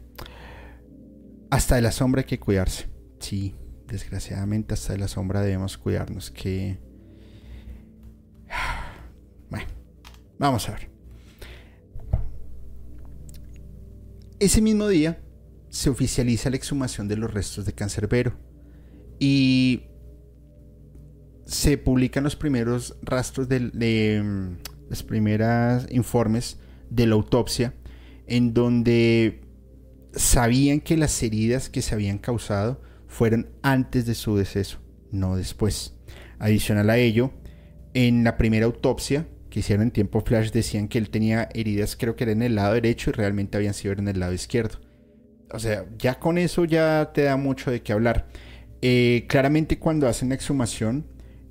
Hasta 1.51 1.77
de 1.77 1.83
la 1.83 1.91
sombra 1.91 2.21
hay 2.21 2.27
que 2.27 2.39
cuidarse. 2.39 2.87
Sí, 3.19 3.57
desgraciadamente 3.89 4.75
hasta 4.75 4.93
de 4.93 5.01
la 5.01 5.09
sombra 5.09 5.41
debemos 5.41 5.79
cuidarnos. 5.79 6.31
Que... 6.31 6.79
Bueno, 9.51 9.67
vamos 10.39 10.69
a 10.69 10.73
ver. 10.73 10.98
Ese 14.41 14.63
mismo 14.63 14.87
día 14.87 15.19
se 15.69 15.91
oficializa 15.91 16.49
la 16.49 16.57
exhumación 16.57 17.09
de 17.09 17.17
los 17.17 17.35
restos 17.35 17.65
de 17.65 17.73
Cancerbero 17.73 18.35
y 19.19 19.83
se 21.45 21.77
publican 21.77 22.23
los 22.23 22.37
primeros 22.37 22.97
rastros 23.03 23.49
de, 23.49 23.71
de 23.71 24.23
mm, 24.23 24.91
los 24.91 25.03
primeros 25.03 25.87
informes 25.91 26.59
de 26.89 27.09
la 27.09 27.17
autopsia 27.17 27.75
en 28.29 28.55
donde 28.55 29.41
sabían 30.15 30.81
que 30.81 30.97
las 30.97 31.21
heridas 31.21 31.69
que 31.69 31.83
se 31.83 31.97
habían 31.97 32.19
causado 32.19 32.81
fueron 33.09 33.51
antes 33.63 34.07
de 34.07 34.15
su 34.15 34.37
deceso, 34.37 34.79
no 35.11 35.37
después. 35.37 35.95
Adicional 36.39 36.91
a 36.91 36.99
ello, 36.99 37.33
en 37.93 38.23
la 38.23 38.37
primera 38.37 38.67
autopsia 38.67 39.27
que 39.51 39.61
hicieron 39.61 39.85
en 39.85 39.91
tiempo 39.91 40.21
flash 40.21 40.51
decían 40.51 40.89
que 40.89 40.99
él 40.99 41.11
tenía 41.11 41.49
heridas, 41.55 41.97
creo 41.97 42.17
que 42.17 42.25
era 42.25 42.33
en 42.33 42.43
el 42.43 42.55
lado 42.55 42.75
derecho 42.75 43.11
y 43.11 43.13
realmente 43.15 43.57
habían 43.57 43.75
sido 43.75 43.95
en 43.95 44.09
el 44.09 44.21
lado 44.21 44.33
izquierdo. 44.33 44.79
O 45.51 45.59
sea, 45.59 45.87
ya 45.99 46.19
con 46.19 46.39
eso 46.39 46.65
ya 46.65 47.11
te 47.15 47.23
da 47.23 47.37
mucho 47.37 47.71
de 47.71 47.83
qué 47.83 47.93
hablar. 47.93 48.29
Eh, 48.83 49.25
claramente 49.29 49.79
cuando 49.79 50.07
hacen 50.07 50.29
la 50.29 50.35
exhumación 50.35 51.05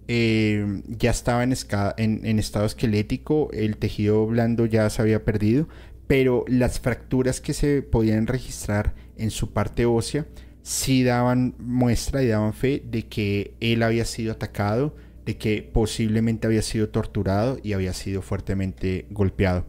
eh, 0.08 0.82
ya 0.88 1.12
estaba 1.12 1.44
en, 1.44 1.56
en, 1.98 2.40
estado 2.40 2.66
esquelético, 2.66 3.50
el 3.52 3.78
tejido 3.78 4.26
blando 4.26 4.66
ya 4.66 4.90
se 4.90 5.02
había 5.02 5.26
perdido, 5.26 5.68
pero 6.08 6.46
las 6.48 6.80
fracturas 6.80 7.42
que 7.42 7.54
se 7.54 7.82
podían 7.82 8.28
registrar 8.28 8.94
en 9.18 9.32
su 9.32 9.52
parte 9.52 9.86
ósea 9.86 10.26
sí 10.62 11.04
daban 11.04 11.56
muestra 11.60 12.24
y 12.24 12.28
daban 12.28 12.54
fe 12.54 12.84
de 12.86 13.08
que 13.08 13.56
él 13.60 13.84
había 13.84 14.06
sido 14.06 14.34
atacado 14.34 14.96
de 15.28 15.38
que 15.38 15.62
posiblemente 15.62 16.48
había 16.48 16.62
sido 16.62 16.88
torturado 16.88 17.60
y 17.62 17.74
había 17.74 17.94
sido 17.94 18.22
fuertemente 18.22 19.08
golpeado. 19.12 19.68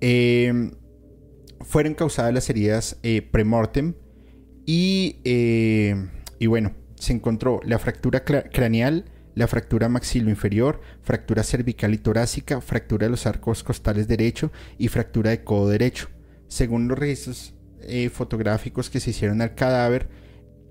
Em, 0.00 0.72
fueron 1.62 1.94
causadas 1.94 2.34
las 2.34 2.50
heridas 2.50 2.98
eh, 3.02 3.22
premortem 3.22 3.94
y, 4.66 5.16
eh, 5.24 5.96
y 6.38 6.46
bueno, 6.46 6.74
se 6.96 7.14
encontró 7.14 7.60
la 7.64 7.78
fractura 7.78 8.22
craneal, 8.22 9.06
la 9.34 9.46
fractura 9.46 9.88
maxilo 9.88 10.28
inferior, 10.28 10.82
fractura 11.00 11.42
cervical 11.42 11.94
y 11.94 11.98
torácica, 11.98 12.60
fractura 12.60 13.06
de 13.06 13.12
los 13.12 13.26
arcos 13.26 13.64
costales 13.64 14.06
derecho 14.08 14.52
y 14.76 14.88
fractura 14.88 15.30
de 15.30 15.42
codo 15.42 15.70
derecho. 15.70 16.10
Según 16.48 16.86
los 16.86 16.98
registros 16.98 17.54
eh, 17.80 18.10
fotográficos 18.10 18.90
que 18.90 19.00
se 19.00 19.10
hicieron 19.10 19.40
al 19.40 19.54
cadáver, 19.54 20.10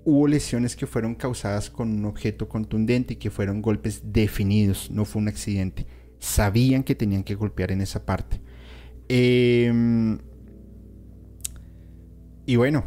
hubo 0.04 0.26
lesiones 0.26 0.76
que 0.76 0.86
fueron 0.86 1.14
causadas 1.14 1.70
con 1.70 1.90
un 1.90 2.04
objeto 2.04 2.48
contundente 2.48 3.14
y 3.14 3.16
que 3.16 3.30
fueron 3.30 3.62
golpes 3.62 4.12
definidos, 4.12 4.90
no 4.90 5.04
fue 5.04 5.22
un 5.22 5.28
accidente. 5.28 5.86
Sabían 6.18 6.82
que 6.82 6.94
tenían 6.94 7.24
que 7.24 7.34
golpear 7.34 7.72
en 7.72 7.80
esa 7.80 8.04
parte. 8.04 8.40
Em, 9.08 10.18
y 12.46 12.56
bueno, 12.56 12.84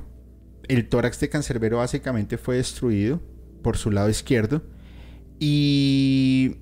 el 0.68 0.88
tórax 0.90 1.20
de 1.20 1.30
Cancerbero 1.30 1.78
básicamente 1.78 2.38
fue 2.38 2.58
destruido 2.58 3.22
por 3.62 3.78
su 3.78 3.92
lado 3.92 4.10
izquierdo 4.10 4.64
y 5.40 6.58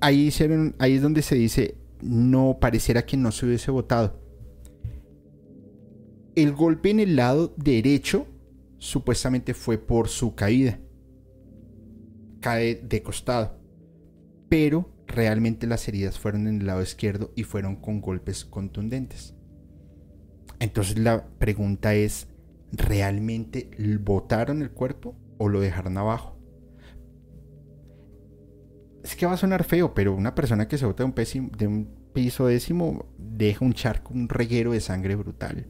ahí, 0.00 0.32
ahí 0.78 0.92
es 0.94 1.02
donde 1.02 1.22
se 1.22 1.34
dice 1.34 1.76
no 2.00 2.58
pareciera 2.60 3.04
que 3.04 3.16
no 3.16 3.32
se 3.32 3.46
hubiese 3.46 3.70
votado 3.70 4.25
el 6.36 6.52
golpe 6.52 6.90
en 6.90 7.00
el 7.00 7.16
lado 7.16 7.54
derecho 7.56 8.26
supuestamente 8.78 9.54
fue 9.54 9.78
por 9.78 10.08
su 10.08 10.34
caída. 10.34 10.78
cae 12.40 12.76
de 12.76 13.02
costado. 13.02 13.58
Pero 14.48 14.92
realmente 15.06 15.66
las 15.66 15.88
heridas 15.88 16.18
fueron 16.18 16.46
en 16.46 16.60
el 16.60 16.66
lado 16.66 16.82
izquierdo 16.82 17.32
y 17.34 17.42
fueron 17.42 17.76
con 17.76 18.00
golpes 18.00 18.44
contundentes. 18.44 19.34
Entonces 20.60 20.98
la 20.98 21.26
pregunta 21.38 21.94
es, 21.94 22.28
¿realmente 22.70 23.70
botaron 24.00 24.62
el 24.62 24.70
cuerpo 24.70 25.16
o 25.38 25.48
lo 25.48 25.60
dejaron 25.60 25.96
abajo? 25.96 26.38
Es 29.02 29.16
que 29.16 29.26
va 29.26 29.32
a 29.32 29.38
sonar 29.38 29.64
feo, 29.64 29.94
pero 29.94 30.14
una 30.14 30.34
persona 30.34 30.68
que 30.68 30.78
se 30.78 30.86
bota 30.86 31.02
de 31.02 31.10
un, 31.10 31.50
de 31.50 31.66
un 31.66 31.88
piso 32.12 32.46
décimo 32.46 33.06
deja 33.18 33.64
un 33.64 33.72
charco, 33.72 34.12
un 34.12 34.28
reguero 34.28 34.72
de 34.72 34.80
sangre 34.80 35.16
brutal. 35.16 35.66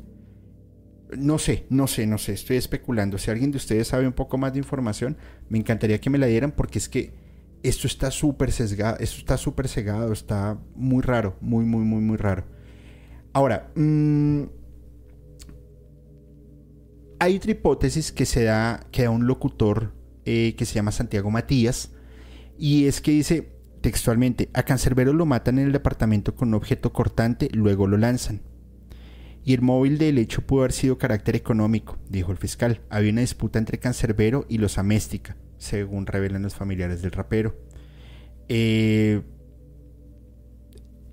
No 1.17 1.39
sé, 1.39 1.67
no 1.71 1.87
sé, 1.87 2.07
no 2.07 2.19
sé, 2.19 2.33
estoy 2.33 2.57
especulando. 2.57 3.19
Si 3.19 3.31
alguien 3.31 3.51
de 3.51 3.59
ustedes 3.59 3.89
sabe 3.89 4.07
un 4.07 4.13
poco 4.13 4.39
más 4.39 4.53
de 4.53 4.59
información, 4.59 5.17
me 5.49 5.59
encantaría 5.59 6.01
que 6.01 6.11
me 6.11 6.19
la 6.19 6.27
dieran 6.27 6.53
porque 6.53 6.79
es 6.79 6.89
que 6.89 7.15
esto 7.63 7.87
está 7.87 8.11
súper 8.11 8.53
sesgado, 8.53 8.97
esto 8.99 9.19
está 9.19 9.37
súper 9.37 9.69
cegado, 9.69 10.13
está 10.13 10.59
muy 10.75 11.03
raro, 11.03 11.37
muy, 11.41 11.65
muy, 11.65 11.85
muy, 11.85 12.01
muy 12.01 12.17
raro. 12.17 12.45
Ahora, 13.33 13.71
mm, 13.75 14.43
hay 17.19 17.37
otra 17.37 17.51
hipótesis 17.51 18.13
que 18.13 18.27
se 18.27 18.45
da, 18.45 18.87
que 18.91 19.05
da 19.05 19.11
un 19.11 19.27
locutor 19.27 19.93
eh, 20.25 20.55
que 20.57 20.65
se 20.65 20.75
llama 20.75 20.93
Santiago 20.93 21.31
Matías, 21.31 21.91
y 22.59 22.87
es 22.87 23.01
que 23.01 23.11
dice 23.11 23.53
textualmente, 23.81 24.49
a 24.53 24.65
Cancerbero 24.65 25.13
lo 25.13 25.27
matan 25.27 25.59
en 25.59 25.67
el 25.67 25.73
departamento 25.73 26.35
con 26.35 26.49
un 26.49 26.55
objeto 26.55 26.93
cortante, 26.93 27.49
luego 27.53 27.87
lo 27.87 27.97
lanzan. 27.97 28.41
Y 29.47 29.55
el 29.55 29.63
móvil 29.63 29.97
del 29.97 30.19
hecho 30.19 30.45
pudo 30.45 30.63
haber 30.63 30.73
sido 30.73 30.99
carácter 30.99 31.37
económico, 31.37 31.99
dijo 32.09 32.33
el 32.33 32.37
fiscal. 32.37 32.81
Había 32.91 33.13
una 33.13 33.21
disputa 33.21 33.61
entre 33.61 33.79
Cancerbero 33.79 34.45
y 34.49 34.59
los 34.59 34.77
Améstica, 34.77 35.37
según 35.57 36.07
revelan 36.07 36.43
los 36.43 36.57
familiares 36.57 37.01
del 37.01 37.13
rapero. 37.13 37.57
Eh, 38.49 39.23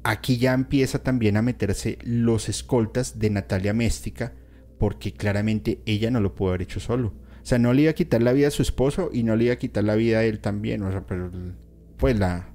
aquí 0.03 0.37
ya 0.37 0.55
empieza 0.55 1.03
también 1.03 1.37
a 1.37 1.43
meterse 1.43 1.99
los 2.01 2.49
escoltas 2.49 3.19
de 3.19 3.29
Natalia 3.29 3.69
Améstica, 3.69 4.33
porque 4.79 5.13
claramente 5.13 5.83
ella 5.85 6.09
no 6.09 6.19
lo 6.19 6.33
pudo 6.33 6.49
haber 6.49 6.63
hecho 6.63 6.79
solo. 6.79 7.09
O 7.43 7.45
sea, 7.45 7.59
no 7.59 7.71
le 7.71 7.83
iba 7.83 7.91
a 7.91 7.95
quitar 7.95 8.23
la 8.23 8.33
vida 8.33 8.47
a 8.47 8.51
su 8.51 8.63
esposo 8.63 9.11
y 9.13 9.21
no 9.21 9.35
le 9.35 9.43
iba 9.43 9.53
a 9.53 9.57
quitar 9.57 9.83
la 9.83 9.93
vida 9.93 10.17
a 10.17 10.23
él 10.23 10.39
también. 10.39 10.81
O 10.81 10.89
sea, 10.89 11.05
pero 11.05 11.29
pues 11.97 12.17
la 12.17 12.51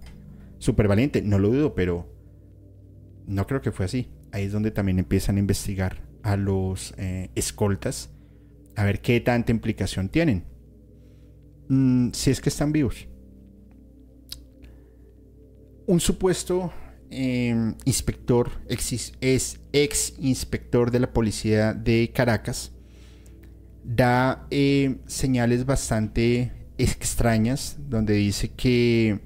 super 0.59 0.89
valiente, 0.89 1.23
no 1.23 1.39
lo 1.39 1.51
dudo, 1.51 1.77
pero 1.77 2.13
no 3.29 3.47
creo 3.47 3.61
que 3.61 3.71
fue 3.71 3.85
así 3.85 4.09
ahí 4.33 4.45
es 4.45 4.53
donde 4.53 4.71
también 4.71 4.99
empiezan 4.99 5.37
a 5.37 5.39
investigar 5.41 6.03
a 6.23 6.37
los 6.37 6.95
eh, 6.99 7.31
escoltas 7.35 8.11
a 8.77 8.85
ver 8.85 9.01
qué 9.01 9.21
tanta 9.21 9.51
implicación 9.51 10.09
tienen. 10.09 10.45
Mm, 11.69 12.11
si 12.13 12.31
es 12.31 12.41
que 12.41 12.49
están 12.49 12.73
vivos. 12.73 13.09
Un 15.87 16.01
supuesto 16.01 16.73
em, 17.11 17.75
inspector, 17.85 18.51
es 18.69 19.61
ex 19.73 20.15
inspector 20.19 20.91
de 20.91 21.01
la 21.01 21.13
policía 21.13 21.73
de 21.73 22.13
Caracas, 22.15 22.73
da 23.83 24.47
eh, 24.51 24.99
señales 25.07 25.65
bastante 25.65 26.53
extrañas 26.77 27.79
donde 27.89 28.15
dice 28.15 28.51
que 28.51 29.21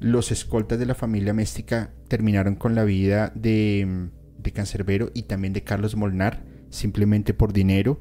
los 0.00 0.32
escoltas 0.32 0.78
de 0.78 0.86
la 0.86 0.94
familia 0.94 1.34
Méstica 1.34 1.92
terminaron 2.08 2.54
con 2.54 2.74
la 2.74 2.84
vida 2.84 3.30
de 3.34 4.08
Cancerbero 4.52 5.10
y 5.14 5.22
también 5.22 5.52
de 5.52 5.62
Carlos 5.62 5.96
Molnar, 5.96 6.44
simplemente 6.70 7.34
por 7.34 7.52
dinero. 7.52 8.00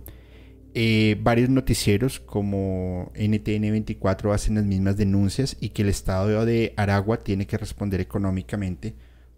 Eh, 0.73 1.17
varios 1.21 1.49
noticieros 1.49 2.19
como 2.19 3.11
NTN 3.15 3.71
24 3.71 4.33
hacen 4.33 4.55
las 4.55 4.65
mismas 4.65 4.97
denuncias 4.97 5.57
y 5.59 5.69
que 5.69 5.81
el 5.81 5.89
Estado 5.89 6.45
de 6.45 6.73
Aragua 6.77 7.17
tiene 7.17 7.47
que 7.47 7.57
responder 7.57 7.99
económicamente 7.99 8.93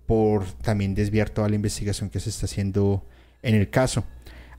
por 0.05 0.45
también 0.63 0.95
desviar 0.95 1.29
toda 1.29 1.47
la 1.49 1.55
investigación 1.55 2.09
que 2.09 2.19
se 2.19 2.29
está 2.29 2.45
haciendo 2.45 3.05
en 3.41 3.55
el 3.55 3.69
caso. 3.69 4.03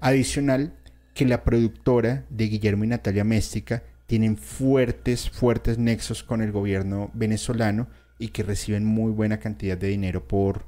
Adicional, 0.00 0.74
que 1.12 1.26
la 1.26 1.44
productora 1.44 2.24
de 2.30 2.46
Guillermo 2.46 2.84
y 2.84 2.86
Natalia 2.86 3.24
Méstica 3.24 3.82
tienen 4.06 4.36
fuertes, 4.36 5.28
fuertes 5.28 5.76
nexos 5.76 6.22
con 6.22 6.40
el 6.40 6.50
gobierno 6.50 7.10
venezolano 7.12 7.88
y 8.18 8.28
que 8.28 8.42
reciben 8.42 8.84
muy 8.84 9.12
buena 9.12 9.38
cantidad 9.38 9.76
de 9.76 9.88
dinero 9.88 10.26
por 10.26 10.64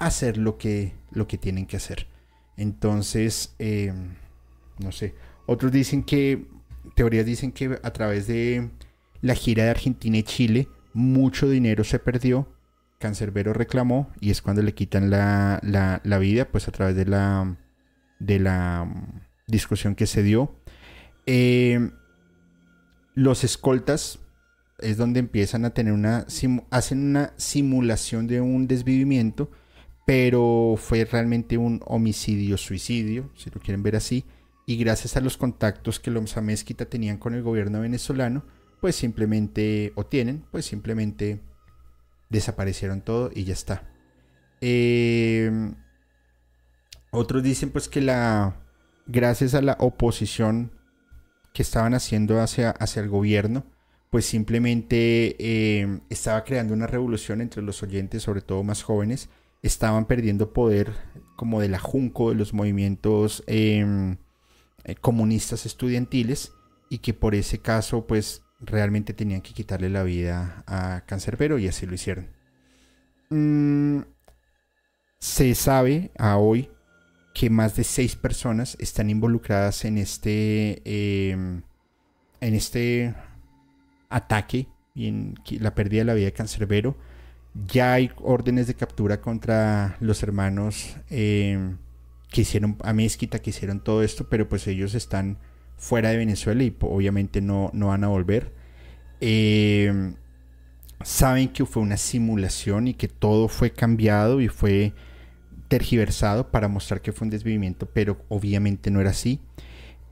hacer 0.00 0.38
lo 0.38 0.58
que, 0.58 0.94
lo 1.12 1.28
que 1.28 1.38
tienen 1.38 1.66
que 1.66 1.76
hacer. 1.76 2.08
Entonces, 2.56 3.54
em, 3.58 4.16
no 4.78 4.90
sé. 4.90 5.14
Otros 5.46 5.70
dicen 5.70 6.02
que, 6.02 6.46
teorías 6.96 7.26
dicen 7.26 7.52
que 7.52 7.78
a 7.82 7.92
través 7.92 8.26
de 8.26 8.70
la 9.20 9.34
gira 9.34 9.64
de 9.64 9.70
Argentina 9.70 10.16
y 10.16 10.22
Chile, 10.22 10.68
mucho 10.92 11.48
dinero 11.48 11.84
se 11.84 11.98
perdió. 11.98 12.48
Cancerbero 12.98 13.52
reclamó 13.52 14.10
y 14.20 14.30
es 14.30 14.42
cuando 14.42 14.62
le 14.62 14.74
quitan 14.74 15.10
la, 15.10 15.60
la, 15.62 16.18
vida, 16.18 16.46
pues 16.46 16.68
a 16.68 16.72
través 16.72 16.96
de 16.96 17.06
la, 17.06 17.56
de 18.18 18.38
la 18.38 18.84
mm, 18.84 19.20
discusión 19.46 19.94
que 19.94 20.06
se 20.06 20.22
dio. 20.22 20.54
Em, 21.26 21.92
los 23.14 23.44
escoltas 23.44 24.18
es 24.78 24.96
donde 24.96 25.20
empiezan 25.20 25.64
a 25.66 25.70
tener 25.70 25.92
una, 25.92 26.26
hacen 26.70 27.04
una 27.06 27.34
simulación 27.36 28.26
de 28.26 28.40
un 28.40 28.66
desvivimiento 28.66 29.50
pero 30.10 30.74
fue 30.76 31.04
realmente 31.04 31.56
un 31.56 31.80
homicidio-suicidio, 31.86 33.30
si 33.36 33.48
lo 33.48 33.60
quieren 33.60 33.84
ver 33.84 33.94
así, 33.94 34.24
y 34.66 34.76
gracias 34.76 35.16
a 35.16 35.20
los 35.20 35.36
contactos 35.36 36.00
que 36.00 36.10
los 36.10 36.36
Amezquita 36.36 36.84
tenían 36.86 37.16
con 37.16 37.32
el 37.32 37.44
gobierno 37.44 37.82
venezolano, 37.82 38.42
pues 38.80 38.96
simplemente, 38.96 39.92
o 39.94 40.04
tienen, 40.04 40.44
pues 40.50 40.64
simplemente 40.64 41.38
desaparecieron 42.28 43.02
todo 43.02 43.30
y 43.32 43.44
ya 43.44 43.52
está. 43.52 43.88
Em, 44.60 45.76
otros 47.12 47.44
dicen 47.44 47.70
pues 47.70 47.88
que 47.88 48.00
la, 48.00 48.56
gracias 49.06 49.54
a 49.54 49.62
la 49.62 49.76
oposición 49.78 50.72
que 51.54 51.62
estaban 51.62 51.94
haciendo 51.94 52.40
hacia, 52.40 52.70
hacia 52.70 53.00
el 53.00 53.08
gobierno, 53.08 53.64
pues 54.10 54.24
simplemente 54.24 55.36
em, 55.38 56.00
estaba 56.10 56.42
creando 56.42 56.74
una 56.74 56.88
revolución 56.88 57.40
entre 57.40 57.62
los 57.62 57.80
oyentes, 57.84 58.24
sobre 58.24 58.40
todo 58.40 58.64
más 58.64 58.82
jóvenes, 58.82 59.28
estaban 59.62 60.06
perdiendo 60.06 60.52
poder 60.52 60.92
como 61.36 61.60
de 61.60 61.68
la 61.68 61.78
junco 61.78 62.30
de 62.30 62.36
los 62.36 62.52
movimientos 62.52 63.42
em, 63.46 64.18
eh, 64.84 64.94
comunistas 64.94 65.66
estudiantiles 65.66 66.52
y 66.88 66.98
que 66.98 67.14
por 67.14 67.34
ese 67.34 67.58
caso 67.58 68.06
pues 68.06 68.42
realmente 68.60 69.14
tenían 69.14 69.40
que 69.40 69.54
quitarle 69.54 69.88
la 69.88 70.02
vida 70.02 70.64
a 70.66 71.04
Cancerbero 71.06 71.58
y 71.58 71.68
así 71.68 71.86
lo 71.86 71.94
hicieron. 71.94 72.28
Mm, 73.30 74.00
se 75.18 75.54
sabe 75.54 76.10
a 76.18 76.36
hoy 76.36 76.70
que 77.34 77.50
más 77.50 77.76
de 77.76 77.84
seis 77.84 78.16
personas 78.16 78.76
están 78.80 79.08
involucradas 79.10 79.84
en 79.84 79.98
este 79.98 80.82
em, 80.84 81.62
en 82.40 82.54
este 82.54 83.14
ataque 84.08 84.66
y 84.94 85.08
en 85.08 85.34
la 85.60 85.74
pérdida 85.74 86.00
de 86.00 86.04
la 86.06 86.14
vida 86.14 86.26
de 86.26 86.32
Cancerbero 86.32 86.96
ya 87.54 87.94
hay 87.94 88.10
órdenes 88.22 88.66
de 88.66 88.74
captura 88.74 89.20
contra 89.20 89.96
los 90.00 90.22
hermanos 90.22 90.96
eh, 91.10 91.74
que 92.30 92.42
hicieron 92.42 92.76
a 92.82 92.92
Mezquita, 92.92 93.40
que 93.40 93.50
hicieron 93.50 93.80
todo 93.80 94.02
esto, 94.02 94.28
pero 94.28 94.48
pues 94.48 94.66
ellos 94.66 94.94
están 94.94 95.38
fuera 95.76 96.10
de 96.10 96.18
Venezuela 96.18 96.62
y 96.62 96.74
obviamente 96.80 97.40
no, 97.40 97.70
no 97.72 97.88
van 97.88 98.04
a 98.04 98.08
volver. 98.08 98.52
Eh, 99.20 100.14
saben 101.02 101.48
que 101.48 101.66
fue 101.66 101.82
una 101.82 101.96
simulación 101.96 102.88
y 102.88 102.94
que 102.94 103.08
todo 103.08 103.48
fue 103.48 103.70
cambiado 103.72 104.40
y 104.40 104.48
fue 104.48 104.92
tergiversado 105.68 106.50
para 106.50 106.68
mostrar 106.68 107.00
que 107.00 107.12
fue 107.12 107.26
un 107.26 107.30
desvivimiento, 107.30 107.86
pero 107.86 108.24
obviamente 108.28 108.90
no 108.90 109.00
era 109.00 109.10
así. 109.10 109.40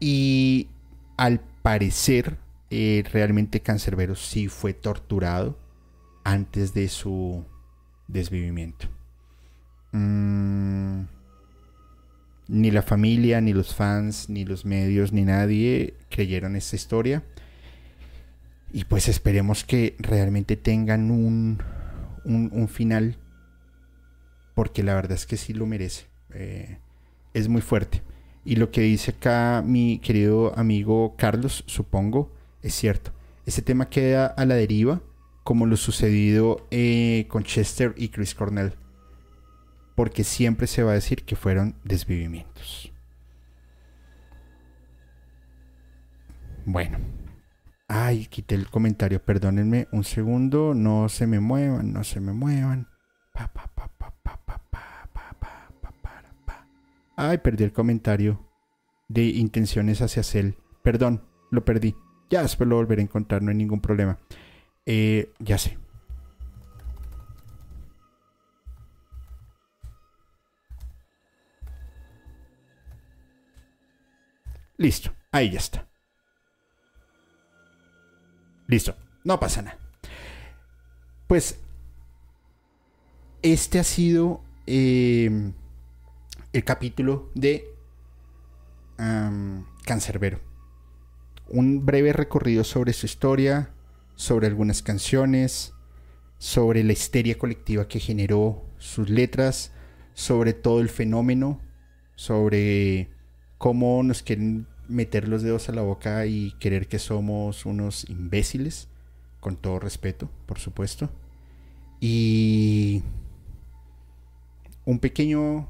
Y 0.01 0.69
al 1.16 1.40
parecer, 1.62 2.39
eh, 2.70 3.05
realmente 3.12 3.60
Cancerbero 3.60 4.15
sí 4.15 4.48
fue 4.48 4.73
torturado 4.73 5.59
antes 6.28 6.74
de 6.74 6.88
su 6.88 7.42
desvivimiento. 8.06 8.86
Mm, 9.92 11.05
ni 12.48 12.70
la 12.70 12.82
familia, 12.82 13.40
ni 13.40 13.55
los 13.55 13.74
fans, 13.74 14.28
ni 14.28 14.44
los 14.44 14.66
medios, 14.66 15.10
ni 15.10 15.24
nadie 15.24 15.94
creyeron 16.10 16.55
esta 16.55 16.76
historia. 16.76 17.24
Y 18.74 18.84
pues 18.84 19.09
esperemos 19.09 19.64
que 19.64 19.96
realmente 19.98 20.56
tengan 20.56 21.10
un, 21.10 21.62
un, 22.24 22.68
final. 22.68 23.16
Porque 24.55 24.82
la 24.82 24.94
verdad 24.94 25.12
es 25.12 25.24
que 25.24 25.38
sí 25.38 25.55
lo 25.55 25.64
merece. 25.64 26.09
Eh, 26.34 26.76
es 27.32 27.48
muy 27.48 27.62
fuerte. 27.62 28.02
Y 28.44 28.56
lo 28.56 28.70
que 28.70 28.82
dice 28.82 29.12
acá 29.12 29.62
mi 29.64 29.98
querido 30.00 30.52
amigo 30.59 31.14
Carlos, 31.16 31.64
supongo, 31.66 32.34
es 32.62 32.74
cierto. 32.74 33.12
Ese 33.46 33.62
tema 33.62 33.88
queda 33.88 34.26
a 34.26 34.44
la 34.44 34.56
deriva 34.56 35.00
como 35.48 35.64
lo 35.64 35.78
sucedido 35.78 36.66
eh, 36.70 37.24
con 37.30 37.42
Chester 37.42 37.94
y 37.96 38.10
Chris 38.10 38.34
Cornell. 38.34 38.74
Porque 39.96 40.22
siempre 40.22 40.66
se 40.66 40.82
va 40.82 40.90
a 40.90 40.96
decir 40.96 41.24
que 41.24 41.36
fueron 41.36 41.74
desvivimientos. 41.84 42.92
Bueno. 46.66 46.98
Ay, 47.88 48.26
quité 48.26 48.56
el 48.56 48.68
comentario, 48.68 49.24
perdónenme 49.24 49.88
un 49.90 50.04
segundo. 50.04 50.74
No 50.74 51.08
se 51.08 51.26
me 51.26 51.40
muevan, 51.40 51.94
no 51.94 52.04
se 52.04 52.20
me 52.20 52.34
muevan. 52.34 52.86
Ay, 57.16 57.38
perdí 57.38 57.64
el 57.64 57.72
comentario 57.72 58.46
de 59.08 59.24
intenciones 59.24 60.02
hacia 60.02 60.22
Cell. 60.22 60.50
Perdón, 60.82 61.24
lo 61.50 61.64
perdí. 61.64 61.96
Ya 62.28 62.42
después 62.42 62.68
lo 62.68 62.76
volveré 62.76 63.00
a 63.00 63.04
encontrar, 63.04 63.40
no 63.40 63.48
hay 63.50 63.56
ningún 63.56 63.80
problema. 63.80 64.18
Eh, 64.90 65.35
ya 65.39 65.59
sé. 65.59 65.77
Listo, 74.78 75.12
ahí 75.31 75.51
ya 75.51 75.59
está. 75.59 75.86
Listo, 78.66 78.97
no 79.24 79.39
pasa 79.39 79.60
nada. 79.60 79.78
Pues 81.27 81.60
este 83.43 83.81
ha 83.81 83.85
sido 83.85 84.43
eh, 84.66 85.52
el 86.55 86.65
capítulo 86.65 87.31
de 87.35 87.74
Cancerbero. 89.85 90.40
Un 91.48 91.85
breve 91.85 92.15
recorrido 92.15 92.65
sobre 92.65 92.94
su 92.94 93.05
historia, 93.05 93.74
sobre 94.19 94.49
algunas 94.49 94.82
canciones, 94.82 95.74
sobre 96.39 96.82
la 96.82 96.93
histeria 96.93 97.39
colectiva 97.39 97.86
que 97.86 98.01
generó 98.01 98.65
sus 98.77 99.09
letras, 99.09 99.70
sobre 100.12 100.55
todo 100.55 100.81
el 100.81 100.89
fenómeno, 100.89 101.61
sobre 102.16 103.11
cómo 103.59 104.03
nos 104.03 104.24
quieren 104.24 104.66
meter 104.89 105.28
los 105.28 105.43
dedos 105.43 105.69
a 105.69 105.73
la 105.73 105.82
boca 105.82 106.27
y 106.27 106.51
querer 106.59 106.89
que 106.89 106.99
somos 106.99 107.65
unos 107.65 108.11
imbéciles, 108.11 108.89
con 109.39 109.55
todo 109.55 109.78
respeto, 109.78 110.28
por 110.47 110.59
supuesto. 110.59 111.11
Y 112.01 113.05
un 114.85 114.99
pequeño, 114.99 115.69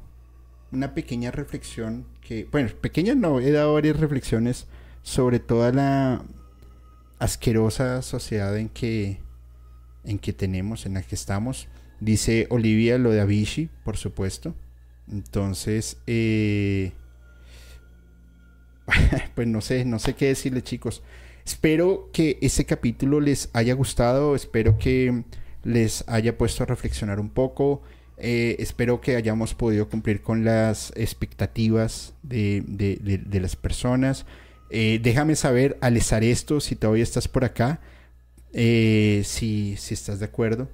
una 0.71 0.95
pequeña 0.95 1.29
reflexión 1.29 2.07
que, 2.19 2.47
bueno, 2.51 2.71
pequeña 2.81 3.13
no, 3.13 3.39
he 3.39 3.51
dado 3.51 3.75
varias 3.75 3.99
reflexiones 3.99 4.65
sobre 5.03 5.37
toda 5.37 5.71
la 5.71 6.23
asquerosa 7.19 8.01
sociedad 8.01 8.57
en 8.57 8.69
que, 8.69 9.19
en 10.03 10.19
que 10.19 10.33
tenemos, 10.33 10.85
en 10.85 10.95
la 10.95 11.03
que 11.03 11.15
estamos. 11.15 11.67
Dice 11.99 12.47
Olivia 12.49 12.97
lo 12.97 13.11
de 13.11 13.21
Avicii, 13.21 13.69
por 13.83 13.97
supuesto. 13.97 14.55
Entonces, 15.11 15.97
eh, 16.07 16.93
pues 19.35 19.47
no 19.47 19.61
sé, 19.61 19.85
no 19.85 19.99
sé 19.99 20.15
qué 20.15 20.27
decirle 20.27 20.63
chicos. 20.63 21.03
Espero 21.45 22.09
que 22.13 22.37
ese 22.41 22.65
capítulo 22.65 23.19
les 23.19 23.49
haya 23.53 23.73
gustado, 23.73 24.35
espero 24.35 24.77
que 24.77 25.23
les 25.63 26.03
haya 26.07 26.37
puesto 26.37 26.63
a 26.63 26.67
reflexionar 26.67 27.19
un 27.19 27.29
poco. 27.29 27.81
Eh, 28.17 28.57
espero 28.59 28.99
que 28.99 29.15
hayamos 29.15 29.55
podido 29.55 29.89
cumplir 29.89 30.21
con 30.21 30.43
las 30.43 30.91
expectativas 30.95 32.13
de, 32.21 33.29
las 33.31 33.55
personas. 33.55 34.25
Eh, 34.69 34.99
déjame 35.01 35.35
saber, 35.35 35.77
Alesar 35.81 36.23
esto, 36.23 36.59
si 36.59 36.75
todavía 36.75 37.03
estás 37.03 37.27
por 37.27 37.43
acá, 37.43 37.79
eh, 38.53 39.21
si, 39.25 39.75
si, 39.77 39.93
estás 39.93 40.19
de 40.19 40.25
acuerdo 40.25 40.69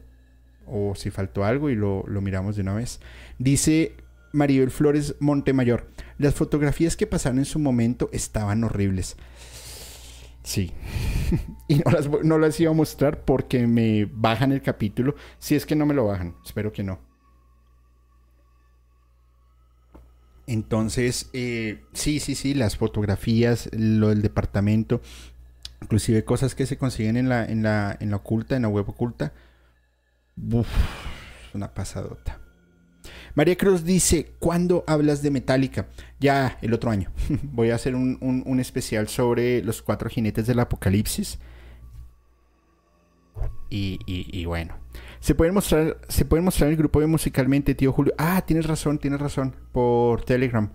o 0.65 0.95
si 0.95 1.11
faltó 1.11 1.43
algo 1.43 1.69
y 1.69 1.75
lo, 1.75 2.03
lo 2.07 2.21
miramos 2.21 2.55
de 2.55 2.61
una 2.61 2.73
vez. 2.73 2.99
Dice 3.37 3.95
Maribel 4.35 4.71
Flores 4.71 5.15
Montemayor. 5.19 5.87
Las 6.17 6.35
fotografías 6.35 6.95
que 6.95 7.07
pasaron 7.07 7.39
en 7.39 7.45
su 7.45 7.59
momento 7.59 8.09
estaban 8.11 8.63
horribles. 8.63 9.15
Sí. 10.43 10.71
y 11.67 11.81
no 12.23 12.37
las, 12.37 12.59
iba 12.59 12.71
a 12.71 12.75
mostrar 12.75 13.25
porque 13.25 13.65
me 13.65 14.05
bajan 14.05 14.51
el 14.51 14.61
capítulo. 14.61 15.15
Si 15.39 15.55
es 15.55 15.65
que 15.65 15.75
no 15.75 15.85
me 15.85 15.93
lo 15.93 16.05
bajan. 16.05 16.35
Espero 16.45 16.71
que 16.71 16.83
no. 16.83 16.99
Entonces, 20.47 21.29
eh, 21.33 21.83
sí, 21.93 22.19
sí, 22.19 22.35
sí, 22.35 22.53
las 22.53 22.77
fotografías, 22.77 23.69
lo 23.73 24.09
del 24.09 24.21
departamento, 24.21 25.01
inclusive 25.81 26.23
cosas 26.23 26.55
que 26.55 26.65
se 26.65 26.77
consiguen 26.77 27.17
en 27.17 27.29
la, 27.29 27.45
en 27.45 27.63
la, 27.63 27.97
en 27.99 28.11
la 28.11 28.17
oculta, 28.17 28.55
en 28.55 28.61
la 28.63 28.69
web 28.69 28.87
oculta. 28.87 29.33
Uf, 30.37 30.67
una 31.53 31.73
pasadota. 31.73 32.39
María 33.35 33.57
Cruz 33.57 33.83
dice, 33.83 34.33
¿cuándo 34.39 34.83
hablas 34.87 35.21
de 35.21 35.29
Metallica? 35.29 35.87
Ya 36.19 36.57
el 36.61 36.73
otro 36.73 36.89
año. 36.89 37.11
Voy 37.43 37.69
a 37.69 37.75
hacer 37.75 37.95
un, 37.95 38.59
especial 38.59 39.09
sobre 39.09 39.61
los 39.61 39.81
cuatro 39.81 40.09
jinetes 40.09 40.47
del 40.47 40.59
apocalipsis. 40.59 41.39
Y, 43.69 44.45
bueno. 44.45 44.77
Se 45.25 45.33
puede 45.33 45.51
mostrar, 45.51 45.97
se 46.07 46.23
puede 46.23 46.43
mostrar 46.43 46.69
el 46.69 46.77
grupo 46.77 46.99
de 46.99 47.07
musicalmente, 47.07 47.73
tío 47.73 47.91
Julio. 47.91 48.13
Ah, 48.15 48.43
tienes 48.45 48.67
razón, 48.67 48.99
tienes 48.99 49.19
razón. 49.19 49.55
Por 49.71 50.23
Telegram. 50.23 50.71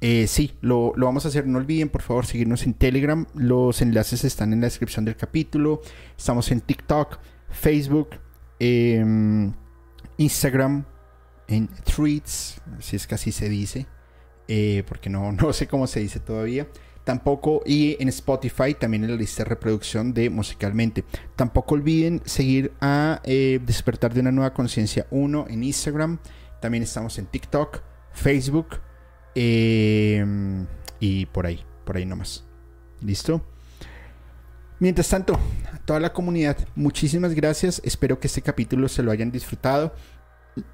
Eh, 0.00 0.26
sí, 0.28 0.54
lo, 0.62 0.94
vamos 0.96 1.26
a 1.26 1.28
hacer. 1.28 1.46
No 1.46 1.58
olviden, 1.58 1.90
por 1.90 2.00
favor, 2.00 2.24
seguirnos 2.24 2.64
en 2.64 2.72
Telegram. 2.72 3.26
Los 3.34 3.82
enlaces 3.82 4.24
están 4.24 4.54
en 4.54 4.62
la 4.62 4.68
descripción 4.68 5.04
del 5.04 5.16
capítulo. 5.16 5.82
Estamos 6.16 6.50
en 6.52 6.62
TikTok, 6.62 7.18
Facebook, 7.50 8.08
em, 8.60 9.52
Instagram, 10.16 10.86
en 11.46 11.68
Threads, 11.84 12.62
si 12.78 12.96
es 12.96 13.06
que 13.06 13.14
así 13.16 13.30
se 13.30 13.50
dice, 13.50 13.86
eh, 14.48 14.84
porque 14.88 15.10
no, 15.10 15.32
no 15.38 15.52
sé 15.52 15.66
cómo 15.68 15.86
se 15.86 16.00
dice 16.00 16.18
todavía. 16.18 16.66
Tampoco, 17.04 17.62
y 17.66 17.96
en 18.00 18.08
Spotify 18.08 18.74
también 18.74 19.02
en 19.02 19.10
la 19.10 19.16
lista 19.16 19.42
de 19.42 19.50
reproducción 19.50 20.14
de 20.14 20.30
Musicalmente. 20.30 21.04
Tampoco 21.34 21.74
olviden 21.74 22.22
seguir 22.24 22.72
a 22.80 23.20
eh, 23.24 23.60
Despertar 23.64 24.14
de 24.14 24.20
una 24.20 24.30
Nueva 24.30 24.54
Conciencia 24.54 25.06
1 25.10 25.46
en 25.48 25.64
Instagram. 25.64 26.18
También 26.60 26.84
estamos 26.84 27.18
en 27.18 27.26
TikTok, 27.26 27.80
Facebook 28.12 28.80
em, 29.34 30.64
y 31.00 31.26
por 31.26 31.46
ahí, 31.46 31.64
por 31.84 31.96
ahí 31.96 32.06
nomás. 32.06 32.44
¿Listo? 33.00 33.44
Mientras 34.78 35.08
tanto, 35.08 35.38
a 35.72 35.78
toda 35.78 35.98
la 35.98 36.12
comunidad, 36.12 36.56
muchísimas 36.76 37.34
gracias. 37.34 37.80
Espero 37.84 38.20
que 38.20 38.28
este 38.28 38.42
capítulo 38.42 38.88
se 38.88 39.02
lo 39.02 39.10
hayan 39.10 39.32
disfrutado. 39.32 39.92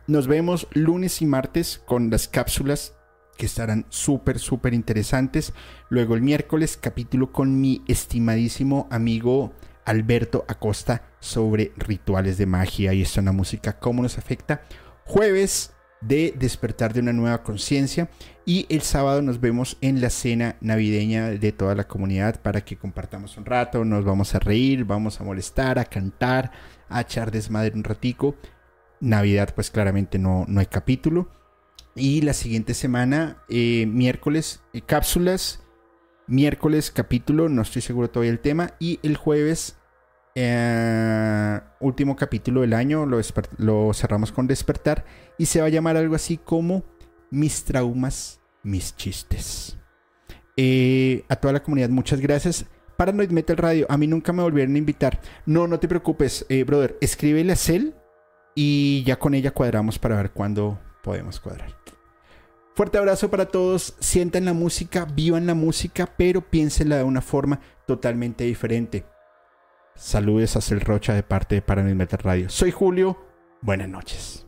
Nos 0.06 0.26
vemos 0.26 0.66
lunes 0.72 1.22
y 1.22 1.26
martes 1.26 1.80
con 1.86 2.10
las 2.10 2.28
cápsulas 2.28 2.97
que 3.38 3.46
estarán 3.46 3.86
súper, 3.88 4.38
súper 4.38 4.74
interesantes. 4.74 5.54
Luego 5.88 6.14
el 6.14 6.20
miércoles 6.20 6.76
capítulo 6.76 7.32
con 7.32 7.58
mi 7.58 7.82
estimadísimo 7.86 8.86
amigo 8.90 9.54
Alberto 9.86 10.44
Acosta 10.48 11.04
sobre 11.20 11.72
rituales 11.76 12.36
de 12.36 12.44
magia 12.44 12.92
y 12.92 13.00
esto 13.00 13.20
en 13.20 13.26
la 13.26 13.32
música, 13.32 13.78
cómo 13.78 14.02
nos 14.02 14.18
afecta. 14.18 14.60
Jueves 15.06 15.72
de 16.00 16.34
despertar 16.38 16.92
de 16.92 17.00
una 17.00 17.12
nueva 17.12 17.42
conciencia 17.42 18.10
y 18.44 18.66
el 18.68 18.82
sábado 18.82 19.22
nos 19.22 19.40
vemos 19.40 19.78
en 19.80 20.00
la 20.00 20.10
cena 20.10 20.56
navideña 20.60 21.30
de 21.30 21.52
toda 21.52 21.74
la 21.74 21.88
comunidad 21.88 22.42
para 22.42 22.60
que 22.60 22.76
compartamos 22.76 23.36
un 23.36 23.46
rato, 23.46 23.84
nos 23.84 24.04
vamos 24.04 24.34
a 24.34 24.38
reír, 24.38 24.84
vamos 24.84 25.20
a 25.20 25.24
molestar, 25.24 25.78
a 25.78 25.84
cantar, 25.84 26.52
a 26.88 27.00
echar 27.00 27.30
desmadre 27.30 27.74
un 27.74 27.84
ratico 27.84 28.36
Navidad 29.00 29.54
pues 29.54 29.70
claramente 29.70 30.18
no, 30.18 30.44
no 30.48 30.60
hay 30.60 30.66
capítulo. 30.66 31.28
Y 31.98 32.22
la 32.22 32.32
siguiente 32.32 32.74
semana, 32.74 33.42
eh, 33.48 33.86
miércoles, 33.86 34.62
eh, 34.72 34.80
cápsulas. 34.82 35.64
Miércoles, 36.26 36.90
capítulo, 36.90 37.48
no 37.48 37.62
estoy 37.62 37.82
seguro 37.82 38.08
todavía 38.08 38.30
el 38.30 38.38
tema. 38.38 38.74
Y 38.78 39.00
el 39.02 39.16
jueves, 39.16 39.76
eh, 40.34 41.60
último 41.80 42.14
capítulo 42.16 42.60
del 42.60 42.74
año, 42.74 43.04
lo, 43.04 43.20
lo 43.56 43.92
cerramos 43.94 44.30
con 44.30 44.46
despertar. 44.46 45.04
Y 45.38 45.46
se 45.46 45.60
va 45.60 45.66
a 45.66 45.70
llamar 45.70 45.96
algo 45.96 46.14
así 46.14 46.36
como 46.36 46.84
Mis 47.30 47.64
traumas, 47.64 48.40
mis 48.62 48.96
chistes. 48.96 49.76
a 51.28 51.36
toda 51.36 51.52
la 51.52 51.62
comunidad, 51.62 51.90
muchas 51.90 52.20
gracias. 52.20 52.66
Paranoid 52.96 53.30
Metal 53.30 53.56
Radio, 53.56 53.86
a 53.88 53.96
mí 53.96 54.06
nunca 54.06 54.32
me 54.32 54.42
volvieron 54.42 54.74
a 54.74 54.78
invitar. 54.78 55.20
No, 55.46 55.66
no 55.66 55.78
te 55.78 55.88
preocupes, 55.88 56.46
brother. 56.66 56.96
Escríbele 57.00 57.52
a 57.52 57.56
Cel 57.56 57.94
y 58.54 59.04
ya 59.04 59.18
con 59.18 59.34
ella 59.34 59.50
cuadramos 59.52 59.98
para 59.98 60.16
ver 60.16 60.30
cuándo 60.30 60.78
podemos 61.02 61.40
cuadrar. 61.40 61.74
Fuerte 62.74 62.96
abrazo 62.96 63.28
para 63.28 63.46
todos, 63.46 63.96
sientan 63.98 64.44
la 64.44 64.52
música, 64.52 65.04
vivan 65.04 65.46
la 65.46 65.54
música, 65.54 66.14
pero 66.16 66.40
piénsenla 66.42 66.96
de 66.96 67.02
una 67.02 67.20
forma 67.20 67.60
totalmente 67.86 68.44
diferente. 68.44 69.04
Saludes 69.96 70.54
a 70.54 70.60
Cel 70.60 70.80
Rocha 70.80 71.12
de 71.12 71.24
parte 71.24 71.56
de 71.56 71.62
Paranoid 71.62 71.96
Metal 71.96 72.20
Radio. 72.20 72.48
Soy 72.48 72.70
Julio, 72.70 73.18
buenas 73.62 73.88
noches. 73.88 74.47